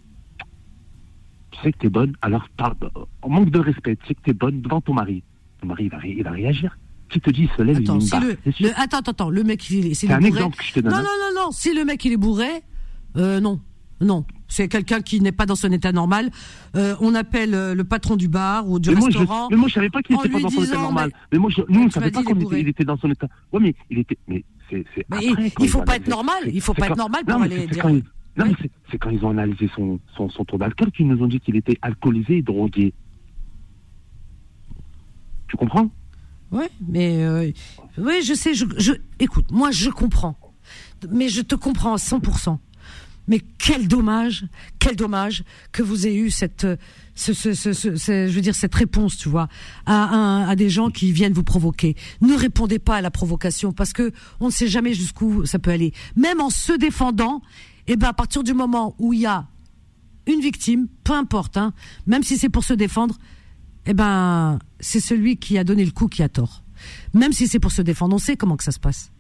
tu 1.51 1.59
sais 1.61 1.71
que 1.71 1.77
t'es 1.77 1.89
bonne, 1.89 2.13
alors 2.21 2.47
parle, 2.57 2.75
en 3.21 3.29
manque 3.29 3.49
de 3.49 3.59
respect, 3.59 3.95
tu 3.95 4.07
sais 4.07 4.13
que 4.15 4.21
t'es 4.21 4.33
bonne 4.33 4.61
devant 4.61 4.81
ton 4.81 4.93
mari. 4.93 5.23
Ton 5.61 5.67
mari, 5.67 5.85
il 5.85 5.89
va, 5.89 5.97
ré- 5.97 6.15
il 6.17 6.23
va 6.23 6.31
réagir. 6.31 6.77
Qui 7.09 7.19
te 7.19 7.29
dit, 7.31 7.43
il 7.43 7.57
se 7.57 7.61
lève, 7.63 7.77
Attends, 7.77 7.99
si 7.99 8.19
le, 8.19 8.37
attends, 8.79 8.99
attends, 8.99 9.29
le 9.31 9.43
mec, 9.43 9.67
il, 9.69 9.87
est- 9.87 10.03
un 10.11 10.17
bourré. 10.17 10.27
exemple 10.27 10.57
que 10.57 10.63
je 10.63 10.73
te 10.73 10.79
donne. 10.79 10.91
Non, 10.91 10.97
hein. 10.99 11.01
non, 11.01 11.35
non, 11.35 11.45
non, 11.45 11.51
si 11.51 11.73
le 11.73 11.83
mec 11.85 12.03
il 12.05 12.11
est 12.13 12.17
bourré, 12.17 12.47
euh, 13.17 13.39
non, 13.39 13.59
non. 13.99 14.25
C'est 14.51 14.67
quelqu'un 14.67 15.01
qui 15.01 15.21
n'est 15.21 15.31
pas 15.31 15.45
dans 15.45 15.55
son 15.55 15.71
état 15.71 15.91
normal. 15.91 16.31
Euh, 16.75 16.95
on 17.01 17.13
appelle 17.15 17.53
euh, 17.53 17.75
le 17.75 17.83
patron 17.83 18.15
du 18.15 18.27
bar 18.27 18.67
ou 18.67 18.79
du 18.79 18.89
mais 18.89 18.95
moi, 18.95 19.09
je, 19.11 19.19
restaurant. 19.19 19.47
mais 19.51 19.55
moi, 19.57 19.67
je 19.69 19.73
savais 19.75 19.89
pas 19.91 20.01
qu'il 20.01 20.15
était 20.15 20.27
pas 20.29 20.39
dans 20.39 20.49
son 20.49 20.63
état 20.63 20.77
normal. 20.77 21.11
Mais, 21.31 21.37
moi, 21.37 21.51
je, 21.55 21.61
nous, 21.69 21.83
on 21.83 21.89
savait 21.91 22.09
pas 22.11 22.23
qu'il 22.23 22.67
était, 22.67 22.83
dans 22.83 22.97
son 22.97 23.09
état. 23.11 23.27
Ouais, 23.53 23.59
mais 23.61 23.75
il 23.91 23.99
était, 23.99 24.17
mais 24.27 24.43
c'est, 24.69 24.83
il- 25.21 25.69
faut 25.69 25.83
pas 25.83 25.95
être 25.97 26.07
normal, 26.07 26.43
il 26.51 26.61
faut 26.61 26.73
pas 26.73 26.87
être 26.87 26.97
normal 26.97 27.23
pour 27.25 27.41
aller 27.41 27.67
dire- 27.67 27.85
Non, 27.87 27.91
Oui. 27.91 28.03
mais 28.37 28.55
c'est, 28.61 28.71
c'est 28.91 28.97
quand 28.97 29.09
ils 29.11 29.23
ont 29.23 29.29
analysé 29.29 29.69
son, 29.75 29.99
son, 30.17 30.29
son 30.29 30.45
taux 30.45 30.57
d'alcool 30.57 30.91
qu'ils 30.91 31.07
nous 31.07 31.21
ont 31.23 31.27
dit 31.27 31.39
qu'il 31.39 31.55
était 31.55 31.77
alcoolisé 31.81 32.37
et 32.37 32.41
drogué. 32.41 32.93
Tu 35.47 35.57
comprends? 35.57 35.89
Oui, 36.51 36.65
mais 36.87 37.23
euh, 37.23 37.51
oui, 37.97 38.21
je 38.23 38.33
sais. 38.33 38.53
Je, 38.55 38.65
je, 38.77 38.93
écoute, 39.19 39.51
moi, 39.51 39.69
je 39.71 39.89
comprends, 39.91 40.37
mais 41.11 41.27
je 41.29 41.41
te 41.41 41.53
comprends 41.55 41.93
à 41.93 41.97
100%. 41.97 42.57
Mais 43.29 43.39
quel 43.59 43.87
dommage, 43.87 44.45
quel 44.79 44.95
dommage 44.97 45.43
que 45.71 45.81
vous 45.81 46.05
ayez 46.07 46.19
eu 46.19 46.29
cette, 46.31 46.67
ce, 47.15 47.31
ce, 47.33 47.53
ce, 47.53 47.71
ce- 47.73 47.95
je 47.95 48.31
veux 48.33 48.41
dire 48.41 48.55
cette 48.55 48.75
réponse, 48.75 49.15
tu 49.17 49.29
vois, 49.29 49.47
à, 49.85 49.93
un- 50.15 50.47
à 50.49 50.55
des 50.57 50.69
gens 50.69 50.89
qui 50.89 51.11
viennent 51.13 51.31
vous 51.33 51.43
provoquer. 51.43 51.95
Ne 52.21 52.33
répondez 52.33 52.79
pas 52.79 52.95
à 52.97 53.01
la 53.01 53.11
provocation 53.11 53.71
parce 53.71 53.93
que 53.93 54.11
on 54.41 54.47
ne 54.47 54.51
sait 54.51 54.67
jamais 54.67 54.93
jusqu'où 54.93 55.45
ça 55.45 55.59
peut 55.59 55.71
aller. 55.71 55.93
Même 56.17 56.41
en 56.41 56.49
se 56.49 56.73
défendant, 56.73 57.41
eh 57.87 57.95
ben 57.95 58.07
à 58.09 58.13
partir 58.13 58.43
du 58.43 58.53
moment 58.53 58.95
où 58.99 59.13
il 59.13 59.21
y 59.21 59.25
a 59.25 59.47
une 60.27 60.41
victime, 60.41 60.87
peu 61.03 61.13
importe, 61.13 61.55
hein, 61.57 61.73
même 62.07 62.23
si 62.23 62.37
c'est 62.37 62.49
pour 62.49 62.63
se 62.63 62.73
défendre, 62.73 63.15
eh 63.85 63.93
ben 63.93 64.59
c'est 64.79 64.99
celui 64.99 65.37
qui 65.37 65.57
a 65.57 65.63
donné 65.63 65.85
le 65.85 65.91
coup 65.91 66.07
qui 66.07 66.21
a 66.23 66.29
tort. 66.29 66.63
Même 67.13 67.31
si 67.33 67.47
c'est 67.47 67.59
pour 67.59 67.71
se 67.71 67.81
défendre, 67.81 68.15
on 68.15 68.19
sait 68.19 68.37
comment 68.37 68.57
que 68.57 68.63
ça 68.63 68.71
se 68.71 68.79
passe. 68.79 69.11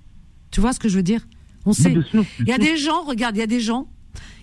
Tu 0.51 0.61
vois 0.61 0.73
ce 0.73 0.79
que 0.79 0.89
je 0.89 0.97
veux 0.97 1.03
dire? 1.03 1.27
On 1.65 1.73
sait. 1.73 1.93
Il 2.39 2.47
y 2.47 2.53
a 2.53 2.57
des 2.57 2.77
gens, 2.77 3.03
regarde, 3.03 3.35
il 3.35 3.39
y 3.39 3.43
a 3.43 3.47
des 3.47 3.59
gens, 3.59 3.87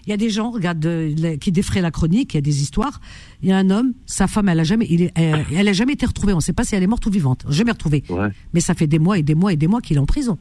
il 0.07 0.11
y 0.11 0.13
a 0.13 0.17
des 0.17 0.31
gens, 0.31 0.51
regarde, 0.51 0.85
euh, 0.87 1.37
qui 1.39 1.51
défraient 1.53 1.81
la 1.81 1.91
chronique, 1.91 2.35
il 2.35 2.37
y 2.37 2.39
a 2.39 2.43
des 2.43 2.63
histoires. 2.63 3.01
Il 3.43 3.49
y 3.49 3.53
a 3.53 3.57
un 3.59 3.71
homme, 3.71 3.93
sa 4.07 4.27
femme, 4.29 4.49
elle 4.49 4.61
a 4.61 4.65
jamais, 4.65 4.87
il 4.89 5.03
est, 5.03 5.13
elle, 5.17 5.45
elle 5.55 5.69
a 5.69 5.73
jamais 5.73 5.95
été 5.95 6.07
retrouvée. 6.07 6.33
On 6.33 6.37
ne 6.37 6.41
sait 6.43 6.53
pas 6.53 6.65
si 6.65 6.75
elle 6.77 6.83
est 6.83 6.87
morte 6.87 7.05
ou 7.07 7.11
vivante. 7.11 7.45
Jamais 7.49 7.73
retrouvée. 7.73 8.05
Ouais, 8.09 8.29
Mais 8.55 8.61
ça 8.61 8.75
fait 8.75 8.87
des 8.87 8.99
mois 8.99 9.19
et 9.19 9.23
des 9.23 9.35
mois 9.35 9.53
et 9.53 9.57
des 9.57 9.67
mois 9.67 9.81
qu'il 9.81 9.97
est 9.97 10.01
en 10.01 10.07
prison. 10.07 10.39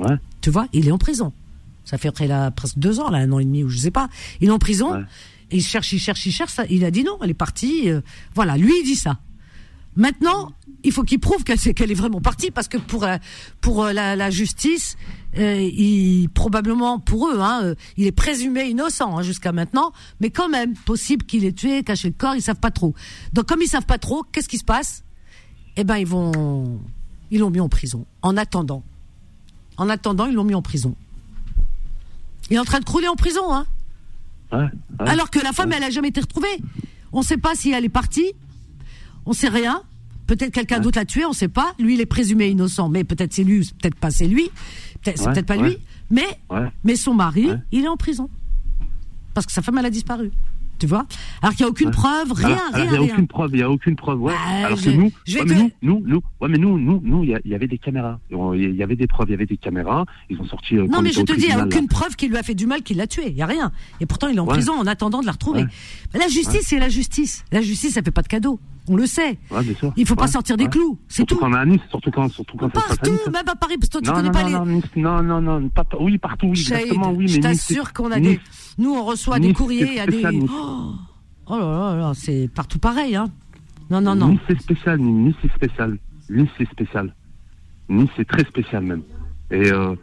ouais. 0.00 0.16
Tu 0.42 0.50
vois, 0.50 0.66
il 0.72 0.86
est 0.86 0.92
en 0.92 0.98
prison. 0.98 1.32
Ça 1.84 1.98
fait 1.98 2.08
après 2.08 2.26
là, 2.26 2.50
presque 2.50 2.78
deux 2.78 3.00
ans, 3.00 3.10
là, 3.10 3.18
un 3.18 3.32
an 3.32 3.38
et 3.38 3.44
demi, 3.44 3.64
ou 3.64 3.68
je 3.68 3.78
sais 3.78 3.90
pas. 3.90 4.08
Il 4.40 4.48
est 4.48 4.52
en 4.52 4.58
prison. 4.58 4.92
Ouais. 4.92 5.02
Il 5.50 5.62
cherche, 5.62 5.92
il 5.92 5.98
cherche, 6.00 6.24
il 6.26 6.32
cherche. 6.32 6.52
Ça, 6.52 6.64
il 6.68 6.84
a 6.84 6.90
dit 6.90 7.04
non, 7.04 7.18
elle 7.22 7.30
est 7.30 7.34
partie. 7.34 7.88
euh, 7.90 8.00
voilà, 8.34 8.56
lui, 8.56 8.72
il 8.80 8.84
dit 8.84 8.96
ça. 8.96 9.18
Maintenant, 9.96 10.52
il 10.86 10.92
faut 10.92 11.02
qu'il 11.02 11.18
prouve 11.18 11.42
qu'elle, 11.42 11.90
est 11.90 11.94
vraiment 11.94 12.20
partie, 12.20 12.52
parce 12.52 12.68
que 12.68 12.78
pour 12.78 13.02
euh, 13.02 13.16
pour 13.60 13.84
euh, 13.84 13.92
la, 13.92 14.14
la 14.14 14.30
justice, 14.30 14.96
euh, 15.36 15.60
il, 15.60 16.28
probablement 16.28 17.00
pour 17.00 17.28
eux, 17.28 17.40
hein, 17.40 17.74
il 17.96 18.06
est 18.06 18.12
présumé 18.12 18.68
innocent 18.68 19.18
hein, 19.18 19.22
jusqu'à 19.22 19.50
maintenant, 19.50 19.92
mais 20.20 20.30
quand 20.30 20.48
même 20.48 20.74
possible 20.74 21.26
qu'il 21.26 21.44
ait 21.44 21.52
tué, 21.52 21.82
caché 21.82 22.08
le 22.08 22.14
corps, 22.16 22.36
ils 22.36 22.40
savent 22.40 22.60
pas 22.60 22.70
trop. 22.70 22.94
Donc 23.32 23.46
comme 23.46 23.62
ils 23.62 23.68
savent 23.68 23.84
pas 23.84 23.98
trop, 23.98 24.22
qu'est-ce 24.30 24.48
qui 24.48 24.58
se 24.58 24.64
passe? 24.64 25.02
Eh 25.76 25.82
ben 25.82 25.96
ils 25.96 26.06
vont, 26.06 26.80
ils 27.32 27.40
l'ont 27.40 27.50
mis 27.50 27.60
en 27.60 27.68
prison. 27.68 28.06
En 28.22 28.36
attendant, 28.36 28.84
en 29.78 29.88
attendant, 29.88 30.26
ils 30.26 30.34
l'ont 30.34 30.44
mis 30.44 30.54
en 30.54 30.62
prison. 30.62 30.94
Il 32.48 32.54
est 32.56 32.60
en 32.60 32.64
train 32.64 32.78
de 32.78 32.84
crouler 32.84 33.08
en 33.08 33.16
prison, 33.16 33.52
hein. 33.52 33.66
ouais, 34.52 34.58
ouais. 34.58 35.08
Alors 35.08 35.30
que 35.30 35.40
la 35.40 35.52
femme, 35.52 35.72
elle 35.72 35.82
a 35.82 35.90
jamais 35.90 36.08
été 36.08 36.20
retrouvée. 36.20 36.60
On 37.10 37.20
ne 37.20 37.24
sait 37.24 37.38
pas 37.38 37.56
si 37.56 37.72
elle 37.72 37.84
est 37.84 37.88
partie. 37.88 38.34
On 39.26 39.32
sait 39.32 39.48
rien. 39.48 39.82
Peut-être 40.26 40.52
quelqu'un 40.52 40.80
d'autre 40.80 40.98
l'a 40.98 41.04
tué, 41.04 41.24
on 41.24 41.30
ne 41.30 41.34
sait 41.34 41.48
pas. 41.48 41.74
Lui, 41.78 41.94
il 41.94 42.00
est 42.00 42.06
présumé 42.06 42.48
innocent, 42.48 42.88
mais 42.88 43.04
peut-être 43.04 43.32
c'est 43.32 43.44
lui, 43.44 43.60
peut-être 43.80 43.94
pas 43.96 44.10
c'est 44.10 44.26
lui. 44.26 44.50
C'est 45.04 45.20
Ouais, 45.20 45.32
peut-être 45.32 45.46
pas 45.46 45.56
ouais. 45.56 45.68
lui. 45.70 45.78
Mais, 46.10 46.26
mais 46.84 46.96
son 46.96 47.14
mari, 47.14 47.48
il 47.72 47.84
est 47.84 47.88
en 47.88 47.96
prison. 47.96 48.28
Parce 49.34 49.46
que 49.46 49.52
sa 49.52 49.62
femme, 49.62 49.78
elle 49.78 49.86
a 49.86 49.90
disparu. 49.90 50.30
Tu 50.78 50.86
vois? 50.86 51.06
Alors 51.40 51.54
qu'il 51.54 51.64
n'y 51.64 51.68
a 51.68 51.70
aucune 51.70 51.90
preuve, 51.90 52.32
rien, 52.32 52.48
Alors, 52.48 52.60
rien, 52.74 52.84
il 52.84 52.90
n'y 52.90 52.96
a 52.96 53.00
rien. 53.00 53.12
aucune 53.14 53.26
preuve, 53.26 53.50
il 53.52 53.56
n'y 53.56 53.62
a 53.62 53.70
aucune 53.70 53.96
preuve, 53.96 54.20
ouais. 54.20 54.34
Alors 54.62 54.76
je- 54.76 54.90
que 54.90 54.96
nous, 54.96 55.10
je 55.26 55.38
te- 55.38 55.52
nous, 55.54 55.70
nous, 55.80 56.02
nous, 56.06 56.20
ouais, 56.40 56.48
mais 56.50 56.58
nous, 56.58 56.78
nous, 56.78 57.00
nous, 57.02 57.24
il 57.24 57.40
y, 57.46 57.54
avait 57.54 57.66
des 57.66 57.78
caméras. 57.78 58.18
Il 58.30 58.74
y 58.74 58.82
avait 58.82 58.94
des 58.96 59.06
preuves, 59.06 59.28
il 59.28 59.30
y 59.30 59.34
avait 59.34 59.46
des 59.46 59.56
caméras. 59.56 60.04
Ils 60.28 60.38
ont 60.38 60.44
sorti. 60.44 60.76
euh, 60.76 60.86
Non, 60.86 61.00
mais 61.00 61.12
je 61.12 61.22
te 61.22 61.32
dis, 61.32 61.44
il 61.44 61.54
n'y 61.54 61.58
a 61.60 61.64
aucune 61.64 61.88
preuve 61.88 62.14
qui 62.16 62.28
lui 62.28 62.36
a 62.36 62.42
fait 62.42 62.54
du 62.54 62.66
mal, 62.66 62.82
qui 62.82 62.92
l'a 62.92 63.06
tué. 63.06 63.28
Il 63.28 63.34
n'y 63.36 63.42
a 63.42 63.46
rien. 63.46 63.72
Et 64.00 64.06
pourtant, 64.06 64.28
il 64.28 64.36
est 64.36 64.40
en 64.40 64.44
prison 64.46 64.74
en 64.74 64.86
attendant 64.86 65.20
de 65.22 65.26
la 65.26 65.32
retrouver. 65.32 65.64
La 66.12 66.28
justice, 66.28 66.64
c'est 66.66 66.78
la 66.78 66.90
justice. 66.90 67.42
La 67.52 67.62
justice, 67.62 67.94
ça 67.94 68.02
fait 68.02 68.10
pas 68.10 68.22
de 68.22 68.28
cadeau. 68.28 68.60
On 68.88 68.96
le 68.96 69.06
sait. 69.06 69.38
Ouais, 69.50 69.62
bien 69.64 69.74
sûr. 69.74 69.92
Il 69.96 70.06
faut 70.06 70.14
pas 70.14 70.22
Ouais, 70.24 70.28
sortir 70.30 70.56
des 70.56 70.64
ouais. 70.64 70.70
clous. 70.70 70.98
C'est 71.08 71.24
tout. 71.24 71.36
quand 71.36 71.50
on 71.50 71.54
est 71.54 71.58
à 71.58 71.64
Nice, 71.66 71.80
surtout 71.90 72.10
quand, 72.10 72.28
surtout 72.30 72.56
quand 72.56 72.66
ça 72.74 72.80
se 72.80 72.86
passe 72.88 72.92
à 72.92 72.96
Partout, 72.96 73.10
Nice. 73.12 73.26
même 73.26 73.48
à 73.48 73.56
Paris, 73.56 73.74
parce 73.78 73.88
que 73.88 73.92
toi, 73.92 74.00
tu 74.02 74.08
Non, 74.08 74.14
connais 74.16 74.28
non, 74.28 74.32
pas 74.32 74.42
non, 74.42 74.48
les. 74.48 74.52
non, 74.54 74.64
Nice, 74.76 74.84
non, 74.96 75.22
non, 75.22 75.40
non, 75.60 75.68
pas, 75.70 75.84
oui, 76.00 76.18
partout, 76.18 76.46
oui, 76.46 76.56
Shahid, 76.56 76.82
exactement, 76.86 77.10
oui, 77.12 77.24
mais 77.24 77.28
je 77.28 77.36
Nice, 77.36 77.42
t'assure 77.68 77.92
qu'on 77.92 78.10
a 78.12 78.18
Nice, 78.20 78.38
des. 78.38 78.82
Nous, 78.82 78.94
on 78.94 79.04
reçoit 79.04 79.38
des 79.40 79.48
Nice, 79.48 79.56
courriers, 79.56 80.00
a 80.00 80.06
des. 80.06 80.22
Nice. 80.24 80.50
Oh, 80.52 80.92
oh 81.48 81.58
là 81.58 81.66
là 81.94 81.96
là, 81.96 82.12
c'est 82.14 82.48
partout 82.54 82.78
pareil, 82.78 83.16
hein. 83.16 83.26
Non, 83.90 84.00
non, 84.00 84.14
non. 84.14 84.28
Nice, 84.28 84.40
c'est 84.48 84.60
spécial, 84.60 84.98
Nice, 85.00 85.34
c'est 85.42 85.52
spécial. 85.52 85.98
Nice, 86.30 86.48
c'est 86.58 86.68
spécial. 86.70 87.14
Nice, 87.88 88.08
c'est 88.16 88.26
très 88.26 88.44
spécial 88.44 88.82
même. 88.82 89.02
Et, 89.50 89.70
euh, 89.70 89.94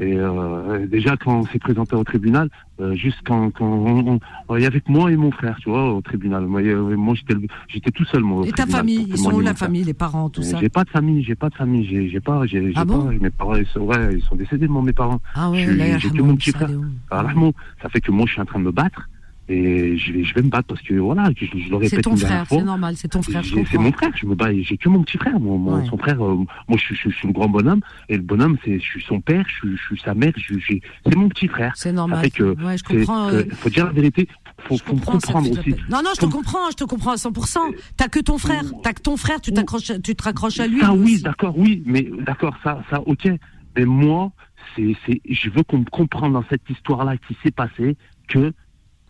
et 0.00 0.16
euh, 0.16 0.86
déjà, 0.86 1.16
quand 1.18 1.40
on 1.40 1.44
s'est 1.46 1.58
présenté 1.58 1.94
au 1.94 2.02
tribunal, 2.04 2.48
euh, 2.80 2.94
juste 2.94 3.18
quand, 3.26 3.50
quand 3.50 3.66
on, 3.66 4.18
on- 4.48 4.56
il 4.56 4.62
y 4.62 4.66
avait 4.66 4.80
que 4.80 4.90
moi 4.90 5.12
et 5.12 5.16
mon 5.16 5.30
frère, 5.30 5.58
tu 5.60 5.68
vois, 5.68 5.92
au 5.92 6.00
tribunal. 6.00 6.46
Moi, 6.46 6.62
moi 6.96 7.14
j'étais, 7.14 7.34
le- 7.34 7.46
j'étais 7.68 7.90
tout 7.90 8.04
seul, 8.06 8.22
moi. 8.22 8.40
au 8.40 8.44
Et 8.46 8.52
ta 8.52 8.64
famille, 8.66 9.06
ils 9.10 9.18
sont 9.18 9.34
où 9.34 9.40
la 9.40 9.54
famille, 9.54 9.84
les 9.84 9.92
parents, 9.94 10.30
tout 10.30 10.40
Euh, 10.40 10.44
ça 10.44 10.58
J'ai 10.58 10.70
pas 10.70 10.84
de 10.84 10.90
famille, 10.90 11.22
j'ai 11.22 11.34
pas 11.34 11.50
de 11.50 11.54
famille, 11.54 11.84
j'ai, 11.86 12.08
j'ai 12.08 12.20
pas, 12.20 12.46
j'ai, 12.46 12.68
j'ai 12.68 12.72
Ah 12.76 12.86
pas, 12.86 13.04
mes 13.20 13.30
parents, 13.30 13.56
ils 13.56 13.66
sont, 13.66 13.80
ouais, 13.80 14.14
ils 14.16 14.22
sont 14.22 14.36
décédés, 14.36 14.68
moi, 14.68 14.82
mes 14.82 14.94
parents. 14.94 15.20
Ah 15.34 15.50
ouais, 15.50 15.64
j'ai 15.66 15.76
yarhamoum, 15.76 16.26
mon 16.28 16.36
petit 16.36 16.50
frère. 16.52 16.70
Alors, 17.10 17.26
Rahmo, 17.26 17.52
ça 17.82 17.88
fait 17.90 18.00
que 18.00 18.10
moi, 18.10 18.24
je 18.26 18.32
suis 18.32 18.40
en 18.40 18.46
train 18.46 18.58
de 18.58 18.64
me 18.64 18.72
battre. 18.72 19.06
Et 19.52 19.96
je 19.96 20.12
vais, 20.12 20.22
je 20.22 20.32
vais 20.34 20.42
me 20.42 20.48
battre 20.48 20.68
parce 20.68 20.80
que 20.82 20.94
voilà, 20.94 21.28
je, 21.36 21.44
je 21.44 21.68
le 21.68 21.74
répète 21.74 21.90
C'est 21.90 22.02
ton 22.02 22.16
frère, 22.16 22.46
c'est 22.48 22.62
normal, 22.62 22.94
c'est 22.96 23.08
ton 23.08 23.20
frère, 23.20 23.42
je 23.42 23.56
C'est 23.68 23.78
mon 23.78 23.90
frère, 23.90 24.10
je 24.14 24.24
me 24.24 24.36
bats, 24.36 24.54
j'ai 24.54 24.76
que 24.76 24.88
mon 24.88 25.02
petit 25.02 25.18
frère, 25.18 25.40
mon, 25.40 25.58
mon- 25.58 25.80
Ouais. 25.80 25.86
son 25.88 25.98
frère, 25.98 26.24
euh, 26.24 26.36
moi 26.36 26.46
je, 26.78 26.94
suis- 26.94 26.94
je, 26.94 27.10
suis 27.10 27.26
le 27.26 27.32
grand 27.32 27.48
bonhomme, 27.48 27.80
et 28.08 28.16
le 28.16 28.22
bonhomme, 28.22 28.56
c'est, 28.64 28.78
je 28.78 28.84
suis 28.84 29.02
son 29.02 29.20
père, 29.20 29.44
je, 29.48 29.74
suis- 29.76 29.96
je 29.96 30.00
sa 30.02 30.14
mère, 30.14 30.32
je, 30.36 30.54
c'est 31.04 31.16
mon 31.16 31.28
petit 31.28 31.48
frère. 31.48 31.72
C'est 31.74 31.90
normal. 31.92 32.20
fait 32.22 32.30
que, 32.30 32.44
Ouais, 32.64 32.78
je 32.78 32.84
c'est- 32.88 32.98
comprends. 32.98 33.28
euh, 33.30 33.42
que- 33.42 33.54
faut 33.56 33.70
dire 33.70 33.86
la 33.86 33.92
vérité, 33.92 34.28
faut, 34.68 34.76
je 34.76 34.84
faut 34.84 34.94
me 34.94 35.00
comprendre 35.00 35.50
aussi. 35.50 35.70
Non, 35.90 35.98
non, 36.04 36.10
je 36.14 36.20
te 36.20 36.26
comprends, 36.30 36.70
je 36.70 36.76
te 36.76 36.84
comprends 36.84 37.12
à 37.12 37.16
100%. 37.16 37.58
T'as 37.96 38.06
que 38.08 38.20
ton 38.20 38.38
frère, 38.38 38.62
t'as 38.84 38.92
que 38.92 39.02
ton 39.02 39.16
frère, 39.16 39.40
tu 39.40 39.52
t'accroches, 39.52 39.90
tu 40.04 40.14
te 40.14 40.22
raccroches 40.22 40.60
à 40.60 40.68
lui. 40.68 40.76
Lui 40.80 40.86
oui, 40.90 41.22
d'accord, 41.22 41.58
oui, 41.58 41.82
mais 41.86 42.08
d'accord, 42.20 42.54
ça, 42.62 42.82
ça, 42.88 43.00
ok. 43.04 43.28
Mais 43.76 43.84
moi, 43.84 44.30
c'est, 44.76 44.94
c'est, 45.06 45.20
je 45.28 45.50
veux 45.50 45.64
qu'on 45.64 45.78
me 45.78 45.84
comprenne 45.90 46.34
dans 46.34 46.44
cette 46.48 46.68
histoire-là 46.70 47.16
qui 47.26 47.36
s'est 47.42 47.50
passée 47.50 47.96
que, 48.28 48.52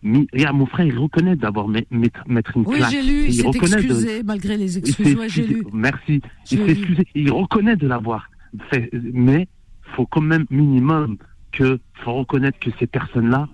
regarde, 0.03 0.55
mon 0.57 0.65
frère, 0.65 0.85
il 0.85 0.97
reconnaît 0.97 1.35
d'avoir 1.35 1.67
met- 1.67 1.87
mettre, 1.91 2.57
une 2.57 2.63
Oui, 2.65 2.77
claque. 2.77 2.91
j'ai 2.91 3.01
lu, 3.03 3.25
il 3.27 3.33
s'est 3.33 3.47
reconnaît 3.47 3.69
de- 3.77 3.81
excusé 3.81 4.23
malgré 4.23 4.57
les 4.57 4.77
Il 4.77 4.79
excuses. 4.79 5.15
Ouais, 5.15 5.29
j'ai 5.29 5.41
excusé. 5.41 5.53
lu. 5.61 5.63
Merci. 5.73 6.21
Il 6.51 6.57
s'est 6.57 6.71
excusé. 6.71 7.03
Il 7.15 7.31
reconnaît 7.31 7.75
de 7.75 7.87
l'avoir 7.87 8.29
fait. 8.71 8.89
Mais 9.13 9.47
faut 9.95 10.05
quand 10.05 10.21
même 10.21 10.45
minimum 10.49 11.17
que 11.51 11.79
faut 12.03 12.13
reconnaître 12.13 12.59
que 12.59 12.69
ces 12.79 12.87
personnes-là, 12.87 13.47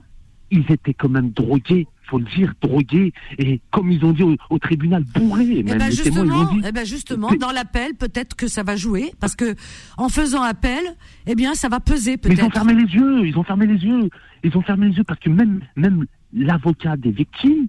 ils 0.51 0.63
étaient 0.71 0.93
quand 0.93 1.09
même 1.09 1.31
drogués. 1.31 1.87
Faut 2.09 2.19
le 2.19 2.25
dire, 2.37 2.53
drogués. 2.61 3.11
Et 3.37 3.59
comme 3.71 3.91
ils 3.91 4.05
ont 4.05 4.13
dit 4.13 4.23
au, 4.23 4.37
au 4.49 4.59
tribunal, 4.59 5.03
bourrés. 5.13 5.45
Eh 5.57 5.63
Même 5.63 5.77
ben 5.77 5.89
témoins, 5.89 5.89
ils 5.89 5.91
justement, 5.91 6.49
eh 6.65 6.71
ben 6.71 6.85
justement, 6.85 7.29
dans 7.37 7.51
l'appel, 7.51 7.95
peut-être 7.95 8.37
que 8.37 8.47
ça 8.47 8.63
va 8.63 8.77
jouer, 8.77 9.11
parce 9.19 9.35
que 9.35 9.55
en 9.97 10.07
faisant 10.07 10.41
appel, 10.41 10.79
eh 11.25 11.35
bien, 11.35 11.53
ça 11.53 11.67
va 11.67 11.81
peser 11.81 12.11
Mais 12.23 12.29
ils 12.29 12.33
ont 12.35 12.49
peut-être. 12.49 12.53
fermé 12.53 12.73
les 12.75 12.93
yeux. 12.93 13.27
Ils 13.27 13.37
ont 13.37 13.43
fermé 13.43 13.65
les 13.67 13.83
yeux. 13.83 14.09
Ils 14.45 14.55
ont 14.55 14.61
fermé 14.61 14.87
les 14.87 14.95
yeux 14.95 15.03
parce 15.03 15.19
que 15.19 15.29
même, 15.29 15.59
même 15.75 16.05
l'avocat 16.33 16.97
des 16.97 17.11
victimes, 17.11 17.67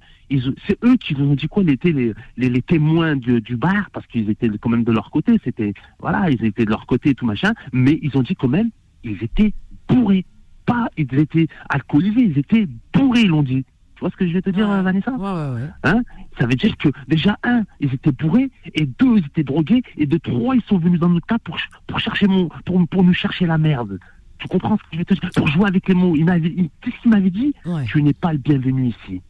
c'est 0.66 0.78
eux 0.84 0.96
qui 0.96 1.14
nous 1.14 1.30
ont 1.30 1.34
dit 1.34 1.48
quoi 1.48 1.62
Ils 1.62 1.70
étaient 1.70 1.92
les, 1.92 2.12
les, 2.36 2.50
les 2.50 2.62
témoins 2.62 3.16
du, 3.16 3.40
du 3.40 3.56
bar 3.56 3.90
parce 3.92 4.06
qu'ils 4.06 4.28
étaient 4.30 4.50
quand 4.61 4.68
même 4.68 4.84
de 4.84 4.92
leur 4.92 5.11
côté. 5.11 5.38
C'était 5.42 5.72
voilà, 5.98 6.30
ils 6.30 6.44
étaient 6.44 6.64
de 6.64 6.70
leur 6.70 6.86
côté 6.86 7.11
et 7.11 7.14
tout 7.14 7.26
machin. 7.26 7.52
Mais 7.72 7.98
ils 8.02 8.16
ont 8.16 8.22
dit 8.22 8.34
quand 8.34 8.48
même, 8.48 8.70
ils 9.04 9.22
étaient 9.22 9.52
bourrés. 9.88 10.24
Pas, 10.66 10.88
ils 10.98 11.14
étaient 11.18 11.48
alcoolisés. 11.70 12.20
Ils 12.20 12.38
étaient 12.38 12.68
bourrés. 12.92 13.22
Ils 13.22 13.28
l'ont 13.28 13.42
dit. 13.42 13.64
Tu 13.98 14.00
vois 14.00 14.11
ce 14.11 14.16
que 14.16 14.28
je 14.28 14.32
vais 14.32 14.42
te 14.42 14.50
dire, 14.50 14.68
Ouais. 14.68 14.80
Vanessa 14.80 15.11
Ouais, 15.11 15.18
ouais, 15.18 15.61
ouais. 15.61 15.70
Hein? 15.82 16.02
Ça 16.38 16.46
veut 16.46 16.54
dire 16.54 16.76
que 16.76 16.88
déjà, 17.09 17.36
un, 17.42 17.64
ils 17.80 17.92
étaient 17.92 18.12
bourrés, 18.12 18.48
et 18.74 18.86
deux, 18.86 19.18
ils 19.18 19.26
étaient 19.26 19.42
drogués, 19.42 19.82
et 19.96 20.06
de 20.06 20.18
trois, 20.18 20.54
ils 20.54 20.62
sont 20.62 20.78
venus 20.78 21.00
dans 21.00 21.09
notre 21.09 21.26
cas 21.26 21.38
pour, 21.38 21.59
pour, 21.88 21.98
chercher 21.98 22.28
mon, 22.28 22.48
pour, 22.64 22.86
pour 22.86 23.02
nous 23.02 23.12
chercher 23.12 23.46
la 23.46 23.59
merde. 23.59 23.98
Tu 24.39 24.49
comprends 24.49 24.76
ce 24.76 24.82
que 24.82 24.89
je 24.93 24.99
veux 24.99 25.05
te 25.05 25.14
dire 25.14 25.30
Pour 25.34 25.49
jouer 25.49 25.68
avec 25.68 25.89
les 25.89 25.95
mots. 25.95 26.14
Il 26.16 26.24
m'avait, 26.24 26.51
qu'est-ce 26.80 26.97
qu'il 27.03 27.11
m'avait 27.11 27.30
dit 27.30 27.55
Ouais. 27.64 27.84
Tu 27.86 28.03
n'es 28.03 28.12
pas 28.12 28.32
le 28.32 28.39
bienvenu 28.39 28.89
ici. 28.89 29.20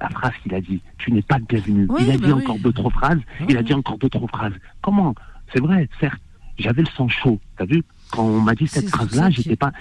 La 0.00 0.08
phrase 0.08 0.32
qu'il 0.42 0.54
a 0.54 0.60
dit, 0.60 0.80
tu 0.98 1.12
n'es 1.12 1.22
pas 1.22 1.38
le 1.38 1.44
bienvenu. 1.44 1.86
Oui, 1.90 2.00
il 2.02 2.10
a 2.10 2.16
bah 2.16 2.26
dit 2.26 2.32
oui. 2.32 2.42
encore 2.42 2.58
deux, 2.58 2.72
trois 2.72 2.90
phrases. 2.90 3.20
Il 3.48 3.56
a 3.56 3.62
dit 3.62 3.74
encore 3.74 3.98
deux, 3.98 4.08
trois 4.08 4.28
phrases. 4.28 4.54
Comment 4.80 5.14
C'est 5.52 5.60
vrai, 5.60 5.88
certes. 6.00 6.20
J'avais 6.58 6.82
le 6.82 6.88
sang 6.88 7.08
chaud. 7.08 7.38
T'as 7.56 7.64
vu 7.66 7.82
Quand 8.10 8.24
on 8.24 8.40
m'a 8.40 8.54
dit 8.54 8.66
cette 8.66 8.88
phrase-là, 8.88 9.30
j'étais 9.30 9.56
pas, 9.56 9.72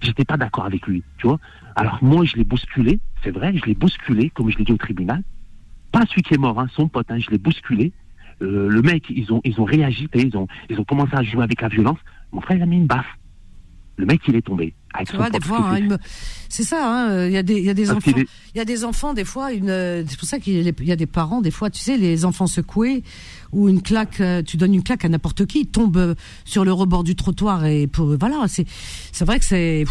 j'étais 0.00 0.24
pas 0.24 0.36
d'accord 0.36 0.64
avec 0.64 0.86
lui. 0.86 1.02
Tu 1.18 1.26
vois 1.26 1.38
Alors 1.76 1.98
moi, 2.02 2.24
je 2.24 2.36
l'ai 2.36 2.44
bousculé. 2.44 3.00
C'est 3.22 3.30
vrai, 3.30 3.56
je 3.56 3.64
l'ai 3.64 3.74
bousculé, 3.74 4.30
comme 4.30 4.50
je 4.50 4.58
l'ai 4.58 4.64
dit 4.64 4.72
au 4.72 4.76
tribunal 4.76 5.22
pas 5.94 6.04
celui 6.06 6.22
qui 6.22 6.34
est 6.34 6.38
mort, 6.38 6.58
hein, 6.58 6.66
son 6.74 6.88
pote, 6.88 7.06
hein, 7.10 7.18
je 7.20 7.30
l'ai 7.30 7.38
bousculé. 7.38 7.92
Euh, 8.42 8.68
le 8.68 8.82
mec, 8.82 9.04
ils 9.10 9.32
ont, 9.32 9.40
ils 9.44 9.60
ont 9.60 9.64
réagi, 9.64 10.08
ils 10.12 10.36
ont, 10.36 10.48
ils 10.68 10.80
ont 10.80 10.84
commencé 10.84 11.14
à 11.14 11.22
jouer 11.22 11.44
avec 11.44 11.60
la 11.62 11.68
violence. 11.68 11.98
Mon 12.32 12.40
frère, 12.40 12.56
il 12.56 12.62
a 12.64 12.66
mis 12.66 12.78
une 12.78 12.88
baffe. 12.88 13.16
Le 13.96 14.06
mec, 14.06 14.20
il 14.26 14.34
est 14.34 14.42
tombé. 14.42 14.74
Avec 14.92 15.08
Tu 15.08 15.16
vois, 15.16 15.30
des 15.30 15.40
fois, 15.40 15.58
hein, 15.70 15.78
il 15.78 15.88
me- 15.88 15.98
c'est 16.48 16.62
ça. 16.64 16.84
hein, 16.84 17.10
euh, 17.10 17.28
Il 17.28 17.32
y 17.32 17.36
a 17.36 17.42
des, 17.44 17.54
il 17.58 17.64
y 17.64 17.70
a 17.70 17.74
des 17.74 17.90
enfants, 17.90 18.10
est- 18.10 18.26
il 18.54 18.58
y 18.58 18.60
a 18.60 18.64
des 18.64 18.84
enfants 18.84 19.12
des 19.14 19.24
fois. 19.24 19.52
Une, 19.52 19.70
euh, 19.70 20.02
c'est 20.06 20.18
pour 20.18 20.26
ça 20.28 20.38
qu'il 20.40 20.54
y 20.62 20.68
a 20.68 20.72
il 20.80 20.96
des 20.96 21.06
parents 21.06 21.40
des 21.40 21.50
fois. 21.52 21.70
Tu 21.70 21.80
sais, 21.80 21.96
les 21.96 22.24
enfants 22.24 22.46
secoués 22.48 23.02
ou 23.52 23.68
une 23.68 23.82
claque. 23.82 24.20
euh, 24.20 24.42
Tu 24.42 24.56
donnes 24.56 24.74
une 24.74 24.82
claque 24.82 25.04
à 25.04 25.08
n'importe 25.08 25.46
qui, 25.46 25.60
ils 25.60 25.66
tombent 25.68 25.96
euh, 25.96 26.14
sur 26.44 26.64
le 26.64 26.72
rebord 26.72 27.04
du 27.04 27.14
trottoir 27.16 27.64
et 27.66 27.86
pour 27.86 28.16
voilà. 28.18 28.46
C'est, 28.48 28.66
c'est 29.12 29.24
vrai 29.24 29.38
que 29.38 29.44
c'est, 29.44 29.84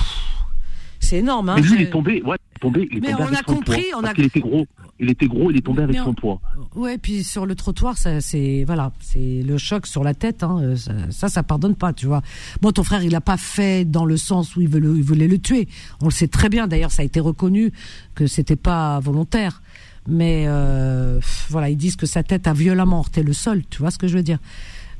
c'est 0.99 1.18
énorme. 1.20 1.49
Hein, 1.49 1.56
Mais 1.58 1.62
lui, 1.62 1.76
il 1.76 1.82
est 1.84 1.89
tombé, 1.89 2.22
ouais, 2.24 2.36
il 2.51 2.56
est 2.56 2.60
tombé, 2.60 2.88
il 2.91 2.97
est 2.97 3.01
Mais 3.01 3.12
tombé 3.12 3.24
on 3.30 3.34
a 3.34 3.43
compris, 3.43 3.86
on 3.97 4.04
a- 4.04 4.14
qu'il 4.14 4.26
était 4.26 4.39
gros. 4.41 4.66
Il 4.99 5.09
était 5.09 5.27
gros, 5.27 5.49
il 5.51 5.57
est 5.57 5.61
tombé 5.65 5.81
avec 5.83 5.97
on- 6.01 6.05
son 6.05 6.13
poids. 6.13 6.39
Ouais, 6.75 6.97
puis 6.97 7.23
sur 7.23 7.45
le 7.45 7.55
trottoir, 7.55 7.97
ça, 7.97 8.21
c'est 8.21 8.63
voilà, 8.65 8.91
c'est 8.99 9.41
le 9.43 9.57
choc 9.57 9.87
sur 9.87 10.03
la 10.03 10.13
tête. 10.13 10.43
Hein, 10.43 10.59
euh, 10.61 10.75
ça, 10.75 10.93
ça, 11.09 11.29
ça 11.29 11.43
pardonne 11.43 11.75
pas, 11.75 11.93
tu 11.93 12.05
vois. 12.05 12.21
Bon, 12.61 12.71
ton 12.71 12.83
frère, 12.83 13.03
il 13.03 13.13
a 13.15 13.21
pas 13.21 13.37
fait 13.37 13.85
dans 13.85 14.05
le 14.05 14.17
sens 14.17 14.55
où 14.55 14.61
il, 14.61 14.67
veut 14.69 14.79
le- 14.79 14.95
il 14.95 15.03
voulait 15.03 15.27
le 15.27 15.39
tuer. 15.39 15.67
On 16.01 16.05
le 16.05 16.11
sait 16.11 16.27
très 16.27 16.47
bien. 16.47 16.67
D'ailleurs, 16.67 16.91
ça 16.91 17.01
a 17.01 17.05
été 17.05 17.19
reconnu 17.19 17.73
que 18.15 18.27
c'était 18.27 18.55
pas 18.55 18.99
volontaire. 18.99 19.61
Mais 20.07 20.43
euh, 20.47 21.19
voilà, 21.49 21.69
ils 21.69 21.77
disent 21.77 21.95
que 21.95 22.05
sa 22.05 22.23
tête 22.23 22.45
a 22.47 22.53
violemment 22.53 22.99
heurté 22.99 23.23
le 23.23 23.33
sol. 23.33 23.63
Tu 23.69 23.79
vois 23.79 23.89
ce 23.89 23.97
que 23.97 24.07
je 24.07 24.15
veux 24.17 24.23
dire 24.23 24.39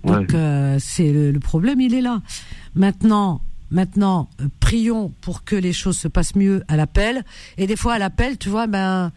Donc 0.06 0.30
Ouais. 0.30 0.36
euh, 0.36 0.78
c'est 0.80 1.12
le, 1.14 1.32
le 1.32 1.40
problème, 1.40 1.80
il 1.82 1.94
est 1.94 2.02
là. 2.02 2.22
Maintenant, 2.76 3.42
maintenant, 3.70 4.30
euh, 4.42 4.48
prions 4.60 5.12
pour 5.22 5.44
que 5.44 5.56
les 5.56 5.74
choses 5.74 5.98
se 5.98 6.08
passent 6.08 6.36
mieux 6.36 6.64
à 6.68 6.78
l'appel. 6.78 7.24
Et 7.58 7.68
des 7.68 7.76
fois, 7.76 7.94
à 7.94 8.00
l'appel, 8.00 8.38
tu 8.38 8.50
vois, 8.50 8.66
ben, 8.68 9.12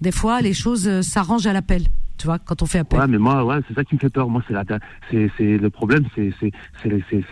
des 0.00 0.12
fois, 0.12 0.40
les 0.40 0.52
choses 0.54 0.86
euh, 0.88 1.02
s'arrangent 1.02 1.46
à 1.46 1.52
l'appel. 1.52 1.82
Tu 2.16 2.26
vois, 2.26 2.38
quand 2.38 2.62
on 2.62 2.66
fait 2.66 2.78
appel. 2.78 3.00
Ouais, 3.00 3.06
mais 3.08 3.18
moi, 3.18 3.44
ouais, 3.44 3.56
c'est 3.66 3.74
ça 3.74 3.82
qui 3.84 3.96
me 3.96 4.00
fait 4.00 4.08
peur. 4.08 4.28
Moi, 4.28 4.40
c'est 4.46 4.54
la, 4.54 4.62
der- 4.64 4.78
c'est, 5.10 5.30
c'est 5.36 5.58
le 5.58 5.68
problème, 5.68 6.04
c'est, 6.14 6.32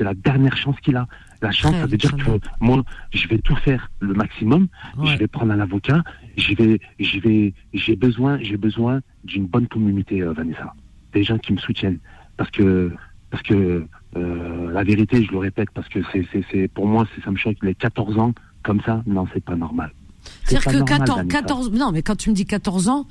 la 0.00 0.14
dernière 0.14 0.56
chance 0.56 0.76
qu'il 0.80 0.96
a. 0.96 1.06
La 1.40 1.52
chance, 1.52 1.70
Très 1.72 1.80
ça 1.82 1.86
veut 1.86 1.96
dire 1.96 2.16
que 2.16 2.30
moi, 2.60 2.82
je 3.12 3.26
vais 3.28 3.38
tout 3.38 3.54
faire 3.56 3.90
le 4.00 4.12
maximum. 4.14 4.66
Ouais. 4.96 5.06
Je 5.12 5.16
vais 5.18 5.28
prendre 5.28 5.52
un 5.52 5.60
avocat. 5.60 6.02
Je 6.36 6.54
vais, 6.54 6.80
je 6.98 7.18
vais, 7.20 7.54
j'ai 7.74 7.94
besoin, 7.96 8.38
j'ai 8.40 8.56
besoin 8.56 9.00
d'une 9.24 9.46
bonne 9.46 9.68
communauté, 9.68 10.20
euh, 10.22 10.32
Vanessa. 10.32 10.72
Des 11.12 11.22
gens 11.24 11.38
qui 11.38 11.52
me 11.52 11.58
soutiennent, 11.58 11.98
parce 12.36 12.50
que, 12.50 12.92
parce 13.30 13.42
que 13.44 13.86
euh, 14.16 14.72
la 14.72 14.82
vérité, 14.82 15.22
je 15.24 15.30
le 15.30 15.38
répète, 15.38 15.68
parce 15.74 15.88
que 15.88 16.00
c'est, 16.12 16.26
c'est, 16.32 16.44
c'est, 16.50 16.68
pour 16.68 16.86
moi, 16.86 17.06
c'est, 17.14 17.22
ça 17.22 17.30
me 17.30 17.36
choque. 17.36 17.56
Les 17.62 17.74
14 17.74 18.18
ans 18.18 18.32
comme 18.62 18.80
ça, 18.82 19.02
non, 19.06 19.26
c'est 19.32 19.44
pas 19.44 19.56
normal. 19.56 19.92
C'est 20.44 20.60
C'est-à-dire 20.60 20.84
que 20.84 20.90
normal, 20.90 20.98
14, 20.98 21.18
Vanessa. 21.18 21.40
14, 21.40 21.70
non, 21.72 21.92
mais 21.92 22.02
quand 22.02 22.16
tu 22.16 22.30
me 22.30 22.34
dis 22.34 22.46
14 22.46 22.88
ans, 22.88 23.06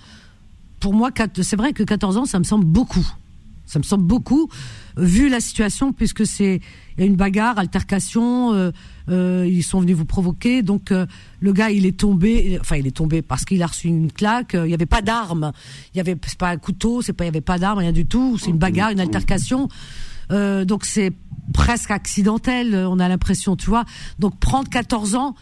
pour 0.79 0.93
moi, 0.93 1.11
c'est 1.41 1.55
vrai 1.55 1.73
que 1.73 1.83
14 1.83 2.17
ans, 2.17 2.25
ça 2.25 2.39
me 2.39 2.43
semble 2.43 2.65
beaucoup. 2.65 3.07
Ça 3.65 3.79
me 3.79 3.83
semble 3.83 4.03
beaucoup, 4.03 4.49
vu 4.97 5.29
la 5.29 5.39
situation, 5.39 5.93
puisque 5.93 6.25
c'est 6.25 6.59
il 6.97 7.01
y 7.01 7.03
a 7.03 7.05
une 7.07 7.15
bagarre, 7.15 7.57
altercation, 7.57 8.53
euh, 8.53 8.71
euh, 9.09 9.47
ils 9.49 9.63
sont 9.63 9.79
venus 9.79 9.95
vous 9.95 10.05
provoquer, 10.05 10.61
donc 10.61 10.91
euh, 10.91 11.05
le 11.39 11.53
gars 11.53 11.71
il 11.71 11.85
est 11.85 11.97
tombé, 11.97 12.57
enfin 12.59 12.75
il 12.75 12.85
est 12.85 12.95
tombé 12.95 13.21
parce 13.21 13.45
qu'il 13.45 13.63
a 13.63 13.67
reçu 13.67 13.87
une 13.87 14.11
claque, 14.11 14.57
il 14.61 14.69
y 14.69 14.73
avait 14.73 14.85
pas 14.85 15.01
d'arme, 15.01 15.53
il 15.93 15.97
y 15.97 16.01
avait 16.01 16.17
c'est 16.27 16.37
pas 16.37 16.49
un 16.49 16.57
couteau, 16.57 17.01
c'est 17.01 17.13
pas 17.13 17.23
il 17.23 17.27
y 17.27 17.29
avait 17.29 17.39
pas 17.39 17.57
d'arme, 17.57 17.79
rien 17.79 17.93
du 17.93 18.05
tout, 18.05 18.37
c'est 18.37 18.49
une 18.49 18.57
bagarre, 18.57 18.89
une 18.89 18.99
altercation, 18.99 19.69
donc 20.29 20.85
c'est 20.85 21.13
presque 21.53 21.91
accidentel, 21.91 22.75
on 22.75 22.99
a 22.99 23.09
l'impression, 23.09 23.55
tu 23.55 23.69
vois. 23.69 23.83
Donc 24.19 24.37
prendre 24.39 24.69
14 24.69 25.15
ans, 25.15 25.35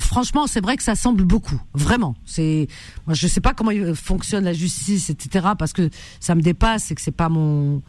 franchement, 0.00 0.46
c'est 0.46 0.60
vrai 0.60 0.76
que 0.76 0.82
ça 0.82 0.94
semble 0.96 1.24
beaucoup, 1.24 1.60
vraiment. 1.74 2.16
C'est, 2.24 2.66
moi, 3.06 3.14
je 3.14 3.26
sais 3.28 3.40
pas 3.40 3.54
comment 3.54 3.70
il 3.70 3.94
fonctionne 3.94 4.44
la 4.44 4.52
justice, 4.52 5.10
etc., 5.10 5.48
parce 5.58 5.72
que 5.72 5.90
ça 6.18 6.34
me 6.34 6.42
dépasse 6.42 6.90
et 6.90 6.94
que 6.94 7.00
c'est 7.00 7.10
pas 7.12 7.28
mon 7.28 7.82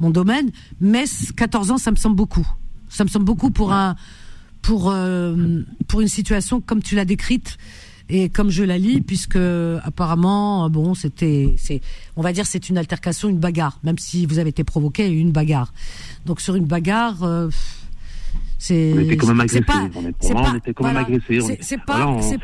mon 0.00 0.10
domaine. 0.10 0.50
Mais 0.80 1.04
14 1.36 1.70
ans, 1.70 1.78
ça 1.78 1.90
me 1.90 1.96
semble 1.96 2.16
beaucoup. 2.16 2.46
Ça 2.88 3.04
me 3.04 3.08
semble 3.08 3.24
beaucoup 3.24 3.50
pour 3.50 3.72
un 3.72 3.96
pour 4.62 4.90
euh, 4.90 5.62
pour 5.88 6.00
une 6.00 6.08
situation 6.08 6.60
comme 6.60 6.82
tu 6.82 6.94
l'as 6.94 7.04
décrite 7.04 7.58
et 8.08 8.28
comme 8.28 8.50
je 8.50 8.62
la 8.62 8.76
lis, 8.76 9.00
puisque 9.00 9.38
apparemment, 9.82 10.68
bon, 10.68 10.94
c'était, 10.94 11.54
c'est, 11.56 11.80
on 12.16 12.22
va 12.22 12.34
dire, 12.34 12.44
c'est 12.44 12.68
une 12.68 12.76
altercation, 12.76 13.30
une 13.30 13.38
bagarre, 13.38 13.78
même 13.82 13.98
si 13.98 14.26
vous 14.26 14.38
avez 14.38 14.50
été 14.50 14.62
provoqué, 14.62 15.08
une 15.08 15.32
bagarre. 15.32 15.72
Donc 16.26 16.40
sur 16.40 16.54
une 16.54 16.66
bagarre. 16.66 17.22
euh, 17.22 17.48
c'est 18.66 18.94
On 18.96 19.00
était 19.00 19.16
quand 19.18 19.26
même 19.34 19.40
pas- 19.66 19.74
On 20.34 20.54
était 20.56 20.72
quand 20.72 20.84
même 20.84 20.96
agressés. 20.96 21.40
On- 21.42 21.46
C'est- 21.60 21.84
pas, 21.84 22.18
c'est 22.22 22.38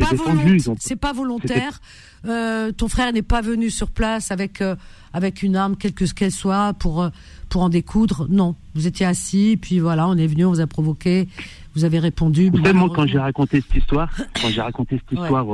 c'est 0.78 0.98
volontaire. 1.14 1.80
Euh, 2.26 2.72
ton 2.72 2.88
frère 2.88 3.10
n'est 3.14 3.22
pas 3.22 3.40
venu 3.40 3.70
sur 3.70 3.90
place 3.90 4.30
avec 4.30 4.60
euh, 4.60 4.76
avec 5.14 5.42
une 5.42 5.56
arme, 5.56 5.76
quelle 5.76 5.94
que 5.94 6.04
qu'elle 6.12 6.30
soit, 6.30 6.74
pour 6.74 7.02
euh, 7.02 7.08
pour 7.48 7.62
en 7.62 7.70
découdre. 7.70 8.26
Non, 8.28 8.54
vous 8.74 8.86
étiez 8.86 9.06
assis, 9.06 9.58
puis 9.60 9.78
voilà, 9.78 10.06
on 10.08 10.16
est 10.18 10.26
venu, 10.26 10.44
on 10.44 10.50
vous 10.50 10.60
a 10.60 10.66
provoqué, 10.66 11.26
vous 11.74 11.84
avez 11.86 11.98
répondu. 11.98 12.50
Vous 12.50 12.58
savez, 12.58 12.74
moi, 12.74 12.90
quand 12.94 13.06
j'ai 13.06 13.18
raconté 13.18 13.62
cette 13.62 13.74
histoire, 13.76 14.10
quand 14.42 14.48
j'ai 14.50 14.60
raconté 14.60 15.00
cette 15.00 15.18
histoire 15.18 15.46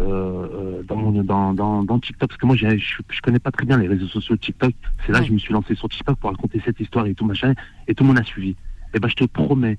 euh, 0.00 0.82
dans, 0.88 0.96
mon, 0.96 1.22
dans, 1.22 1.52
dans, 1.52 1.82
dans 1.82 1.98
TikTok, 1.98 2.30
parce 2.30 2.40
que 2.40 2.46
moi, 2.46 2.56
je, 2.56 2.66
je 2.78 3.20
connais 3.20 3.38
pas 3.40 3.50
très 3.50 3.66
bien 3.66 3.76
les 3.76 3.88
réseaux 3.88 4.08
sociaux 4.08 4.36
de 4.36 4.40
TikTok. 4.40 4.72
C'est 5.04 5.12
là 5.12 5.18
Ouais. 5.18 5.24
que 5.24 5.28
je 5.28 5.34
me 5.34 5.38
suis 5.38 5.52
lancé 5.52 5.74
sur 5.74 5.88
TikTok 5.90 6.16
pour 6.18 6.30
raconter 6.30 6.62
cette 6.64 6.80
histoire 6.80 7.04
et 7.06 7.14
tout 7.14 7.26
machin, 7.26 7.52
et 7.86 7.94
tout 7.94 8.04
le 8.04 8.08
monde 8.08 8.18
a 8.18 8.24
suivi. 8.24 8.56
Et 8.94 9.00
ben, 9.00 9.08
je 9.08 9.14
te 9.16 9.24
promets 9.24 9.76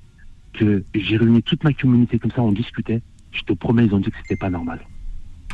que 0.54 0.84
j'ai 0.94 1.18
réuni 1.18 1.42
toute 1.44 1.64
ma 1.64 1.74
communauté 1.74 2.20
comme 2.20 2.32
ça, 2.32 2.42
on 2.42 2.52
discutait. 2.52 3.02
Je 3.32 3.42
te 3.44 3.54
promets, 3.54 3.86
ils 3.86 3.94
ont 3.94 4.00
dit 4.00 4.10
que 4.10 4.18
c'était 4.22 4.36
pas 4.36 4.50
normal. 4.50 4.80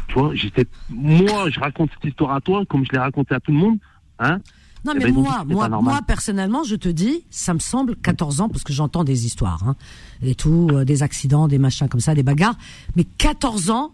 Tu 0.07 0.13
vois, 0.13 0.33
j'étais, 0.35 0.65
moi, 0.89 1.49
je 1.49 1.59
raconte 1.59 1.89
cette 1.93 2.05
histoire 2.05 2.33
à 2.33 2.41
toi, 2.41 2.63
comme 2.67 2.85
je 2.85 2.91
l'ai 2.91 2.99
raconté 2.99 3.33
à 3.35 3.39
tout 3.39 3.51
le 3.51 3.57
monde, 3.57 3.77
hein. 4.19 4.39
Non, 4.85 4.93
Eh 4.95 4.99
mais 4.99 5.05
ben, 5.05 5.15
moi, 5.15 5.43
moi, 5.47 5.67
moi, 5.81 5.99
personnellement, 6.05 6.63
je 6.63 6.75
te 6.75 6.87
dis, 6.87 7.23
ça 7.31 7.55
me 7.55 7.59
semble 7.59 7.95
14 7.95 8.41
ans, 8.41 8.49
parce 8.49 8.63
que 8.63 8.71
j'entends 8.71 9.03
des 9.03 9.25
histoires, 9.25 9.67
hein, 9.67 9.75
et 10.21 10.35
tout, 10.35 10.67
euh, 10.71 10.85
des 10.85 11.01
accidents, 11.01 11.47
des 11.47 11.57
machins 11.57 11.89
comme 11.89 11.99
ça, 12.01 12.13
des 12.13 12.21
bagarres. 12.21 12.55
Mais 12.95 13.03
14 13.03 13.71
ans, 13.71 13.93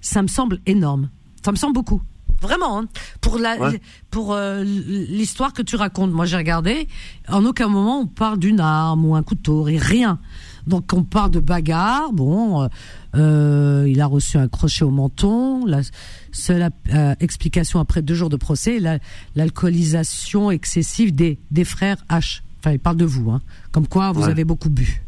ça 0.00 0.20
me 0.20 0.26
semble 0.26 0.58
énorme. 0.66 1.10
Ça 1.44 1.52
me 1.52 1.56
semble 1.56 1.74
beaucoup. 1.74 2.02
Vraiment, 2.42 2.80
hein. 2.80 2.86
pour 3.20 3.38
la, 3.38 3.56
Ouais. 3.56 3.80
pour 4.10 4.32
euh, 4.34 4.62
l'histoire 4.64 5.52
que 5.52 5.62
tu 5.62 5.76
racontes. 5.76 6.10
Moi, 6.12 6.26
j'ai 6.26 6.36
regardé. 6.36 6.88
En 7.28 7.44
aucun 7.44 7.68
moment 7.68 8.00
on 8.00 8.06
parle 8.06 8.38
d'une 8.38 8.60
arme 8.60 9.04
ou 9.06 9.14
un 9.14 9.22
couteau, 9.22 9.68
et 9.68 9.78
rien. 9.78 10.18
Donc, 10.66 10.92
on 10.92 11.02
parle 11.04 11.30
de 11.30 11.40
bagarre. 11.40 12.12
Bon, 12.12 12.62
euh, 12.62 12.68
euh, 13.16 13.88
il 13.88 14.00
a 14.00 14.06
reçu 14.06 14.36
un 14.38 14.48
crochet 14.48 14.84
au 14.84 14.90
menton. 14.90 15.64
La 15.66 15.80
seule 16.32 16.68
euh, 16.92 17.14
explication 17.20 17.78
après 17.80 18.02
deux 18.02 18.14
jours 18.14 18.28
de 18.30 18.36
procès, 18.36 18.78
la- 18.80 18.98
l'alcoolisation 19.36 20.50
excessive 20.50 21.14
des 21.14 21.38
des 21.50 21.64
frères 21.64 21.98
H. 22.10 22.42
Enfin, 22.60 22.72
il 22.72 22.78
parle 22.78 22.96
de 22.96 23.04
vous, 23.04 23.30
hein. 23.30 23.40
Comme 23.72 23.86
quoi, 23.88 24.12
vous 24.12 24.22
Ouais. 24.22 24.30
avez 24.30 24.44
beaucoup 24.44 24.70
bu. 24.70 25.02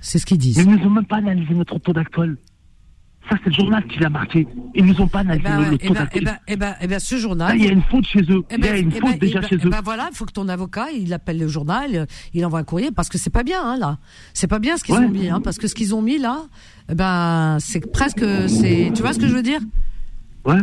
C'est 0.00 0.18
ce 0.20 0.26
qu'ils 0.26 0.38
disent. 0.38 0.56
Mais 0.58 0.76
nous 0.76 0.86
ont 0.86 0.90
même 0.90 1.04
pas 1.06 1.16
analysé 1.16 1.52
notre 1.54 1.78
taux 1.80 1.92
d'alcool. 1.92 2.38
Ça, 3.28 3.36
c'est 3.42 3.50
le 3.50 3.54
journal 3.56 3.84
qui 3.88 3.98
l'a 3.98 4.08
marqué. 4.08 4.46
Ils 4.74 4.84
nous 4.84 5.00
ont 5.00 5.08
pas 5.08 5.18
Eh 5.18 5.22
analysé 5.22 5.42
ben, 5.48 5.56
le, 5.56 5.62
ouais, 5.64 5.70
le 5.70 5.74
eh 5.80 5.86
taux 5.88 5.94
ben, 5.94 6.00
d'alcool. 6.00 6.22
eh 6.46 6.56
ben, 6.56 6.74
eh 6.80 6.86
ben, 6.86 6.96
eh 6.96 6.98
ce 7.00 7.14
Là, 7.16 7.20
journal. 7.20 7.56
il 7.58 7.64
y 7.64 7.68
a 7.68 7.72
une 7.72 7.82
faute 7.82 8.04
chez 8.06 8.20
eux. 8.30 8.42
Eh 8.50 8.54
il 8.56 8.64
y 8.64 8.68
a 8.68 8.76
une 8.78 8.92
eh 8.94 9.00
faute 9.00 9.18
déjà 9.18 9.40
eh 9.42 9.46
chez 9.48 9.58
eh 9.60 9.66
eux. 9.66 9.70
voilà, 9.82 10.08
il 10.12 10.16
faut 10.16 10.26
que 10.26 10.32
ton 10.32 10.48
avocat, 10.48 10.90
il 10.92 11.12
appelle 11.12 11.38
le 11.38 11.48
journal, 11.48 11.90
euh, 11.94 12.06
il 12.34 12.44
envoie 12.46 12.60
un 12.60 12.64
courrier 12.64 12.90
parce 12.92 13.08
que 13.08 13.18
c'est 13.18 13.30
pas 13.30 13.42
bien 13.42 13.60
hein, 13.64 13.76
là. 13.78 13.98
C'est 14.32 14.46
pas 14.46 14.60
bien 14.60 14.76
ce 14.76 14.84
qu'ils 14.84 14.94
Ouais. 14.94 15.04
ont 15.06 15.08
mis 15.08 15.28
hein, 15.28 15.40
parce 15.42 15.58
que 15.58 15.66
ce 15.66 15.74
qu'ils 15.74 15.94
ont 15.94 16.02
mis 16.02 16.18
là, 16.18 16.42
eh 16.88 16.94
ben 16.94 17.56
c'est 17.58 17.90
presque 17.90 18.24
c'est 18.48 18.92
tu 18.94 19.02
vois 19.02 19.12
ce 19.12 19.18
que 19.18 19.26
je 19.26 19.34
veux 19.34 19.42
dire? 19.42 19.60
Ouais, 20.44 20.54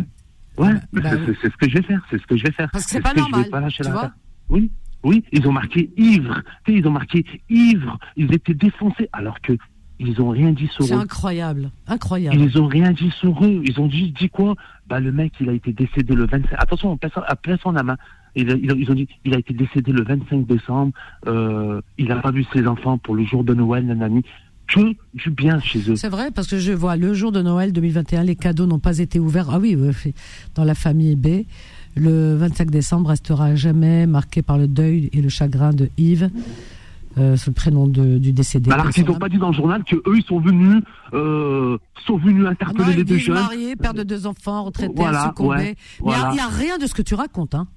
ouais, 0.58 0.74
bah, 0.94 1.02
c'est 1.04 1.16
oui. 1.16 1.22
c'est- 1.26 1.36
c'est 1.42 1.52
ce 1.52 1.58
que 1.58 1.68
je 1.70 1.74
vais 1.76 1.84
faire, 1.84 2.02
c'est 2.10 2.22
ce 2.22 2.26
que 2.28 2.38
je 2.38 2.44
vais 2.44 2.52
faire. 2.54 2.70
Parce 2.72 2.86
que 2.86 2.92
c'est 2.92 2.98
ce 3.00 3.04
pas 3.04 3.10
que 3.12 3.18
je 3.18 3.22
normal, 3.24 3.44
vais 3.44 3.50
pas 3.50 3.60
lâcher 3.60 3.84
tu 3.84 3.90
la 3.90 3.92
vois. 3.92 4.12
Oui, 4.50 4.72
oui, 5.04 5.24
ils 5.34 5.46
ont 5.48 5.52
marqué 5.52 5.92
ivre. 5.98 6.42
Ils 6.68 6.88
ont 6.88 6.92
marqué 6.92 7.26
ivre. 7.50 8.00
Ils 8.16 8.34
étaient 8.34 8.54
défoncés 8.54 9.10
alors 9.12 9.42
que 9.42 9.54
ils 10.00 10.20
ont 10.22 10.30
rien 10.30 10.52
dit 10.52 10.68
sur 10.68 10.86
C'est 10.86 10.94
eux. 10.94 11.00
incroyable, 11.00 11.72
incroyable. 11.88 12.38
Ils 12.38 12.60
ont 12.60 12.68
rien 12.68 12.92
dit 12.92 13.12
sur 13.20 13.44
eux. 13.44 13.62
Ils 13.66 13.80
ont 13.80 13.90
juste 13.90 14.18
dit 14.18 14.30
quoi? 14.30 14.56
Bah 14.88 15.00
le 15.00 15.12
mec, 15.12 15.34
il 15.40 15.50
a 15.50 15.54
été 15.54 15.72
décédé 15.72 16.14
le 16.14 16.26
25. 16.26 16.50
Attention, 16.58 16.98
à 17.28 17.36
personne 17.36 17.76
la 17.76 17.84
main. 17.84 17.98
Ils, 18.36 18.90
ont 18.90 18.96
dit, 18.96 19.08
il 19.26 19.36
a 19.36 19.38
été 19.38 19.54
décédé 19.54 19.92
le 19.92 20.04
25 20.04 20.48
décembre. 20.48 20.92
Euh, 21.28 21.82
il 22.00 22.08
n'a 22.08 22.16
pas 22.16 22.32
vu 22.32 22.46
ses 22.52 22.66
enfants 22.66 22.98
pour 22.98 23.16
le 23.16 23.24
jour 23.26 23.44
de 23.44 23.54
Noël, 23.54 23.86
nanani. 23.86 24.24
Que 24.68 24.96
du 25.14 25.30
bien 25.30 25.60
chez 25.60 25.92
eux. 25.92 25.96
C'est 25.96 26.10
vrai 26.10 26.32
parce 26.32 26.48
que 26.48 26.58
je 26.58 26.72
vois 26.72 26.96
le 26.96 27.14
jour 27.14 27.32
de 27.32 27.42
Noël 27.42 27.74
2021, 27.74 28.24
les 28.24 28.36
cadeaux 28.36 28.66
n'ont 28.66 28.80
pas 28.80 28.98
été 29.00 29.20
ouverts. 29.20 29.50
Ah 29.52 29.60
oui, 29.60 29.78
oui, 29.78 30.14
dans 30.56 30.64
la 30.64 30.74
famille 30.74 31.16
B, 31.16 31.44
le 31.96 32.36
25 32.36 32.72
décembre 32.72 33.10
restera 33.10 33.48
à 33.48 33.56
jamais 33.56 34.08
marqué 34.08 34.42
par 34.42 34.58
le 34.58 34.68
deuil 34.68 35.10
et 35.14 35.22
le 35.22 35.30
chagrin 35.30 35.72
de 35.72 35.90
Yves. 35.98 36.30
Euh, 37.18 37.36
le 37.46 37.52
prénom 37.54 37.86
de- 37.88 38.18
du 38.18 38.32
décédé. 38.34 38.72
Alors 38.72 38.90
qu'ils 38.90 39.06
n'ont 39.06 39.20
pas 39.20 39.30
dit 39.30 39.38
dans 39.38 39.50
le 39.50 39.54
journal 39.56 39.84
que 39.84 39.96
eux 39.98 40.18
ils 40.18 40.24
sont 40.26 40.40
venus, 40.40 40.82
euh, 41.14 41.78
sont 42.08 42.18
venus 42.18 42.44
Ah 42.48 42.52
interpeller 42.52 42.84
non, 42.86 42.92
ils 42.92 42.98
les 42.98 43.04
deux 43.04 43.18
jeunes. 43.18 43.36
marié, 43.36 43.76
père 43.76 43.94
de 43.94 44.02
deux 44.04 44.26
enfants, 44.26 44.64
retraité, 44.64 44.94
Voilà, 44.96 45.26
succombé. 45.26 45.50
ouais, 45.50 45.58
Mais 45.64 45.76
il 46.00 46.04
voilà. 46.04 46.32
n'y 46.34 46.40
a, 46.40 46.48
rien 46.48 46.78
de 46.80 46.88
ce 46.88 46.94
que 46.96 47.04
tu 47.04 47.14
racontes. 47.14 47.54
Hein. 47.54 47.68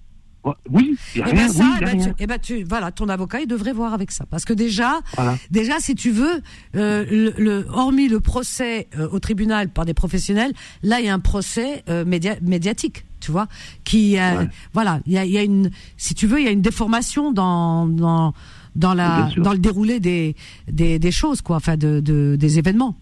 Oui, 0.71 0.97
il 1.17 1.19
y 1.19 1.23
a 1.25 1.29
Et 1.29 1.33
rien. 1.33 1.47
ben 1.47 1.53
ça, 1.53 1.65
oui, 1.65 1.71
eh 1.81 1.85
ben, 1.85 1.91
rien. 1.99 2.05
tu, 2.07 2.13
eh 2.21 2.27
ben 2.29 2.39
tu- 2.39 2.63
voilà, 2.65 2.93
ton 2.93 3.09
avocat, 3.09 3.41
il 3.41 3.49
devrait 3.49 3.73
voir 3.73 3.93
avec 3.93 4.13
ça, 4.13 4.25
parce 4.31 4.45
que 4.45 4.53
déjà, 4.53 5.01
Voilà. 5.17 5.35
déjà, 5.51 5.81
si 5.81 5.97
tu 5.97 6.13
veux, 6.13 6.41
euh, 6.77 7.05
le, 7.11 7.35
le- 7.37 7.67
hormis 7.69 8.09
le 8.09 8.21
procès 8.21 8.87
euh, 8.97 9.09
au 9.11 9.19
tribunal 9.19 9.69
par 9.71 9.85
des 9.85 9.93
professionnels, 9.95 10.53
là, 10.85 11.01
il 11.01 11.07
y 11.07 11.09
a 11.09 11.15
un 11.15 11.19
procès 11.19 11.83
euh, 11.89 12.05
média- 12.05 12.37
médiatique, 12.43 13.07
tu 13.19 13.33
vois, 13.33 13.49
qui, 13.83 14.19
euh, 14.19 14.39
Ouais. 14.39 14.49
voilà, 14.73 15.01
il 15.07 15.15
y 15.15 15.19
a, 15.19 15.25
il 15.25 15.33
y 15.33 15.39
a 15.39 15.43
une, 15.43 15.71
si 15.97 16.15
tu 16.15 16.29
veux, 16.29 16.39
il 16.39 16.45
y 16.45 16.49
a 16.49 16.53
une 16.53 16.63
déformation 16.63 17.33
dans 17.33 17.87
dans 17.89 18.33
dans 18.77 18.95
la 18.95 19.29
dans 19.39 19.53
le 19.53 19.59
déroulé 19.59 19.99
des 20.01 20.37
des, 20.71 20.99
des 20.99 21.11
choses, 21.11 21.41
quoi, 21.43 21.57
enfin 21.57 21.77
de, 21.77 22.01
de 22.01 22.37
des 22.39 22.59
événements. 22.59 22.95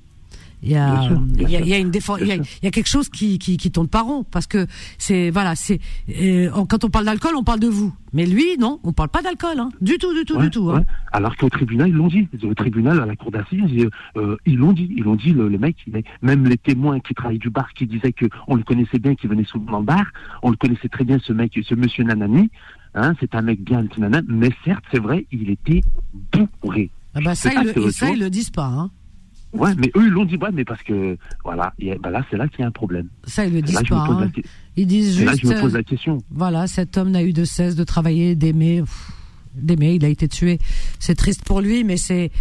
il 0.62 0.70
y 0.70 0.76
a, 0.76 0.88
il 0.88 0.94
y 0.94 1.56
a, 1.56 1.58
sûr. 1.58 1.60
il 1.66 1.68
y 1.68 1.74
a 1.74 1.78
une 1.78 1.90
défense, 1.90 2.18
il 2.22 2.26
y 2.28 2.32
a, 2.32 2.36
Bien 2.38 2.44
il 2.62 2.64
y 2.64 2.68
a 2.68 2.70
quelque 2.70 2.88
chose 2.88 3.10
qui, 3.10 3.38
qui, 3.38 3.58
qui 3.58 3.70
tourne 3.70 3.88
pas 3.88 4.00
rond 4.00 4.24
parce 4.30 4.46
que 4.46 4.66
c'est 4.96 5.28
voilà, 5.30 5.54
c'est 5.56 5.78
euh, 6.08 6.48
quand 6.70 6.84
on 6.84 6.88
parle 6.90 7.04
d'alcool, 7.04 7.32
on 7.36 7.44
parle 7.44 7.60
de 7.60 7.68
vous, 7.68 7.92
mais 8.14 8.24
lui, 8.24 8.56
non, 8.58 8.80
on 8.82 8.92
parle 8.94 9.10
pas 9.10 9.20
d'alcool, 9.20 9.58
hein, 9.58 9.68
du 9.82 9.98
tout, 9.98 10.14
du 10.14 10.24
tout, 10.24 10.36
Ouais, 10.36 10.44
du 10.44 10.50
tout. 10.50 10.70
hein. 10.70 10.78
ouais. 10.78 10.86
Alors 11.12 11.36
qu'au 11.36 11.50
tribunal, 11.50 11.88
ils 11.90 11.94
l'ont 11.94 12.08
dit. 12.08 12.26
Au 12.44 12.54
tribunal, 12.54 12.98
à 13.00 13.04
la 13.06 13.14
cour 13.16 13.30
d'assises, 13.30 13.60
euh, 14.16 14.36
ils 14.46 14.56
l'ont 14.56 14.72
dit. 14.72 14.88
Ils 14.96 15.02
l'ont 15.04 15.16
dit, 15.16 15.32
le, 15.34 15.48
le 15.48 15.58
mec, 15.58 15.76
il 15.86 15.96
est- 15.98 16.04
même 16.22 16.46
les 16.46 16.56
témoins 16.56 16.98
qui 17.00 17.12
travaillent 17.14 17.38
du 17.38 17.50
bar, 17.50 17.68
qui 17.74 17.86
disaient 17.86 18.12
que 18.12 18.26
on 18.48 18.54
le 18.54 18.62
connaissait 18.62 18.98
bien, 18.98 19.14
qui 19.14 19.26
venait 19.26 19.44
souvent 19.44 19.72
dans 19.72 19.80
le 19.80 19.84
bar, 19.84 20.06
on 20.42 20.50
le 20.50 20.56
connaissait 20.56 20.88
très 20.88 21.04
bien, 21.04 21.18
ce 21.22 21.32
mec, 21.34 21.52
ce 21.62 21.74
monsieur 21.74 22.04
Nanani. 22.04 22.48
Hein, 22.94 23.14
c'est 23.20 23.34
un 23.34 23.42
mec 23.42 23.62
bien. 23.62 23.84
Mais 24.28 24.50
certes, 24.64 24.84
c'est 24.92 25.00
vrai, 25.00 25.26
il 25.32 25.50
était 25.50 25.80
bourré. 26.62 26.90
Ah 27.14 27.20
bah 27.24 27.34
ça, 27.34 27.50
ils, 27.54 27.72
le- 27.74 27.90
ça, 27.90 28.10
ils 28.10 28.18
le 28.20 28.30
disent 28.30 28.50
pas. 28.50 28.66
Hein. 28.66 28.90
Ouais, 29.52 29.72
mais 29.76 29.88
eux, 29.96 30.02
ils 30.06 30.10
l'ont 30.10 30.24
dit, 30.24 30.36
ouais, 30.36 30.50
mais 30.52 30.64
parce 30.64 30.82
que, 30.82 31.16
voilà, 31.44 31.72
bah 32.00 32.10
là, 32.10 32.24
c'est 32.28 32.36
là 32.36 32.48
qu'il 32.48 32.60
y 32.60 32.62
a 32.64 32.66
un 32.66 32.72
problème. 32.72 33.08
Ça, 33.24 33.46
ils 33.46 33.52
le 33.52 33.62
disent 33.62 33.76
là, 33.76 33.82
pas. 33.88 34.08
la 34.08 34.26
hein. 34.26 34.30
Ils 34.76 34.86
disent 34.86 35.20
et 35.20 35.24
là, 35.24 35.32
juste, 35.32 35.44
je 35.44 35.48
me 35.54 35.60
pose 35.60 35.74
euh, 35.74 35.78
la 35.78 35.84
question. 35.84 36.18
voilà, 36.30 36.66
cet 36.66 36.98
homme 36.98 37.12
n'a 37.12 37.22
eu 37.22 37.32
de 37.32 37.44
cesse 37.44 37.76
de 37.76 37.84
travailler, 37.84 38.34
d'aimer, 38.34 38.82
d'aimer. 39.54 39.94
Il 39.94 40.04
a 40.04 40.08
été 40.08 40.26
tué. 40.26 40.58
C'est 40.98 41.14
triste 41.14 41.44
pour 41.44 41.60
lui, 41.60 41.84
mais 41.84 41.96
c'est 41.96 42.32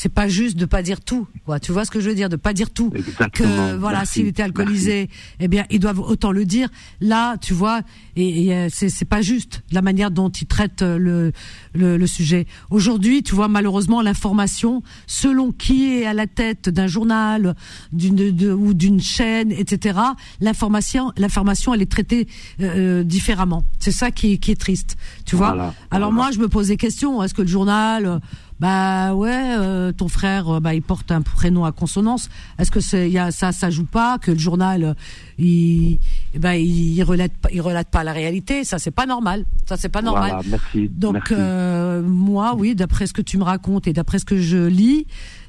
c'est 0.00 0.08
pas 0.14 0.28
juste 0.28 0.56
de 0.56 0.64
pas 0.64 0.80
dire 0.82 1.00
tout. 1.00 1.26
Quoi. 1.44 1.58
Tu 1.58 1.72
vois 1.72 1.84
ce 1.84 1.90
que 1.90 1.98
je 1.98 2.08
veux 2.08 2.14
dire, 2.14 2.28
de 2.28 2.36
pas 2.36 2.52
dire 2.52 2.70
tout. 2.70 2.92
Exactement. 2.94 3.48
Que 3.48 3.76
voilà, 3.76 3.98
Merci. 3.98 4.12
s'il 4.20 4.26
était 4.28 4.44
alcoolisé, 4.44 5.10
eh 5.40 5.48
bien, 5.48 5.64
ils 5.70 5.80
doivent 5.80 5.98
autant 5.98 6.30
le 6.30 6.44
dire. 6.44 6.68
Là, 7.00 7.36
tu 7.38 7.52
vois, 7.52 7.80
et, 8.14 8.46
et, 8.46 8.54
euh, 8.54 8.68
c'est 8.70 8.90
c'est 8.90 9.04
pas 9.04 9.22
juste 9.22 9.62
la 9.72 9.82
manière 9.82 10.12
dont 10.12 10.28
ils 10.28 10.46
traitent 10.46 10.82
euh, 10.82 10.98
le 10.98 11.32
le, 11.74 11.96
le 11.96 12.06
sujet. 12.06 12.46
Aujourd'hui, 12.70 13.22
tu 13.24 13.34
vois, 13.34 13.48
malheureusement, 13.48 14.00
l'information, 14.00 14.82
selon 15.08 15.50
qui 15.50 15.92
est 15.92 16.06
à 16.06 16.14
la 16.14 16.26
tête 16.28 16.68
d'un 16.68 16.86
journal, 16.86 17.56
d'une 17.92 18.14
de- 18.14 18.52
ou 18.52 18.74
d'une 18.74 19.00
chaîne, 19.00 19.50
etc. 19.52 19.98
L'information, 20.40 21.12
l'information, 21.16 21.74
elle 21.74 21.82
est 21.82 21.90
traitée 21.90 22.28
euh, 22.60 23.00
euh, 23.00 23.04
différemment. 23.04 23.64
C'est 23.80 23.90
ça 23.92 24.10
qui, 24.10 24.38
qui 24.38 24.52
est 24.52 24.60
triste. 24.60 24.96
Tu 25.26 25.34
vois? 25.36 25.48
Voilà, 25.48 25.74
Alors 25.90 26.10
voilà. 26.12 26.28
moi, 26.28 26.30
je 26.32 26.38
me 26.38 26.48
pose 26.48 26.68
des 26.68 26.76
questions. 26.76 27.22
Est-ce 27.22 27.34
que 27.34 27.42
le 27.42 27.48
journal, 27.48 28.06
euh, 28.06 28.18
bah 28.60 29.14
ouais, 29.14 29.30
euh, 29.58 29.92
ton 29.92 30.08
frère, 30.08 30.56
euh, 30.56 30.60
bah 30.60 30.74
il 30.74 30.82
porte 30.82 31.12
un 31.12 31.22
prénom 31.22 31.64
à 31.64 31.72
consonance. 31.72 32.28
Est-ce 32.58 32.70
que 32.70 32.80
c'est, 32.80 33.08
il 33.08 33.12
y 33.12 33.18
a 33.18 33.30
ça, 33.30 33.52
ça 33.52 33.70
joue 33.70 33.84
pas 33.84 34.18
que 34.18 34.32
le 34.32 34.38
journal, 34.38 34.82
euh, 34.84 34.94
il, 35.38 35.98
ben 36.36 36.54
il, 36.54 36.94
il 36.96 37.02
relate, 37.04 37.32
pas- 37.32 37.50
il 37.52 37.60
relate 37.60 37.88
pas 37.88 38.02
la 38.04 38.12
réalité. 38.12 38.64
Ça, 38.64 38.78
c'est 38.78 38.90
pas 38.90 39.06
normal. 39.06 39.44
Ça, 39.68 39.76
c'est 39.76 39.88
pas 39.88 40.02
normal. 40.02 40.30
Voilà, 40.32 40.48
merci. 40.48 40.88
Donc 40.88 41.14
merci. 41.14 41.34
euh, 41.36 42.02
moi, 42.02 42.54
oui, 42.56 42.74
d'après 42.74 43.06
ce 43.06 43.12
que 43.12 43.22
tu 43.22 43.38
me 43.38 43.44
racontes 43.44 43.86
et 43.86 43.92
d'après 43.92 44.18
ce 44.18 44.24
que 44.24 44.40
je 44.40 44.66
lis, 44.66 45.06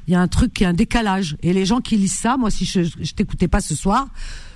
il 0.07 0.13
y 0.13 0.15
a 0.15 0.21
un 0.21 0.27
truc 0.27 0.53
qui 0.53 0.63
est 0.63 0.67
un 0.67 0.73
décalage. 0.73 1.35
Et 1.43 1.53
les 1.53 1.65
gens 1.65 1.79
qui 1.81 1.97
lisent 1.97 2.13
ça, 2.17 2.37
moi, 2.37 2.49
si 2.51 2.65
je, 2.65 2.81
je 2.83 3.13
t'écoutais 3.13 3.47
pas 3.47 3.61
ce 3.61 3.75
soir, 3.75 4.07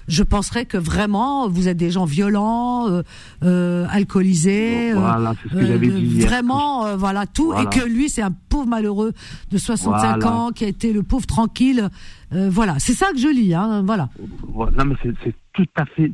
je 0.08 0.24
penserais 0.24 0.66
que 0.66 0.78
vraiment 0.78 1.48
vous 1.48 1.68
êtes 1.68 1.78
des 1.78 1.92
gens 1.92 2.06
violents, 2.06 2.90
euh, 2.90 3.04
euh, 3.44 3.86
alcoolisés, 3.90 4.92
euh, 4.94 5.00
Voilà, 5.00 5.34
ce 5.44 5.50
que 5.56 5.78
dit 5.78 6.20
vraiment, 6.22 6.96
voilà 6.98 7.26
tout, 7.26 7.52
Voilà. 7.52 7.64
et 7.64 7.80
que 7.80 7.86
lui 7.86 8.10
c'est 8.10 8.22
un 8.22 8.32
pauvre 8.50 8.68
malheureux 8.68 9.14
de 9.52 9.58
65 9.58 10.22
Voilà. 10.22 10.32
ans 10.32 10.50
qui 10.52 10.66
a 10.66 10.68
été 10.68 10.94
le 10.94 11.04
pauvre 11.04 11.26
tranquille. 11.26 11.90
Voilà, 12.32 12.80
c'est 12.80 12.94
ça 12.94 13.12
que 13.12 13.18
je 13.20 13.28
lis. 13.28 13.54
Hein, 13.54 13.84
voilà. 13.86 14.10
Non, 14.56 14.86
mais 14.86 14.96
c'est- 15.04 15.36
tout 15.54 15.66
à 15.76 15.86
fait. 15.86 16.12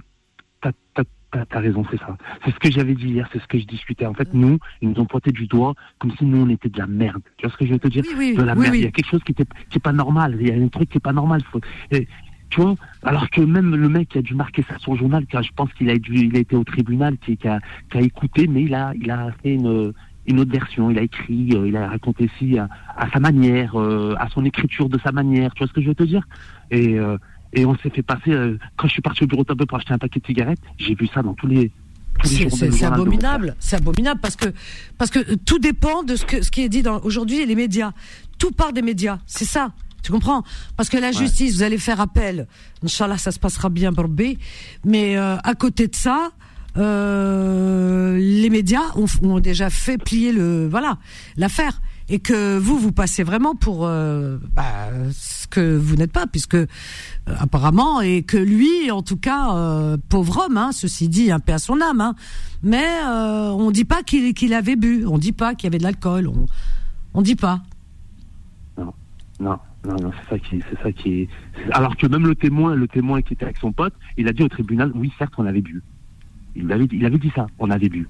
T'as 1.52 1.60
raison, 1.60 1.86
c'est 1.92 2.00
ça. 2.00 2.18
C'est 2.44 2.50
ce 2.52 2.58
que 2.58 2.72
j'avais 2.72 2.96
dit 2.96 3.08
hier, 3.10 3.30
c'est 3.32 3.40
ce 3.40 3.46
que 3.46 3.60
je 3.60 3.66
discutais. 3.66 4.08
En 4.08 4.16
fait, 4.16 4.34
nous, 4.34 4.58
ils 4.82 4.90
nous 4.90 5.00
ont 5.00 5.06
pointé 5.06 5.32
du 5.32 5.46
doigt 5.46 5.76
comme 6.00 6.12
si 6.18 6.26
nous, 6.26 6.40
on 6.44 6.50
était 6.50 6.70
de 6.70 6.78
la 6.80 6.88
merde. 6.88 7.22
Tu 7.38 7.46
vois 7.46 7.54
ce 7.54 7.58
que 7.58 7.68
je 7.68 7.74
veux 7.74 7.78
te 7.78 7.88
dire? 7.88 8.02
Oui, 8.08 8.32
oui, 8.32 8.36
De 8.36 8.42
la 8.42 8.56
oui, 8.56 8.62
merde. 8.62 8.76
Il 8.76 8.82
y 8.82 8.88
a 8.88 8.92
quelque 8.92 9.12
chose 9.12 9.22
qui, 9.24 9.34
était, 9.34 9.46
qui 9.70 9.78
est 9.78 9.80
pas 9.80 9.92
normal. 9.94 10.38
Il 10.42 10.48
y 10.48 10.52
a 10.52 10.56
un 10.56 10.68
truc 10.70 10.90
qui 10.90 10.98
est 10.98 11.00
pas 11.00 11.14
normal. 11.14 11.44
Faut- 11.52 11.62
et, 11.92 12.08
tu 12.50 12.62
vois 12.62 12.76
Alors 13.04 13.30
que 13.30 13.42
même 13.42 13.76
le 13.76 13.90
mec 13.90 14.10
qui 14.10 14.18
a 14.18 14.22
dû 14.22 14.34
marquer 14.34 14.64
ça 14.68 14.78
sur 14.80 14.94
le 14.94 15.00
journal, 15.00 15.26
car 15.26 15.44
je 15.44 15.52
pense 15.56 15.72
qu'il 15.74 15.90
a, 15.90 15.98
dû, 15.98 16.14
il 16.14 16.36
a 16.36 16.40
été 16.40 16.56
au 16.56 16.64
tribunal, 16.64 17.18
qui, 17.18 17.38
qui, 17.38 17.48
a, 17.48 17.60
qui 17.92 17.98
a 17.98 18.02
écouté, 18.02 18.48
mais 18.48 18.64
il 18.64 18.74
a, 18.74 18.94
il 19.00 19.10
a 19.12 19.32
fait 19.44 19.54
une, 19.54 19.94
une 20.26 20.40
autre 20.40 20.52
version. 20.52 20.90
Il 20.90 20.98
a 20.98 21.02
écrit, 21.02 21.50
euh, 21.54 21.68
il 21.68 21.76
a 21.76 21.88
raconté 21.90 22.30
ci 22.38 22.58
à, 22.58 22.70
à 22.98 23.10
sa 23.12 23.20
manière, 23.20 23.80
euh, 23.80 24.16
à 24.18 24.30
son 24.30 24.46
écriture 24.46 24.90
de 24.90 25.00
sa 25.00 25.12
manière. 25.12 25.54
Tu 25.54 25.60
vois 25.60 25.68
ce 25.68 25.74
que 25.74 25.82
je 25.82 25.88
veux 25.88 25.96
te 25.96 26.04
dire? 26.04 26.24
Et, 26.72 27.00
euh, 27.00 27.18
et 27.54 27.66
on 27.66 27.76
s'est 27.78 27.90
fait 27.90 28.04
passer. 28.04 28.32
quand 28.78 28.88
je 28.88 28.94
suis 28.94 29.02
parti 29.02 29.24
au 29.24 29.28
bureau 29.28 29.44
tabac 29.44 29.66
pour 29.66 29.78
acheter 29.78 29.94
un 29.94 29.98
paquet 29.98 30.20
de 30.20 30.26
cigarettes, 30.26 30.60
j'ai 30.78 30.96
vu 30.96 31.08
ça 31.08 31.22
dans 31.22 31.34
tous 31.34 31.48
les. 31.48 31.72
C'est 32.24 32.84
abominable, 32.84 33.56
c'est 33.60 33.78
abominable 33.78 34.20
parce 34.20 34.36
que 34.36 34.50
parce 34.98 35.10
que 35.10 35.36
tout 35.36 35.58
dépend 35.58 36.04
de 36.04 36.18
ce 36.18 36.26
que 36.26 36.42
ce 36.42 36.52
qui 36.52 36.62
est 36.64 36.70
dit 36.70 36.84
aujourd'hui 37.04 37.46
les 37.46 37.56
médias. 37.56 37.92
Tout 38.38 38.52
part 38.52 38.74
des 38.74 38.82
médias, 38.82 39.20
c'est 39.26 39.46
ça. 39.46 39.72
Tu 40.04 40.12
comprends? 40.12 40.44
Parce 40.78 40.90
que 40.90 40.98
la 40.98 41.12
justice, 41.12 41.56
vous 41.56 41.64
allez 41.64 41.78
faire 41.78 42.00
appel. 42.02 42.48
Inch'Allah, 42.84 43.18
ça 43.18 43.32
se 43.32 43.40
passera 43.40 43.70
bien 43.70 43.94
pour 43.94 44.08
B. 44.08 44.22
Mais 44.86 45.18
euh, 45.18 45.38
à 45.38 45.54
côté 45.56 45.88
de 45.88 45.96
ça, 45.96 46.32
euh, 46.78 48.18
les 48.18 48.50
médias 48.50 48.96
ont, 48.96 49.06
ont 49.24 49.40
déjà 49.40 49.70
fait 49.70 49.98
plier 49.98 50.32
le 50.32 50.68
voilà 50.70 50.98
l'affaire. 51.38 51.82
Et 52.12 52.18
que 52.18 52.58
vous 52.58 52.80
vous 52.80 52.92
passez 52.92 53.22
vraiment 53.22 53.54
pour 53.54 53.86
euh, 53.86 54.40
bah, 54.56 54.90
ce 55.12 55.46
que 55.48 55.78
vous 55.78 55.96
n'êtes 55.96 56.12
pas 56.12 56.26
puisque 56.26 56.56
euh, 56.56 56.66
apparemment 57.28 58.02
et 58.02 58.24
que 58.24 58.38
lui 58.38 58.90
en 58.90 59.04
tout 59.04 59.18
cas 59.18 59.54
euh, 59.56 59.98
pauvre 60.10 60.46
homme 60.46 60.58
hein, 60.58 60.72
ceci 60.72 61.08
dit 61.08 61.32
un 61.32 61.40
peu 61.40 61.54
à 61.54 61.60
son 61.60 61.80
âme 61.82 62.02
hein, 62.02 62.16
mais 62.64 62.84
euh, 63.06 63.50
on 63.52 63.70
dit 63.70 63.86
pas 63.86 64.02
qu'il 64.02 64.34
qu'il 64.34 64.56
avait 64.56 64.76
bu. 64.76 65.06
On 65.06 65.20
dit 65.20 65.34
pas 65.34 65.54
qu'il 65.54 65.66
y 65.66 65.68
avait 65.68 65.78
de 65.78 65.84
l'alcool. 65.84 66.28
On 66.28 66.48
on 67.14 67.22
dit 67.22 67.36
pas. 67.36 67.62
Non, 68.78 68.94
non, 69.40 69.60
non, 69.88 70.12
c'est 70.24 70.30
ça 70.36 70.40
qui, 70.40 70.62
c'est 70.70 70.82
ça 70.84 70.92
qui. 70.92 71.28
c'est- 71.56 71.72
Alors 71.72 71.96
que 71.96 72.06
même 72.08 72.26
le 72.28 72.36
témoin, 72.36 72.76
le 72.76 72.88
témoin 72.88 73.22
qui 73.22 73.34
était 73.34 73.46
avec 73.46 73.58
son 73.58 73.72
pote, 73.72 73.94
il 74.18 74.28
a 74.28 74.34
dit 74.34 74.44
au 74.44 74.50
tribunal, 74.50 74.92
oui, 74.96 75.12
certes, 75.18 75.34
on 75.38 75.46
avait 75.46 75.62
bu. 75.62 75.82
Il 76.56 76.72
avait, 76.72 76.88
il 76.92 77.06
avait 77.06 77.18
dit 77.18 77.32
ça, 77.36 77.48
on 77.60 77.70
avait 77.70 77.88
bu. 77.90 78.08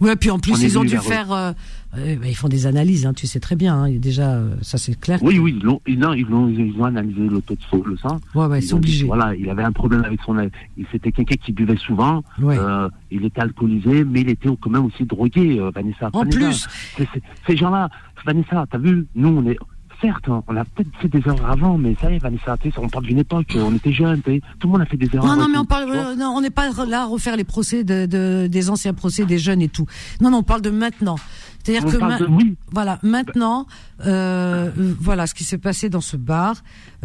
ouais 0.00 0.16
puis 0.16 0.30
en 0.30 0.40
plus 0.40 0.60
est 0.60 0.66
ils 0.66 0.78
ont 0.78 0.82
dû 0.82 0.96
faire 0.98 1.30
euh, 1.30 1.52
euh, 1.96 2.16
bah, 2.16 2.26
ils 2.26 2.34
font 2.34 2.48
des 2.48 2.66
analyses 2.66 3.06
hein, 3.06 3.12
tu 3.14 3.28
sais 3.28 3.38
très 3.38 3.54
bien 3.54 3.84
hein, 3.84 3.90
déjà 3.98 4.32
euh, 4.32 4.56
ça 4.62 4.78
c'est 4.78 4.98
clair 4.98 5.20
Oui, 5.22 5.38
oui, 5.38 5.54
ils 5.56 5.62
l'ont, 5.64 5.80
ils, 5.86 6.00
ils 6.16 6.74
ont 6.80 6.84
analysé 6.86 7.20
le 7.28 7.40
taux 7.40 7.54
de 7.54 7.62
sang, 7.70 7.80
le 7.86 7.96
sang. 7.96 8.18
ouais 8.34 8.46
ouais 8.46 8.58
ils 8.58 8.62
sont 8.62 8.78
ont 8.78 8.80
dit, 8.80 8.88
obligés 8.88 9.06
Voilà, 9.06 9.36
il 9.36 9.48
avait 9.48 9.62
un 9.62 9.70
problème 9.70 10.02
avec 10.04 10.20
son, 10.22 10.36
il 10.76 10.86
c'était 10.90 11.12
quelqu'un 11.12 11.36
qui 11.36 11.52
buvait 11.52 11.76
souvent. 11.76 12.24
Ouais. 12.40 12.58
Euh, 12.58 12.88
il 13.12 13.24
était 13.24 13.42
alcoolisé, 13.42 14.02
mais 14.02 14.22
il 14.22 14.30
était 14.30 14.48
quand 14.60 14.70
même 14.70 14.86
aussi 14.86 15.04
drogué, 15.04 15.60
Vanessa. 15.72 16.10
En 16.14 16.24
Vanessa. 16.24 16.68
plus. 16.96 17.06
Ces 17.46 17.56
gens-là, 17.56 17.90
Vanessa, 18.26 18.66
t'as 18.68 18.78
vu, 18.78 19.06
nous, 19.14 19.28
on 19.28 19.46
est, 19.48 19.58
certes, 20.00 20.28
on 20.28 20.56
a 20.56 20.64
peut-être 20.64 20.90
fait 21.00 21.08
des 21.08 21.18
erreurs 21.26 21.50
avant, 21.50 21.78
mais 21.78 21.94
ça 22.00 22.10
y 22.10 22.16
est, 22.16 22.18
Vanessa, 22.18 22.56
on 22.78 22.88
parle 22.88 23.04
d'une 23.06 23.18
époque, 23.18 23.56
on 23.56 23.74
était 23.74 23.92
jeunes, 23.92 24.20
tu 24.22 24.32
sais, 24.36 24.40
tout 24.58 24.66
le 24.68 24.72
monde 24.72 24.82
a 24.82 24.86
fait 24.86 24.96
des 24.96 25.08
erreurs. 25.14 25.26
Non, 25.26 25.36
non, 25.42 25.48
mais 25.48 25.58
on 25.58 25.64
parle, 25.64 25.90
euh, 25.90 26.14
non, 26.16 26.32
on 26.36 26.40
n'est 26.40 26.50
pas 26.50 26.70
là 26.86 27.02
à 27.02 27.06
refaire 27.06 27.36
les 27.36 27.44
procès 27.44 27.84
de, 27.84 28.06
de- 28.06 28.46
des 28.48 28.70
anciens 28.70 28.94
procès 28.94 29.24
des 29.24 29.38
jeunes 29.38 29.62
et 29.62 29.68
tout. 29.68 29.86
Non, 30.20 30.30
non, 30.30 30.38
on 30.38 30.42
parle 30.42 30.62
de 30.62 30.70
maintenant. 30.70 31.16
C'est-à-dire 31.62 31.92
que 31.92 31.98
ma- 31.98 32.18
de- 32.18 32.24
oui. 32.26 32.56
voilà, 32.72 32.98
maintenant, 33.02 33.66
euh, 34.06 34.70
euh, 34.78 34.94
voilà 34.98 35.26
ce 35.26 35.34
qui 35.34 35.44
s'est 35.44 35.58
passé 35.58 35.90
dans 35.90 36.00
ce 36.00 36.16
bar. 36.16 36.54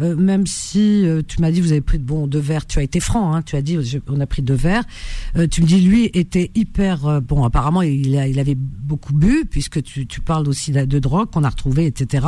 euh, 0.00 0.14
même 0.16 0.46
si 0.46 1.06
euh, 1.06 1.20
tu 1.26 1.40
m'as 1.42 1.50
dit 1.50 1.60
vous 1.60 1.72
avez 1.72 1.80
pris 1.82 1.98
de 1.98 2.04
bons 2.04 2.26
deux 2.26 2.38
verres, 2.38 2.66
tu 2.66 2.78
as 2.78 2.82
été 2.82 3.00
franc, 3.00 3.34
hein, 3.34 3.42
tu 3.42 3.56
as 3.56 3.62
dit 3.62 3.82
je- 3.84 3.98
on 4.08 4.18
a 4.20 4.26
pris 4.26 4.40
deux 4.42 4.54
verres. 4.54 4.84
Euh, 5.36 5.46
tu 5.46 5.60
me 5.62 5.66
dis 5.66 5.80
lui 5.80 6.10
était 6.14 6.50
hyper 6.54 7.06
euh, 7.06 7.20
bon. 7.20 7.44
Apparemment, 7.44 7.82
il, 7.82 8.16
a, 8.16 8.26
il 8.28 8.38
avait 8.38 8.54
beaucoup 8.56 9.12
bu 9.14 9.44
puisque 9.50 9.82
tu, 9.82 10.06
tu 10.06 10.20
parles 10.22 10.48
aussi 10.48 10.72
de, 10.72 10.84
de 10.86 10.98
drogue 10.98 11.30
qu'on 11.30 11.44
a 11.44 11.48
retrouvé, 11.50 11.84
etc. 11.86 12.26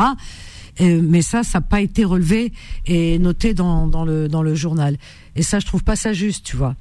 Mais 0.81 1.23
ça, 1.23 1.43
ça 1.43 1.59
n'a 1.59 1.63
pas 1.63 1.81
été 1.81 2.05
relevé 2.05 2.53
et 2.87 3.19
noté 3.19 3.55
dans, 3.55 3.87
dans 3.89 4.05
le 4.05 4.29
dans 4.29 4.43
le 4.43 4.55
journal. 4.55 4.97
Et 5.37 5.43
ça, 5.43 5.59
je 5.59 5.67
trouve 5.67 5.83
pas 5.85 5.97
ça 5.97 6.13
juste, 6.13 6.45
tu 6.47 6.57
vois. 6.57 6.77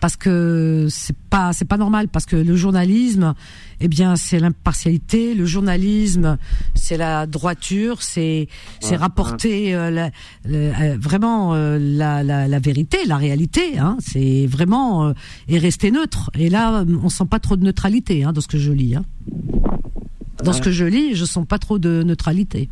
Parce 0.00 0.16
que 0.16 0.86
c'est 0.90 1.16
pas 1.30 1.52
c'est 1.54 1.64
pas 1.64 1.78
normal 1.78 2.08
parce 2.08 2.26
que 2.26 2.36
le 2.36 2.56
journalisme 2.56 3.34
eh 3.80 3.88
bien 3.88 4.16
c'est 4.16 4.38
l'impartialité 4.38 5.34
le 5.34 5.46
journalisme 5.46 6.36
c'est 6.74 6.98
la 6.98 7.26
droiture 7.26 8.02
c'est 8.02 8.48
c'est 8.80 8.90
Ouais, 8.90 8.96
rapporter 8.96 9.74
euh, 9.74 9.90
la- 9.90 10.10
euh, 10.46 10.98
vraiment 11.00 11.54
euh, 11.54 11.78
la, 11.80 12.22
la, 12.22 12.48
la 12.48 12.58
vérité 12.58 12.98
la 13.06 13.16
réalité 13.16 13.78
hein. 13.78 13.96
C'est 14.00 14.46
vraiment 14.46 15.06
euh, 15.06 15.12
et 15.48 15.56
rester 15.58 15.90
neutre. 15.90 16.30
Et 16.34 16.50
là 16.50 16.84
on 17.02 17.08
sent 17.08 17.24
pas 17.30 17.38
trop 17.38 17.56
de 17.56 17.64
neutralité 17.64 18.24
hein 18.24 18.32
dans 18.34 18.42
ce 18.42 18.48
que 18.48 18.58
je 18.58 18.72
lis 18.72 18.96
hein. 18.96 19.04
Dans 20.44 20.52
ce 20.52 20.60
que 20.60 20.70
je 20.72 20.84
lis 20.84 21.14
je 21.14 21.24
sens 21.24 21.46
pas 21.46 21.58
trop 21.58 21.78
de 21.78 22.02
neutralité 22.02 22.68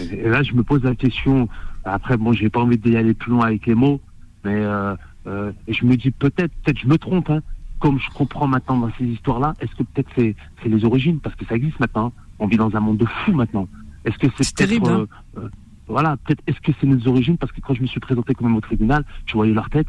Et 0.00 0.28
là, 0.28 0.42
je 0.42 0.52
me 0.52 0.62
pose 0.62 0.82
la 0.84 0.94
question. 0.94 1.48
Après, 1.84 2.16
bon, 2.16 2.32
j'ai 2.32 2.48
pas 2.50 2.60
envie 2.60 2.78
d'y 2.78 2.96
aller 2.96 3.14
plus 3.14 3.30
loin 3.32 3.46
avec 3.46 3.66
les 3.66 3.74
mots, 3.74 4.00
mais 4.44 4.54
euh, 4.54 4.94
euh, 5.26 5.52
je 5.68 5.84
me 5.84 5.96
dis 5.96 6.10
peut-être, 6.10 6.52
peut-être 6.62 6.78
je 6.78 6.86
me 6.86 6.98
trompe. 6.98 7.30
Hein, 7.30 7.40
comme 7.80 7.98
je 7.98 8.08
comprends 8.10 8.46
maintenant 8.46 8.78
dans 8.78 8.90
ces 8.96 9.04
histoires-là, 9.04 9.54
est-ce 9.60 9.74
que 9.74 9.82
peut-être 9.82 10.08
c'est 10.16 10.36
c'est 10.62 10.68
les 10.68 10.84
origines? 10.84 11.18
Parce 11.18 11.34
que 11.34 11.44
ça 11.46 11.56
existe 11.56 11.80
maintenant. 11.80 12.12
On 12.38 12.46
vit 12.46 12.56
dans 12.56 12.74
un 12.76 12.80
monde 12.80 12.98
de 12.98 13.06
fous 13.06 13.32
maintenant. 13.32 13.66
Est-ce 14.04 14.18
que 14.18 14.28
c'est 14.36 14.44
terrible, 14.54 14.86
hein. 14.88 15.06
euh, 15.38 15.48
voilà, 15.88 16.16
peut-être 16.18 16.42
est-ce 16.46 16.60
que 16.60 16.70
c'est 16.80 16.86
nos 16.86 17.08
origines? 17.08 17.36
Parce 17.38 17.50
que 17.52 17.60
quand 17.60 17.74
je 17.74 17.82
me 17.82 17.86
suis 17.86 17.98
présenté 18.00 18.34
quand 18.34 18.44
même 18.44 18.56
au 18.56 18.60
tribunal, 18.60 19.04
je 19.26 19.32
voyais 19.34 19.52
leur 19.52 19.68
tête. 19.70 19.86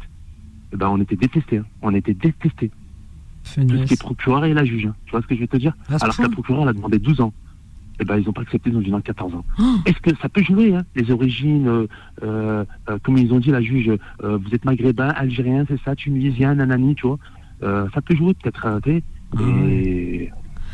Eh 0.72 0.76
ben, 0.76 0.88
on 0.88 1.00
était 1.00 1.14
détestés. 1.16 1.58
hein. 1.58 1.64
On 1.82 1.94
était 1.94 2.14
détestés. 2.14 2.70
Tout 3.66 3.74
ce 3.82 3.84
qui 3.86 3.94
est 3.94 4.00
procureur 4.00 4.44
et 4.44 4.54
la 4.54 4.64
juge. 4.64 4.86
hein. 4.86 4.94
Tu 5.04 5.12
vois 5.12 5.22
ce 5.22 5.26
que 5.28 5.34
je 5.36 5.40
veux 5.40 5.46
te 5.48 5.56
dire? 5.56 5.74
Alors 6.02 6.16
que 6.16 6.22
la 6.22 6.28
procureure, 6.34 6.62
elle 6.64 6.68
a 6.70 6.72
demandé 6.72 6.98
12 6.98 7.20
ans. 7.20 7.32
Eh 8.00 8.04
ben, 8.04 8.18
ils 8.18 8.26
n'ont 8.26 8.32
pas 8.32 8.42
accepté, 8.42 8.70
ils 8.70 8.76
ont 8.76 8.80
dit 8.80 8.90
non, 8.90 9.00
14 9.00 9.34
ans. 9.34 9.44
Oh. 9.58 9.62
Est-ce 9.86 10.00
que 10.00 10.10
ça 10.20 10.28
peut 10.28 10.42
jouer, 10.42 10.74
hein, 10.74 10.84
les 10.96 11.10
origines, 11.10 11.68
euh, 11.68 11.86
euh, 12.22 12.64
euh, 12.88 12.98
comme 13.02 13.16
ils 13.18 13.32
ont 13.32 13.38
dit, 13.38 13.50
la 13.50 13.62
juge, 13.62 13.90
euh, 14.22 14.36
vous 14.36 14.54
êtes 14.54 14.64
maghrébin, 14.64 15.08
algérien, 15.08 15.64
c'est 15.68 15.80
ça, 15.84 15.94
tunisien, 15.94 16.54
nanani, 16.54 16.94
tu 16.94 17.06
vois. 17.06 17.18
Ça 17.62 18.02
peut 18.04 18.14
jouer 18.14 18.34
peut-être, 18.34 18.66
hein. 18.66 18.78
Ah 18.84 18.90
Et 19.40 20.30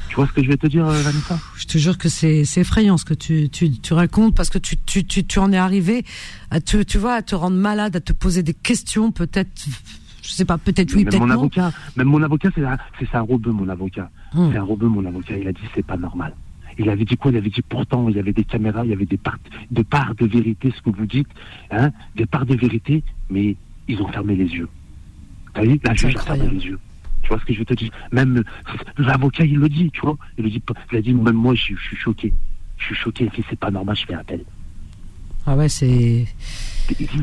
tu 0.08 0.16
vois 0.16 0.26
ce 0.26 0.32
que 0.32 0.42
je 0.42 0.48
vais 0.48 0.56
te 0.56 0.66
dire, 0.66 0.84
Vanessa? 0.86 1.38
Je 1.56 1.66
te 1.66 1.78
jure 1.78 1.98
que 1.98 2.08
c'est 2.08 2.42
effrayant 2.56 2.96
ce 2.96 3.04
que 3.04 3.14
tu, 3.14 3.48
tu, 3.48 3.70
tu 3.70 3.92
racontes 3.92 4.34
parce 4.34 4.50
que 4.50 4.58
tu, 4.58 4.76
tu, 4.76 5.04
tu, 5.04 5.24
tu 5.24 5.38
en 5.38 5.52
es 5.52 5.56
arrivé 5.56 6.04
à 6.50 6.60
te, 6.60 6.82
tu 6.82 6.98
vois, 6.98 7.14
à 7.14 7.22
te 7.22 7.36
rendre 7.36 7.56
malade, 7.56 7.94
à 7.94 8.00
te 8.00 8.12
poser 8.12 8.42
des 8.42 8.54
questions, 8.54 9.12
peut-être, 9.12 9.66
je 10.22 10.30
sais 10.30 10.44
pas, 10.44 10.58
peut-être 10.58 10.94
oui, 10.96 11.04
peut-être 11.04 11.20
mon 11.20 11.26
non. 11.26 11.34
avocat, 11.34 11.72
même 11.94 12.08
mon 12.08 12.22
avocat, 12.22 12.48
c'est 12.56 12.64
un, 12.64 12.76
c'est 12.98 13.14
un 13.14 13.20
rebeu, 13.20 13.52
mon 13.52 13.68
avocat. 13.68 14.10
Hum. 14.34 14.50
C'est 14.50 14.58
un 14.58 14.64
rebeu, 14.64 14.88
mon 14.88 15.04
avocat. 15.04 15.36
Il 15.36 15.46
a 15.46 15.52
dit 15.52 15.62
c'est 15.76 15.86
pas 15.86 15.96
normal. 15.96 16.34
Il 16.82 16.88
avait 16.88 17.04
dit 17.04 17.16
quoi? 17.16 17.30
Il 17.30 17.36
avait 17.36 17.50
dit 17.50 17.60
pourtant 17.68 18.08
il 18.08 18.16
y 18.16 18.18
avait 18.18 18.32
des 18.32 18.44
caméras, 18.44 18.84
il 18.86 18.90
y 18.90 18.94
avait 18.94 19.04
des 19.04 19.18
parts 19.18 19.36
de 19.70 19.82
parts 19.82 20.14
de 20.14 20.24
vérité, 20.26 20.72
ce 20.74 20.80
que 20.80 20.90
vous 20.96 21.04
dites, 21.06 21.28
hein, 21.70 21.90
des 22.16 22.24
parts 22.26 22.46
de 22.46 22.54
vérité, 22.56 23.02
mais 23.28 23.54
ils 23.86 24.00
ont 24.00 24.08
fermé 24.08 24.34
les 24.34 24.46
yeux. 24.58 24.68
T'as 25.52 25.62
vu? 25.62 25.78
La 25.84 25.92
juge 25.94 26.16
a 26.16 26.20
fermé 26.20 26.48
les 26.48 26.64
yeux. 26.64 26.78
Tu 27.22 27.28
vois 27.28 27.38
ce 27.38 27.44
que 27.44 27.52
je 27.52 27.58
veux 27.58 27.64
te 27.66 27.74
dire 27.74 27.90
Même 28.12 28.42
l'avocat, 28.96 29.44
il 29.44 29.56
le 29.58 29.68
dit, 29.68 29.90
tu 29.92 30.00
vois? 30.00 30.16
Il 30.38 30.44
le 30.44 30.50
dit, 30.50 30.62
il 30.92 30.96
a 30.98 31.02
dit 31.02 31.12
même 31.12 31.34
moi, 31.34 31.54
je, 31.54 31.74
je 31.76 31.80
suis 31.88 31.96
choqué. 31.96 32.32
Je 32.78 32.86
suis 32.86 32.94
choqué. 32.94 33.30
C'est 33.50 33.58
pas 33.58 33.70
normal, 33.70 33.94
je 33.94 34.06
fais 34.06 34.14
appel. 34.14 34.42
Ah 35.46 35.56
ouais, 35.56 35.68
c'est 35.68 36.26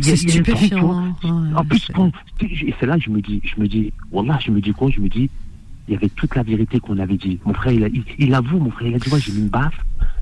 c'est 0.01 0.15
stupéfiant. 0.17 0.91
hein. 0.93 1.15
Ouais, 1.23 1.55
En 1.55 1.65
plus, 1.65 1.79
c'est- 1.79 1.93
quand, 1.93 2.11
et 2.41 2.73
c'est 2.79 2.85
là 2.85 2.97
je 2.99 3.09
me 3.09 3.21
dis, 3.21 3.41
je 3.43 3.59
me 3.59 3.67
dis, 3.67 3.91
Wallah, 4.11 4.38
je 4.39 4.51
me 4.51 4.61
dis 4.61 4.71
quoi? 4.71 4.89
Je 4.91 4.99
me 5.01 5.09
dis, 5.09 5.29
il 5.88 5.93
y 5.93 5.97
avait 5.97 6.09
toute 6.09 6.35
la 6.35 6.43
vérité 6.43 6.80
qu'on 6.80 6.97
avait 6.99 7.18
dit. 7.18 7.39
Mon 7.45 7.53
frère, 7.53 7.72
il, 7.73 7.84
a, 7.84 7.88
il, 7.88 8.03
il 8.19 8.34
avoue, 8.34 8.59
mon 8.59 8.72
frère, 8.72 8.88
il 8.89 8.95
a 8.95 8.99
dit, 8.99 9.09
moi, 9.09 9.19
j'ai 9.19 9.31
mis 9.31 9.39
une 9.39 9.47
baffe, 9.49 9.77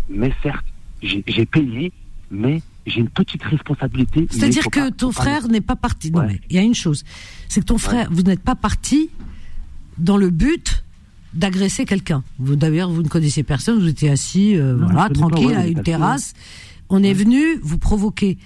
mais 0.09 0.33
certes, 0.43 0.65
j'ai 1.01 1.45
payé, 1.45 1.91
mais 2.31 2.61
j'ai 2.85 2.99
une 2.99 3.09
petite 3.09 3.43
responsabilité. 3.43 4.27
C'est-à-dire 4.29 4.65
que 4.69 4.79
pas- 4.79 4.91
ton 4.91 5.11
frère 5.11 5.47
n'est 5.47 5.61
pas 5.61 5.75
parti. 5.75 6.11
Non, 6.11 6.19
Ouais. 6.21 6.27
mais 6.27 6.41
il 6.49 6.55
y 6.55 6.59
a 6.59 6.61
une 6.63 6.75
chose, 6.75 7.03
c'est 7.49 7.61
que 7.61 7.65
ton 7.65 7.77
frère, 7.79 8.09
vous 8.11 8.21
n'êtes 8.21 8.41
pas 8.41 8.55
parti 8.55 9.09
dans 9.97 10.17
le 10.17 10.29
but 10.29 10.83
d'agresser 11.33 11.85
quelqu'un. 11.85 12.23
Vous 12.39 12.55
d'ailleurs, 12.55 12.89
vous 12.91 13.01
ne 13.03 13.07
connaissez 13.07 13.43
personne, 13.43 13.79
vous 13.79 13.87
étiez 13.87 14.09
assis, 14.09 14.55
euh, 14.55 14.75
Non, 14.77 14.85
voilà, 14.87 15.09
pas, 15.09 15.13
tranquille 15.15 15.47
ouais, 15.47 15.55
à 15.55 15.67
une 15.67 15.81
terrasse. 15.83 16.33
On 16.89 17.01
est 17.03 17.13
venu 17.13 17.57
vous 17.63 17.77
provoquer. 17.79 18.37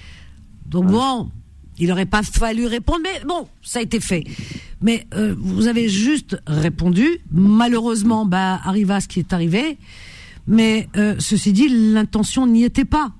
Donc 0.65 0.87
bon, 0.87 1.29
il 1.77 1.91
aurait 1.91 2.05
pas 2.05 2.23
fallu 2.23 2.65
répondre, 2.65 2.99
mais 3.03 3.21
bon, 3.27 3.47
ça 3.61 3.79
a 3.79 3.81
été 3.81 3.99
fait. 3.99 4.23
Mais 4.81 5.07
euh, 5.13 5.35
vous 5.37 5.67
avez 5.67 5.89
juste 5.89 6.41
répondu. 6.47 7.19
Malheureusement, 7.31 8.25
bah 8.25 8.59
arriva 8.63 9.01
ce 9.01 9.07
qui 9.07 9.19
est 9.19 9.33
arrivé. 9.33 9.77
Mais 10.47 10.89
euh, 10.97 11.15
ceci 11.19 11.53
dit, 11.53 11.69
l'intention 11.69 12.47
n'y 12.47 12.63
était 12.63 12.85
pas. 12.85 13.11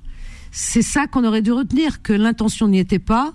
C'est 0.52 0.82
ça 0.82 1.06
qu'on 1.06 1.24
aurait 1.24 1.44
dû 1.44 1.52
retenir, 1.52 2.02
que 2.02 2.14
l'intention 2.14 2.68
n'y 2.68 2.80
était 2.80 2.98
pas, 2.98 3.34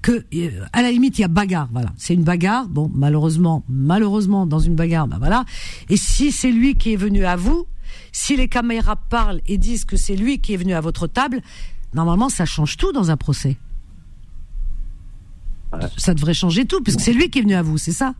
que 0.00 0.24
euh, 0.34 0.64
à 0.72 0.82
la 0.82 0.90
limite 0.90 1.18
il 1.18 1.22
y 1.22 1.24
a 1.24 1.28
bagarre, 1.28 1.68
voilà, 1.72 1.92
c'est 1.98 2.14
une 2.14 2.24
bagarre. 2.24 2.66
Bon, 2.68 2.90
malheureusement, 2.94 3.62
malheureusement 3.68 4.46
dans 4.46 4.58
une 4.58 4.74
bagarre, 4.74 5.06
bah 5.06 5.16
voilà. 5.18 5.44
Et 5.90 5.96
si 5.96 6.32
c'est 6.32 6.50
lui 6.50 6.76
qui 6.76 6.94
est 6.94 6.96
venu 6.96 7.24
à 7.24 7.36
vous, 7.36 7.66
si 8.12 8.36
les 8.36 8.48
caméras 8.48 8.96
parlent 8.96 9.40
et 9.46 9.58
disent 9.58 9.84
que 9.84 9.96
c'est 9.96 10.16
lui 10.16 10.38
qui 10.38 10.54
est 10.54 10.56
venu 10.56 10.72
à 10.72 10.80
votre 10.80 11.06
table, 11.06 11.42
normalement 11.92 12.30
ça 12.30 12.46
change 12.46 12.76
tout 12.78 12.92
dans 12.92 13.10
un 13.10 13.16
procès. 13.16 13.56
Ça 15.96 16.14
devrait 16.14 16.34
changer 16.34 16.64
tout, 16.64 16.80
puisque 16.82 17.00
c'est 17.00 17.12
lui 17.12 17.28
qui 17.30 17.40
est 17.40 17.42
venu 17.42 17.54
à 17.54 17.62
vous, 17.62 17.76
c'est 17.78 17.92
ça 17.92 18.14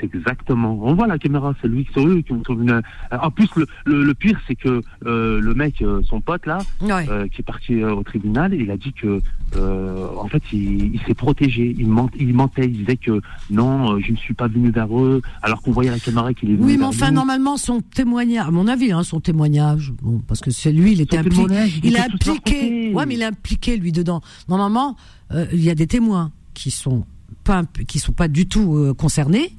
C'est 0.00 0.14
exactement. 0.14 0.78
On 0.82 0.94
voit 0.94 1.08
la 1.08 1.18
caméra, 1.18 1.54
c'est 1.60 1.66
lui, 1.66 1.84
c'est 1.92 2.04
eux 2.04 2.20
qui 2.22 2.32
ont 2.32 2.40
trouvé 2.42 2.62
une- 2.64 2.82
En 3.10 3.30
plus, 3.32 3.48
le, 3.56 3.66
le, 3.84 4.04
le 4.04 4.14
pire, 4.14 4.38
c'est 4.46 4.54
que 4.54 4.80
euh, 5.06 5.40
le 5.40 5.54
mec, 5.54 5.82
euh, 5.82 6.02
son 6.04 6.20
pote 6.20 6.46
là, 6.46 6.58
Ouais. 6.82 7.08
euh, 7.10 7.26
qui 7.26 7.40
est 7.40 7.44
parti 7.44 7.82
euh, 7.82 7.94
au 7.94 8.04
tribunal, 8.04 8.54
il 8.54 8.70
a 8.70 8.76
dit 8.76 8.92
que, 8.92 9.20
euh, 9.56 10.06
en 10.16 10.28
fait, 10.28 10.42
il, 10.52 10.94
il 10.94 11.00
s'est 11.04 11.14
protégé. 11.14 11.74
Il, 11.76 11.88
ment- 11.88 12.10
il 12.16 12.32
mentait. 12.32 12.66
Il 12.66 12.78
disait 12.84 12.96
que 12.96 13.20
non, 13.50 13.94
euh, 13.94 14.00
je 14.00 14.12
ne 14.12 14.16
suis 14.16 14.34
pas 14.34 14.46
venu 14.46 14.70
vers 14.70 14.96
eux, 14.96 15.20
alors 15.42 15.62
qu'on 15.62 15.72
voyait 15.72 15.90
la 15.90 15.98
caméra 15.98 16.32
qu'il 16.32 16.50
est 16.50 16.54
venu. 16.54 16.64
Oui, 16.66 16.76
mais 16.78 16.84
enfin, 16.84 17.08
nous. 17.08 17.16
normalement, 17.16 17.56
son 17.56 17.80
témoignage, 17.80 18.46
à 18.46 18.50
mon 18.52 18.68
avis, 18.68 18.92
hein, 18.92 19.02
son 19.02 19.18
témoignage, 19.18 19.92
bon, 20.00 20.20
parce 20.28 20.40
que 20.40 20.52
c'est 20.52 20.70
lui, 20.70 20.92
il 20.92 21.00
était 21.00 21.18
impliqué. 21.18 21.42
Il 21.82 21.86
il 21.90 21.96
a 21.96 22.04
était 22.06 22.14
impliqué. 22.30 22.92
Ouais, 22.94 23.04
mais 23.06 23.14
il 23.14 23.22
est 23.22 23.24
impliqué 23.24 23.76
lui 23.76 23.90
dedans. 23.90 24.20
Normalement, 24.48 24.94
euh, 25.32 25.46
il 25.52 25.64
y 25.64 25.70
a 25.70 25.74
des 25.74 25.88
témoins 25.88 26.30
qui 26.58 26.70
sont 26.70 27.06
pas, 27.44 27.62
qui 27.86 27.98
sont 28.00 28.12
pas 28.12 28.28
du 28.28 28.48
tout 28.48 28.76
euh, 28.76 28.94
concernés, 28.94 29.56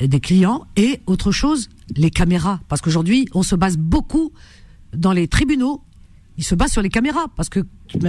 euh, 0.00 0.06
des 0.06 0.20
clients, 0.20 0.66
et 0.76 1.00
autre 1.06 1.32
chose, 1.32 1.70
les 1.96 2.10
caméras, 2.10 2.60
parce 2.68 2.80
qu'aujourd'hui, 2.82 3.26
on 3.32 3.42
se 3.42 3.54
base 3.54 3.76
beaucoup 3.76 4.32
dans 4.94 5.12
les 5.12 5.26
tribunaux. 5.26 5.82
Ils 6.36 6.44
se 6.44 6.54
basent 6.54 6.72
sur 6.72 6.82
les 6.82 6.88
caméras 6.88 7.26
parce 7.36 7.48
que 7.48 7.60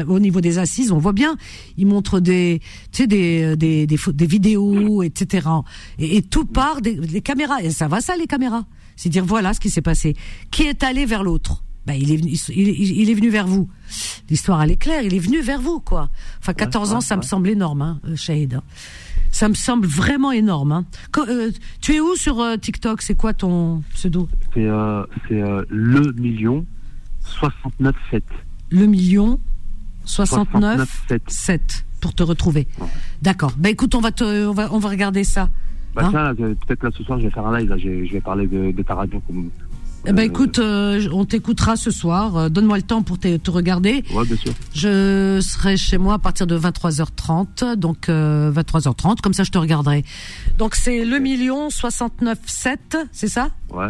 au 0.07 0.19
niveau 0.19 0.41
des 0.41 0.57
assises, 0.57 0.91
on 0.91 0.97
voit 0.97 1.13
bien, 1.13 1.37
ils 1.77 1.85
montrent 1.85 2.19
des, 2.19 2.59
tu 2.91 3.03
sais, 3.03 3.07
des, 3.07 3.55
des, 3.55 3.85
des, 3.85 3.97
des 4.13 4.25
vidéos, 4.25 5.03
etc. 5.03 5.47
Et, 5.99 6.23
tout 6.23 6.45
part 6.45 6.81
des 6.81 7.21
caméras. 7.21 7.61
Et 7.61 7.69
ça 7.69 7.87
va 7.87 8.01
ça, 8.01 8.17
les 8.17 8.25
caméras. 8.25 8.65
C'est 8.95 9.09
dire 9.09 9.23
voilà 9.23 9.53
ce 9.53 9.59
qui 9.59 9.69
s'est 9.69 9.83
passé. 9.83 10.15
Qui 10.49 10.63
est 10.63 10.81
allé 10.83 11.05
vers 11.05 11.23
l'autre? 11.23 11.64
Ben, 11.85 11.93
il 11.93 12.11
est 12.11 12.17
venu, 12.17 12.31
il, 12.31 12.67
il- 12.69 13.01
il 13.01 13.09
est 13.09 13.13
venu 13.13 13.29
vers 13.29 13.47
vous. 13.47 13.69
L'histoire 14.29 14.61
elle 14.63 14.71
est 14.71 14.75
claire, 14.77 15.03
il 15.03 15.13
est 15.13 15.19
venu 15.19 15.41
vers 15.41 15.61
vous 15.61 15.79
quoi. 15.79 16.09
Enfin 16.39 16.53
14 16.53 16.93
ans, 16.93 16.95
ouais, 16.95 17.01
ça 17.01 17.15
me 17.17 17.21
semble 17.21 17.49
énorme, 17.49 17.81
hein, 17.81 17.99
euh, 18.07 18.15
Shahid. 18.15 18.55
hein. 18.55 18.63
Ça 19.31 19.49
me 19.49 19.53
semble 19.53 19.85
vraiment 19.85 20.31
énorme. 20.31 20.71
Hein. 20.71 20.85
Quand, 21.11 21.27
euh, 21.27 21.51
tu 21.81 21.93
es 21.95 21.99
où 21.99 22.15
sur 22.15 22.39
euh, 22.39 22.55
TikTok? 22.55 23.01
C'est 23.01 23.15
quoi 23.15 23.33
ton 23.33 23.83
pseudo? 23.93 24.29
C'est 24.53 24.65
euh, 24.65 25.03
c'est, 25.27 25.41
euh, 25.41 25.63
le 25.69 26.13
million 26.13 26.65
69 27.39 27.93
7. 28.11 28.23
Le 28.71 28.85
million 28.85 29.39
69 30.05 31.03
7. 31.09 31.21
7 31.27 31.85
pour 31.99 32.13
te 32.13 32.23
retrouver. 32.23 32.67
D'accord. 33.21 33.53
Ben 33.57 33.69
écoute, 33.69 33.95
on 33.95 33.99
va 34.01 34.11
te, 34.11 34.47
on 34.47 34.53
va, 34.53 34.71
on 34.73 34.79
va 34.79 34.89
regarder 34.89 35.23
ça. 35.23 35.49
Bah 35.95 36.03
Hein 36.13 36.33
tiens, 36.35 36.53
peut-être 36.67 36.83
là 36.83 36.89
ce 36.95 37.03
soir, 37.03 37.19
je 37.19 37.25
vais 37.25 37.31
faire 37.31 37.45
un 37.47 37.57
live. 37.57 37.69
Là, 37.69 37.77
je, 37.77 38.05
je 38.05 38.11
vais 38.13 38.21
parler 38.21 38.47
de, 38.47 38.71
de 38.71 38.83
ta 38.83 38.95
radio. 38.95 39.21
Comme, 39.27 39.49
Eh 40.07 40.13
ben 40.13 40.21
écoute, 40.23 40.59
euh, 40.59 41.07
on 41.11 41.25
t'écoutera 41.25 41.75
ce 41.75 41.89
soir. 41.89 42.37
Euh, 42.37 42.49
Donne-moi 42.49 42.77
le 42.77 42.83
temps 42.83 43.01
pour 43.01 43.17
te, 43.17 43.37
te 43.37 43.49
regarder. 43.49 44.03
Ouais, 44.13 44.23
bien 44.25 44.35
sûr. 44.35 44.53
Je 44.73 45.39
serai 45.41 45.77
chez 45.77 45.97
moi 45.97 46.15
à 46.15 46.19
partir 46.19 46.45
de 46.45 46.57
23h30, 46.57 47.75
donc 47.75 48.07
euh, 48.09 48.51
23h30, 48.51 49.21
comme 49.21 49.33
ça 49.33 49.43
je 49.43 49.51
te 49.51 49.57
regarderai. 49.57 50.05
Donc 50.59 50.75
c'est 50.75 51.05
le 51.05 51.17
million 51.17 51.69
69 51.71 52.37
7, 52.45 52.97
c'est 53.11 53.27
ça? 53.27 53.49
Ouais. 53.71 53.87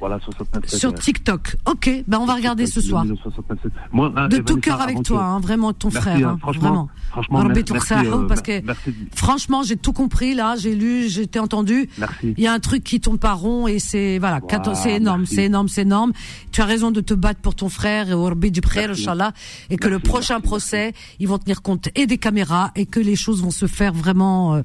Voilà, 0.00 0.18
69 0.24 0.68
7. 0.68 0.78
Sur. 0.78 0.94
TikTok. 0.94 1.56
Ok, 1.66 1.90
ben 2.06 2.18
on 2.18 2.26
va 2.26 2.34
regarder 2.34 2.66
ce 2.66 2.80
soir. 2.80 3.04
million 3.04 3.16
69 3.16 3.58
7. 3.62 3.72
Moi, 3.92 4.12
hein, 4.16 4.28
De 4.28 4.38
tout 4.38 4.56
cœur 4.58 4.80
avec 4.80 5.02
toi, 5.02 5.22
hein, 5.24 5.40
vraiment 5.40 5.72
ton 5.72 5.88
Merci, 5.92 6.00
frère, 6.08 6.28
hein, 6.28 6.32
hein, 6.34 6.38
franchement, 6.40 6.68
vraiment. 6.68 6.88
franchement, 7.10 7.44
merci, 7.44 7.92
euh, 8.06 8.26
parce 8.26 8.42
que 8.42 8.60
merci. 8.64 8.94
franchement 9.14 9.62
j'ai 9.62 9.76
tout 9.76 9.92
compris 9.92 10.34
là, 10.34 10.56
j'ai 10.56 10.74
lu, 10.74 11.08
j'ai 11.08 11.22
été 11.22 11.38
entendu. 11.38 11.88
Il 12.22 12.40
y 12.40 12.46
a 12.46 12.52
un 12.52 12.60
truc 12.60 12.84
qui 12.84 13.00
tourne 13.00 13.18
pas 13.18 13.32
rond 13.32 13.66
et 13.66 13.78
c'est 13.78 14.18
voilà, 14.18 14.38
Wow, 14.40 14.46
14 14.46 14.78
c'est 14.82 14.94
énorme, 14.94 15.26
c'est 15.26 15.44
énorme, 15.44 15.68
c'est 15.68 15.82
énorme. 15.82 16.12
Tu 16.52 16.60
as 16.60 16.64
raison 16.64 16.90
de 16.90 17.00
te 17.00 17.14
battre 17.14 17.40
pour 17.40 17.54
ton 17.54 17.68
frère 17.68 18.08
et 18.08 18.14
Rabbi 18.14 18.50
du 18.50 18.60
frère. 18.60 18.90
Inch'Allah, 18.90 19.32
et 19.70 19.76
que 19.76 19.88
le 19.88 19.98
prochain 19.98 20.40
procès, 20.40 20.92
ils 21.18 21.28
vont 21.28 21.38
tenir 21.38 21.62
compte 21.62 21.88
et 21.94 22.06
des 22.06 22.18
caméras 22.18 22.70
et 22.76 22.86
que 22.86 23.00
les 23.00 23.16
choses 23.16 23.42
vont 23.42 23.50
se 23.50 23.66
faire 23.66 23.92
vraiment 23.92 24.54
euh, 24.54 24.62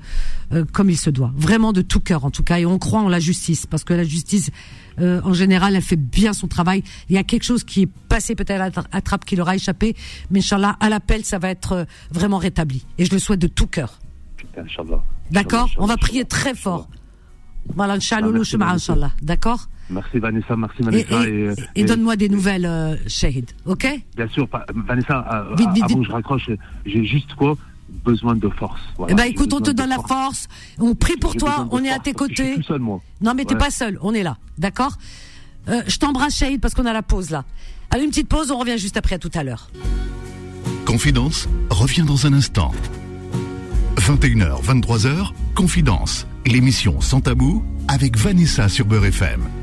euh, 0.54 0.66
comme 0.72 0.90
il 0.90 0.98
se 0.98 1.10
doit, 1.10 1.32
vraiment 1.36 1.74
de 1.74 1.82
tout 1.82 2.00
cœur 2.00 2.26
en 2.26 2.32
tout 2.32 2.44
cas. 2.44 2.60
Et 2.60 2.66
on 2.66 2.78
croit 2.78 3.02
en 3.02 3.10
la 3.10 3.20
justice 3.20 3.66
parce 3.66 3.84
que 3.84 3.94
la 3.94 4.04
justice, 4.04 4.52
euh, 5.00 5.22
en 5.24 5.34
général, 5.34 5.76
elle 5.76 5.82
fait 5.82 5.96
bien 5.96 6.34
son 6.34 6.48
travail. 6.48 6.84
Il 7.10 7.16
y 7.16 7.18
a 7.18 7.24
quelque 7.24 7.44
chose 7.44 7.64
qui 7.64 7.84
est 7.84 7.90
passé 8.10 8.36
peut-être 8.36 8.62
à 8.62 8.70
la 8.94 9.02
trappe 9.02 9.26
qui 9.26 9.36
leur 9.36 9.50
a 9.50 9.56
échappé, 9.56 9.96
mais 10.32 10.40
Inch'Allah, 10.40 10.76
à 10.80 10.90
l'appel, 10.90 11.24
ça 11.26 11.40
va 11.40 11.50
être 11.50 11.72
euh, 11.74 11.86
vraiment 12.12 12.38
rétabli. 12.38 12.86
Et 12.98 13.06
je 13.06 13.12
le 13.12 13.20
souhaite 13.20 13.40
de 13.40 13.48
tout 13.48 13.68
cœur. 13.68 14.00
D'accord 15.32 15.70
On 15.78 15.86
va 15.86 15.98
prier 15.98 16.26
très 16.26 16.54
fort. 16.54 16.88
Voilà, 17.76 17.94
Ah, 17.94 17.96
Inch'Allah. 18.76 19.12
D'accord 19.22 19.68
Merci 19.90 20.20
Vanessa, 20.20 20.56
merci 20.56 20.82
Vanessa. 20.82 21.28
et- 21.30 21.54
Et, 21.76 21.82
et 21.82 21.84
donne-moi 21.84 22.16
des 22.16 22.30
nouvelles, 22.30 22.66
euh, 22.66 22.96
Shahid. 23.08 23.52
Ok 23.66 23.88
Bien 24.16 24.28
sûr, 24.30 24.48
Vanessa, 24.88 25.26
euh, 25.52 25.56
Vite, 25.56 25.70
vite, 25.74 25.84
avant 25.84 25.88
vite. 25.96 25.98
que 26.00 26.04
je 26.08 26.12
raccroche, 26.12 26.50
j'ai 26.86 27.06
juste 27.06 27.34
quoi 27.36 27.56
Besoin 28.04 28.36
de 28.36 28.50
force. 28.50 28.82
Voilà, 28.98 29.14
Eh 29.14 29.16
ben 29.16 29.24
écoute, 29.24 29.54
on 29.54 29.62
te 29.62 29.72
donne 29.72 29.90
la 29.90 29.98
force. 30.00 30.48
On 30.80 30.94
prie 30.96 31.16
pour 31.18 31.36
toi. 31.36 31.68
On 31.72 31.84
est 31.84 31.90
à 31.90 32.00
tes 32.00 32.14
que 32.14 32.26
Je 32.26 32.30
côtés. 32.30 32.46
suis 32.54 32.56
tout 32.62 32.64
seul, 32.68 32.80
moi. 32.80 33.02
Non, 33.22 33.34
mais 33.36 33.46
t'es 33.46 33.56
pas 33.56 33.70
seul. 33.72 33.98
On 34.02 34.14
est 34.14 34.24
là. 34.24 34.38
D'accord 34.58 34.98
Euh, 35.70 35.82
Je 35.88 35.98
t'embrasse, 35.98 36.36
Shahid, 36.36 36.60
parce 36.60 36.74
qu'on 36.74 36.86
a 36.86 36.92
la 36.94 37.04
pause 37.04 37.30
là. 37.30 37.46
Allez, 37.92 38.04
une 38.04 38.10
petite 38.10 38.28
pause. 38.28 38.52
On 38.52 38.58
revient 38.58 38.78
juste 38.78 38.98
après. 38.98 39.16
À 39.16 39.20
tout 39.20 39.32
à 39.34 39.44
l'heure. 39.44 39.70
Confidence 40.86 41.48
revient 41.70 42.04
dans 42.04 42.26
un 42.28 42.34
instant. 42.34 42.72
21h, 43.98 44.62
23h, 44.64 45.32
Confidence, 45.56 46.28
l'émission 46.46 47.00
sans 47.00 47.22
tabou 47.22 47.64
avec 47.88 48.18
Vanessa 48.18 48.68
sur 48.68 48.86
Beurre 48.86 49.06
FM. 49.06 49.42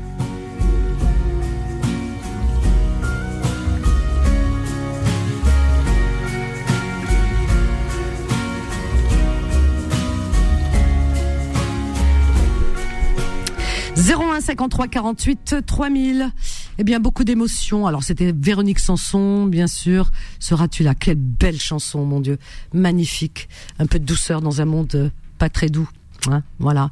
01 13.97 14.41
53 14.41 14.87
48 14.87 15.55
3000. 15.65 16.31
Eh 16.77 16.83
bien, 16.83 16.99
beaucoup 16.99 17.23
d'émotions. 17.23 17.85
Alors, 17.87 18.03
c'était 18.03 18.33
Véronique 18.35 18.79
Sanson, 18.79 19.45
bien 19.45 19.67
sûr. 19.67 20.11
Seras-tu 20.39 20.83
là? 20.83 20.95
Quelle 20.95 21.17
belle 21.17 21.59
chanson, 21.59 22.05
mon 22.05 22.19
Dieu. 22.19 22.37
Magnifique. 22.73 23.49
Un 23.79 23.85
peu 23.85 23.99
de 23.99 24.05
douceur 24.05 24.41
dans 24.41 24.61
un 24.61 24.65
monde 24.65 24.95
euh, 24.95 25.09
pas 25.37 25.49
très 25.49 25.69
doux. 25.69 25.89
Hein, 26.29 26.43
voilà. 26.59 26.89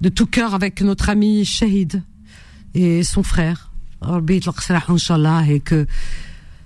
De 0.00 0.08
tout 0.08 0.26
cœur 0.26 0.54
avec 0.54 0.80
notre 0.80 1.10
ami 1.10 1.44
Shahid 1.44 2.02
et 2.74 3.02
son 3.02 3.22
frère. 3.22 3.70
Et 4.02 5.60
que 5.60 5.86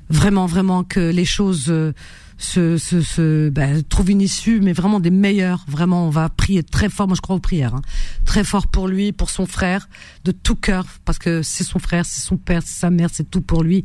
vraiment, 0.09 0.47
vraiment 0.47 0.85
que 0.85 1.01
les 1.01 1.25
choses 1.25 1.67
euh, 1.69 1.93
se, 2.37 2.79
se, 2.79 3.01
se 3.01 3.49
ben, 3.49 3.83
trouvent 3.83 4.11
une 4.11 4.21
issue, 4.21 4.61
mais 4.61 4.73
vraiment 4.73 5.01
des 5.01 5.11
meilleures. 5.11 5.65
Vraiment, 5.69 6.07
on 6.07 6.11
va 6.11 6.29
prier 6.29 6.63
très 6.63 6.89
fort. 6.89 7.07
Moi, 7.07 7.17
je 7.17 7.21
crois 7.21 7.37
aux 7.37 7.41
prières, 7.41 7.75
hein. 7.75 7.83
très 8.25 8.45
fort 8.45 8.67
pour 8.67 8.89
lui, 8.89 9.13
pour 9.13 9.31
son 9.31 9.47
frère, 9.47 9.89
de 10.25 10.33
tout 10.33 10.57
cœur, 10.57 10.87
parce 11.05 11.19
que 11.19 11.43
c'est 11.43 11.65
son 11.65 11.79
frère, 11.79 12.05
c'est 12.07 12.21
son 12.21 12.37
père, 12.37 12.63
c'est 12.65 12.79
sa 12.79 12.91
mère, 12.91 13.11
c'est 13.13 13.31
tout 13.31 13.41
pour 13.41 13.63
lui. 13.63 13.85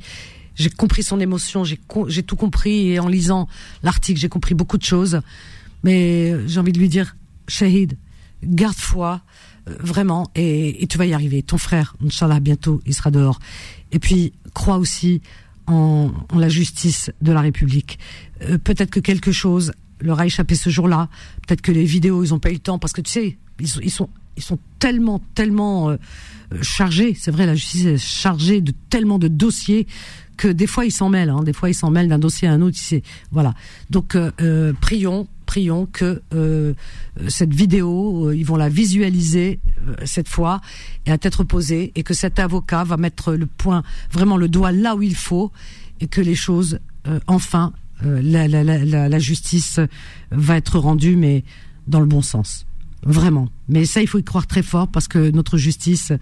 J'ai 0.56 0.70
compris 0.70 1.04
son 1.04 1.20
émotion, 1.20 1.64
j'ai 1.64 1.80
j'ai 2.08 2.24
tout 2.24 2.36
compris 2.36 2.90
et 2.92 3.00
en 3.00 3.08
lisant 3.08 3.48
l'article, 3.82 4.20
j'ai 4.20 4.30
compris 4.30 4.56
beaucoup 4.56 4.78
de 4.78 4.84
choses. 4.84 5.22
Mais 5.84 6.36
j'ai 6.48 6.60
envie 6.60 6.74
de 6.74 6.80
lui 6.80 6.90
dire, 6.90 7.16
Shahid, 7.48 7.98
garde 8.44 8.76
foi, 8.76 9.22
euh, 9.70 9.76
vraiment, 9.80 10.30
et, 10.36 10.84
et, 10.84 10.88
tu 10.88 10.98
vas 10.98 11.06
y 11.06 11.14
arriver. 11.14 11.44
Ton 11.44 11.58
frère, 11.58 11.96
Inch'Allah, 12.06 12.42
bientôt, 12.42 12.82
il 12.86 12.94
sera 12.94 13.12
dehors. 13.12 13.40
Et 13.94 14.00
puis, 14.00 14.34
crois 14.54 14.78
aussi 14.78 15.22
en, 15.70 16.12
la 16.36 16.50
justice 16.50 17.12
de 17.22 17.32
la 17.32 17.42
République. 17.42 18.00
Euh, 18.42 18.58
peut-être 18.58 18.90
que 18.90 19.00
quelque 19.00 19.32
chose 19.32 19.72
leur 20.02 20.20
a 20.20 20.26
échappé 20.26 20.56
ce 20.56 20.70
jour-là. 20.70 21.10
Peut-être 21.48 21.62
que 21.62 21.72
les 21.72 21.86
vidéos, 21.86 22.24
ils 22.24 22.34
ont 22.34 22.40
pas 22.40 22.50
eu 22.50 22.54
le 22.54 22.60
temps, 22.60 22.80
parce 22.80 22.94
que 22.94 23.02
tu 23.02 23.12
sais, 23.12 23.38
ils 23.60 23.68
sont, 23.68 23.82
ils 23.82 23.92
sont, 23.92 24.10
ils 24.38 24.44
sont 24.44 24.60
tellement, 24.80 25.22
tellement 25.36 25.90
euh, 25.90 25.98
chargés. 26.62 27.16
C'est 27.18 27.32
vrai, 27.32 27.46
la 27.46 27.56
justice 27.56 27.86
est 27.86 27.98
chargée 27.98 28.62
de 28.62 28.74
tellement 28.90 29.20
de 29.20 29.28
dossiers 29.28 29.88
que 30.40 30.48
des 30.48 30.68
fois 30.68 30.86
ils 30.86 30.92
s'en 30.92 31.10
mêlent. 31.10 31.30
Hein, 31.30 31.44
des 31.44 31.54
fois 31.54 31.70
ils 31.70 31.76
s'en 31.76 31.92
mêlent 31.92 32.08
d'un 32.08 32.18
dossier 32.18 32.48
à 32.48 32.54
un 32.54 32.62
autre. 32.62 32.78
Voilà. 33.32 33.54
Donc 33.90 34.16
euh, 34.16 34.74
prions 34.80 35.28
prions 35.50 35.88
que 35.92 36.22
euh, 36.36 36.76
cette 37.28 37.56
vidéo, 37.56 38.28
euh, 38.28 38.36
ils 38.36 38.46
vont 38.46 38.56
la 38.56 38.70
visualiser 38.70 39.60
euh, 39.88 39.96
cette 40.06 40.30
fois 40.30 40.62
et 41.08 41.12
à 41.12 41.18
tête 41.18 41.34
reposée, 41.34 41.92
et 41.96 42.04
que 42.04 42.14
cet 42.14 42.38
avocat 42.38 42.84
va 42.84 42.98
mettre 42.98 43.34
le 43.34 43.48
point, 43.48 43.82
vraiment 44.12 44.38
le 44.38 44.48
doigt 44.48 44.72
là 44.72 44.96
où 44.96 45.02
il 45.02 45.16
faut, 45.16 45.52
et 46.02 46.08
que 46.08 46.22
les 46.22 46.36
choses, 46.36 46.80
enfin, 47.26 47.74
la, 48.04 48.48
la, 48.48 49.20
justice 49.20 49.80
va 50.30 50.56
être 50.56 50.78
rendue, 50.78 51.16
mais 51.16 51.44
dans 51.88 52.00
le 52.00 52.06
bon 52.06 52.22
sens, 52.22 52.68
vraiment. 53.02 53.50
Mais 53.70 53.86
ça, 53.86 54.02
il 54.02 54.08
faut 54.08 54.20
y 54.20 54.24
croire 54.24 54.46
très 54.46 54.62
fort 54.62 54.88
parce 54.88 55.08
que 55.08 55.32
notre 55.32 55.58
justice, 55.58 56.14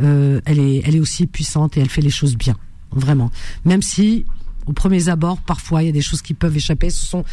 elle 0.00 0.58
est, 0.58 0.82
elle 0.84 0.96
est 0.96 1.00
aussi 1.00 1.26
puissante 1.26 1.76
et 1.76 1.80
elle 1.80 1.88
fait 1.88 2.02
les 2.02 2.10
choses 2.10 2.36
bien, 2.36 2.56
vraiment. 2.94 3.30
Même 3.64 3.82
si, 3.82 4.24
au 4.66 4.72
premier 4.72 5.08
abord, 5.08 5.38
parfois, 5.38 5.82
il 5.82 5.86
y 5.86 5.88
a 5.88 5.92
des 5.92 6.02
choses 6.02 6.22
qui 6.22 6.34
peuvent 6.34 6.56
échapper. 6.56 6.90
Ce 6.90 7.04
sont 7.04 7.24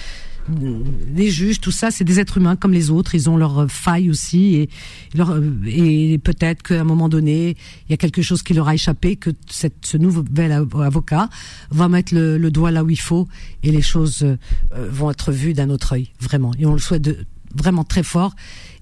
les 1.14 1.30
juges, 1.30 1.60
tout 1.60 1.72
ça, 1.72 1.92
c'est 1.92 2.04
des 2.04 2.20
êtres 2.20 2.38
humains 2.38 2.56
comme 2.56 2.74
les 2.74 2.90
autres. 2.90 3.16
Ils 3.16 3.30
ont 3.30 3.38
leurs 3.38 3.72
failles 3.72 4.10
aussi, 4.10 4.56
et, 4.56 4.70
leur, 5.14 5.40
et 5.66 6.18
peut-être 6.18 6.64
qu'à 6.64 6.82
un 6.82 6.84
moment 6.84 7.10
donné, 7.10 7.56
il 7.88 7.92
y 7.92 7.94
a 7.94 7.98
quelque 7.98 8.22
chose 8.22 8.42
qui 8.44 8.54
leur 8.54 8.68
a 8.68 8.74
échappé, 8.74 9.16
que 9.16 9.30
ce 9.50 9.98
nouvel 9.98 10.52
avocat 10.52 11.30
va 11.70 11.88
mettre 11.88 12.14
le, 12.16 12.52
doigt 12.52 12.72
là 12.72 12.84
où 12.84 12.90
il 12.90 13.00
faut, 13.00 13.28
et 13.64 13.72
les 13.72 13.82
choses 13.82 14.24
euh, 14.24 14.38
vont 14.90 15.12
être 15.12 15.32
vues 15.32 15.54
d'un 15.54 15.70
autre 15.70 15.94
œil, 15.94 16.10
vraiment. 16.20 16.52
Et 16.60 16.66
on 16.66 16.74
le 16.74 16.80
souhaite 16.80 17.04
de, 17.04 17.26
vraiment 17.56 17.84
très 17.84 18.04
fort. 18.04 18.36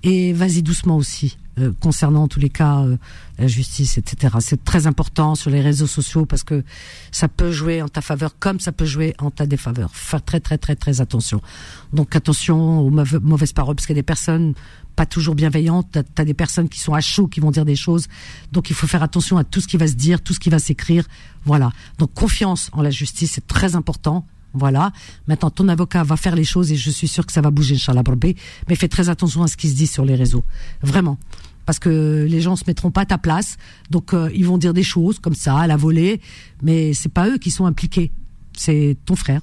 Et 0.03 0.34
vas-y 0.34 0.64
doucement 0.64 0.97
aussi. 0.97 1.38
Euh, 1.60 1.72
concernant 1.80 2.27
tous 2.27 2.40
les 2.40 2.49
cas 2.49 2.80
euh, 2.80 2.98
la 3.38 3.48
justice, 3.48 3.98
etc. 3.98 4.36
C'est 4.40 4.64
très 4.64 4.88
important 4.88 5.36
sur 5.36 5.49
les 5.49 5.61
réseaux 5.61 5.88
sociaux 5.88 6.26
parce 6.26 6.44
que 6.44 6.64
ça 7.11 7.27
peut 7.27 7.52
jouer 7.52 7.81
en 7.81 7.88
ta 7.88 8.02
faveur 8.02 8.38
comme 8.38 8.60
ça 8.60 8.72
peut 8.72 8.86
jouer 8.86 9.14
en 9.19 9.31
ta 9.31 9.45
défaveur. 9.45 9.91
Faire 9.94 10.22
très 10.23 10.40
très 10.40 10.57
très 10.57 10.76
très 10.76 11.02
attention. 11.02 11.41
Donc 11.94 12.15
attention 12.15 12.80
aux 12.80 12.90
mauvaises 12.90 13.53
paroles 13.53 13.76
parce 13.76 13.88
qu'il 13.88 13.95
y 13.95 13.99
a 13.99 14.02
des 14.02 14.06
personnes 14.06 14.53
pas 14.95 15.06
toujours 15.06 15.36
bienveillantes. 15.36 15.88
T'as 15.91 16.03
as 16.18 16.26
des 16.26 16.34
personnes 16.34 16.69
qui 16.69 16.80
sont 16.80 16.94
à 16.94 17.02
chaud, 17.02 17.27
qui 17.27 17.40
vont 17.40 17.52
dire 17.52 17.65
des 17.65 17.76
choses. 17.76 18.07
Donc 18.52 18.69
il 18.69 18.76
faut 18.76 18.88
faire 18.88 19.03
attention 19.03 19.38
à 19.38 19.44
tout 19.44 19.61
ce 19.61 19.68
qui 19.68 19.77
va 19.77 19.88
se 19.88 19.95
dire, 19.95 20.22
tout 20.22 20.34
ce 20.34 20.40
qui 20.40 20.49
va 20.49 20.60
s'écrire. 20.60 21.06
Voilà. 21.45 21.72
Donc 21.98 22.14
confiance 22.14 22.69
en 22.73 22.81
la 22.81 22.91
justice, 22.91 23.31
c'est 23.36 23.48
très 23.48 23.76
important. 23.76 24.26
Voilà. 24.53 24.91
Maintenant, 25.27 25.52
ton 25.52 25.68
avocat 25.68 26.03
va 26.03 26.18
faire 26.18 26.36
les 26.36 26.44
choses 26.44 26.72
et 26.72 26.76
je 26.76 26.90
suis 26.90 27.07
sûr 27.07 27.26
que 27.26 27.31
ça 27.31 27.41
va 27.41 27.52
bouger, 27.52 27.76
Inch'Allah, 27.76 28.03
mais 28.68 28.76
fais 28.76 28.88
très 28.88 29.10
attention 29.10 29.44
à 29.44 29.48
ce 29.48 29.57
qui 29.57 29.69
se 29.69 29.76
dit 29.76 29.88
sur 29.88 30.06
les 30.06 30.15
réseaux. 30.15 30.44
Vraiment 30.81 31.18
parce 31.69 31.77
que 31.77 32.25
les 32.27 32.41
gens 32.41 32.55
se 32.55 32.63
mettront 32.65 32.89
pas 32.89 33.01
à 33.01 33.05
ta 33.05 33.19
place. 33.19 33.57
Donc 33.91 34.15
euh, 34.15 34.31
ils 34.33 34.43
vont 34.43 34.57
dire 34.57 34.73
des 34.73 34.81
choses 34.81 35.19
comme 35.19 35.35
ça 35.35 35.55
à 35.55 35.67
la 35.67 35.77
volée, 35.77 36.19
mais 36.63 36.95
c'est 36.95 37.13
pas 37.13 37.29
eux 37.29 37.37
qui 37.37 37.51
sont 37.51 37.67
impliqués. 37.67 38.11
C'est 38.57 38.97
ton 39.05 39.15
frère, 39.15 39.41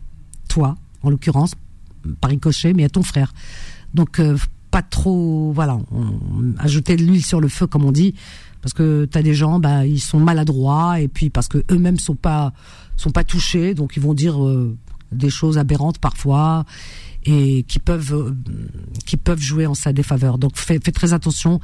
toi 0.49 0.75
en 1.05 1.11
l'occurrence, 1.11 1.53
par 2.21 2.31
ricochet, 2.31 2.73
mais 2.73 2.83
à 2.83 2.89
ton 2.89 3.05
frère. 3.05 3.33
Donc 3.95 4.19
euh, 4.19 4.37
pas 4.73 4.83
trop, 4.83 5.53
voilà, 5.53 5.79
ajouter 6.59 6.97
de 6.97 7.05
l'huile 7.05 7.25
sur 7.25 7.41
le 7.41 7.47
feu 7.47 7.69
comme 7.69 7.85
on 7.85 7.93
dit, 7.93 8.17
parce 8.61 8.73
que 8.73 9.05
tu 9.05 9.17
as 9.17 9.23
des 9.23 9.35
gens, 9.35 9.61
bah 9.61 9.87
ils 9.87 10.01
sont 10.01 10.19
maladroits 10.19 10.99
et 10.99 11.07
puis 11.07 11.31
parce 11.31 11.47
que 11.47 11.63
eux-mêmes 11.71 12.01
sont 12.01 12.17
pas 12.17 12.53
sont 12.97 13.13
pas 13.13 13.23
touchés, 13.23 13.73
donc 13.75 13.97
ils 13.97 14.03
vont 14.03 14.15
dire 14.15 14.45
euh, 14.45 14.77
des 15.13 15.31
choses 15.31 15.59
aberrantes 15.59 16.01
parfois 16.01 16.65
et 17.25 17.65
qui 17.69 17.79
peuvent 17.79 18.35
qui 19.05 19.17
peuvent 19.17 19.41
jouer 19.41 19.67
en 19.67 19.75
sa 19.75 19.93
défaveur. 19.93 20.39
Donc 20.39 20.57
fais 20.57 20.81
très 20.81 21.13
attention 21.13 21.61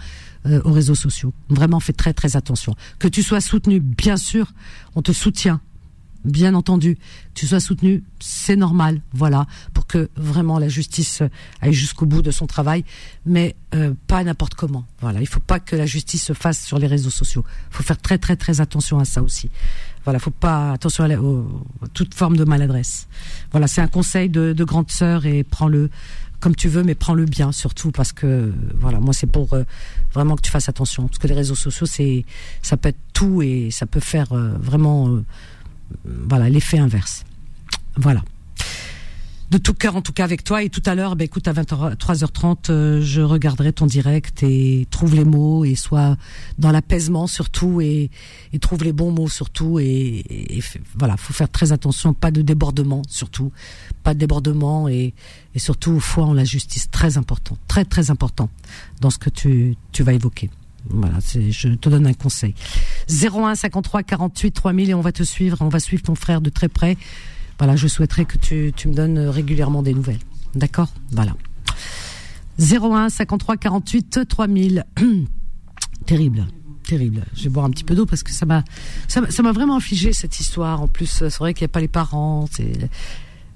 euh, 0.47 0.61
aux 0.65 0.73
réseaux 0.73 0.95
sociaux. 0.95 1.33
Vraiment, 1.49 1.81
fais 1.81 1.93
très 1.93 2.13
très 2.13 2.37
attention. 2.37 2.75
Que 2.99 3.09
tu 3.09 3.23
sois 3.23 3.41
soutenu, 3.41 3.81
bien 3.81 4.17
sûr, 4.17 4.53
on 4.97 5.03
te 5.03 5.13
soutient. 5.13 5.61
Bien 6.25 6.55
entendu, 6.55 6.99
tu 7.35 7.49
sois 7.49 7.59
soutenu, 7.59 8.05
c'est 8.21 8.55
normal, 8.55 9.01
voilà, 9.13 9.47
pour 9.75 9.89
que 9.89 10.09
vraiment 10.15 10.61
la 10.61 10.69
justice 10.69 11.21
aille 11.61 11.73
jusqu'au 11.73 12.07
bout 12.07 12.23
de 12.23 12.31
son 12.31 12.47
travail, 12.47 12.85
mais 13.27 13.57
euh, 13.75 13.93
pas 14.07 14.23
n'importe 14.23 14.55
comment. 14.55 14.85
Voilà, 15.01 15.21
il 15.21 15.27
faut 15.27 15.41
pas 15.41 15.59
que 15.59 15.75
la 15.75 15.87
justice 15.87 16.23
se 16.23 16.33
fasse 16.33 16.65
sur 16.65 16.79
les 16.79 16.87
réseaux 16.87 17.11
sociaux. 17.11 17.45
Il 17.71 17.77
faut 17.77 17.83
faire 17.83 17.99
très 17.99 18.19
très 18.19 18.37
très 18.37 18.61
attention 18.61 19.01
à 19.01 19.05
ça 19.05 19.21
aussi. 19.21 19.51
Voilà, 20.05 20.21
faut 20.21 20.31
pas 20.31 20.73
attention 20.73 21.05
à, 21.05 21.89
toute 21.93 22.15
forme 22.15 22.37
de 22.37 22.45
maladresse. 22.45 23.09
Voilà, 23.51 23.67
c'est 23.67 23.81
un 23.81 23.89
conseil 23.89 24.29
de, 24.29 24.53
de 24.53 24.65
grande 24.65 24.91
sœur 24.91 25.27
et 25.27 25.43
prends-le 25.43 25.91
comme 26.43 26.57
tu 26.57 26.69
veux, 26.69 26.83
mais 26.83 26.97
prends-le 26.97 27.25
bien 27.25 27.53
surtout 27.53 27.93
parce 27.93 28.13
que 28.13 28.53
voilà, 28.75 28.99
moi 28.99 29.15
c'est 29.15 29.29
pour 29.29 29.55
euh, 29.55 29.63
vraiment 30.13 30.35
que 30.35 30.43
tu 30.43 30.51
fasses 30.51 30.69
attention 30.69 31.07
parce 31.07 31.19
que 31.19 31.29
les 31.29 31.35
réseaux 31.35 31.55
sociaux 31.55 31.87
c'est 31.87 32.25
ça 32.63 32.77
peut 32.77 32.89
être 32.89 32.99
tout 33.15 33.43
et 33.43 33.71
ça 33.71 33.87
peut 33.87 34.01
faire 34.01 34.33
euh, 34.33 34.51
vraiment 34.61 35.09
euh, 35.09 35.25
voilà 36.05 36.51
l'effet 36.51 36.79
inverse. 36.79 37.25
Voilà 37.97 38.25
de 39.53 39.59
tout 39.59 39.75
cœur 39.75 39.97
en 39.97 40.01
tout 40.01 40.15
cas 40.15 40.25
avec 40.25 40.45
toi. 40.45 40.63
Et 40.63 40.71
tout 40.71 40.83
à 40.87 40.95
l'heure, 40.95 41.15
ben 41.15 41.27
écoute, 41.27 41.47
à 41.47 41.53
23h30, 41.53 42.71
euh, 42.71 43.03
je 43.03 43.21
regarderai 43.21 43.73
ton 43.75 43.85
direct 43.85 44.43
et 44.43 44.89
trouve 44.91 45.15
les 45.15 45.27
mots 45.27 45.67
et 45.67 45.75
sois 45.75 46.17
dans 46.59 46.73
l'apaisement 46.73 47.27
surtout 47.27 47.83
et, 47.83 48.11
et, 48.55 48.59
trouve 48.59 48.83
les 48.83 48.95
bons 48.95 49.13
mots 49.13 49.29
surtout. 49.29 49.79
Et, 49.79 50.25
et, 50.31 50.63
voilà, 50.99 51.19
faut 51.19 51.35
faire 51.35 51.51
très 51.51 51.71
attention, 51.71 52.15
pas 52.15 52.31
de 52.31 52.41
débordement 52.41 53.03
surtout, 53.09 53.53
pas 54.03 54.15
de 54.15 54.19
débordement 54.19 54.89
et, 54.89 55.13
et 55.55 55.59
surtout 55.59 56.01
foi 56.01 56.25
en 56.25 56.33
la 56.33 56.45
justice, 56.45 56.91
très 56.91 57.19
important, 57.19 57.59
très 57.69 57.85
très 57.85 58.11
important 58.11 58.49
dans 59.03 59.11
ce 59.11 59.19
que 59.19 59.29
tu, 59.29 59.77
tu 59.93 60.03
vas 60.03 60.15
évoquer. 60.15 60.49
Voilà, 60.89 61.19
je 61.21 61.69
te 61.69 61.89
donne 61.89 62.07
un 62.07 62.15
conseil. 62.15 62.55
01 63.09 63.55
53 63.55 64.03
48 64.03 64.51
3000 64.51 64.91
et 64.91 64.95
on 64.95 65.01
va 65.01 65.13
te 65.13 65.23
suivre, 65.23 65.59
on 65.61 65.69
va 65.69 65.79
suivre 65.79 66.03
ton 66.03 66.15
frère 66.15 66.41
de 66.41 66.51
très 66.51 66.69
près 66.69 66.97
voilà, 67.59 67.77
je 67.77 67.87
souhaiterais 67.89 68.25
que 68.25 68.39
tu, 68.39 68.89
me 68.89 68.95
donnes 68.95 69.19
régulièrement 69.19 69.83
des 69.83 69.95
nouvelles. 69.95 70.19
D'accord? 70.55 70.93
Voilà. 71.11 71.35
01 72.59 73.09
53 73.09 73.57
48 73.57 74.21
3000. 74.29 74.85
terrible, 76.07 76.47
terrible. 76.87 77.25
Je 77.35 77.45
vais 77.45 77.51
boire 77.51 77.67
un 77.67 77.71
petit 77.71 77.85
peu 77.85 77.95
d'eau 77.95 78.07
parce 78.07 78.23
que 78.23 78.33
ça 78.33 78.47
m'a 78.47 78.63
vraiment 79.53 79.77
affligé 79.77 80.13
cette 80.13 80.41
histoire. 80.41 80.83
En 80.83 80.89
plus, 80.89 81.07
c'est 81.07 81.39
vrai 81.39 81.55
qu'il 81.55 81.65
n'y 81.65 81.71
a 81.71 81.73
pas 81.73 81.81
les 81.81 81.89
parents. 81.89 82.47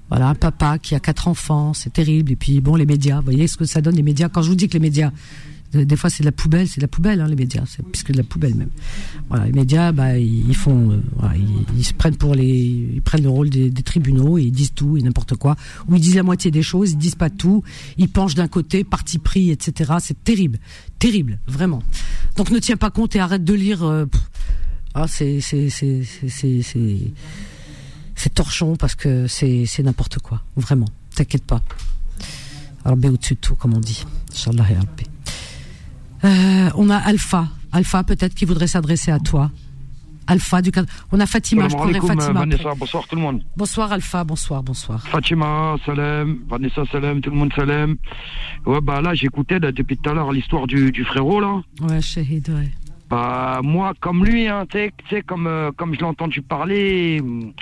Voilà 0.09 0.29
un 0.29 0.35
papa 0.35 0.77
qui 0.77 0.95
a 0.95 0.99
quatre 0.99 1.27
enfants, 1.27 1.73
c'est 1.73 1.91
terrible. 1.91 2.31
Et 2.31 2.35
puis 2.35 2.61
bon, 2.61 2.75
les 2.75 2.85
médias, 2.85 3.17
vous 3.17 3.25
voyez 3.25 3.47
ce 3.47 3.57
que 3.57 3.65
ça 3.65 3.81
donne 3.81 3.95
les 3.95 4.03
médias. 4.03 4.29
Quand 4.29 4.41
je 4.41 4.49
vous 4.49 4.55
dis 4.55 4.67
que 4.67 4.73
les 4.73 4.79
médias 4.79 5.11
des 5.73 5.95
fois, 5.95 6.09
c'est 6.09 6.23
de 6.23 6.27
la 6.27 6.31
poubelle, 6.31 6.67
c'est 6.67 6.77
de 6.77 6.83
la 6.83 6.87
poubelle, 6.87 7.19
hein, 7.19 7.27
les 7.27 7.35
médias, 7.35 7.63
c'est 7.65 7.83
plus 7.83 8.03
que 8.03 8.13
de 8.13 8.17
la 8.17 8.23
poubelle 8.23 8.55
même. 8.55 8.69
Voilà, 9.29 9.45
les 9.45 9.51
médias, 9.51 9.91
bah, 9.91 10.17
ils 10.17 10.55
font, 10.55 10.91
euh, 10.91 11.27
ils, 11.75 11.83
se 11.83 11.93
prennent 11.93 12.15
pour 12.15 12.35
les, 12.35 12.47
ils 12.47 13.01
prennent 13.01 13.23
le 13.23 13.29
rôle 13.29 13.49
des, 13.49 13.71
tribunaux 13.83 14.37
et 14.37 14.43
ils 14.43 14.51
disent 14.51 14.73
tout 14.73 14.97
et 14.97 15.01
n'importe 15.01 15.35
quoi. 15.35 15.55
Ou 15.87 15.95
ils 15.95 16.01
disent 16.01 16.15
la 16.15 16.23
moitié 16.23 16.51
des 16.51 16.61
choses, 16.61 16.91
ils 16.91 16.97
disent 16.97 17.15
pas 17.15 17.29
tout, 17.29 17.63
ils 17.97 18.09
penchent 18.09 18.35
d'un 18.35 18.47
côté, 18.47 18.83
parti 18.83 19.19
pris, 19.19 19.51
etc. 19.51 19.95
C'est 19.99 20.23
terrible, 20.23 20.59
terrible, 20.99 21.39
vraiment. 21.47 21.83
Donc 22.37 22.49
ne 22.51 22.59
tiens 22.59 22.77
pas 22.77 22.89
compte 22.89 23.15
et 23.15 23.19
arrête 23.19 23.43
de 23.43 23.53
lire. 23.53 23.83
Euh, 23.83 24.05
ah, 24.93 25.05
c'est, 25.07 25.41
torchon 28.33 28.75
parce 28.75 28.95
que 28.95 29.27
c'est, 29.27 29.67
n'importe 29.83 30.19
quoi, 30.19 30.43
vraiment. 30.55 30.87
T'inquiète 31.15 31.43
pas. 31.43 31.61
Alors, 32.85 32.97
au-dessus 32.97 33.35
de 33.35 33.39
tout, 33.39 33.55
comme 33.55 33.73
on 33.73 33.79
dit. 33.79 34.05
Inch'Allah 34.33 34.65
et 34.71 34.75
euh, 36.23 36.69
on 36.75 36.89
a 36.89 36.97
Alpha. 36.97 37.47
Alpha, 37.71 38.03
peut-être 38.03 38.33
qui 38.33 38.45
voudrait 38.45 38.67
s'adresser 38.67 39.11
à 39.11 39.19
toi. 39.19 39.51
Alpha 40.29 40.61
du 40.61 40.71
cadre. 40.71 40.89
On 41.11 41.19
a 41.21 41.25
Fatima, 41.25 41.69
je 41.69 41.75
prendrai 41.75 42.01
Fatima. 42.01 42.39
Vanessa, 42.39 42.73
bonsoir 42.77 43.07
tout 43.07 43.15
le 43.15 43.21
monde. 43.21 43.43
Bonsoir 43.55 43.91
Alpha, 43.93 44.23
bonsoir, 44.25 44.61
bonsoir. 44.61 45.01
Fatima, 45.07 45.75
salam, 45.85 46.39
Vanessa, 46.49 46.83
salam, 46.91 47.21
tout 47.21 47.29
le 47.29 47.37
monde, 47.37 47.53
salam. 47.55 47.95
Ouais, 48.65 48.81
bah 48.81 49.01
là, 49.01 49.13
j'écoutais 49.13 49.59
depuis 49.59 49.97
tout 49.97 50.09
à 50.09 50.13
l'heure 50.13 50.33
l'histoire 50.33 50.67
du, 50.67 50.91
du 50.91 51.05
frérot, 51.05 51.39
là. 51.39 51.61
Ouais, 51.81 52.01
Shahid, 52.01 52.49
ouais. 52.49 52.69
Bah, 53.09 53.61
moi, 53.63 53.93
comme 54.01 54.25
lui, 54.25 54.47
hein, 54.49 54.65
tu 54.69 54.77
sais- 54.79 54.91
tu 54.97 55.15
sais, 55.15 55.21
comme, 55.21 55.47
euh, 55.47 55.71
comme 55.77 55.93
je 55.93 55.99
l'ai 55.99 56.05
entendu 56.05 56.41
parler, 56.41 57.19
hum, 57.21 57.53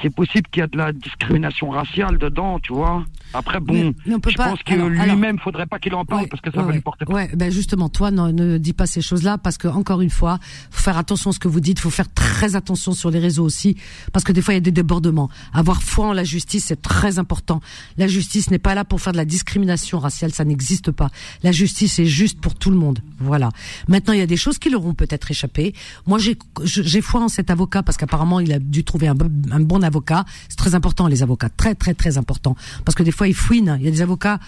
c'est 0.00 0.12
possible 0.12 0.48
qu'il 0.50 0.58
y 0.60 0.64
a 0.64 0.66
de 0.66 0.76
la 0.76 0.92
discrimination 0.92 1.70
raciale 1.70 2.18
dedans, 2.18 2.58
tu 2.58 2.72
vois. 2.72 3.04
Après, 3.34 3.60
bon, 3.60 3.72
Mais- 3.74 3.94
mais 4.06 4.14
on 4.14 4.20
peut 4.20 4.30
je 4.30 4.36
pas- 4.36 4.50
pense 4.50 4.62
que 4.62 4.74
lui-même, 4.74 5.38
faudrait 5.38 5.66
pas 5.66 5.78
qu'il 5.78 5.94
en 5.94 6.04
parle 6.04 6.28
parce 6.28 6.40
que 6.42 6.50
ça 6.50 6.58
Ouais, 6.60 6.66
va 6.66 6.72
lui 6.72 6.80
porter 6.80 7.04
Ouais, 7.08 7.30
ben 7.34 7.50
justement, 7.50 7.88
toi, 7.88 8.10
ne, 8.10 8.30
ne 8.30 8.58
dis 8.58 8.72
pas 8.72 8.86
ces 8.86 9.00
choses-là 9.00 9.38
parce 9.38 9.58
que 9.58 9.68
encore 9.68 10.00
une 10.00 10.10
fois, 10.10 10.38
faut 10.70 10.82
faire 10.82 10.98
attention 10.98 11.30
à 11.30 11.32
ce 11.32 11.38
que 11.38 11.48
vous 11.48 11.60
dites. 11.60 11.78
Faut 11.80 11.90
faire 11.90 12.12
très 12.12 12.56
attention 12.56 12.92
sur 12.92 13.10
les 13.10 13.18
réseaux 13.18 13.44
aussi 13.44 13.76
parce 14.12 14.24
que 14.24 14.32
des 14.32 14.42
fois 14.42 14.54
il 14.54 14.56
y 14.56 14.58
a 14.58 14.60
des 14.60 14.70
débordements. 14.72 15.30
Avoir 15.52 15.82
foi 15.82 16.06
en 16.08 16.12
la 16.12 16.24
justice, 16.24 16.64
c'est 16.66 16.80
très 16.82 17.18
important. 17.18 17.60
La 17.96 18.06
justice 18.06 18.50
n'est 18.50 18.58
pas 18.58 18.74
là 18.74 18.84
pour 18.84 19.00
faire 19.00 19.12
de 19.12 19.18
la 19.18 19.24
discrimination 19.24 19.98
raciale, 19.98 20.32
ça 20.32 20.44
n'existe 20.44 20.90
pas. 20.90 21.10
La 21.42 21.52
justice 21.52 21.98
est 21.98 22.06
juste 22.06 22.40
pour 22.40 22.54
tout 22.54 22.70
le 22.70 22.76
monde. 22.76 23.00
Voilà. 23.18 23.50
Maintenant, 23.88 24.12
il 24.12 24.18
y 24.18 24.22
a 24.22 24.26
des 24.26 24.36
choses 24.36 24.58
qui 24.58 24.70
leur 24.70 24.84
ont 24.84 24.94
peut-être 24.94 25.30
échappé. 25.30 25.74
Moi, 26.06 26.18
j'ai 26.18 26.36
j'ai 26.64 27.00
foi 27.00 27.20
en 27.22 27.28
cet 27.28 27.50
avocat 27.50 27.82
parce 27.82 27.96
qu'apparemment 27.96 28.40
il 28.40 28.52
a 28.52 28.58
dû 28.58 28.84
trouver 28.84 29.08
un, 29.08 29.14
bon- 29.14 29.30
un 29.50 29.60
bon 29.60 29.82
avocat. 29.82 30.24
C'est 30.48 30.56
très 30.58 30.74
important 30.74 31.06
les 31.06 31.22
avocats, 31.22 31.48
très 31.48 31.74
très 31.74 31.94
très 31.94 32.18
important 32.18 32.56
parce 32.84 32.94
que 32.94 33.02
des 33.02 33.12
fois 33.12 33.21
ils 33.26 33.34
fouinent. 33.34 33.76
Il 33.80 33.84
y 33.84 33.88
a 33.88 33.90
des 33.90 34.02
avocats 34.02 34.38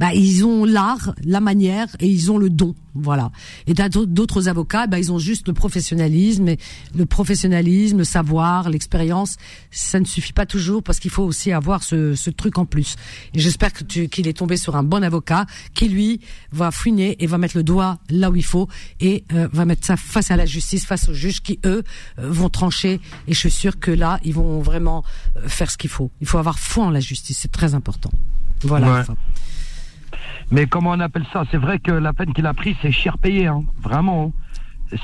bah, 0.00 0.14
ils 0.14 0.44
ont 0.46 0.64
l'art, 0.64 1.14
la 1.24 1.40
manière 1.40 1.86
et 2.00 2.08
ils 2.08 2.32
ont 2.32 2.38
le 2.38 2.48
don, 2.48 2.74
voilà. 2.94 3.30
Et 3.66 3.74
d'autres- 3.74 4.48
avocats, 4.48 4.86
bah, 4.86 4.98
ils 4.98 5.12
ont 5.12 5.18
juste 5.18 5.46
le 5.46 5.52
professionnalisme, 5.52 6.48
et 6.48 6.58
le 6.96 7.04
professionnalisme, 7.04 7.98
le 7.98 8.04
savoir, 8.04 8.70
l'expérience. 8.70 9.36
Ça 9.70 10.00
ne 10.00 10.06
suffit 10.06 10.32
pas 10.32 10.46
toujours 10.46 10.82
parce 10.82 10.98
qu'il 10.98 11.10
faut 11.10 11.22
aussi 11.24 11.52
avoir 11.52 11.82
ce, 11.82 12.14
ce 12.14 12.30
truc 12.30 12.56
en 12.56 12.64
plus. 12.64 12.96
Et 13.34 13.40
j'espère 13.40 13.74
que 13.74 13.84
qu'il 13.84 14.26
est 14.26 14.32
tombé 14.32 14.56
sur 14.56 14.74
un 14.76 14.82
bon 14.82 15.04
avocat 15.04 15.44
qui 15.74 15.88
lui 15.88 16.20
va 16.50 16.70
fouiner 16.70 17.22
et 17.22 17.26
va 17.26 17.36
mettre 17.36 17.58
le 17.58 17.62
doigt 17.62 17.98
là 18.08 18.30
où 18.30 18.36
il 18.36 18.44
faut 18.44 18.68
et 19.00 19.24
euh, 19.34 19.48
va 19.52 19.66
mettre 19.66 19.86
ça 19.86 19.98
face 19.98 20.30
à 20.30 20.36
la 20.36 20.46
justice, 20.46 20.86
face 20.86 21.10
aux 21.10 21.14
juges 21.14 21.42
qui 21.42 21.60
eux 21.66 21.82
euh, 22.18 22.30
vont 22.30 22.48
trancher. 22.48 23.00
Et 23.28 23.34
je 23.34 23.38
suis 23.38 23.50
sûre 23.50 23.78
que 23.78 23.90
là, 23.90 24.18
ils 24.24 24.32
vont 24.32 24.60
vraiment 24.62 25.04
euh, 25.36 25.46
faire 25.46 25.70
ce 25.70 25.76
qu'il 25.76 25.90
faut. 25.90 26.10
Il 26.22 26.26
faut 26.26 26.38
avoir 26.38 26.58
foi 26.58 26.86
en 26.86 26.90
la 26.90 27.00
justice, 27.00 27.38
c'est 27.42 27.52
très 27.52 27.74
important. 27.74 28.10
Voilà. 28.62 29.04
Mais 30.50 30.66
comment 30.66 30.90
on 30.90 31.00
appelle 31.00 31.26
ça? 31.32 31.44
C'est 31.50 31.56
vrai 31.58 31.78
que 31.78 31.92
la 31.92 32.12
peine 32.12 32.32
qu'il 32.32 32.46
a 32.46 32.54
prise, 32.54 32.76
c'est 32.82 32.90
cher 32.92 33.18
payé, 33.18 33.46
hein, 33.46 33.62
vraiment. 33.80 34.32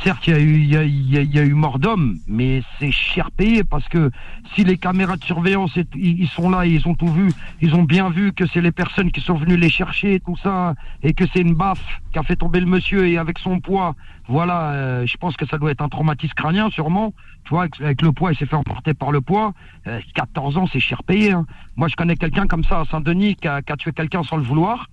Certes, 0.02 0.27
il 0.27 0.32
y 0.32 0.36
a 0.36 0.40
eu, 0.40 0.55
il 0.56 0.66
y 0.66 0.77
a, 0.77 0.82
y 0.82 1.16
a- 1.18 1.23
y 1.23 1.39
a 1.39 1.44
eu 1.44 1.55
mort 1.55 1.78
d'homme, 1.78 2.18
mais 2.27 2.60
c'est 2.81 2.90
cher 2.90 3.31
payé 3.31 3.62
parce 3.62 3.89
que 3.89 4.10
si 4.52 4.64
les 4.64 4.78
caméras 4.78 5.16
de 5.16 5.23
surveillance, 5.23 5.77
et- 5.77 5.86
ils 5.94 6.27
sont 6.27 6.51
là, 6.51 6.66
ils 6.66 6.89
ont 6.89 6.97
tout 6.97 7.06
vu, 7.06 7.31
ils 7.60 7.73
ont 7.77 7.85
bien 7.85 8.10
vu 8.10 8.32
que 8.32 8.48
c'est 8.48 8.60
les 8.60 8.73
personnes 8.73 9.12
qui 9.12 9.20
sont 9.20 9.35
venues 9.35 9.56
les 9.56 9.70
chercher, 9.70 10.14
et 10.14 10.20
tout 10.20 10.36
ça, 10.43 10.74
et 11.05 11.12
que 11.14 11.23
c'est 11.32 11.40
une 11.43 11.55
baffe 11.55 11.85
qui 12.12 12.18
a 12.18 12.24
fait 12.24 12.35
tomber 12.35 12.59
le 12.59 12.66
monsieur 12.66 13.06
et 13.06 13.16
avec 13.16 13.39
son 13.39 13.60
poids, 13.60 13.94
voilà, 14.27 14.73
euh, 14.73 15.06
je 15.06 15.16
pense 15.18 15.36
que 15.36 15.47
ça 15.47 15.56
doit 15.56 15.70
être 15.70 15.82
un 15.82 15.89
traumatisme 15.89 16.35
crânien 16.35 16.68
sûrement. 16.70 17.14
Tu 17.44 17.51
vois, 17.51 17.68
avec, 17.78 18.02
le 18.02 18.10
poids, 18.10 18.32
il 18.32 18.36
s'est 18.36 18.47
fait 18.47 18.56
emporter 18.56 18.93
par 18.93 19.12
le 19.12 19.20
poids. 19.20 19.52
Euh, 19.86 20.01
14 20.16 20.56
ans, 20.56 20.66
c'est 20.73 20.81
cher 20.81 21.05
payé. 21.05 21.31
hein. 21.31 21.47
Moi, 21.77 21.86
je 21.86 21.94
connais 21.94 22.16
quelqu'un 22.16 22.48
comme 22.48 22.64
ça 22.64 22.81
à 22.81 22.85
Saint-Denis 22.86 23.36
qui 23.36 23.47
a, 23.47 23.62
qui 23.62 23.73
a 23.73 23.77
tué 23.77 23.93
quelqu'un 23.93 24.24
sans 24.24 24.36
le 24.36 24.43
vouloir 24.43 24.89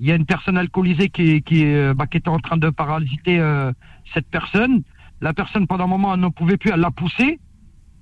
il 0.00 0.06
y 0.06 0.12
a 0.12 0.14
une 0.14 0.26
personne 0.26 0.56
alcoolisée 0.58 1.08
qui, 1.08 1.42
qui, 1.42 1.64
euh, 1.64 1.94
bah, 1.94 2.06
qui 2.06 2.18
était 2.18 2.28
en 2.28 2.38
train 2.38 2.56
de 2.56 2.70
parasiter 2.70 3.38
euh, 3.38 3.72
cette 4.14 4.26
personne. 4.28 4.82
La 5.20 5.32
personne, 5.32 5.66
pendant 5.66 5.84
un 5.84 5.88
moment, 5.88 6.14
elle 6.14 6.20
n'en 6.20 6.30
pouvait 6.30 6.56
plus, 6.56 6.70
elle 6.72 6.80
l'a 6.80 6.90
poussée. 6.90 7.38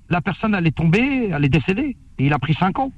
La 0.09 0.21
personne, 0.21 0.53
elle 0.53 0.67
est 0.67 0.75
tombée, 0.75 1.29
elle 1.33 1.45
est 1.45 1.49
décédée. 1.49 1.97
Et 2.19 2.25
il 2.25 2.33
a 2.33 2.39
pris 2.39 2.53
5 2.53 2.77
ans. 2.79 2.91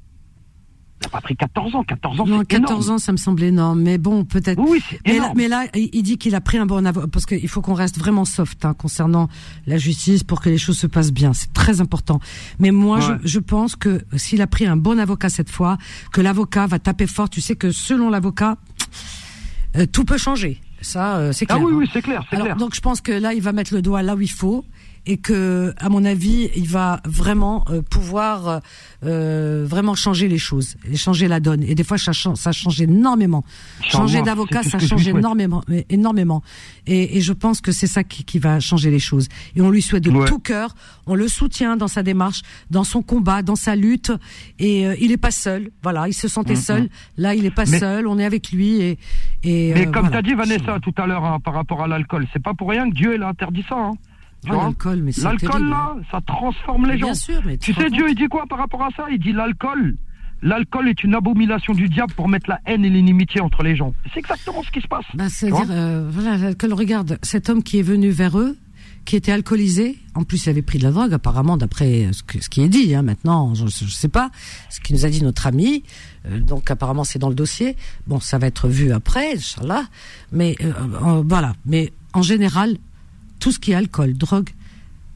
Il 0.99 1.05
n'a 1.05 1.09
pas 1.11 1.21
pris 1.21 1.35
14 1.35 1.75
ans. 1.75 1.83
14 1.83 2.19
ans, 2.21 2.25
Non, 2.25 2.39
c'est 2.39 2.45
14 2.47 2.71
énorme. 2.85 2.95
ans, 2.95 2.97
ça 2.97 3.11
me 3.11 3.17
semble 3.17 3.43
énorme. 3.43 3.81
Mais 3.83 3.99
bon, 3.99 4.25
peut-être. 4.25 4.59
Oui, 4.59 4.81
mais, 5.05 5.19
là, 5.19 5.31
mais 5.35 5.47
là, 5.47 5.65
il 5.75 6.01
dit 6.01 6.17
qu'il 6.17 6.33
a 6.33 6.41
pris 6.41 6.57
un 6.57 6.65
bon 6.65 6.83
avocat 6.87 7.07
parce 7.07 7.27
qu'il 7.27 7.47
faut 7.47 7.61
qu'on 7.61 7.75
reste 7.75 7.99
vraiment 7.99 8.25
soft 8.25 8.65
hein, 8.65 8.73
concernant 8.73 9.29
la 9.67 9.77
justice 9.77 10.23
pour 10.23 10.41
que 10.41 10.49
les 10.49 10.57
choses 10.57 10.79
se 10.79 10.87
passent 10.87 11.13
bien. 11.13 11.33
C'est 11.33 11.53
très 11.53 11.81
important. 11.81 12.19
Mais 12.57 12.71
moi, 12.71 12.97
Ouais. 12.97 13.17
je, 13.21 13.27
je 13.27 13.39
pense 13.39 13.75
que 13.75 14.01
s'il 14.15 14.41
a 14.41 14.47
pris 14.47 14.65
un 14.65 14.75
bon 14.75 14.97
avocat 14.97 15.29
cette 15.29 15.51
fois, 15.51 15.77
que 16.11 16.19
l'avocat 16.21 16.65
va 16.65 16.79
taper 16.79 17.05
fort. 17.05 17.29
Tu 17.29 17.41
sais 17.41 17.55
que 17.55 17.69
selon 17.69 18.09
l'avocat, 18.09 18.57
tout 19.85 20.05
peut 20.05 20.17
changer. 20.17 20.59
Ça, 20.81 21.17
euh, 21.17 21.31
c'est 21.31 21.45
Ah 21.49 21.55
clair. 21.55 21.65
oui, 21.65 21.73
hein. 21.73 21.77
oui, 21.79 21.89
c'est 21.91 22.01
clair, 22.01 22.23
c'est 22.29 22.39
clair. 22.39 22.55
Donc 22.55 22.75
je 22.75 22.81
pense 22.81 23.01
que 23.01 23.11
là, 23.11 23.33
il 23.33 23.41
va 23.41 23.51
mettre 23.51 23.73
le 23.73 23.81
doigt 23.81 24.01
là 24.03 24.15
où 24.15 24.21
il 24.21 24.29
faut 24.31 24.63
et 25.07 25.17
que, 25.17 25.73
à 25.77 25.89
mon 25.89 26.03
avis, 26.05 26.49
il 26.55 26.67
va 26.67 26.99
vraiment 27.05 27.63
euh, 27.69 27.81
pouvoir 27.81 28.61
euh, 29.05 29.65
vraiment 29.67 29.95
changer 29.95 30.27
les 30.27 30.37
choses 30.37 30.75
et 30.91 30.95
changer 30.97 31.27
la 31.27 31.39
donne. 31.39 31.63
Et 31.63 31.73
des 31.75 31.83
fois, 31.85 31.97
ça 31.97 32.11
change, 32.11 32.37
ça 32.37 32.51
change 32.51 32.81
énormément. 32.81 33.43
Changer 33.87 34.21
d'avocat, 34.21 34.63
ça 34.63 34.79
change 34.79 35.07
énormément, 35.07 35.63
énormément. 35.89 36.43
Et, 36.87 37.17
et 37.17 37.21
je 37.21 37.33
pense 37.33 37.61
que 37.61 37.71
c'est 37.71 37.87
ça 37.87 38.03
qui, 38.03 38.23
qui 38.25 38.37
va 38.37 38.59
changer 38.59 38.91
les 38.91 38.99
choses. 38.99 39.27
Et 39.55 39.61
on 39.61 39.69
lui 39.69 39.81
souhaite 39.81 40.03
de 40.03 40.11
Ouais. 40.11 40.25
tout 40.27 40.39
cœur. 40.39 40.75
On 41.05 41.15
le 41.15 41.27
soutient 41.27 41.77
dans 41.77 41.87
sa 41.87 42.03
démarche, 42.03 42.41
dans 42.71 42.83
son 42.83 43.01
combat, 43.01 43.41
dans 43.43 43.55
sa 43.55 43.75
lutte. 43.75 44.11
Et 44.59 44.85
euh, 44.85 44.95
il 44.99 45.11
est 45.11 45.17
pas 45.17 45.31
seul. 45.31 45.69
Voilà, 45.83 46.07
il 46.07 46.13
se 46.13 46.27
sentait 46.27 46.53
Mhm. 46.55 46.59
seul. 46.61 46.89
Là, 47.17 47.33
il 47.35 47.45
est 47.45 47.51
pas 47.51 47.65
Mais- 47.65 47.79
seul. 47.79 48.07
On 48.07 48.17
est 48.19 48.25
avec 48.25 48.51
lui. 48.51 48.81
Et, 48.81 48.97
et 49.43 49.73
Mais 49.73 49.81
euh, 49.87 49.91
comme 49.91 50.07
voilà. 50.07 50.09
tu 50.09 50.17
as 50.17 50.21
dit, 50.23 50.33
Vanessa, 50.33 50.79
tout 50.81 50.93
à 50.97 51.05
l'heure, 51.07 51.23
hein, 51.23 51.39
par 51.39 51.53
rapport 51.53 51.81
à 51.83 51.87
l'alcool, 51.87 52.25
c'est 52.33 52.41
pas 52.41 52.53
pour 52.53 52.69
rien 52.69 52.89
que 52.89 52.95
Dieu 52.95 53.15
il 53.15 53.21
a 53.23 53.29
interdit 53.29 53.63
ça. 53.69 53.75
Hein. 53.77 53.93
Ah, 54.49 54.55
l'alcool, 54.55 55.01
mais 55.03 55.11
L'alcool, 55.21 55.69
là, 55.69 55.93
hein. 55.97 56.01
ça 56.11 56.21
transforme 56.25 56.85
les 56.87 56.97
gens. 56.97 57.07
bien 57.07 57.13
sûr, 57.15 57.41
mais 57.45 57.57
tu 57.57 57.73
sais, 57.73 57.89
Dieu, 57.89 58.05
il 58.09 58.15
dit 58.15 58.27
quoi 58.27 58.45
par 58.47 58.59
rapport 58.59 58.83
à 58.83 58.89
ça? 58.95 59.05
Il 59.11 59.19
dit 59.19 59.33
l'alcool. 59.33 59.95
L'alcool 60.43 60.87
est 60.87 61.03
une 61.03 61.15
abomination 61.15 61.73
du 61.73 61.89
diable 61.89 62.13
pour 62.13 62.27
mettre 62.29 62.47
la 62.49 62.59
haine 62.67 62.85
et 62.85 62.89
l'inimitié 62.89 63.41
entre 63.41 63.63
les 63.63 63.75
gens. 63.75 63.93
C'est 64.13 64.19
exactement 64.19 64.61
ce 64.63 64.69
qui 64.71 64.81
se 64.81 64.87
passe. 64.87 65.05
Bah, 65.15 65.25
Tu 65.27 65.31
c'est-à-dire, 65.33 65.65
euh, 65.71 66.07
voilà, 66.11 66.37
l'alcool, 66.37 66.73
regarde, 66.73 67.17
cet 67.23 67.49
homme 67.49 67.63
qui 67.63 67.79
est 67.79 67.83
venu 67.83 68.09
vers 68.09 68.37
eux, 68.37 68.55
qui 69.03 69.15
était 69.15 69.31
alcoolisé, 69.31 69.97
en 70.15 70.23
plus 70.23 70.45
il 70.45 70.49
avait 70.49 70.61
pris 70.61 70.77
de 70.77 70.83
la 70.83 70.91
drogue, 70.91 71.11
apparemment, 71.13 71.57
d'après 71.57 72.09
ce, 72.11 72.21
que- 72.23 72.39
ce 72.43 72.49
qui 72.49 72.61
est 72.61 72.67
dit, 72.69 72.93
hein, 72.93 73.01
maintenant, 73.01 73.55
je, 73.55 73.65
je 73.65 73.85
sais 73.89 74.09
pas, 74.09 74.29
ce 74.69 74.79
qui 74.79 74.93
nous 74.93 75.05
a 75.05 75.09
dit 75.09 75.23
notre 75.23 75.47
ami, 75.47 75.83
euh, 76.27 76.39
donc 76.39 76.69
apparemment 76.69 77.03
c'est 77.05 77.17
dans 77.17 77.29
le 77.29 77.35
dossier, 77.35 77.75
bon, 78.05 78.19
ça 78.19 78.37
va 78.37 78.47
être 78.47 78.67
vu 78.67 78.91
après, 78.91 79.33
Inch'Allah, 79.37 79.83
mais 80.31 80.55
euh, 80.61 80.71
euh, 81.03 81.23
voilà, 81.25 81.53
mais 81.65 81.93
en 82.13 82.21
général, 82.21 82.77
tout 83.39 83.51
ce 83.51 83.59
qui 83.59 83.71
est 83.71 83.75
alcool, 83.75 84.13
drogue, 84.13 84.49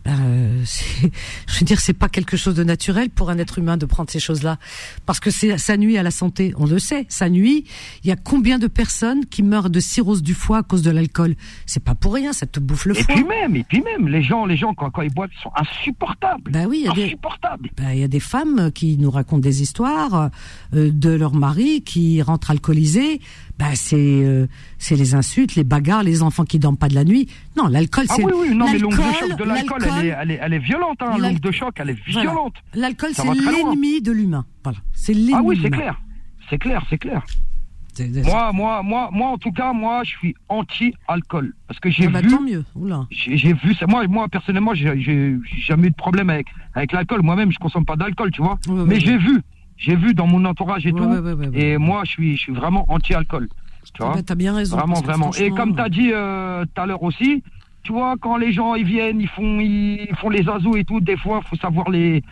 euh, 0.07 0.61
c'est- 0.65 1.11
je 1.47 1.59
veux 1.59 1.65
dire, 1.65 1.79
c'est 1.79 1.93
pas 1.93 2.09
quelque 2.09 2.35
chose 2.35 2.55
de 2.55 2.63
naturel 2.63 3.11
pour 3.11 3.29
un 3.29 3.37
être 3.37 3.59
humain 3.59 3.77
de 3.77 3.85
prendre 3.85 4.09
ces 4.09 4.19
choses-là, 4.19 4.57
parce 5.05 5.19
que 5.19 5.29
ça 5.29 5.77
nuit 5.77 5.95
à 5.97 6.01
la 6.03 6.09
santé. 6.09 6.53
On 6.57 6.65
le 6.65 6.79
sait, 6.79 7.05
ça 7.07 7.29
nuit. 7.29 7.65
Il 8.03 8.07
y 8.07 8.11
a 8.11 8.15
combien 8.15 8.57
de 8.57 8.65
personnes 8.65 9.25
qui 9.27 9.43
meurent 9.43 9.69
de 9.69 9.79
cirrhose 9.79 10.23
du 10.23 10.33
foie 10.33 10.57
à 10.59 10.63
cause 10.63 10.81
de 10.81 10.89
l'alcool? 10.89 11.35
C'est 11.67 11.83
pas 11.83 11.93
pour 11.93 12.15
rien, 12.15 12.33
ça 12.33 12.47
te 12.47 12.59
bouffe 12.59 12.85
le 12.85 12.97
Et 12.97 13.03
foie. 13.03 13.13
puis 13.13 13.23
même, 13.25 13.55
et 13.55 13.63
puis 13.63 13.81
même, 13.83 14.07
les 14.07 14.23
gens, 14.23 14.45
les 14.47 14.57
gens 14.57 14.73
quand, 14.73 14.89
quand 14.89 15.03
ils 15.03 15.13
boivent, 15.13 15.29
ils 15.37 15.41
sont 15.43 15.51
insupportables. 15.55 16.49
Bah 16.51 16.65
oui, 16.67 16.79
il 16.83 16.85
y 16.87 16.89
a 16.89 16.93
des, 16.93 17.05
insupportables. 17.05 17.69
bah, 17.77 17.93
il 17.93 17.99
y 17.99 18.03
a 18.03 18.07
des 18.07 18.19
femmes 18.19 18.71
qui 18.73 18.97
nous 18.97 19.11
racontent 19.11 19.37
des 19.41 19.61
histoires 19.61 20.31
euh, 20.73 20.89
de 20.91 21.11
leur 21.11 21.35
mari 21.35 21.83
qui 21.83 22.23
rentre 22.23 22.49
alcoolisé. 22.49 23.21
Bah 23.59 23.75
c'est 23.75 23.95
euh, 23.97 24.47
c'est 24.77 24.95
les 24.95 25.15
insultes, 25.15 25.55
les 25.55 25.63
bagarres, 25.63 26.03
les 26.03 26.23
enfants 26.23 26.45
qui 26.45 26.59
dorment 26.59 26.77
pas 26.77 26.89
de 26.89 26.95
la 26.95 27.03
nuit. 27.03 27.27
Non, 27.57 27.67
l'alcool 27.67 28.05
Ah 28.09 28.13
c'est 28.15 28.25
oui, 28.25 28.31
oui, 28.35 28.55
non, 28.55 28.65
mais 28.71 28.79
de 28.79 28.89
choc 28.89 29.37
de 29.37 29.43
l'alcool, 29.43 29.83
elle 29.83 30.05
est, 30.05 30.15
elle, 30.19 30.31
est, 30.31 30.39
elle 30.41 30.53
est 30.53 30.59
violente, 30.59 30.97
hein. 31.01 31.33
de 31.33 31.51
choc, 31.51 31.73
elle 31.79 31.91
est 31.91 32.03
violente. 32.07 32.55
L'alcool 32.73 33.11
c'est 33.13 33.23
l'ennemi 33.25 34.01
de 34.01 34.11
l'humain. 34.11 34.45
Voilà, 34.63 34.79
c'est 34.93 35.13
l'ennemi. 35.13 35.33
Ah 35.35 35.41
oui, 35.43 35.59
c'est 35.61 35.69
clair. 35.69 36.01
C'est 36.49 36.57
clair, 36.57 36.83
c'est 36.89 36.97
clair. 36.97 37.23
Moi, 38.25 38.51
moi, 38.53 38.81
moi, 38.83 39.09
moi, 39.11 39.29
en 39.31 39.37
tout 39.37 39.51
cas, 39.51 39.73
moi, 39.73 40.01
je 40.03 40.11
suis 40.11 40.35
anti-alcool. 40.49 41.53
Parce 41.67 41.79
que 41.79 41.89
j'ai 41.89 42.07
Ah 42.07 42.09
bah, 42.09 42.21
vu. 42.21 42.29
tant 42.29 42.41
mieux. 42.41 42.63
J'ai 43.09 43.53
vu 43.53 43.73
ça. 43.75 43.85
Moi, 43.87 44.07
moi 44.07 44.27
personnellement, 44.29 44.73
j'ai 44.73 45.37
jamais 45.65 45.87
eu 45.87 45.91
de 45.91 45.95
problème 45.95 46.29
avec, 46.29 46.47
avec 46.73 46.91
l'alcool. 46.93 47.21
Moi-même, 47.21 47.51
je 47.51 47.59
consomme 47.59 47.85
pas 47.85 47.95
d'alcool, 47.95 48.31
tu 48.31 48.41
vois. 48.41 48.57
Mais 48.87 48.99
j'ai 48.99 49.17
vu. 49.17 49.41
J'ai 49.83 49.95
vu 49.95 50.13
dans 50.13 50.27
mon 50.27 50.45
entourage 50.45 50.85
et 50.85 50.91
Ouais, 50.91 50.99
tout. 51.01 51.05
ouais, 51.07 51.33
ouais. 51.33 51.49
Et 51.53 51.77
moi, 51.79 52.03
je 52.05 52.11
suis, 52.11 52.35
je 52.37 52.41
suis 52.41 52.53
vraiment 52.53 52.85
anti-alcool. 52.87 53.49
Tu 53.93 54.01
Ah 54.01 54.05
vois 54.05 54.13
bah, 54.15 54.21
t'as 54.23 54.35
bien 54.35 54.53
raison. 54.53 54.77
Vraiment, 54.77 55.01
vraiment. 55.01 55.31
Et 55.33 55.49
comme 55.49 55.75
tu 55.75 55.81
as 55.81 55.89
dit 55.89 56.11
euh, 56.13 56.63
tout 56.65 56.81
à 56.81 56.85
l'heure 56.85 57.01
aussi, 57.01 57.43
tu 57.81 57.91
vois, 57.91 58.15
quand 58.21 58.37
les 58.37 58.51
gens 58.51 58.75
ils 58.75 58.85
viennent, 58.85 59.19
ils 59.19 59.27
font, 59.27 59.59
ils 59.59 60.07
font 60.19 60.29
les 60.29 60.47
azous 60.47 60.75
et 60.77 60.85
tout, 60.85 60.99
des 61.01 61.17
fois, 61.17 61.41
faut 61.49 61.55
savoir 61.55 61.89
les. 61.89 62.23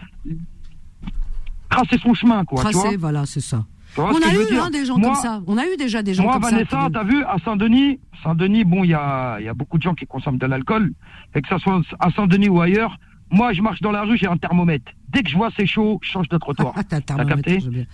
tracer 1.69 1.97
son 1.97 2.13
chemin, 2.13 2.45
quoi. 2.45 2.63
tu 2.63 2.71
vois 2.71 2.81
Tracé, 2.83 2.97
voilà, 2.97 3.25
c'est 3.25 3.41
ça. 3.41 3.65
Tu 3.95 4.01
vois 4.01 4.11
On 4.11 4.17
a 4.17 4.31
eu 4.33 4.57
hein, 4.59 4.69
des 4.69 4.85
gens 4.85 4.97
Moi- 4.99 5.07
comme 5.13 5.15
ça. 5.21 5.41
On 5.47 5.57
a 5.57 5.65
eu 5.65 5.75
déjà 5.77 6.03
des 6.03 6.13
gens 6.13 6.23
moi, 6.23 6.33
comme 6.33 6.43
ça. 6.43 6.51
Vanessa, 6.51 6.85
qui- 6.85 6.91
t'as 6.91 7.03
vu, 7.03 7.23
à 7.23 7.37
Saint-Denis, 7.43 7.99
Saint-Denis, 8.23 8.63
bon, 8.63 8.83
il 8.83 8.91
y 8.91 8.93
a, 8.93 9.37
il 9.39 9.45
y 9.45 9.49
a 9.49 9.53
beaucoup 9.55 9.77
de 9.79 9.83
gens 9.83 9.95
qui 9.95 10.05
consomment 10.05 10.37
de 10.37 10.45
l'alcool, 10.45 10.91
et 11.33 11.41
que 11.41 11.47
ça 11.47 11.57
soit 11.57 11.81
à 11.99 12.11
Saint-Denis 12.11 12.49
ou 12.49 12.61
ailleurs, 12.61 12.95
moi, 13.31 13.53
je 13.53 13.61
marche 13.61 13.81
dans 13.81 13.91
la 13.91 14.01
rue, 14.03 14.17
j'ai 14.17 14.27
un 14.27 14.37
thermomètre. 14.37 14.91
Dès 15.13 15.23
que 15.23 15.29
je 15.29 15.35
vois 15.35 15.49
c'est 15.57 15.65
chaud, 15.65 15.99
je 16.03 16.09
change 16.11 16.29
de 16.29 16.37
trottoir. 16.37 16.73
Ah, 16.75 16.83
t'as 16.83 16.97
un 16.97 17.01
T'as 17.01 17.15
thermomètre, 17.15 17.35
capté 17.43 17.59
je 17.59 17.65
veux 17.65 17.71
bien. 17.71 17.85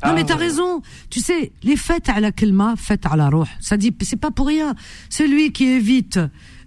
Ah, 0.00 0.08
Non 0.08 0.14
mais 0.14 0.24
t'as 0.24 0.34
ouais. 0.34 0.40
raison. 0.40 0.82
Tu 1.10 1.20
sais, 1.20 1.52
les 1.62 1.76
fêtes 1.76 2.08
à 2.08 2.18
la 2.20 2.32
kelma, 2.32 2.74
fêtes 2.76 3.06
à 3.06 3.14
la 3.16 3.28
roh. 3.28 3.44
Ça 3.60 3.76
dit, 3.76 3.94
c'est 4.02 4.18
pas 4.20 4.30
pour 4.30 4.48
rien. 4.48 4.74
Celui 5.10 5.52
qui 5.52 5.64
évite 5.66 6.18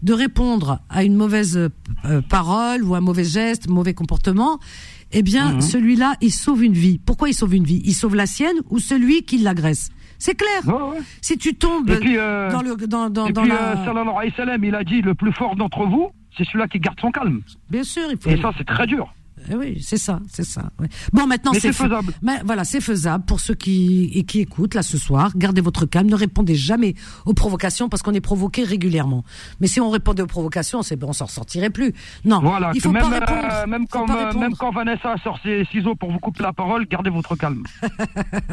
de 0.03 0.13
répondre 0.13 0.79
à 0.89 1.03
une 1.03 1.15
mauvaise 1.15 1.57
euh, 2.05 2.21
parole 2.29 2.83
ou 2.83 2.95
un 2.95 3.01
mauvais 3.01 3.23
geste, 3.25 3.67
mauvais 3.69 3.93
comportement, 3.93 4.59
eh 5.11 5.21
bien, 5.23 5.53
Mhm. 5.53 5.61
celui-là, 5.61 6.15
il 6.21 6.31
sauve 6.31 6.63
une 6.63 6.73
vie. 6.73 6.99
Pourquoi 6.99 7.29
il 7.29 7.33
sauve 7.33 7.55
une 7.55 7.63
vie? 7.65 7.81
Il 7.85 7.93
sauve 7.93 8.15
la 8.15 8.25
sienne 8.25 8.55
ou 8.69 8.79
celui 8.79 9.23
qui 9.23 9.37
l'agresse? 9.39 9.89
C'est 10.17 10.35
clair. 10.35 10.65
Ouais. 10.67 10.99
Si 11.21 11.37
tu 11.37 11.55
tombes 11.55 11.91
puis, 11.99 12.17
euh, 12.17 12.49
dans 12.51 12.61
le 12.61 12.75
dans 12.87 13.09
dans, 13.09 13.27
Et 13.27 13.33
dans 13.33 13.41
puis, 13.41 13.51
la 13.51 13.77
euh, 13.81 14.25
sallam, 14.35 14.63
il 14.63 14.73
a 14.75 14.83
dit 14.85 15.01
le 15.01 15.13
plus 15.13 15.33
fort 15.33 15.55
d'entre 15.57 15.85
vous, 15.85 16.09
c'est 16.37 16.45
celui-là 16.45 16.67
qui 16.67 16.79
garde 16.79 16.99
son 16.99 17.11
calme. 17.11 17.41
bien 17.69 17.83
sûr, 17.83 18.03
il 18.11 18.17
faut 18.17 18.29
Et 18.29 18.41
ça, 18.41 18.51
c'est 18.57 18.65
très 18.67 18.87
dur. 18.87 19.13
Eh 19.51 19.55
oui, 19.55 19.79
c'est 19.79 19.97
ça, 19.97 20.19
c'est 20.27 20.45
ça. 20.45 20.71
ouais. 20.79 20.87
Bon, 21.13 21.27
maintenant 21.27 21.51
c'est 21.53 21.59
c'est 21.59 21.73
fa- 21.73 21.83
faisable. 21.83 22.13
Mais 22.23 22.39
voilà, 22.45 22.63
c'est 22.63 22.81
faisable 22.81 23.25
pour 23.25 23.39
ceux 23.41 23.53
qui 23.53 24.09
et 24.15 24.23
qui 24.23 24.39
écoutent 24.39 24.73
là 24.73 24.81
ce 24.81 24.97
soir. 24.97 25.33
Gardez 25.35 25.61
votre 25.61 25.85
calme, 25.85 26.07
ne 26.09 26.15
répondez 26.15 26.55
jamais 26.55 26.95
aux 27.27 27.33
provocations 27.35 27.87
parce 27.87 28.01
qu'on 28.01 28.13
est 28.13 28.21
provoqué 28.21 28.63
régulièrement. 28.63 29.23
Mais 29.59 29.67
si 29.67 29.79
on 29.79 29.91
répondait 29.91 30.23
aux 30.23 30.27
provocations, 30.27 30.81
c'est 30.81 30.95
bon, 30.95 31.09
on 31.09 31.13
s'en 31.13 31.27
sortirait 31.27 31.69
plus. 31.69 31.93
Non, 32.23 32.39
Voilà, 32.39 32.71
il 32.73 32.81
que 32.81 32.87
faut 32.87 32.91
même, 32.93 33.03
pas 33.03 33.19
répondre. 33.19 33.47
euh, 33.51 33.67
même, 33.67 33.81
Faut 33.83 33.99
quand, 33.99 34.05
pas 34.07 34.15
répondre. 34.27 34.39
même 34.39 34.55
quand 34.55 34.71
Vanessa 34.71 35.15
sort 35.23 35.37
ses 35.43 35.63
ciseaux 35.65 35.93
pour 35.95 36.11
vous 36.11 36.19
couper 36.19 36.41
la 36.41 36.53
parole, 36.53 36.87
gardez 36.87 37.11
votre 37.11 37.35
calme. 37.35 37.63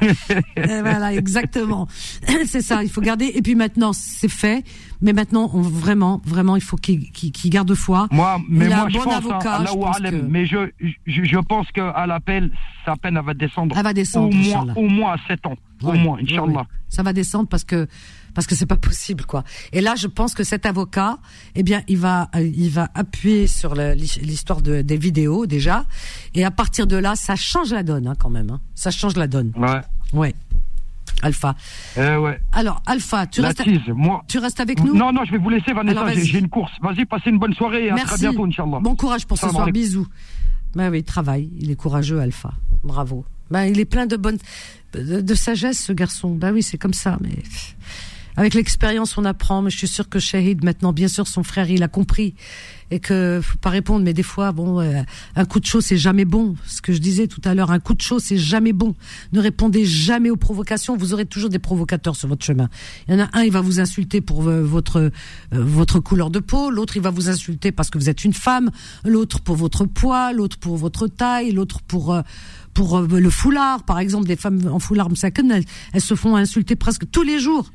Eh, 0.00 0.80
voilà, 0.82 1.14
exactement. 1.14 1.88
c'est 2.46 2.60
ça, 2.62 2.82
il 2.82 2.90
faut 2.90 3.00
garder. 3.00 3.32
Et 3.34 3.42
puis 3.42 3.54
maintenant, 3.54 3.92
c'est 3.92 4.28
fait. 4.28 4.62
Mais 5.02 5.12
maintenant, 5.12 5.50
on, 5.52 5.60
vraiment, 5.60 6.20
vraiment, 6.24 6.56
il 6.56 6.62
faut 6.62 6.76
qu'il 6.76 7.10
garde 7.50 7.74
foi. 7.74 8.08
Moi, 8.10 8.38
mais 8.48 8.66
il 8.66 8.72
a 8.72 8.76
moi, 8.76 8.84
un 8.86 8.88
je 8.88 8.98
bon 8.98 9.04
pense, 9.04 9.14
avocat. 9.14 9.64
Je 9.68 9.74
pense 9.74 9.96
Alem, 9.96 10.20
que- 10.20 10.26
mais 10.26 10.46
je, 10.46 10.56
je, 11.06 11.24
je 11.24 11.38
pense 11.38 11.70
qu'à 11.72 12.06
l'appel, 12.06 12.50
sa 12.84 12.96
peine, 12.96 13.16
elle 13.18 13.24
va 13.24 13.34
descendre. 13.34 13.74
Elle 13.76 13.84
va 13.84 13.92
descendre, 13.92 14.28
Au 14.28 14.32
moins, 14.32 14.74
au 14.76 14.88
moins 14.88 15.12
à 15.14 15.16
7 15.28 15.46
ans. 15.46 15.56
Au 15.82 15.92
moins, 15.92 16.18
Inch'Allah. 16.20 16.42
ouais. 16.46 16.62
Ça 16.88 17.02
va 17.02 17.12
descendre 17.12 17.48
parce 17.48 17.64
que 17.64 17.86
parce 18.32 18.46
que 18.46 18.54
c'est 18.54 18.66
pas 18.66 18.76
possible 18.76 19.24
quoi. 19.24 19.44
Et 19.72 19.80
là, 19.80 19.94
je 19.96 20.06
pense 20.06 20.34
que 20.34 20.44
cet 20.44 20.66
avocat, 20.66 21.18
eh 21.54 21.62
bien, 21.62 21.82
il 21.88 21.96
va 21.98 22.30
euh, 22.36 22.40
il 22.54 22.70
va 22.70 22.88
appuyer 22.94 23.46
sur 23.46 23.74
l'histoire 23.74 24.60
de, 24.62 24.82
des 24.82 24.96
vidéos 24.96 25.46
déjà, 25.46 25.84
et 26.34 26.44
à 26.44 26.50
partir 26.50 26.86
de 26.86 26.96
là, 26.96 27.16
ça 27.16 27.34
change 27.36 27.72
la 27.72 27.82
donne 27.82 28.06
hein, 28.06 28.14
quand 28.18 28.30
même. 28.30 28.50
hein. 28.50 28.60
Ça 28.74 28.90
change 28.90 29.16
la 29.16 29.26
donne. 29.26 29.52
Ouais. 29.56 29.80
Ouais. 30.12 30.34
Alpha. 31.22 31.54
Eh 31.96 32.16
ouais. 32.16 32.40
Alors, 32.52 32.82
Alpha, 32.86 33.26
tu 33.26 33.40
restes, 33.40 33.62
moi. 33.88 34.22
tu 34.28 34.38
restes 34.38 34.60
avec 34.60 34.82
nous 34.82 34.94
Non, 34.94 35.12
non, 35.12 35.24
je 35.24 35.32
vais 35.32 35.38
vous 35.38 35.48
laisser, 35.50 35.72
Vanessa. 35.72 36.12
J'ai 36.14 36.38
une 36.38 36.48
course. 36.48 36.72
Vas-y, 36.82 37.04
passez 37.06 37.30
une 37.30 37.38
bonne 37.38 37.54
soirée 37.54 37.86
et 37.86 37.90
à 37.90 37.94
très 37.94 38.04
Merci. 38.04 38.20
bientôt, 38.22 38.44
Inch'Allah. 38.44 38.78
Bon 38.80 38.94
courage 38.96 39.26
pour 39.26 39.38
ce 39.38 39.48
soir. 39.48 39.70
Bisous. 39.70 40.06
Ben 40.74 40.90
oui, 40.90 40.98
il 40.98 41.04
travaille. 41.04 41.50
Il 41.58 41.70
est 41.70 41.76
courageux, 41.76 42.20
Alpha. 42.20 42.52
Bravo. 42.84 43.24
Ben, 43.50 43.64
il 43.64 43.80
est 43.80 43.84
plein 43.86 44.06
de 44.06 44.16
bonne, 44.16 44.38
de, 44.92 45.20
de 45.20 45.34
sagesse, 45.34 45.78
ce 45.84 45.92
garçon. 45.92 46.34
Ben 46.34 46.52
oui, 46.52 46.62
c'est 46.62 46.78
comme 46.78 46.92
ça. 46.94 47.16
Mais 47.20 47.30
avec 48.36 48.54
l'expérience, 48.54 49.16
on 49.18 49.24
apprend. 49.24 49.62
Mais 49.62 49.70
je 49.70 49.78
suis 49.78 49.88
sûr 49.88 50.08
que 50.08 50.18
Shahid, 50.18 50.64
maintenant, 50.64 50.92
bien 50.92 51.08
sûr, 51.08 51.26
son 51.26 51.42
frère, 51.42 51.70
il 51.70 51.82
a 51.82 51.88
compris 51.88 52.34
et 52.90 53.00
que 53.00 53.40
faut 53.42 53.58
pas 53.58 53.70
répondre. 53.70 54.04
Mais 54.04 54.12
des 54.12 54.22
fois, 54.22 54.52
bon, 54.52 54.80
euh, 54.80 55.02
un 55.34 55.44
coup 55.44 55.60
de 55.60 55.66
chaud, 55.66 55.80
c'est 55.80 55.96
jamais 55.96 56.24
bon. 56.24 56.54
Ce 56.66 56.80
que 56.80 56.92
je 56.92 56.98
disais 56.98 57.26
tout 57.26 57.40
à 57.44 57.54
l'heure, 57.54 57.70
un 57.70 57.80
coup 57.80 57.94
de 57.94 58.02
chaud, 58.02 58.18
c'est 58.18 58.38
jamais 58.38 58.72
bon. 58.72 58.94
Ne 59.32 59.40
répondez 59.40 59.84
jamais 59.84 60.30
aux 60.30 60.36
provocations. 60.36 60.96
Vous 60.96 61.12
aurez 61.12 61.26
toujours 61.26 61.50
des 61.50 61.58
provocateurs 61.58 62.16
sur 62.16 62.28
votre 62.28 62.44
chemin. 62.44 62.68
Il 63.08 63.14
y 63.14 63.20
en 63.20 63.24
a 63.24 63.28
un, 63.32 63.42
il 63.42 63.52
va 63.52 63.60
vous 63.60 63.80
insulter 63.80 64.20
pour 64.20 64.46
euh, 64.46 64.62
votre 64.62 64.96
euh, 64.96 65.10
votre 65.52 66.00
couleur 66.00 66.30
de 66.30 66.38
peau. 66.38 66.70
L'autre, 66.70 66.96
il 66.96 67.02
va 67.02 67.10
vous 67.10 67.28
insulter 67.28 67.72
parce 67.72 67.90
que 67.90 67.98
vous 67.98 68.08
êtes 68.08 68.24
une 68.24 68.34
femme. 68.34 68.70
L'autre 69.04 69.40
pour 69.40 69.56
votre 69.56 69.84
poids. 69.84 70.32
L'autre 70.32 70.58
pour 70.58 70.76
votre 70.76 71.08
taille. 71.08 71.52
L'autre 71.52 71.80
pour 71.82 72.14
euh, 72.14 72.22
pour 72.76 72.98
euh, 72.98 73.06
le 73.06 73.30
foulard, 73.30 73.84
par 73.84 73.98
exemple, 73.98 74.26
des 74.26 74.36
femmes 74.36 74.60
en 74.70 74.78
foulard 74.78 75.08
elles, 75.22 75.64
elles 75.94 76.00
se 76.00 76.14
font 76.14 76.36
insulter 76.36 76.76
presque 76.76 77.10
tous 77.10 77.22
les 77.22 77.40
jours. 77.40 77.72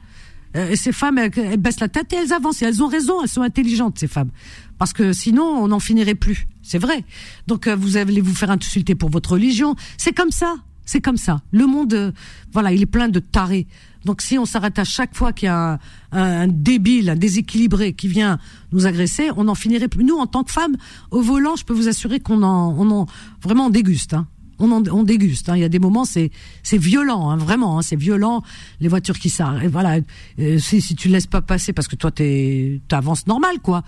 Euh, 0.55 0.75
ces 0.75 0.91
femmes, 0.91 1.17
elles, 1.17 1.31
elles 1.37 1.57
baissent 1.57 1.79
la 1.79 1.87
tête 1.87 2.11
et 2.13 2.17
elles 2.17 2.33
avancent. 2.33 2.61
Et 2.61 2.65
elles 2.65 2.83
ont 2.83 2.87
raison, 2.87 3.21
elles 3.21 3.29
sont 3.29 3.41
intelligentes, 3.41 3.99
ces 3.99 4.07
femmes. 4.07 4.31
Parce 4.77 4.93
que 4.93 5.13
sinon, 5.13 5.43
on 5.43 5.67
n'en 5.67 5.79
finirait 5.79 6.15
plus. 6.15 6.47
C'est 6.61 6.79
vrai. 6.79 7.03
Donc, 7.47 7.67
euh, 7.67 7.75
vous 7.75 7.97
allez 7.97 8.21
vous 8.21 8.35
faire 8.35 8.51
insulter 8.51 8.95
pour 8.95 9.09
votre 9.09 9.33
religion. 9.33 9.75
C'est 9.97 10.13
comme 10.13 10.31
ça. 10.31 10.55
C'est 10.83 11.01
comme 11.01 11.17
ça. 11.17 11.41
Le 11.51 11.67
monde, 11.67 11.93
euh, 11.93 12.11
voilà, 12.51 12.73
il 12.73 12.81
est 12.81 12.87
plein 12.87 13.07
de 13.07 13.19
tarés. 13.19 13.67
Donc, 14.03 14.21
si 14.21 14.37
on 14.39 14.45
s'arrête 14.45 14.79
à 14.79 14.83
chaque 14.83 15.15
fois 15.15 15.31
qu'il 15.31 15.45
y 15.45 15.49
a 15.49 15.73
un, 15.73 15.79
un, 16.11 16.41
un 16.41 16.47
débile, 16.47 17.09
un 17.11 17.15
déséquilibré 17.15 17.93
qui 17.93 18.07
vient 18.07 18.39
nous 18.71 18.87
agresser, 18.87 19.29
on 19.37 19.45
n'en 19.45 19.55
finirait 19.55 19.87
plus. 19.87 20.03
Nous, 20.03 20.17
en 20.17 20.25
tant 20.25 20.43
que 20.43 20.51
femmes, 20.51 20.75
au 21.11 21.21
volant, 21.21 21.55
je 21.55 21.63
peux 21.63 21.73
vous 21.73 21.87
assurer 21.87 22.19
qu'on 22.19 22.41
en, 22.41 22.75
on 22.77 22.89
en, 22.91 23.05
vraiment, 23.41 23.67
on 23.67 23.69
déguste. 23.69 24.15
Hein 24.15 24.27
on, 24.69 25.03
déguste. 25.03 25.49
Hein. 25.49 25.55
Il 25.57 25.61
y 25.61 25.63
a 25.63 25.69
des 25.69 25.79
moments, 25.79 26.05
c'est 26.05 26.29
violent, 26.73 27.29
hein, 27.29 27.37
vraiment. 27.37 27.77
Hein, 27.79 27.81
c'est 27.81 27.95
violent. 27.95 28.43
Les 28.79 28.87
voitures 28.87 29.17
qui 29.17 29.29
s'arrêtent. 29.29 29.71
Voilà. 29.71 29.99
Euh, 30.39 30.59
si 30.59 30.81
si 30.81 30.95
tu 30.95 31.07
laisses 31.07 31.27
pas 31.27 31.41
passer 31.41 31.73
parce 31.73 31.87
que 31.87 31.95
toi 31.95 32.11
t'es 32.11 32.81
t'avances 32.87 33.25
normal, 33.27 33.59
quoi. 33.63 33.83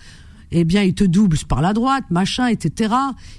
Eh 0.56 0.64
bien, 0.66 0.84
ils 0.84 0.94
te 0.94 1.04
doublent 1.04 1.38
par 1.48 1.62
la 1.62 1.74
droite, 1.74 2.04
machin, 2.12 2.48
etc. 2.48 2.94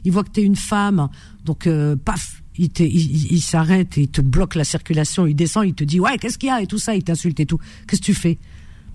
Ils 0.04 0.10
voient 0.12 0.24
que 0.24 0.30
t'es 0.30 0.42
une 0.42 0.56
femme, 0.56 1.08
donc 1.44 1.66
euh, 1.66 1.96
paf. 1.96 2.42
Il, 2.56 2.70
il, 2.78 3.32
il- 3.32 3.40
s'arrête 3.40 3.96
il 3.96 4.08
te 4.08 4.20
bloque 4.20 4.54
la 4.54 4.64
circulation. 4.64 5.26
Il 5.26 5.34
descend, 5.34 5.66
il 5.66 5.74
te 5.74 5.82
dit 5.84 5.98
ouais, 6.00 6.18
qu'est-ce 6.18 6.38
qu'il 6.38 6.48
y 6.48 6.52
a 6.52 6.60
et 6.62 6.66
tout 6.68 6.78
ça. 6.78 6.94
Il 6.94 7.02
t'insulte 7.02 7.38
et 7.40 7.46
tout. 7.46 7.58
Qu'est-ce 7.88 8.00
que 8.00 8.06
tu 8.06 8.14
fais? 8.14 8.38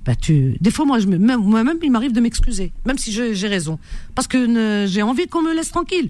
Bah 0.06 0.16
tu, 0.16 0.56
des 0.61 0.72
fois 0.72 0.86
moi 0.86 0.99
je 0.99 1.07
me, 1.07 1.18
même 1.18 1.41
moi-même 1.41 1.78
il 1.84 1.91
m'arrive 1.91 2.14
de 2.14 2.22
m'excuser, 2.22 2.72
même 2.86 2.98
si 2.98 3.11
j'ai 3.11 3.48
raison, 3.49 3.80
parce 4.16 4.30
que 4.30 4.38
ne- 4.38 4.88
j'ai 4.88 5.02
envie 5.02 5.28
qu'on 5.28 5.41
me 5.41 5.53
laisse 5.53 5.72
tranquille. 5.72 6.10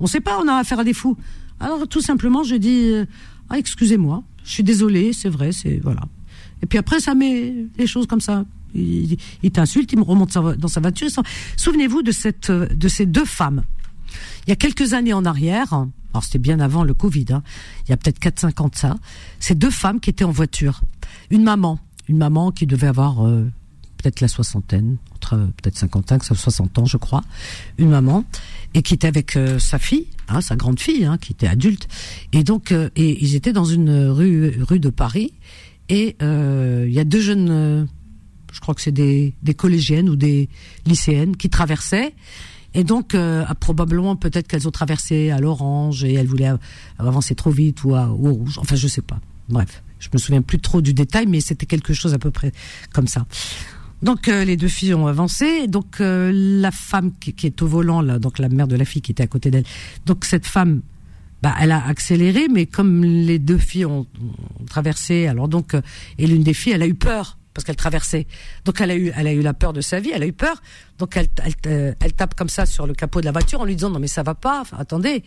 On 0.00 0.06
sait 0.08 0.20
pas, 0.20 0.40
on 0.42 0.48
a 0.48 0.54
affaire 0.56 0.80
à 0.80 0.84
des 0.84 0.92
fous. 0.92 1.16
Alors 1.60 1.86
tout 1.88 2.00
simplement, 2.00 2.42
je 2.42 2.54
dis 2.56 2.90
euh, 2.92 3.04
ah 3.50 3.58
excusez-moi, 3.58 4.22
je 4.44 4.50
suis 4.50 4.62
désolé, 4.62 5.12
c'est 5.12 5.28
vrai, 5.28 5.52
c'est 5.52 5.78
voilà. 5.82 6.02
Et 6.62 6.66
puis 6.66 6.78
après 6.78 7.00
ça 7.00 7.14
met 7.14 7.54
les 7.78 7.86
choses 7.86 8.06
comme 8.06 8.20
ça. 8.20 8.44
Il, 8.74 9.16
t'insulte, 9.50 9.90
il 9.92 9.98
me 9.98 10.04
remonte 10.04 10.30
sa- 10.30 10.54
dans 10.54 10.68
sa 10.68 10.80
voiture. 10.80 11.08
Souvenez-vous 11.56 12.02
de 12.02 12.12
cette 12.12 12.50
euh, 12.50 12.66
de 12.68 12.86
ces 12.88 13.06
deux 13.06 13.24
femmes. 13.24 13.62
Il 14.46 14.50
y 14.50 14.52
a 14.52 14.56
quelques 14.56 14.92
années 14.94 15.12
en 15.14 15.24
arrière, 15.24 15.72
alors 16.12 16.24
c'était 16.24 16.38
bien 16.38 16.60
avant 16.60 16.82
le 16.84 16.94
Covid, 16.94 17.26
hein, 17.32 17.42
il 17.86 17.90
y 17.90 17.92
a 17.92 17.96
peut-être 17.96 18.18
4-5 18.20 18.62
ans 18.62 18.68
de 18.68 18.76
ça, 18.76 18.96
ces 19.40 19.54
deux 19.54 19.70
femmes 19.70 20.00
qui 20.00 20.10
étaient 20.10 20.24
en 20.24 20.30
voiture. 20.30 20.80
Une 21.30 21.42
maman, 21.42 21.78
une 22.08 22.16
maman 22.18 22.50
qui 22.50 22.66
devait 22.66 22.86
avoir 22.86 23.26
euh, 23.26 23.44
la 24.20 24.28
soixantaine, 24.28 24.96
entre 25.14 25.34
euh, 25.34 25.46
peut-être 25.56 25.76
55, 25.78 26.24
60 26.24 26.78
ans 26.78 26.84
je 26.84 26.96
crois, 26.96 27.22
une 27.78 27.90
maman, 27.90 28.24
et 28.74 28.82
qui 28.82 28.94
était 28.94 29.08
avec 29.08 29.36
euh, 29.36 29.58
sa 29.58 29.78
fille, 29.78 30.06
hein, 30.28 30.40
sa 30.40 30.56
grande 30.56 30.80
fille, 30.80 31.04
hein, 31.04 31.18
qui 31.18 31.32
était 31.32 31.46
adulte, 31.46 31.88
et 32.32 32.44
donc 32.44 32.72
euh, 32.72 32.90
et 32.96 33.22
ils 33.24 33.34
étaient 33.34 33.52
dans 33.52 33.64
une 33.64 34.08
rue 34.08 34.62
rue 34.62 34.80
de 34.80 34.90
Paris, 34.90 35.32
et 35.88 36.16
il 36.20 36.92
y 36.92 36.98
a 37.00 37.04
deux 37.04 37.20
jeunes, 37.20 37.88
je 38.52 38.60
crois 38.60 38.74
que 38.74 38.82
c'est 38.82 38.92
des, 38.92 39.32
des 39.42 39.54
collégiennes 39.54 40.10
ou 40.10 40.16
des 40.16 40.50
lycéennes 40.84 41.34
qui 41.34 41.48
traversaient. 41.48 42.14
Et 42.74 42.84
donc, 42.84 43.14
ah, 43.14 43.54
probablement, 43.58 44.14
peut-être 44.14 44.46
qu'elles 44.48 44.68
ont 44.68 44.70
traversé 44.70 45.30
à 45.30 45.40
l'orange 45.40 46.04
et 46.04 46.12
elles 46.12 46.26
voulaient 46.26 46.48
av- 46.48 46.58
avancer 46.98 47.34
trop 47.34 47.50
vite 47.50 47.84
ou 47.84 47.94
au 47.96 48.34
rouge. 48.34 48.58
Enfin, 48.58 48.76
je 48.76 48.86
sais 48.86 49.00
pas. 49.00 49.18
Bref, 49.48 49.82
je 49.98 50.08
me 50.12 50.18
souviens 50.18 50.42
plus 50.42 50.58
trop 50.58 50.82
du 50.82 50.92
détail, 50.92 51.24
mais 51.26 51.40
c'était 51.40 51.64
quelque 51.64 51.94
chose 51.94 52.12
à 52.12 52.18
peu 52.18 52.30
près 52.30 52.52
comme 52.92 53.08
ça. 53.08 53.24
Donc, 54.02 54.28
euh, 54.28 54.44
les 54.44 54.56
deux 54.56 54.68
filles 54.68 54.94
ont 54.94 55.06
avancé. 55.06 55.66
Donc, 55.66 56.00
euh, 56.00 56.30
la 56.32 56.70
femme 56.70 57.12
qui, 57.20 57.32
qui 57.32 57.46
est 57.46 57.62
au 57.62 57.66
volant, 57.66 58.00
là, 58.00 58.18
donc 58.18 58.38
la 58.38 58.48
mère 58.48 58.68
de 58.68 58.76
la 58.76 58.84
fille 58.84 59.02
qui 59.02 59.12
était 59.12 59.22
à 59.22 59.26
côté 59.26 59.50
d'elle. 59.50 59.64
Donc, 60.06 60.24
cette 60.24 60.46
femme, 60.46 60.82
bah, 61.42 61.54
elle 61.60 61.72
a 61.72 61.86
accéléré, 61.86 62.48
mais 62.48 62.66
comme 62.66 63.04
les 63.04 63.38
deux 63.38 63.58
filles 63.58 63.86
ont, 63.86 64.06
ont 64.60 64.64
traversé, 64.66 65.26
alors 65.26 65.48
donc, 65.48 65.74
euh, 65.74 65.80
et 66.18 66.26
l'une 66.26 66.42
des 66.42 66.54
filles, 66.54 66.72
elle 66.72 66.82
a 66.82 66.86
eu 66.86 66.94
peur 66.94 67.38
parce 67.58 67.64
qu'elle 67.64 67.76
traversait. 67.76 68.28
Donc 68.64 68.80
elle 68.80 68.92
a 68.92 68.96
eu, 68.96 69.12
elle 69.16 69.26
a 69.26 69.32
eu 69.32 69.40
la 69.40 69.52
peur 69.52 69.72
de 69.72 69.80
sa 69.80 69.98
vie, 69.98 70.12
elle 70.14 70.22
a 70.22 70.26
eu 70.28 70.32
peur. 70.32 70.62
Donc 70.98 71.16
elle, 71.16 71.26
elle, 71.44 71.54
euh, 71.66 71.94
elle 71.98 72.12
tape 72.12 72.36
comme 72.36 72.48
ça 72.48 72.66
sur 72.66 72.86
le 72.86 72.94
capot 72.94 73.20
de 73.20 73.24
la 73.24 73.32
voiture 73.32 73.60
en 73.60 73.64
lui 73.64 73.74
disant 73.74 73.90
non 73.90 73.98
mais 73.98 74.06
ça 74.06 74.22
va 74.22 74.36
pas. 74.36 74.62
Attendez, 74.78 75.24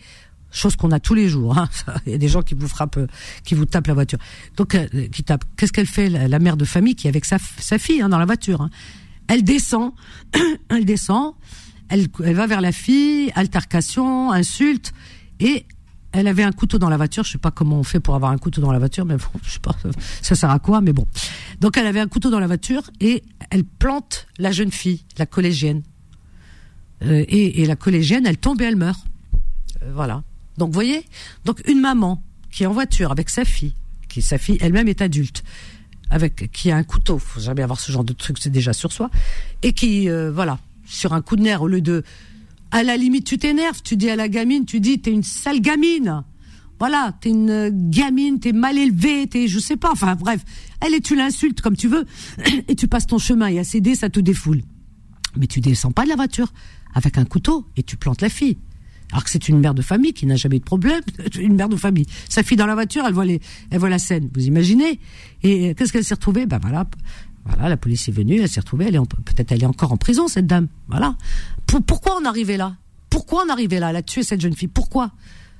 chose 0.52 0.76
qu'on 0.76 0.90
a 0.90 1.00
tous 1.00 1.14
les 1.14 1.28
jours. 1.28 1.58
hein. 1.58 1.68
Il 2.06 2.12
y 2.12 2.14
a 2.14 2.18
des 2.18 2.28
gens 2.28 2.42
qui 2.42 2.54
vous 2.54 2.68
frappent, 2.68 2.98
euh, 2.98 3.06
qui 3.44 3.54
vous 3.54 3.64
tapent 3.64 3.88
la 3.88 3.94
voiture. 3.94 4.18
Donc 4.56 4.74
euh, 4.74 4.86
qui 5.10 5.24
tape. 5.24 5.44
Qu'est-ce 5.56 5.72
qu'elle 5.72 5.86
fait 5.86 6.08
la, 6.08 6.38
mère 6.38 6.56
de 6.56 6.64
famille 6.64 6.94
qui 6.94 7.06
est 7.06 7.10
avec 7.10 7.24
sa, 7.24 7.38
fille 7.78 8.02
hein, 8.02 8.08
dans 8.08 8.18
la 8.18 8.26
voiture 8.26 8.60
hein. 8.60 8.70
Elle 9.28 9.44
descend, 9.44 9.92
elle 10.68 10.84
descend, 10.84 11.34
elle, 11.88 12.08
va 12.08 12.46
vers 12.46 12.60
la 12.60 12.72
fille, 12.72 13.32
altercation, 13.34 14.32
insulte 14.32 14.92
et 15.40 15.64
elle 16.10 16.26
avait 16.26 16.42
un 16.42 16.52
couteau 16.52 16.78
dans 16.78 16.90
la 16.90 16.96
voiture. 16.96 17.24
Je 17.24 17.32
sais 17.32 17.38
pas 17.38 17.50
comment 17.50 17.78
on 17.78 17.82
fait 17.82 18.00
pour 18.00 18.14
avoir 18.14 18.32
un 18.32 18.38
couteau 18.38 18.60
dans 18.60 18.72
la 18.72 18.78
voiture, 18.78 19.06
mais 19.06 19.16
bon, 19.16 19.40
je 19.42 19.52
sais 19.52 19.58
pas, 19.60 19.74
ça 20.20 20.34
sert 20.34 20.50
à 20.50 20.58
quoi, 20.58 20.80
mais 20.80 20.92
bon. 20.92 21.06
Donc 21.60 21.78
elle 21.78 21.86
avait 21.86 22.00
un 22.00 22.08
couteau 22.08 22.30
dans 22.30 22.40
la 22.40 22.46
voiture 22.46 22.82
et 23.00 23.22
elle 23.50 23.64
plante 23.64 24.26
la 24.38 24.52
jeune 24.52 24.72
fille, 24.72 25.04
la 25.18 25.26
collégienne. 25.26 25.82
Euh, 27.02 27.24
et, 27.28 27.62
et 27.62 27.66
la 27.66 27.76
collégienne, 27.76 28.26
elle 28.26 28.36
tombe 28.38 28.60
et 28.60 28.64
elle 28.64 28.76
meurt. 28.76 29.04
Voilà. 29.94 30.22
Donc 30.58 30.68
vous 30.68 30.74
voyez, 30.74 31.04
donc 31.44 31.62
une 31.68 31.80
maman 31.80 32.22
qui 32.50 32.64
est 32.64 32.66
en 32.66 32.72
voiture 32.72 33.10
avec 33.10 33.30
sa 33.30 33.44
fille, 33.44 33.74
qui 34.08 34.22
sa 34.22 34.38
fille 34.38 34.58
elle-même 34.60 34.88
est 34.88 35.00
adulte, 35.00 35.42
avec 36.10 36.50
qui 36.52 36.70
a 36.70 36.76
un 36.76 36.84
couteau, 36.84 37.18
faut 37.18 37.40
jamais 37.40 37.62
avoir 37.62 37.80
ce 37.80 37.90
genre 37.90 38.04
de 38.04 38.12
truc, 38.12 38.36
c'est 38.38 38.50
déjà 38.50 38.72
sur 38.72 38.92
soi, 38.92 39.10
et 39.62 39.72
qui 39.72 40.10
euh, 40.10 40.30
voilà, 40.30 40.58
sur 40.84 41.14
un 41.14 41.22
coup 41.22 41.36
de 41.36 41.42
nerf 41.42 41.62
au 41.62 41.68
lieu 41.68 41.80
de 41.80 42.04
À 42.70 42.82
la 42.82 42.96
limite, 42.96 43.26
tu 43.26 43.38
t'énerves, 43.38 43.82
tu 43.82 43.96
dis 43.96 44.10
à 44.10 44.16
la 44.16 44.28
gamine, 44.28 44.66
tu 44.66 44.80
dis, 44.80 45.00
t'es 45.00 45.10
une 45.10 45.22
sale 45.22 45.60
gamine. 45.60 46.22
Voilà, 46.78 47.14
t'es 47.20 47.30
une 47.30 47.68
gamine, 47.90 48.40
t'es 48.40 48.52
mal 48.52 48.76
élevée, 48.76 49.26
t'es, 49.26 49.46
je 49.46 49.58
sais 49.58 49.76
pas, 49.76 49.92
enfin 49.92 50.16
bref. 50.16 50.40
Elle 50.80 50.94
et 50.94 51.00
tu 51.00 51.14
l'insultes 51.14 51.60
comme 51.60 51.76
tu 51.76 51.88
veux, 51.88 52.04
et 52.68 52.74
tu 52.74 52.88
passes 52.88 53.06
ton 53.06 53.18
chemin, 53.18 53.46
et 53.46 53.58
à 53.58 53.64
céder, 53.64 53.94
ça 53.94 54.10
te 54.10 54.20
défoule. 54.20 54.62
Mais 55.36 55.46
tu 55.46 55.60
descends 55.60 55.92
pas 55.92 56.04
de 56.04 56.08
la 56.08 56.16
voiture 56.16 56.52
avec 56.94 57.18
un 57.18 57.24
couteau 57.24 57.66
et 57.76 57.82
tu 57.82 57.96
plantes 57.96 58.20
la 58.20 58.28
fille. 58.28 58.58
Alors 59.12 59.24
que 59.24 59.30
c'est 59.30 59.48
une 59.48 59.60
mère 59.60 59.74
de 59.74 59.82
famille 59.82 60.14
qui 60.14 60.26
n'a 60.26 60.36
jamais 60.36 60.58
de 60.58 60.64
problème, 60.64 61.02
une 61.38 61.54
mère 61.54 61.68
de 61.68 61.76
famille. 61.76 62.06
Sa 62.28 62.42
fille 62.42 62.56
dans 62.56 62.66
la 62.66 62.74
voiture, 62.74 63.04
elle 63.06 63.12
voit 63.12 63.26
les, 63.26 63.40
elle 63.70 63.78
voit 63.78 63.90
la 63.90 63.98
scène. 63.98 64.30
Vous 64.34 64.44
imaginez 64.46 64.98
Et 65.42 65.74
qu'est-ce 65.74 65.92
qu'elle 65.92 66.04
s'est 66.04 66.14
retrouvée? 66.14 66.46
Ben 66.46 66.58
voilà, 66.60 66.86
voilà, 67.44 67.68
la 67.68 67.76
police 67.76 68.08
est 68.08 68.12
venue, 68.12 68.40
elle 68.40 68.48
s'est 68.48 68.60
retrouvée, 68.60 68.86
elle 68.88 68.96
est 68.96 69.14
peut-être 69.24 69.52
elle 69.52 69.62
est 69.62 69.66
encore 69.66 69.92
en 69.92 69.96
prison 69.96 70.28
cette 70.28 70.46
dame. 70.46 70.68
Voilà. 70.88 71.16
pourquoi 71.86 72.18
on 72.20 72.24
arrivait 72.24 72.56
là? 72.56 72.76
Pourquoi 73.10 73.44
on 73.46 73.50
arrivait 73.50 73.80
là, 73.80 73.90
elle 73.90 73.96
a 73.96 74.02
tué 74.02 74.22
cette 74.22 74.40
jeune 74.40 74.54
fille? 74.54 74.68
Pourquoi? 74.68 75.06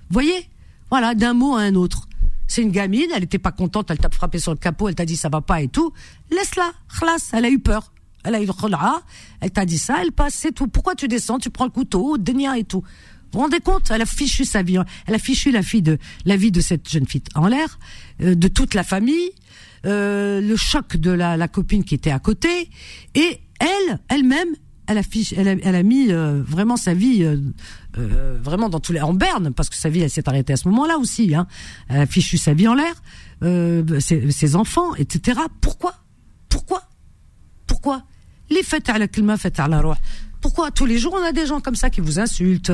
Vous 0.08 0.14
voyez? 0.14 0.48
Voilà, 0.90 1.14
d'un 1.14 1.34
mot 1.34 1.54
à 1.54 1.60
un 1.60 1.74
autre. 1.74 2.08
C'est 2.46 2.62
une 2.62 2.70
gamine, 2.70 3.08
elle 3.14 3.20
n'était 3.20 3.38
pas 3.38 3.52
contente, 3.52 3.90
elle 3.90 3.98
t'a 3.98 4.10
frappé 4.10 4.38
sur 4.38 4.52
le 4.52 4.58
capot, 4.58 4.88
elle 4.88 4.94
t'a 4.94 5.04
dit 5.04 5.16
ça 5.16 5.28
va 5.28 5.40
pas 5.40 5.60
et 5.60 5.68
tout. 5.68 5.92
Laisse-la, 6.30 6.72
khlas, 6.98 7.30
elle 7.32 7.44
a 7.44 7.50
eu 7.50 7.58
peur. 7.58 7.92
Elle 8.24 8.36
a 8.36 8.40
eu 8.40 8.46
le 8.46 8.52
elle 9.40 9.50
t'a 9.50 9.64
dit 9.64 9.78
ça, 9.78 9.96
elle 10.00 10.12
passe, 10.12 10.34
c'est 10.34 10.52
tout. 10.52 10.68
Pourquoi 10.68 10.94
tu 10.94 11.08
descends, 11.08 11.38
tu 11.38 11.50
prends 11.50 11.64
le 11.64 11.70
couteau, 11.70 12.18
dénia 12.18 12.56
et 12.56 12.62
tout 12.62 12.84
vous 13.32 13.38
vous 13.38 13.44
rendez 13.44 13.60
compte 13.60 13.90
Elle 13.90 14.02
a 14.02 14.06
fichu 14.06 14.44
sa 14.44 14.62
vie, 14.62 14.78
elle 15.06 15.14
a 15.14 15.18
fichu 15.18 15.50
la 15.50 15.62
fille 15.62 15.82
de 15.82 15.98
la 16.24 16.36
vie 16.36 16.52
de 16.52 16.60
cette 16.60 16.88
jeune 16.88 17.06
fille 17.06 17.22
en 17.34 17.46
l'air, 17.46 17.78
euh, 18.20 18.34
de 18.34 18.48
toute 18.48 18.74
la 18.74 18.84
famille, 18.84 19.30
euh, 19.86 20.40
le 20.40 20.56
choc 20.56 20.96
de 20.96 21.10
la, 21.10 21.48
copine 21.48 21.82
qui 21.82 21.94
était 21.94 22.10
à 22.10 22.18
côté, 22.18 22.68
et 23.14 23.40
elle, 23.58 24.00
elle-même, 24.08 24.48
elle 24.86 24.98
a, 24.98 25.02
fichu, 25.02 25.34
elle 25.36 25.74
a, 25.74 25.82
mis 25.82 26.12
euh, 26.12 26.42
vraiment 26.42 26.76
sa 26.76 26.92
vie 26.92 27.26
vraiment 27.94 28.68
dans 28.68 28.80
tous 28.80 28.92
les 28.92 29.00
en 29.00 29.14
berne 29.14 29.52
parce 29.52 29.70
que 29.70 29.76
sa 29.76 29.88
vie 29.88 30.08
s'est 30.10 30.28
arrêtée 30.28 30.52
à 30.52 30.56
ce 30.56 30.68
moment-là 30.68 30.98
aussi. 30.98 31.34
Hein. 31.34 31.46
Elle 31.88 32.00
a 32.00 32.06
fichu 32.06 32.36
sa 32.36 32.52
vie 32.52 32.68
en 32.68 32.74
l'air, 32.74 32.94
ses, 34.00 34.56
enfants, 34.56 34.94
etc. 34.96 35.40
Pourquoi? 35.60 35.94
Pourquoi? 36.48 36.82
Pourquoi? 37.66 38.02
Les 38.50 38.62
fêtes 38.62 38.90
à 38.90 38.98
la 38.98 39.06
fêtes 39.38 39.60
à 39.60 39.68
la 39.68 39.80
roi. 39.80 39.96
Pourquoi 40.42 40.72
tous 40.72 40.86
les 40.86 40.98
jours 40.98 41.16
on 41.18 41.24
a 41.24 41.32
des 41.32 41.46
gens 41.46 41.60
comme 41.60 41.76
ça 41.76 41.88
qui 41.88 42.00
vous 42.00 42.18
insultent, 42.18 42.72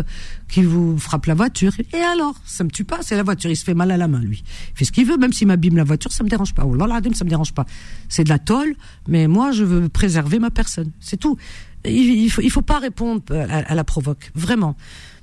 qui 0.48 0.62
vous 0.62 0.98
frappent 0.98 1.26
la 1.26 1.34
voiture? 1.34 1.72
Et 1.92 2.00
alors 2.00 2.34
Ça 2.44 2.64
me 2.64 2.70
tue 2.70 2.84
pas, 2.84 3.00
c'est 3.02 3.14
la 3.14 3.22
voiture, 3.22 3.50
il 3.50 3.56
se 3.56 3.64
fait 3.64 3.74
mal 3.74 3.90
à 3.90 3.96
la 3.96 4.08
main 4.08 4.20
lui. 4.20 4.42
Il 4.72 4.78
fait 4.78 4.84
ce 4.86 4.92
qu'il 4.92 5.06
veut, 5.06 5.18
même 5.18 5.32
s'il 5.32 5.46
m'abîme 5.46 5.76
la 5.76 5.84
voiture, 5.84 6.10
ça 6.10 6.24
me 6.24 6.28
dérange 6.28 6.54
pas. 6.54 6.64
Oh 6.64 6.74
là 6.74 6.86
là, 6.86 7.00
ça 7.14 7.24
me 7.24 7.30
dérange 7.30 7.52
pas. 7.52 7.66
C'est 8.08 8.24
de 8.24 8.30
la 8.30 8.38
tôle, 8.38 8.74
mais 9.06 9.28
moi 9.28 9.52
je 9.52 9.64
veux 9.64 9.88
préserver 9.88 10.38
ma 10.38 10.50
personne, 10.50 10.90
c'est 10.98 11.18
tout. 11.18 11.36
Il, 11.84 12.28
faut, 12.30 12.62
pas 12.62 12.80
répondre 12.80 13.22
à, 13.30 13.74
la 13.74 13.84
provoque, 13.84 14.32
vraiment. 14.34 14.76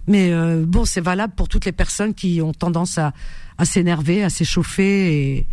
Mais 0.07 0.31
euh, 0.31 0.65
bon, 0.65 0.85
c'est 0.85 1.01
valable 1.01 1.33
pour 1.35 1.49
toutes 1.49 1.65
les 1.65 1.73
personnes 1.73 2.13
qui 2.13 2.41
ont 2.41 2.53
tendance 2.53 2.97
à, 2.97 3.11
à 3.57 3.65
s'énerver, 3.65 4.23
à 4.23 4.29
s'échauffer 4.29 5.37
et 5.37 5.47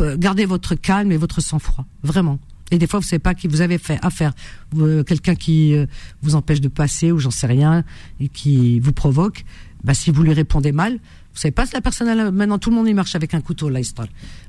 euh, 0.00 0.16
gardez 0.16 0.44
votre 0.44 0.74
calme 0.74 1.10
et 1.12 1.16
votre 1.16 1.40
sang-froid, 1.40 1.86
vraiment. 2.02 2.38
Et 2.74 2.78
des 2.78 2.88
fois, 2.88 2.98
vous 2.98 3.06
savez 3.06 3.20
pas 3.20 3.34
qui 3.34 3.46
vous 3.46 3.60
avez 3.60 3.78
fait 3.78 4.00
affaire. 4.02 4.32
Euh, 4.76 5.04
quelqu'un 5.04 5.36
qui 5.36 5.76
euh, 5.76 5.86
vous 6.22 6.34
empêche 6.34 6.60
de 6.60 6.66
passer 6.66 7.12
ou 7.12 7.20
j'en 7.20 7.30
sais 7.30 7.46
rien 7.46 7.84
et 8.18 8.28
qui 8.28 8.80
vous 8.80 8.92
provoque. 8.92 9.44
Bah, 9.84 9.94
si 9.94 10.10
vous 10.10 10.24
lui 10.24 10.32
répondez 10.32 10.72
mal, 10.72 10.94
vous 10.94 11.38
savez 11.38 11.52
pas 11.52 11.66
si 11.66 11.74
la 11.74 11.80
personne 11.80 12.08
elle, 12.08 12.32
maintenant 12.32 12.58
tout 12.58 12.70
le 12.70 12.76
monde 12.76 12.88
y 12.88 12.94
marche 12.94 13.14
avec 13.14 13.32
un 13.32 13.40
couteau 13.40 13.68
là, 13.68 13.78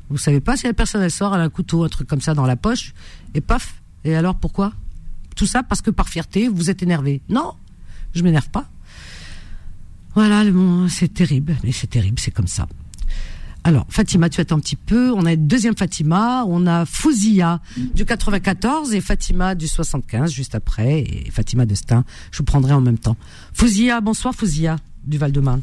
Vous 0.10 0.18
savez 0.18 0.40
pas 0.40 0.58
si 0.58 0.66
la 0.66 0.74
personne 0.74 1.04
elle 1.04 1.12
sort 1.12 1.36
elle 1.36 1.42
a 1.42 1.44
un 1.44 1.50
couteau, 1.50 1.84
un 1.84 1.90
truc 1.90 2.08
comme 2.08 2.22
ça 2.22 2.34
dans 2.34 2.48
la 2.48 2.56
poche 2.56 2.96
et 3.36 3.42
paf. 3.42 3.76
Et 4.06 4.16
alors 4.16 4.34
pourquoi? 4.34 4.74
Tout 5.36 5.46
ça 5.46 5.62
parce 5.62 5.82
que 5.82 5.92
par 5.92 6.10
fierté 6.10 6.48
vous 6.48 6.72
êtes 6.72 6.82
énervé. 6.82 7.22
Non, 7.30 7.54
je 8.16 8.24
m'énerve 8.24 8.50
pas. 8.50 8.68
Voilà, 10.16 10.44
c'est 10.90 11.14
terrible, 11.14 11.58
mais 11.64 11.72
c'est 11.72 11.88
terrible, 11.88 12.18
c'est 12.20 12.32
comme 12.32 12.48
ça. 12.48 12.68
Alors, 13.66 13.88
Fatima, 13.90 14.30
tu 14.30 14.40
attends 14.40 14.58
un 14.58 14.60
petit 14.60 14.76
peu. 14.76 15.12
On 15.12 15.26
a 15.26 15.34
une 15.34 15.48
deuxième 15.48 15.76
Fatima. 15.76 16.46
On 16.46 16.68
a 16.68 16.86
Fouzia 16.86 17.60
du 17.96 18.06
94 18.06 18.94
et 18.94 19.02
Fatima 19.02 19.56
du 19.56 19.68
75 19.68 20.32
juste 20.32 20.54
après. 20.54 21.00
Et 21.00 21.32
Fatima 21.32 21.66
Destin, 21.66 22.06
je 22.32 22.38
vous 22.38 22.44
prendrai 22.44 22.74
en 22.74 22.82
même 22.82 23.00
temps. 23.00 23.18
Fouzia, 23.54 24.02
bonsoir 24.02 24.36
Fouzia 24.36 24.76
du 25.04 25.18
Val-de-Marne. 25.18 25.62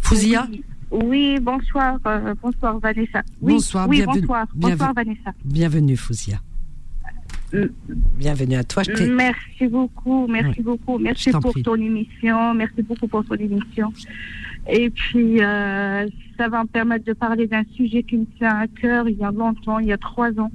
Fouzia 0.00 0.48
oui. 0.90 1.38
bonsoir. 1.40 1.98
Euh, 2.04 2.34
bonsoir 2.42 2.80
Vanessa. 2.80 3.22
bonsoir, 3.40 3.88
oui, 3.88 4.02
bonsoir. 4.04 4.48
Bonsoir 4.56 4.92
Vanessa. 4.92 5.32
Bienvenue 5.44 5.96
Fouzia. 5.96 6.40
Mm. 7.52 7.66
Bienvenue 8.18 8.56
à 8.56 8.64
toi. 8.64 8.82
Je 8.82 9.04
merci 9.04 9.68
beaucoup, 9.68 10.26
merci 10.26 10.62
beaucoup, 10.62 10.98
merci 10.98 11.30
pour 11.30 11.54
ton 11.62 11.76
émission, 11.76 12.54
merci 12.54 12.82
beaucoup 12.82 13.06
pour 13.06 13.24
ton 13.24 13.36
émission. 13.36 13.92
Et 14.68 14.90
puis, 14.90 15.42
euh, 15.42 16.06
ça 16.38 16.48
va 16.48 16.62
me 16.62 16.68
permettre 16.68 17.04
de 17.04 17.12
parler 17.12 17.46
d'un 17.46 17.64
sujet 17.74 18.02
qui 18.02 18.16
me 18.16 18.26
tient 18.38 18.56
à 18.56 18.66
cœur 18.66 19.08
il 19.08 19.18
y 19.18 19.24
a 19.24 19.30
longtemps, 19.30 19.78
il 19.78 19.88
y 19.88 19.92
a 19.92 19.98
trois 19.98 20.30
ans. 20.38 20.50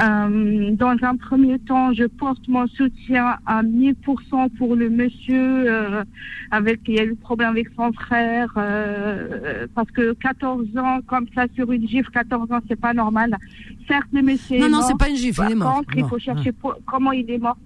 Euh, 0.00 0.70
dans 0.74 0.96
un 1.02 1.16
premier 1.16 1.58
temps, 1.58 1.92
je 1.92 2.04
porte 2.04 2.48
mon 2.48 2.66
soutien 2.68 3.36
à 3.44 3.62
1000% 3.62 4.50
pour 4.56 4.74
le 4.74 4.88
monsieur 4.88 5.34
euh, 5.36 6.04
avec 6.50 6.80
il 6.86 6.94
y 6.94 7.00
a 7.00 7.04
eu 7.04 7.14
problème 7.14 7.50
avec 7.50 7.68
son 7.76 7.92
frère 7.92 8.50
euh, 8.56 9.66
parce 9.74 9.90
que 9.90 10.14
14 10.14 10.66
ans 10.78 11.00
comme 11.06 11.26
ça 11.34 11.44
sur 11.54 11.70
une 11.72 11.86
gifle, 11.86 12.10
14 12.10 12.50
ans 12.52 12.60
c'est 12.68 12.80
pas 12.80 12.94
normal. 12.94 13.36
Certes 13.86 14.08
le 14.12 14.22
monsieur 14.22 14.60
non 14.60 14.70
non 14.70 14.82
c'est 14.82 14.96
pas 14.96 15.10
une 15.10 15.16
gifle, 15.16 15.42
il 15.46 15.52
est 15.52 15.56
mort. 15.56 15.82
il 15.94 16.04
faut 16.06 16.18
chercher 16.18 16.52
comment 16.86 17.12
il 17.12 17.30
est 17.30 17.38
mort. 17.38 17.58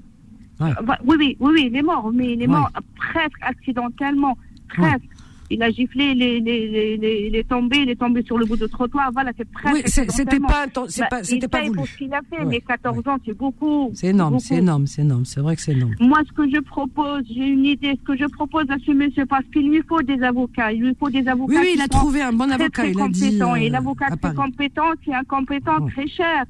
Ouais. 0.59 0.73
Oui 1.05 1.17
oui 1.19 1.37
oui 1.39 1.69
il 1.71 1.77
est 1.77 1.83
mort 1.83 2.11
mais 2.13 2.33
il 2.33 2.43
est 2.43 2.47
mort 2.49 2.71
presque 2.97 3.39
accidentellement 3.43 4.37
presque 4.69 5.05
il 5.51 5.63
a 5.63 5.71
giflé, 5.71 6.15
les, 6.15 6.41
les, 6.41 6.97
les, 6.97 7.31
les 7.31 7.45
tombé, 7.45 7.79
il 7.79 7.91
est 7.91 7.97
tombé 7.97 8.23
sur 8.23 8.39
le 8.39 8.47
bout 8.47 8.57
de 8.57 8.67
trottoir. 8.67 9.11
Voilà, 9.13 9.33
c'est 9.37 9.49
presque. 9.49 9.75
Oui, 9.75 9.83
c'était 9.87 10.41
pas, 10.41 10.67
c'est 10.89 11.03
bah, 11.03 11.07
pas, 11.11 11.25
c'était 11.25 11.49
pas 11.49 11.63
voulu. 11.63 11.77
pour 11.77 11.87
ce 11.87 11.97
qu'il 11.97 12.13
a 12.13 12.21
fait, 12.31 12.45
mais 12.45 12.61
14 12.61 13.07
ans, 13.07 13.17
c'est 13.25 13.37
beaucoup. 13.37 13.91
C'est 13.95 14.09
énorme, 14.09 14.39
c'est 14.39 14.57
énorme, 14.57 14.87
c'est 14.87 15.03
énorme. 15.03 15.25
C'est 15.25 15.41
vrai 15.41 15.57
que 15.57 15.63
c'est 15.63 15.73
énorme. 15.73 15.95
Moi, 16.01 16.19
ce 16.27 16.33
que 16.33 16.49
je 16.51 16.61
propose, 16.61 17.23
j'ai 17.29 17.47
une 17.47 17.65
idée. 17.65 17.99
Ce 18.01 18.05
que 18.05 18.17
je 18.17 18.27
propose 18.27 18.65
à 18.71 18.77
ce 18.85 18.93
monsieur, 18.93 19.27
parce 19.27 19.45
qu'il 19.53 19.69
lui 19.69 19.83
faut 19.89 20.03
des 20.03 20.23
avocats. 20.23 20.73
Il 20.73 20.83
lui 20.83 20.97
faut 20.99 21.11
des 21.11 21.27
avocats. 21.29 21.55
Oui, 21.55 21.61
oui 21.63 21.73
il 21.75 21.81
a 21.81 21.89
trouvé 21.89 22.23
un 22.23 22.33
bon 22.33 22.51
avocat. 22.51 22.83
Très, 22.83 22.93
il 22.93 23.01
a 23.01 23.09
dit. 23.09 23.41
Euh, 23.41 23.55
et 23.55 23.71
l'avocat 23.71 24.07
très 24.21 24.35
compétent, 24.35 24.91
c'est 25.05 25.15
un 25.15 25.25
compétent 25.25 25.87
très 25.87 26.09
cher 26.09 26.45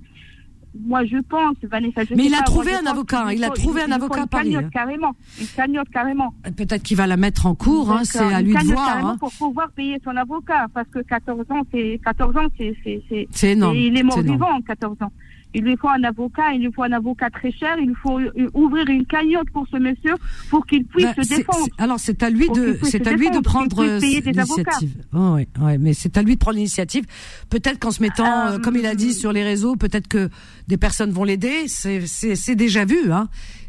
moi 0.84 1.04
je 1.04 1.18
pense, 1.18 1.56
Vanessa. 1.62 2.04
Je 2.04 2.14
mais 2.14 2.26
il 2.26 2.34
a 2.34 2.42
trouvé 2.42 2.74
un 2.74 2.86
avocat. 2.86 3.32
Il, 3.32 3.44
a 3.44 3.50
trouvé 3.50 3.82
un 3.82 3.92
avocat 3.92 4.22
à 4.22 4.26
Paris. 4.26 4.52
Cagnotte, 4.52 4.70
carrément. 4.70 5.12
Une 5.40 5.46
cagnotte 5.46 5.88
carrément. 5.90 6.34
Peut-être 6.56 6.82
qu'il 6.82 6.96
va 6.96 7.06
la 7.06 7.16
mettre 7.16 7.46
en 7.46 7.54
cours. 7.54 7.92
Hein, 7.92 8.04
c'est 8.04 8.18
à 8.18 8.42
lui 8.42 8.54
de 8.54 8.72
voir. 8.72 9.04
Hein. 9.04 9.16
Pour 9.18 9.32
pouvoir 9.32 9.70
payer 9.70 10.00
son 10.04 10.16
avocat, 10.16 10.66
parce 10.72 10.88
que 10.88 11.00
14 11.00 11.40
ans, 11.50 11.62
c'est 11.72 12.00
14 12.04 12.36
ans, 12.36 12.48
c'est 12.58 12.76
c'est 12.82 13.28
c'est 13.30 13.52
énorme. 13.52 13.76
Il 13.76 13.96
est 13.96 14.02
mort 14.02 14.20
vivant, 14.20 14.60
14 14.66 14.96
ans. 15.02 15.12
Il 15.56 15.64
lui 15.64 15.74
faut 15.78 15.88
un 15.88 16.04
avocat, 16.04 16.52
il 16.52 16.60
lui 16.60 16.70
faut 16.70 16.82
un 16.82 16.92
avocat 16.92 17.30
très 17.30 17.50
cher, 17.50 17.76
il 17.80 17.94
faut 18.02 18.20
ouvrir 18.52 18.86
une 18.88 19.06
cagnotte 19.06 19.48
pour 19.54 19.66
ce 19.72 19.78
monsieur 19.78 20.14
pour 20.50 20.66
qu'il 20.66 20.84
puisse 20.84 21.06
bah, 21.06 21.14
se 21.22 21.34
défendre. 21.34 21.66
Alors 21.78 21.98
c'est 21.98 22.22
à 22.22 22.28
lui 22.28 22.46
de 22.50 22.78
c'est 22.82 23.06
à 23.06 23.12
lui 23.12 23.30
de 23.30 23.38
prendre 23.38 23.82
l'initiative. 23.82 25.02
Oh, 25.14 25.36
oui, 25.38 25.78
mais 25.80 25.94
c'est 25.94 26.18
à 26.18 26.22
lui 26.22 26.34
de 26.34 26.38
prendre 26.38 26.58
l'initiative. 26.58 27.06
Peut-être 27.48 27.78
qu'en 27.78 27.90
se 27.90 28.02
mettant, 28.02 28.48
euh, 28.48 28.58
comme 28.58 28.76
il 28.76 28.84
a 28.84 28.94
dit 28.94 29.14
sur 29.14 29.32
les 29.32 29.42
réseaux, 29.42 29.76
peut-être 29.76 30.08
que 30.08 30.28
des 30.68 30.76
personnes 30.76 31.10
vont 31.10 31.24
l'aider. 31.24 31.68
C'est 31.68 32.06
c'est 32.06 32.54
déjà 32.54 32.84
vu, 32.84 33.10
hein. 33.10 33.28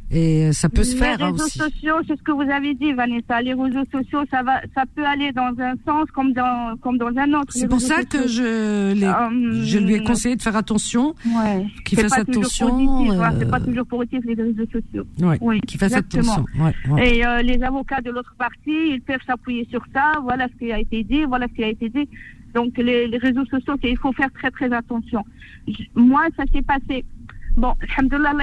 Et 0.10 0.54
ça 0.54 0.70
peut 0.70 0.84
se 0.84 0.96
faire. 0.96 1.18
Les 1.18 1.26
réseaux 1.26 1.48
sociaux, 1.48 1.96
c'est 2.08 2.18
ce 2.18 2.24
que 2.24 2.32
vous 2.32 2.50
avez 2.50 2.74
dit, 2.76 2.94
Vanessa. 2.94 3.42
Les 3.42 3.54
réseaux 3.54 3.84
sociaux, 3.92 4.24
ça 4.32 4.42
va, 4.42 4.62
ça 4.74 4.84
peut 4.96 5.06
aller 5.06 5.34
dans 5.34 5.54
un 5.60 5.74
sens 5.86 6.10
comme 6.14 6.32
dans, 6.32 6.78
comme 6.78 6.98
dans 6.98 7.12
un 7.18 7.34
autre. 7.34 7.52
C'est 7.52 7.68
pour 7.68 7.82
ça 7.82 8.04
que 8.04 8.26
je, 8.28 8.94
les, 8.94 9.66
je 9.66 9.78
lui 9.80 9.96
ai 9.96 10.04
conseillé 10.04 10.38
de 10.38 10.42
faire 10.42 10.56
attention, 10.56 11.14
ouais. 11.26 11.66
qu'il 11.84 12.00
fasse 12.00 12.18
attention. 12.18 13.12
Hein, 13.12 13.34
c'est 13.38 13.50
pas 13.50 13.60
toujours 13.60 13.86
positif 13.86 14.22
les 14.24 14.36
réseaux 14.36 14.66
sociaux. 14.72 15.04
Ouais, 15.20 15.38
oui, 15.42 15.60
qu'il 15.62 15.80
fasse 15.80 15.94
attention. 15.94 16.46
Et 16.98 17.26
euh, 17.26 17.42
les 17.42 17.62
avocats 17.64 18.02
de 18.02 18.12
l'autre 18.12 18.34
partie, 18.38 18.92
ils 18.94 19.02
peuvent 19.02 19.20
s'appuyer 19.28 19.68
sur 19.70 19.84
ça. 19.94 20.14
Voilà 20.24 20.48
ce 20.48 20.58
qui 20.58 20.72
a 20.72 20.80
été 20.80 21.04
dit, 21.04 21.26
voilà 21.26 21.48
ce 21.50 21.54
qui 21.54 21.64
a 21.66 21.68
été 21.70 21.90
dit. 21.90 22.08
Donc 22.54 22.78
les, 22.78 23.08
les 23.08 23.18
réseaux 23.18 23.46
sociaux, 23.46 23.76
il 23.84 23.98
faut 23.98 24.14
faire 24.14 24.32
très 24.32 24.52
très 24.52 24.72
attention. 24.72 25.24
moi, 25.96 26.22
ça 26.38 26.44
s'est 26.54 26.62
passé. 26.62 27.04
Bon, 27.58 27.74
alhamdoulilah, 27.82 28.34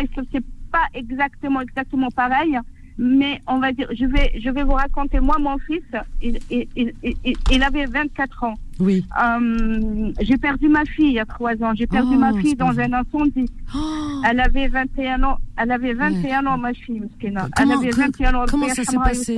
pas 0.75 0.87
exactement, 0.93 1.61
exactement 1.61 2.11
pareil, 2.11 2.59
mais 2.99 3.41
on 3.47 3.59
va 3.59 3.73
dire, 3.73 3.89
je 3.93 4.07
vais, 4.07 4.33
je 4.41 4.51
vais 4.51 4.65
vous 4.65 4.73
raconter, 4.73 5.21
moi, 5.21 5.37
mon 5.39 5.57
fils, 5.59 5.83
il, 6.21 6.39
il, 6.51 6.67
il, 6.77 7.35
il 7.53 7.63
avait 7.63 7.87
24 7.87 8.45
ans. 8.45 8.55
Oui. 8.81 9.05
Euh, 9.23 10.13
j'ai 10.21 10.37
perdu 10.37 10.69
ma 10.69 10.85
fille 10.85 11.09
il 11.09 11.15
y 11.15 11.19
a 11.21 11.25
trois 11.25 11.55
ans. 11.63 11.73
J'ai 11.77 11.87
perdu 11.87 12.17
ma 12.17 12.33
oh, 12.33 12.39
fille 12.39 12.57
dans 12.57 12.77
un 12.79 12.93
incendie. 12.93 13.51
Oh. 13.75 14.23
Elle 14.29 14.41
avait 14.41 14.67
21 14.67 15.23
ans. 15.23 15.39
Elle 15.57 15.71
avait 15.71 15.95
21 15.95 16.47
ans, 16.47 16.59
ma 16.59 16.75
fille, 16.75 17.03
Comment, 17.21 17.49
elle 17.57 17.73
avait 17.73 17.91
21 17.91 18.35
ans. 18.35 18.45
Comment 18.49 18.69
ça 18.69 18.85
s'est 18.85 18.97
passé? 18.97 19.37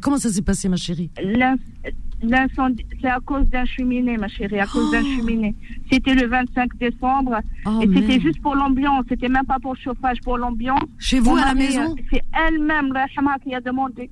Comment 0.00 0.18
ça 0.18 0.30
s'est 0.30 0.42
passé, 0.42 0.68
ma 0.70 0.76
chérie? 0.76 1.10
L'incendie, 2.22 2.84
c'est 3.00 3.08
à 3.08 3.20
cause 3.24 3.46
d'un 3.48 3.64
cheminée, 3.64 4.16
ma 4.16 4.28
chérie, 4.28 4.58
à 4.58 4.66
cause 4.66 4.90
d'un 4.90 5.02
Oh. 5.02 5.16
cheminée. 5.16 5.54
C'était 5.90 6.14
le 6.14 6.26
25 6.26 6.76
décembre. 6.78 7.38
Oh, 7.66 7.80
et 7.80 7.86
c'était 7.94 8.18
juste 8.20 8.40
pour 8.42 8.54
l'ambiance. 8.56 9.04
C'était 9.08 9.28
même 9.28 9.44
pas 9.46 9.58
pour 9.60 9.74
le 9.74 9.78
chauffage, 9.78 10.18
pour 10.22 10.36
l'ambiance. 10.36 10.82
Chez 10.98 11.20
vous, 11.20 11.36
à 11.36 11.46
la 11.46 11.54
maison 11.54 11.82
euh, 11.92 12.02
C'est 12.12 12.22
elle-même, 12.48 12.92
la 12.92 13.06
Hama, 13.16 13.36
qui 13.38 13.54
a 13.54 13.60
demandé. 13.60 14.10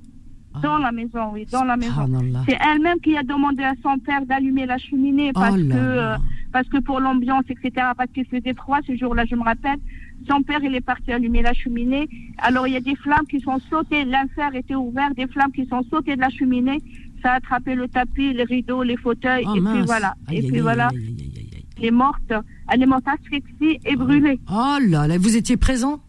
Dans 0.63 0.79
la 0.79 0.91
maison, 0.91 1.33
oui, 1.35 1.45
dans 1.53 1.65
la 1.65 1.77
maison. 1.77 2.07
C'est 2.49 2.57
elle-même 2.73 2.99
qui 3.01 3.15
a 3.15 3.23
demandé 3.23 3.63
à 3.63 3.75
son 3.83 3.99
père 3.99 4.25
d'allumer 4.25 4.65
la 4.65 4.79
cheminée 4.79 5.31
parce 5.35 5.53
Oh 5.53 5.57
là 5.59 5.75
que 5.75 5.79
là. 5.79 6.15
euh, 6.15 6.17
parce 6.51 6.67
que 6.71 6.79
pour 6.79 6.99
l'ambiance, 7.01 7.45
etc. 7.51 7.89
Parce 7.95 8.11
qu'il 8.13 8.25
faisait 8.25 8.55
froid 8.55 8.79
ce 8.87 8.97
jour-là, 8.97 9.25
je 9.29 9.35
me 9.35 9.43
rappelle. 9.43 9.77
Son 10.27 10.43
père, 10.43 10.61
il 10.63 10.75
est 10.75 10.81
parti 10.81 11.13
allumer 11.13 11.43
la 11.43 11.53
cheminée. 11.53 12.09
Alors 12.39 12.67
il 12.67 12.73
y 12.73 12.77
a 12.77 12.81
des 12.81 12.97
flammes 12.97 13.27
qui 13.29 13.39
sont 13.41 13.59
sautées. 13.69 14.07
L'infer 14.07 14.55
était 14.55 14.75
ouvert, 14.75 15.15
des 15.15 15.27
flammes 15.27 15.53
qui 15.53 15.67
sont 15.67 15.83
sautées 15.91 16.17
de 16.17 16.23
la 16.23 16.31
cheminée. 16.31 16.79
Ça 17.27 17.33
a 17.33 17.37
attrapé 17.39 17.75
le 17.75 17.89
tapis, 17.89 18.33
les 18.35 18.45
rideaux, 18.45 18.85
les 18.85 18.97
fauteuils, 18.97 19.43
Oh, 19.49 19.57
et 19.57 19.61
mince. 19.61 19.79
puis 19.79 19.85
voilà. 19.85 20.15
Aïe, 20.29 20.37
et 20.37 20.39
aïe, 20.39 20.47
puis 20.47 20.57
aïe, 20.59 20.63
voilà. 20.63 20.89
Elle 21.77 21.85
est 21.87 21.91
morte. 21.91 22.33
Elle 22.71 22.83
est 22.85 22.87
morte 22.87 23.03
asphyxiée 23.09 23.81
et 23.85 23.97
brûlée. 23.97 24.39
Oh 24.49 24.77
là 24.87 25.09
là, 25.09 25.19
vous 25.19 25.37
étiez 25.37 25.57
présent? 25.57 26.01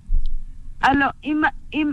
Alors, 0.81 1.11
il 1.23 1.35
m'a- 1.38 1.52
il 1.73 1.91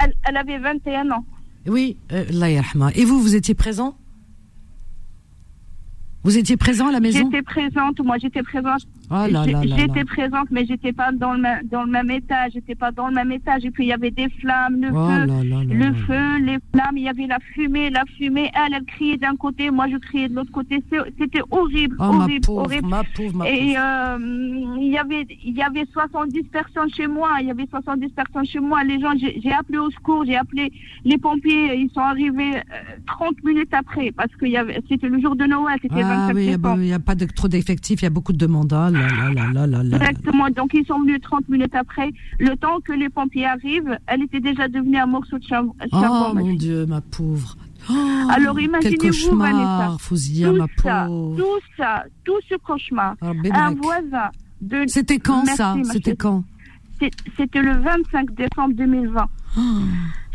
elle, 0.00 0.14
elle- 0.26 0.36
avait 0.38 0.58
21 0.58 1.10
ans. 1.10 1.22
Oui, 1.66 1.98
euh, 2.12 2.24
yarhama. 2.30 2.92
Et 2.94 3.04
vous, 3.04 3.20
vous 3.20 3.36
étiez 3.36 3.54
présent? 3.54 3.94
Vous 6.24 6.38
étiez 6.38 6.56
présent 6.56 6.88
à 6.88 6.92
la 6.92 7.00
maison? 7.00 7.18
J'étais 7.30 7.42
présente, 7.42 8.00
moi 8.00 8.16
j'étais 8.16 8.42
présente. 8.42 8.86
Oh 9.10 9.26
là. 9.30 9.44
J'étais 9.62 10.04
présente, 10.04 10.50
mais 10.50 10.66
j'étais 10.66 10.92
pas 10.92 11.12
dans 11.12 11.32
le, 11.32 11.40
même, 11.40 11.60
dans 11.70 11.84
le 11.84 11.90
même 11.90 12.10
étage. 12.10 12.52
J'étais 12.54 12.74
pas 12.74 12.92
dans 12.92 13.08
le 13.08 13.14
même 13.14 13.32
étage. 13.32 13.64
Et 13.64 13.70
puis 13.70 13.84
il 13.84 13.88
y 13.88 13.92
avait 13.92 14.10
des 14.10 14.28
flammes, 14.40 14.80
le 14.80 14.88
Oh 14.88 15.08
feu, 15.08 15.26
là 15.26 15.26
là 15.26 15.64
là 15.64 15.64
le 15.64 15.78
là. 15.78 15.92
feu, 16.06 16.38
les 16.44 16.58
flammes. 16.72 16.96
Il 16.96 17.02
y 17.04 17.08
avait 17.08 17.26
la 17.26 17.38
fumée, 17.54 17.90
la 17.90 18.04
fumée. 18.16 18.50
Elle, 18.54 18.74
elle 18.74 18.84
criait 18.84 19.16
d'un 19.16 19.36
côté, 19.36 19.70
moi 19.70 19.86
je 19.90 19.96
criais 19.96 20.28
de 20.28 20.34
l'autre 20.34 20.52
côté. 20.52 20.82
C'était 21.18 21.40
horrible, 21.50 21.96
Oh 21.98 22.12
ma 22.12 22.24
horrible, 22.24 22.46
pauvre, 22.46 22.64
horrible. 22.64 22.88
ma 22.88 23.02
pauvre, 23.16 23.36
ma 23.36 23.48
Et 23.48 23.76
euh, 23.78 24.18
il 24.80 24.90
y 24.92 24.98
avait 24.98 25.26
il 25.44 25.54
y 25.56 25.62
avait 25.62 25.86
70 25.92 26.42
personnes 26.44 26.90
chez 26.90 27.06
moi. 27.06 27.30
Il 27.40 27.46
y 27.46 27.50
avait 27.50 27.66
70 27.70 28.08
personnes 28.10 28.46
chez 28.46 28.60
moi. 28.60 28.84
Les 28.84 29.00
gens, 29.00 29.12
j'ai 29.18 29.52
appelé 29.52 29.78
au 29.78 29.90
secours, 29.90 30.24
j'ai 30.26 30.36
appelé 30.36 30.72
les 31.04 31.18
pompiers. 31.18 31.76
Ils 31.76 31.90
sont 31.94 32.00
arrivés 32.00 32.56
euh, 32.56 32.60
30 33.06 33.42
minutes 33.44 33.72
après 33.72 34.12
parce 34.12 34.34
que 34.36 34.46
c'était 34.88 35.08
le 35.08 35.20
jour 35.20 35.34
de 35.36 35.44
Noël, 35.44 35.78
c'était 35.80 35.94
Ah 36.02 36.28
25 36.28 36.34
oui, 36.34 36.50
il 36.76 36.80
n'y 36.82 36.92
a 36.92 36.98
pas 36.98 37.14
de, 37.14 37.24
trop 37.26 37.48
d'effectifs, 37.48 38.00
il 38.02 38.04
y 38.04 38.06
a 38.06 38.10
beaucoup 38.10 38.32
de 38.32 38.38
demandes. 38.38 38.72
Ah 38.72 38.90
là 38.98 39.08
là 39.08 39.32
là 39.34 39.52
là 39.52 39.66
là 39.66 39.82
là. 39.82 39.96
Exactement. 39.96 40.50
Donc 40.50 40.70
ils 40.74 40.86
sont 40.86 41.00
venus 41.00 41.20
30 41.20 41.48
minutes 41.48 41.74
après. 41.74 42.10
Le 42.38 42.56
temps 42.56 42.80
que 42.80 42.92
les 42.92 43.08
pompiers 43.08 43.46
arrivent, 43.46 43.98
elle 44.06 44.22
était 44.22 44.40
déjà 44.40 44.68
devenue 44.68 44.98
un 44.98 45.06
morceau 45.06 45.38
de 45.38 45.44
charbon. 45.44 45.74
Oh 45.92 46.32
mon 46.34 46.54
Dieu, 46.54 46.86
ma 46.86 47.00
pauvre. 47.00 47.56
Oh, 47.90 47.94
Alors 48.30 48.58
imaginez-vous, 48.60 49.36
Vanessa, 49.38 49.96
Fouzia, 50.00 50.48
tout 50.50 50.56
ma 50.56 50.66
ça, 50.82 51.06
tout 51.06 51.60
ça, 51.76 52.04
tout 52.24 52.38
ce 52.48 52.56
cauchemar. 52.56 53.14
Rabbi 53.20 53.50
un 53.52 53.74
voisin 53.74 54.30
de. 54.60 54.84
C'était 54.86 55.18
quand 55.18 55.44
Merci, 55.44 55.56
ça 55.56 55.74
C'était 55.84 56.16
quand 56.16 56.44
C'était 57.36 57.62
le 57.62 57.72
25 57.78 58.34
décembre 58.34 58.74
2020. 58.74 59.26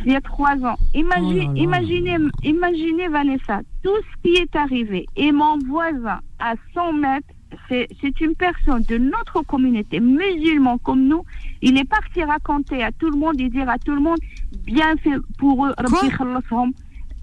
Il 0.05 0.11
y 0.11 0.15
a 0.15 0.21
trois 0.21 0.55
ans. 0.65 0.77
Imagine, 0.93 1.25
Oh 1.27 1.37
là 1.47 1.53
là. 1.53 1.59
imaginez, 1.61 2.17
imaginez 2.43 3.07
Vanessa, 3.07 3.61
tout 3.83 3.91
ce 4.01 4.21
qui 4.21 4.35
est 4.35 4.55
arrivé. 4.55 5.05
Et 5.15 5.31
mon 5.31 5.57
voisin 5.59 6.19
à 6.39 6.55
100 6.73 6.93
mètres, 6.93 7.27
c'est 7.69 7.87
c'est 8.01 8.19
une 8.21 8.35
personne 8.35 8.83
de 8.83 8.97
notre 8.97 9.41
communauté, 9.45 9.99
musulman 9.99 10.77
comme 10.77 11.07
nous. 11.07 11.23
Il 11.61 11.77
est 11.77 11.87
parti 11.87 12.23
raconter 12.23 12.83
à 12.83 12.91
tout 12.91 13.09
le 13.09 13.17
monde 13.17 13.39
et 13.39 13.49
dire 13.49 13.69
à 13.69 13.77
tout 13.77 13.93
le 13.93 14.01
monde, 14.01 14.19
bien 14.65 14.95
fait 14.97 15.15
pour 15.37 15.65
eux. 15.65 15.73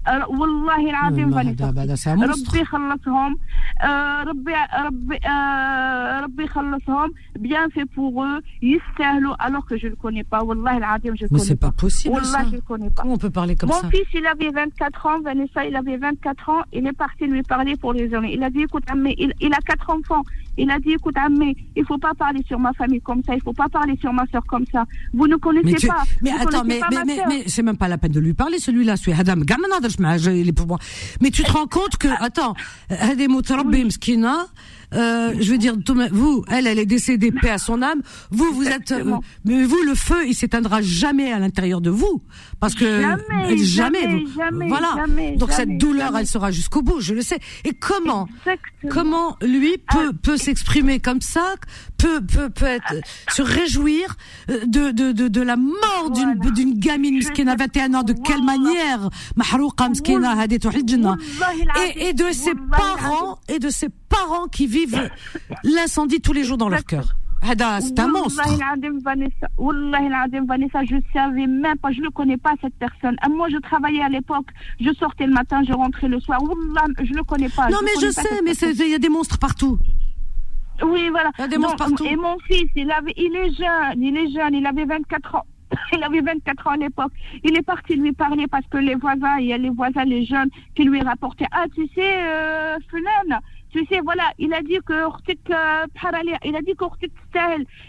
Euh, 0.06 0.24
Wallahi 0.38 0.90
العظيم 0.90 1.28
ما 1.30 1.42
Vanessa. 1.42 1.64
هذا- 1.64 1.82
هذا 1.82 1.96
c'est 1.96 2.10
un 2.10 2.16
monstre. 2.16 2.48
ربي 2.54 2.64
خلصهم 2.64 3.36
آه، 3.82 4.22
ربي 4.22 4.52
ربي 4.86 5.18
آه، 5.26 6.20
ربي 6.20 6.46
خلصهم 6.46 7.10
bien 7.38 7.68
fait 7.74 7.86
pour 7.96 8.22
eux 8.24 8.40
يستاهلوا 8.62 9.34
alors 9.46 9.66
que 9.66 9.76
je 9.76 9.88
le 9.88 9.96
connais 9.96 10.24
pas 10.24 10.42
والله 10.44 10.76
العظيم 10.76 11.14
je 11.16 11.22
le 11.24 11.28
Mais 11.30 11.38
connais 11.38 11.48
c'est 11.48 11.60
pas 11.66 11.72
possible 11.72 12.14
والله 12.14 12.42
ça. 12.42 12.44
je 12.50 12.56
le 12.56 12.60
connais 12.70 12.90
pas 12.90 13.02
Comment 13.02 13.14
on 13.14 13.18
peut 13.18 13.30
parler 13.40 13.56
comme 13.56 13.70
mon 13.70 13.80
ça 13.82 13.90
fils, 13.90 14.08
il 14.14 14.26
avait 14.26 14.50
24 14.50 15.06
ans, 15.06 15.20
Vanessa, 15.28 15.60
il 15.70 15.74
avait 15.76 15.96
24 15.96 16.48
ans, 16.54 16.62
il 16.72 16.86
est 16.86 16.92
parti 17.04 17.22
lui 17.26 17.42
parler 17.42 17.74
pour 17.82 17.92
les 17.98 18.06
hommes. 18.14 18.26
Il 18.36 18.42
a 18.44 18.50
dit, 18.50 18.62
écoute, 18.68 18.84
Ammé, 18.92 19.10
il, 19.24 19.30
il 19.46 19.52
a 19.58 19.60
quatre 19.70 19.88
enfants. 19.96 20.24
Il 20.57 20.69
a 20.69 20.79
dit, 20.79 20.91
écoute, 20.91 21.15
ah, 21.17 21.29
mais 21.29 21.55
il 21.75 21.85
faut 21.85 21.97
pas 21.97 22.13
parler 22.13 22.41
sur 22.47 22.59
ma 22.59 22.73
famille 22.73 23.01
comme 23.01 23.21
ça, 23.25 23.33
il 23.35 23.41
faut 23.41 23.53
pas 23.53 23.69
parler 23.69 23.97
sur 23.99 24.11
ma 24.13 24.25
soeur 24.27 24.43
comme 24.47 24.65
ça. 24.71 24.85
Vous 25.13 25.27
ne 25.27 25.35
connaissez 25.37 25.87
pas. 25.87 26.03
Mais 26.21 26.31
attends, 26.31 26.63
mais, 26.65 26.79
mais, 26.91 26.97
mais, 27.05 27.21
mais 27.27 27.43
c'est 27.47 27.63
même 27.63 27.77
pas 27.77 27.87
la 27.87 27.97
peine 27.97 28.11
de 28.11 28.19
lui 28.19 28.33
parler, 28.33 28.59
celui-là. 28.59 28.95
Mais 31.21 31.29
tu 31.29 31.43
te 31.43 31.51
rends 31.51 31.67
compte 31.67 31.97
que, 31.97 32.07
attends, 32.23 32.53
euh, 34.93 35.33
je 35.39 35.51
veux 35.51 35.57
dire, 35.57 35.75
vous, 36.11 36.43
elle, 36.49 36.67
elle 36.67 36.79
est 36.79 36.85
décédée, 36.85 37.31
paix 37.31 37.49
à 37.49 37.57
son 37.57 37.81
âme. 37.81 38.01
Vous, 38.29 38.51
vous 38.53 38.67
êtes, 38.67 38.91
euh, 38.91 39.17
mais 39.45 39.63
vous, 39.63 39.81
le 39.83 39.95
feu, 39.95 40.27
il 40.27 40.33
s'éteindra 40.33 40.81
jamais 40.81 41.31
à 41.31 41.39
l'intérieur 41.39 41.79
de 41.79 41.89
vous. 41.89 42.21
Parce 42.61 42.75
que 42.75 43.01
jamais, 43.57 44.23
jamais, 44.35 44.67
voilà. 44.67 45.05
Donc 45.35 45.51
cette 45.51 45.79
douleur, 45.79 46.15
elle 46.15 46.27
sera 46.27 46.51
jusqu'au 46.51 46.83
bout, 46.83 47.01
je 47.01 47.15
le 47.15 47.23
sais. 47.23 47.39
Et 47.65 47.73
comment, 47.73 48.29
comment 48.87 49.35
lui 49.41 49.79
peut 49.91 50.13
peut 50.13 50.37
s'exprimer 50.37 50.99
comme 50.99 51.21
ça, 51.21 51.55
peut 51.97 52.21
peut 52.21 52.51
peut 52.51 52.67
être, 52.67 52.93
se 53.29 53.41
réjouir 53.41 54.15
euh, 54.51 54.63
de 54.67 54.91
de 54.91 55.11
de, 55.11 55.27
de 55.27 55.41
la 55.41 55.57
mort 55.57 56.11
d'une 56.11 56.35
d'une 56.53 56.77
gamine 56.77 57.15
miskina 57.15 57.55
21 57.55 57.95
ans, 57.95 58.03
de 58.03 58.13
quelle 58.13 58.43
manière, 58.43 59.09
et 61.87 62.09
et 62.09 62.13
de 62.13 62.31
ses 62.31 62.53
parents 62.69 63.39
et 63.49 63.57
de 63.57 63.71
ses 63.71 63.89
parents 64.07 64.47
qui 64.47 64.67
vivent 64.67 65.09
l'incendie 65.63 66.21
tous 66.21 66.33
les 66.33 66.43
jours 66.43 66.57
dans 66.57 66.69
leur 66.69 66.85
cœur 66.85 67.15
هذا 67.42 67.80
c'est 67.80 67.98
un 68.00 68.08
monstre 68.08 68.40
والله 68.46 68.56
العظيم 68.56 69.00
Vanessa, 69.00 69.46
والله 69.58 70.06
العظيم 70.06 70.46
Vanessa, 70.46 70.84
je 70.84 70.96
savais 71.12 71.46
même 71.46 71.78
pas, 71.78 71.90
je 71.92 72.00
ne 72.00 72.08
connais 72.08 72.36
pas 72.38 72.54
cette 72.62 72.74
personne. 72.78 73.16
Ah, 73.22 73.28
Moi, 73.28 73.48
je 73.50 73.58
travaillais 73.58 74.02
à 74.02 74.08
l'époque, 74.08 74.48
je 74.80 74.90
sortais 74.94 75.26
le 75.26 75.32
matin, 75.32 75.62
je 75.68 75.72
rentrais 75.72 76.08
le 76.08 76.18
soir. 76.20 76.38
Wallah, 76.42 76.86
je 77.08 77.12
ne 77.18 77.22
connais 77.30 77.48
pas. 77.56 77.68
non 77.74 77.78
mais 77.86 77.92
je 77.96 78.06
connais 78.06 78.12
pas 78.14 78.22
sais 78.22 78.28
cette 78.34 78.42
mais 78.44 78.54
personne. 78.54 78.74
c'est- 78.74 78.86
il 78.86 78.92
y 78.96 79.00
a 79.00 79.04
des 79.06 79.14
monstres 79.18 79.38
partout 79.38 79.78
Oui, 80.92 81.02
voilà. 81.16 81.30
Il 81.38 81.42
y 81.42 81.44
a 81.44 81.48
des 81.48 81.56
Non, 81.56 81.62
monstres 81.64 81.82
partout. 81.86 82.04
Et 82.12 82.16
mon 82.26 82.36
fils, 82.48 82.68
il, 82.82 82.90
avait, 82.98 83.14
il 83.26 83.32
est 83.44 83.52
jeune, 83.62 83.98
il 84.08 84.14
est 84.22 84.30
jeune, 84.36 84.52
il 84.60 84.66
avait 84.72 84.84
24 84.84 85.34
ans. 85.38 85.46
Il 85.94 86.02
avait 86.08 86.20
24 86.20 86.66
ans 86.68 86.74
à 86.78 86.80
l'époque. 86.84 87.12
Il 87.46 87.52
est 87.58 87.66
parti 87.72 87.92
lui 87.96 88.12
parler 88.24 88.46
parce 88.54 88.66
que 88.72 88.78
les 88.88 88.94
voisins, 89.04 89.36
il 89.42 89.46
y 89.46 89.52
a 89.52 89.58
les 89.66 89.70
voisins, 89.80 90.04
les 90.04 90.24
jeunes, 90.32 90.50
qui 90.74 90.82
lui 90.90 91.00
rapportaient 91.10 91.50
Ah, 91.60 91.64
tu 91.74 91.82
sais, 91.94 92.12
euh, 92.32 92.76
Fulan, 92.88 93.28
tu 93.71 93.85
sais, 93.85 94.01
voilà, 94.03 94.23
il 94.37 94.53
a 94.53 94.61
dit 94.61 94.79
que 94.85 94.93
euh, 94.93 95.09
il 96.43 96.55
a 96.55 96.61
dit 96.61 96.75
que 96.75 96.85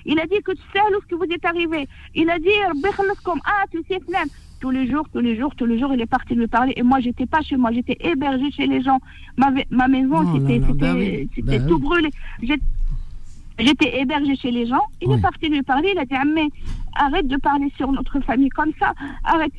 il 0.05 0.19
a 0.21 0.27
dit 0.27 0.43
que 0.43 0.53
ce 0.55 1.07
qui 1.09 1.15
vous 1.15 1.25
est 1.25 1.45
arrivé. 1.45 1.89
Il 2.15 2.31
a 2.31 2.39
dit, 2.39 2.49
euh, 2.49 2.91
comme, 3.25 3.41
ah, 3.45 3.65
tu 3.71 3.83
sais, 3.89 4.01
tous 4.61 4.71
les 4.71 4.89
jours, 4.89 5.07
tous 5.13 5.19
les 5.19 5.37
jours, 5.37 5.55
tous 5.57 5.67
les 5.67 5.79
jours, 5.79 5.93
il 5.93 6.01
est 6.01 6.07
parti 6.07 6.35
lui 6.35 6.47
parler. 6.47 6.73
Et 6.77 6.83
moi, 6.83 7.01
j'étais 7.01 7.27
pas 7.27 7.43
chez 7.43 7.57
moi, 7.57 7.73
j'étais 7.73 7.97
hébergée 8.01 8.51
chez 8.53 8.67
les 8.67 8.81
gens. 8.81 9.01
Ma, 9.37 9.51
ma 9.71 9.89
maison, 9.89 10.33
c'était 10.35 10.61
tout 10.61 11.79
brûlé. 11.79 12.11
J'étais 13.59 14.01
hébergée 14.01 14.37
chez 14.37 14.53
les 14.53 14.67
gens. 14.67 14.85
Il 15.01 15.11
est 15.11 15.21
parti 15.21 15.49
lui 15.49 15.63
parler. 15.63 15.91
Il 15.95 15.99
a 15.99 16.05
dit, 16.05 16.15
ah, 16.15 16.25
mais 16.25 16.49
arrête 16.95 17.27
de 17.27 17.37
parler 17.39 17.73
sur 17.77 17.91
notre 17.91 18.21
famille 18.21 18.51
comme 18.51 18.73
ça. 18.79 18.95
Arrête. 19.25 19.53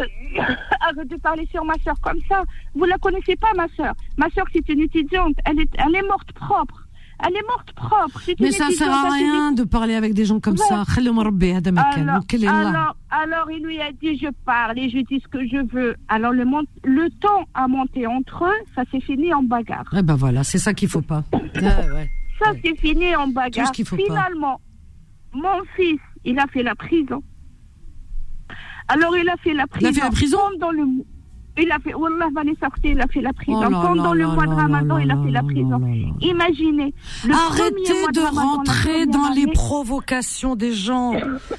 Arrête 0.80 1.08
de 1.08 1.16
parler 1.16 1.46
sur 1.50 1.64
ma 1.64 1.74
soeur 1.84 1.98
comme 2.00 2.18
ça. 2.28 2.42
Vous 2.74 2.84
ne 2.84 2.90
la 2.90 2.98
connaissez 2.98 3.36
pas, 3.36 3.52
ma 3.56 3.68
soeur. 3.68 3.94
Ma 4.16 4.28
soeur, 4.30 4.46
c'est 4.52 4.68
une 4.68 4.80
étudiante. 4.80 5.36
Elle 5.44 5.60
est, 5.60 5.70
elle 5.78 5.94
est 5.94 6.06
morte 6.06 6.32
propre. 6.32 6.86
Elle 7.26 7.36
est 7.36 7.46
morte 7.46 7.72
propre. 7.72 8.22
Mais 8.40 8.50
ça 8.50 8.68
ne 8.68 8.72
sert 8.72 8.90
à 8.92 9.10
rien 9.10 9.52
de 9.52 9.64
parler 9.64 9.94
avec 9.94 10.14
des 10.14 10.24
gens 10.24 10.40
comme 10.40 10.56
ça. 10.56 10.84
Alors, 13.10 13.50
il 13.50 13.62
lui 13.62 13.80
a 13.80 13.92
dit 13.92 14.16
je 14.16 14.28
parle 14.44 14.78
et 14.78 14.88
je 14.88 14.98
dis 15.00 15.20
ce 15.20 15.28
que 15.28 15.46
je 15.46 15.66
veux. 15.70 15.96
Alors 16.08 16.32
le, 16.32 16.44
le 16.84 17.10
temps 17.20 17.44
a 17.54 17.68
monté 17.68 18.06
entre 18.06 18.44
eux, 18.46 18.64
ça 18.74 18.82
s'est 18.90 19.00
fini 19.00 19.34
en 19.34 19.42
bagarre. 19.42 19.92
Eh 19.96 20.02
ben 20.02 20.14
voilà, 20.14 20.44
c'est 20.44 20.58
ça 20.58 20.72
qu'il 20.72 20.86
ne 20.86 20.92
faut 20.92 21.02
pas. 21.02 21.24
Ah, 22.42 22.54
ça 22.54 22.60
s'est 22.62 22.74
fini 22.76 23.14
en 23.14 23.28
bagarre. 23.28 23.70
Tout 23.70 23.82
ce 23.84 23.88
faut 23.90 23.96
Finalement, 23.96 24.62
mon 25.34 25.62
fils, 25.76 26.00
il 26.24 26.38
a 26.38 26.46
fait 26.46 26.62
la 26.62 26.74
prison. 26.74 27.22
Alors, 28.92 29.16
il 29.16 29.28
a 29.28 29.36
fait 29.36 29.54
la 29.54 29.66
prison. 29.66 29.88
Il 29.88 29.90
a 29.90 29.92
fait 29.92 30.00
la 30.00 30.10
prison 30.10 30.38
Pendant 30.52 30.72
le. 30.72 30.84
Il 31.58 31.70
a 31.72 31.78
fait, 31.78 31.94
Wallah, 31.94 32.28
Ortiz, 32.62 32.80
il 32.84 33.00
a 33.00 33.06
fait 33.06 33.20
la 33.20 33.32
prison. 33.32 33.60
Oh 33.62 34.14
le 34.14 34.26
mois 34.26 34.46
de 34.46 34.54
Ramadan, 34.54 34.98
il 34.98 35.10
a 35.10 35.22
fait 35.22 35.30
la 35.30 35.42
prison. 35.42 35.80
Imaginez. 36.20 36.94
Arrêtez 37.30 38.06
de 38.14 38.20
Ramadan, 38.20 38.56
rentrer 38.56 39.06
dans 39.06 39.28
les 39.34 39.46
provocations 39.48 40.56
des 40.56 40.72
gens. 40.72 41.12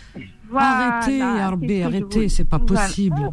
voilà, 0.49 0.97
arrêtez, 0.97 1.21
Arbé, 1.21 1.83
arrêtez, 1.83 2.29
c'est 2.29 2.49
pas 2.49 2.57
voilà. 2.57 2.87
possible. 2.87 3.29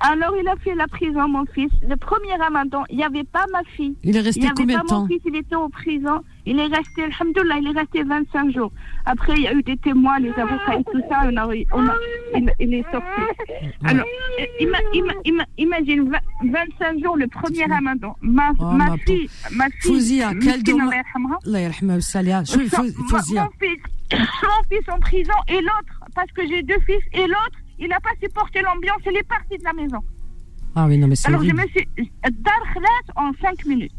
Alors, 0.00 0.34
il 0.40 0.48
a 0.48 0.56
fait 0.56 0.74
la 0.74 0.86
prison, 0.86 1.28
mon 1.28 1.44
fils. 1.46 1.70
Le 1.86 1.96
premier 1.96 2.34
ramadan, 2.36 2.84
il 2.88 2.96
n'y 2.96 3.04
avait 3.04 3.24
pas 3.24 3.44
ma 3.52 3.62
fille. 3.76 3.94
Il 4.02 4.16
est 4.16 4.20
resté 4.20 4.40
il 4.40 4.44
y 4.44 4.46
avait 4.46 4.54
combien 4.56 4.78
pas 4.78 4.84
de 4.84 4.88
temps 4.88 5.00
Mon 5.02 5.06
fils, 5.06 5.20
il 5.26 5.36
était 5.36 5.54
en 5.54 5.68
prison. 5.68 6.22
Il 6.46 6.58
est 6.58 6.66
resté, 6.66 7.04
alhamdoulilah, 7.04 7.58
il 7.58 7.68
est 7.68 7.78
resté 7.78 8.02
25 8.02 8.50
jours. 8.52 8.72
Après, 9.04 9.34
il 9.36 9.42
y 9.42 9.48
a 9.48 9.52
eu 9.52 9.62
des 9.62 9.76
témoins, 9.76 10.18
les 10.18 10.32
avocats 10.32 10.76
et 10.78 10.84
tout 10.84 11.00
ça, 11.08 11.22
on 11.24 11.36
a, 11.36 11.46
on 11.46 11.88
a, 11.88 11.94
il, 12.58 12.74
est 12.74 12.84
sorti. 12.90 13.22
Alors, 13.84 14.06
imagine, 15.56 16.12
25 16.44 17.02
jours, 17.02 17.16
le 17.16 17.26
premier 17.26 17.64
ramadan. 17.64 18.16
Ma, 18.22 18.52
oh, 18.58 18.64
ma, 18.72 18.96
fille, 18.98 19.28
ma 19.52 19.68
fille, 19.68 19.92
Fouzia, 19.92 20.32
quel 20.40 20.62
dommage. 20.62 20.94
Mon 24.12 24.76
fils 24.76 24.88
en 24.88 24.98
prison 24.98 25.32
et 25.48 25.60
l'autre, 25.60 26.00
parce 26.14 26.30
que 26.32 26.46
j'ai 26.46 26.62
deux 26.62 26.80
fils, 26.80 27.02
et 27.12 27.26
l'autre, 27.26 27.58
il 27.78 27.88
n'a 27.88 28.00
pas 28.00 28.10
supporté 28.22 28.60
l'ambiance, 28.60 28.98
il 29.06 29.16
est 29.16 29.28
parti 29.28 29.56
de 29.56 29.64
la 29.64 29.72
maison. 29.72 30.02
Ah 30.76 30.86
oui, 30.86 30.98
non, 30.98 31.08
mais 31.08 31.16
c'est 31.16 31.28
Alors, 31.28 31.42
je 31.42 31.52
me 31.52 31.66
suis. 31.68 31.88
en 33.16 33.32
5 33.40 33.66
minutes. 33.66 33.92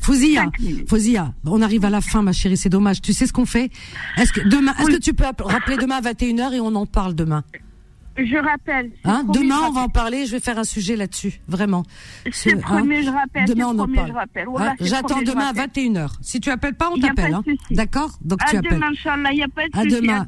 Fouzia, 0.00 0.50
Fouzia, 0.88 1.34
on 1.44 1.60
arrive 1.62 1.84
à 1.84 1.90
la 1.90 2.00
fin, 2.00 2.22
ma 2.22 2.32
chérie, 2.32 2.56
c'est 2.56 2.68
dommage. 2.68 3.00
Tu 3.00 3.12
sais 3.12 3.26
ce 3.26 3.32
qu'on 3.32 3.46
fait 3.46 3.70
Est-ce 4.16 4.32
que 4.32 4.48
demain, 4.48 4.74
est-ce 4.78 4.90
que 4.90 5.00
tu 5.00 5.14
peux 5.14 5.24
rappeler 5.24 5.76
demain 5.76 5.96
à 5.96 6.12
21h 6.12 6.54
et 6.54 6.60
on 6.60 6.74
en 6.74 6.86
parle 6.86 7.14
demain 7.14 7.42
je 8.16 8.36
rappelle. 8.36 8.90
Hein 9.04 9.24
demain, 9.32 9.56
on 9.68 9.72
va 9.72 9.80
en 9.82 9.88
parler. 9.88 10.26
Je 10.26 10.32
vais 10.32 10.40
faire 10.40 10.58
un 10.58 10.64
sujet 10.64 10.96
là-dessus, 10.96 11.40
vraiment. 11.48 11.82
C'est 12.30 12.56
promis, 12.56 12.96
hein 12.96 13.02
je 13.04 13.10
rappelle. 13.10 13.44
Demain, 13.46 13.66
on 13.68 13.78
en 13.78 13.88
parle. 13.88 14.12
Hein 14.58 14.74
j'attends 14.80 15.22
demain 15.22 15.46
à 15.46 15.52
21h. 15.52 16.10
Si 16.20 16.40
tu 16.40 16.50
appelles 16.50 16.74
pas, 16.74 16.90
on 16.90 16.98
t'appelle. 16.98 17.34
Hein 17.34 17.42
D'accord 17.70 18.18
Donc 18.22 18.40
tu 18.50 18.56
appelles. 18.56 18.72
Demain, 18.72 18.90
Inch'Allah, 18.90 19.32
il 19.32 19.36
n'y 19.36 19.42
a 19.42 19.48
pas 19.48 19.66
de 19.66 19.78
à 19.78 19.84
demain. 19.84 20.26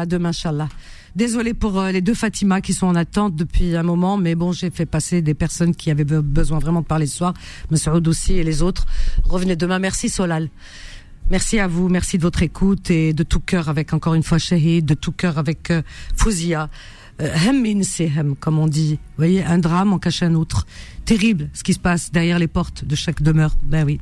À 0.00 0.06
demain, 0.06 0.28
Inch'Allah. 0.30 0.68
Désolée 1.16 1.54
pour 1.54 1.78
euh, 1.78 1.90
les 1.90 2.00
deux 2.00 2.14
Fatima 2.14 2.60
qui 2.60 2.72
sont 2.72 2.86
en 2.86 2.94
attente 2.94 3.34
depuis 3.34 3.76
un 3.76 3.82
moment, 3.82 4.16
mais 4.16 4.34
bon, 4.34 4.52
j'ai 4.52 4.70
fait 4.70 4.86
passer 4.86 5.22
des 5.22 5.34
personnes 5.34 5.74
qui 5.74 5.90
avaient 5.90 6.04
besoin 6.04 6.58
vraiment 6.58 6.82
de 6.82 6.86
parler 6.86 7.06
ce 7.06 7.16
soir. 7.16 7.34
Monsieur 7.70 7.92
aussi 7.92 8.34
et 8.34 8.44
les 8.44 8.62
autres. 8.62 8.86
Revenez 9.24 9.56
demain. 9.56 9.78
Merci 9.78 10.08
Solal. 10.08 10.48
Merci 11.30 11.58
à 11.60 11.68
vous, 11.68 11.88
merci 11.88 12.18
de 12.18 12.22
votre 12.22 12.42
écoute 12.42 12.90
et 12.90 13.12
de 13.12 13.22
tout 13.22 13.40
cœur 13.40 13.68
avec 13.68 13.92
encore 13.92 14.14
une 14.14 14.22
fois 14.22 14.38
Shahid, 14.38 14.84
de 14.84 14.94
tout 14.94 15.12
cœur 15.12 15.38
avec 15.38 15.70
euh, 15.70 15.82
Fouzia. 16.16 16.68
Euh, 17.20 17.34
hem, 17.34 18.36
comme 18.36 18.58
on 18.58 18.66
dit. 18.66 18.94
Vous 18.94 19.16
voyez, 19.18 19.44
un 19.44 19.58
drame 19.58 19.92
en 19.92 19.98
cache 19.98 20.22
un 20.22 20.34
autre. 20.34 20.66
Terrible 21.04 21.50
ce 21.52 21.62
qui 21.62 21.74
se 21.74 21.78
passe 21.78 22.12
derrière 22.12 22.38
les 22.38 22.48
portes 22.48 22.84
de 22.84 22.94
chaque 22.94 23.22
demeure. 23.22 23.56
Ben 23.62 23.84
oui 23.84 24.00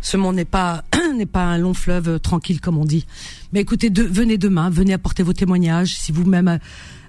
ce 0.00 0.16
monde 0.16 0.36
n'est 0.36 0.44
pas 0.44 0.84
n'est 1.16 1.26
pas 1.26 1.44
un 1.44 1.58
long 1.58 1.74
fleuve 1.74 2.08
euh, 2.08 2.18
tranquille 2.18 2.60
comme 2.60 2.78
on 2.78 2.84
dit. 2.84 3.06
Mais 3.52 3.60
écoutez, 3.60 3.90
venez 3.90 4.38
demain, 4.38 4.70
venez 4.70 4.92
apporter 4.92 5.22
vos 5.22 5.32
témoignages. 5.32 5.96
Si 5.96 6.12
vous-même 6.12 6.48
euh, 6.48 6.58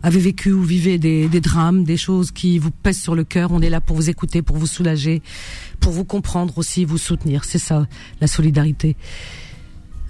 avez 0.04 0.20
vécu 0.20 0.52
ou 0.52 0.64
vivez 0.64 0.98
des, 0.98 1.28
des, 1.28 1.42
drames, 1.42 1.84
des 1.84 1.98
choses 1.98 2.32
qui 2.32 2.60
vous 2.60 2.72
pèsent 2.72 3.02
sur 3.02 3.16
le 3.16 3.24
cœur, 3.24 3.52
on 3.52 3.62
est 3.62 3.70
là 3.70 3.82
pour 3.82 3.96
vous 3.96 4.10
écouter, 4.10 4.42
pour 4.42 4.58
vous 4.58 4.68
soulager, 4.68 5.22
pour 5.80 5.92
vous 5.92 6.06
comprendre 6.06 6.58
aussi, 6.58 6.86
vous 6.86 6.98
soutenir. 6.98 7.46
C'est 7.46 7.60
ça, 7.60 7.88
la 8.22 8.28
solidarité. 8.28 8.96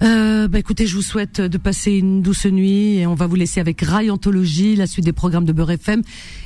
Euh, 0.02 0.48
bah 0.48 0.58
écoutez, 0.58 0.86
je 0.86 0.96
vous 0.96 1.02
souhaite 1.02 1.42
de 1.42 1.58
passer 1.58 1.92
une 1.92 2.22
douce 2.22 2.46
nuit 2.46 2.96
et 2.96 3.06
on 3.06 3.14
va 3.14 3.26
vous 3.26 3.34
laisser 3.34 3.60
avec 3.60 3.82
Rai 3.82 4.08
Anthologie, 4.08 4.74
la 4.74 4.86
suite 4.86 5.04
des 5.04 5.12
programmes 5.12 5.44
de 5.44 5.52
Beurre 5.52 5.72
FM. 5.72 6.02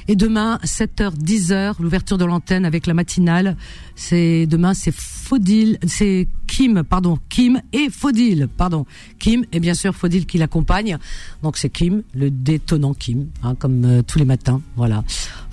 Et 0.09 0.17
demain, 0.17 0.59
7h, 0.65 1.15
10h, 1.17 1.77
l'ouverture 1.81 2.19
de 2.19 2.25
l'antenne 2.25 2.65
avec 2.65 2.89
la 2.89 2.95
matinale. 2.95 3.57
C'est 3.95 4.47
demain, 4.47 4.75
c'est 4.75 4.93
Faudil, 4.93 5.79
c'est 5.87 6.27
Kim, 6.49 6.83
pardon, 6.83 7.19
Kim 7.29 7.61
et 7.73 7.91
Faudil, 7.91 8.49
pardon, 8.57 8.87
Kim 9.21 9.45
et 9.53 9.61
bien 9.61 9.75
sûr 9.75 9.95
Faudil 9.95 10.27
qui 10.27 10.39
l'accompagne. 10.39 10.99
Donc 11.45 11.57
c'est 11.57 11.71
Kim, 11.71 12.03
le 12.13 12.31
détonnant 12.31 12.93
Kim, 12.93 13.29
hein, 13.45 13.55
comme 13.55 13.85
euh, 13.85 14.03
tous 14.03 14.19
les 14.19 14.25
matins, 14.25 14.61
voilà. 14.77 15.05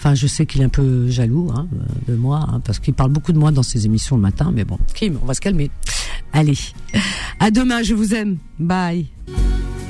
Enfin, 0.03 0.15
je 0.15 0.25
sais 0.25 0.47
qu'il 0.47 0.61
est 0.61 0.63
un 0.63 0.69
peu 0.69 1.09
jaloux 1.09 1.51
hein, 1.53 1.67
de 2.07 2.15
moi 2.15 2.43
hein, 2.51 2.59
parce 2.65 2.79
qu'il 2.79 2.95
parle 2.95 3.11
beaucoup 3.11 3.33
de 3.33 3.37
moi 3.37 3.51
dans 3.51 3.61
ses 3.61 3.85
émissions 3.85 4.15
le 4.15 4.21
matin, 4.23 4.51
mais 4.51 4.65
bon, 4.65 4.79
Kim, 4.95 5.19
on 5.21 5.27
va 5.27 5.35
se 5.35 5.41
calmer. 5.41 5.69
Allez, 6.33 6.57
à 7.39 7.51
demain, 7.51 7.83
je 7.83 7.93
vous 7.93 8.15
aime. 8.15 8.37
Bye. 8.57 9.05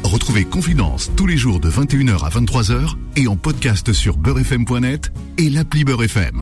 Retrouvez 0.03 0.43
Confidence 0.43 1.11
tous 1.15 1.27
les 1.27 1.37
jours 1.37 1.61
de 1.61 1.69
21h 1.69 2.25
à 2.25 2.29
23h 2.29 2.95
et 3.15 3.29
en 3.29 3.37
podcast 3.37 3.93
sur 3.93 4.17
beurrefm.net 4.17 5.13
et 5.37 5.49
l'appli 5.49 5.85
Beurrefm. 5.85 6.39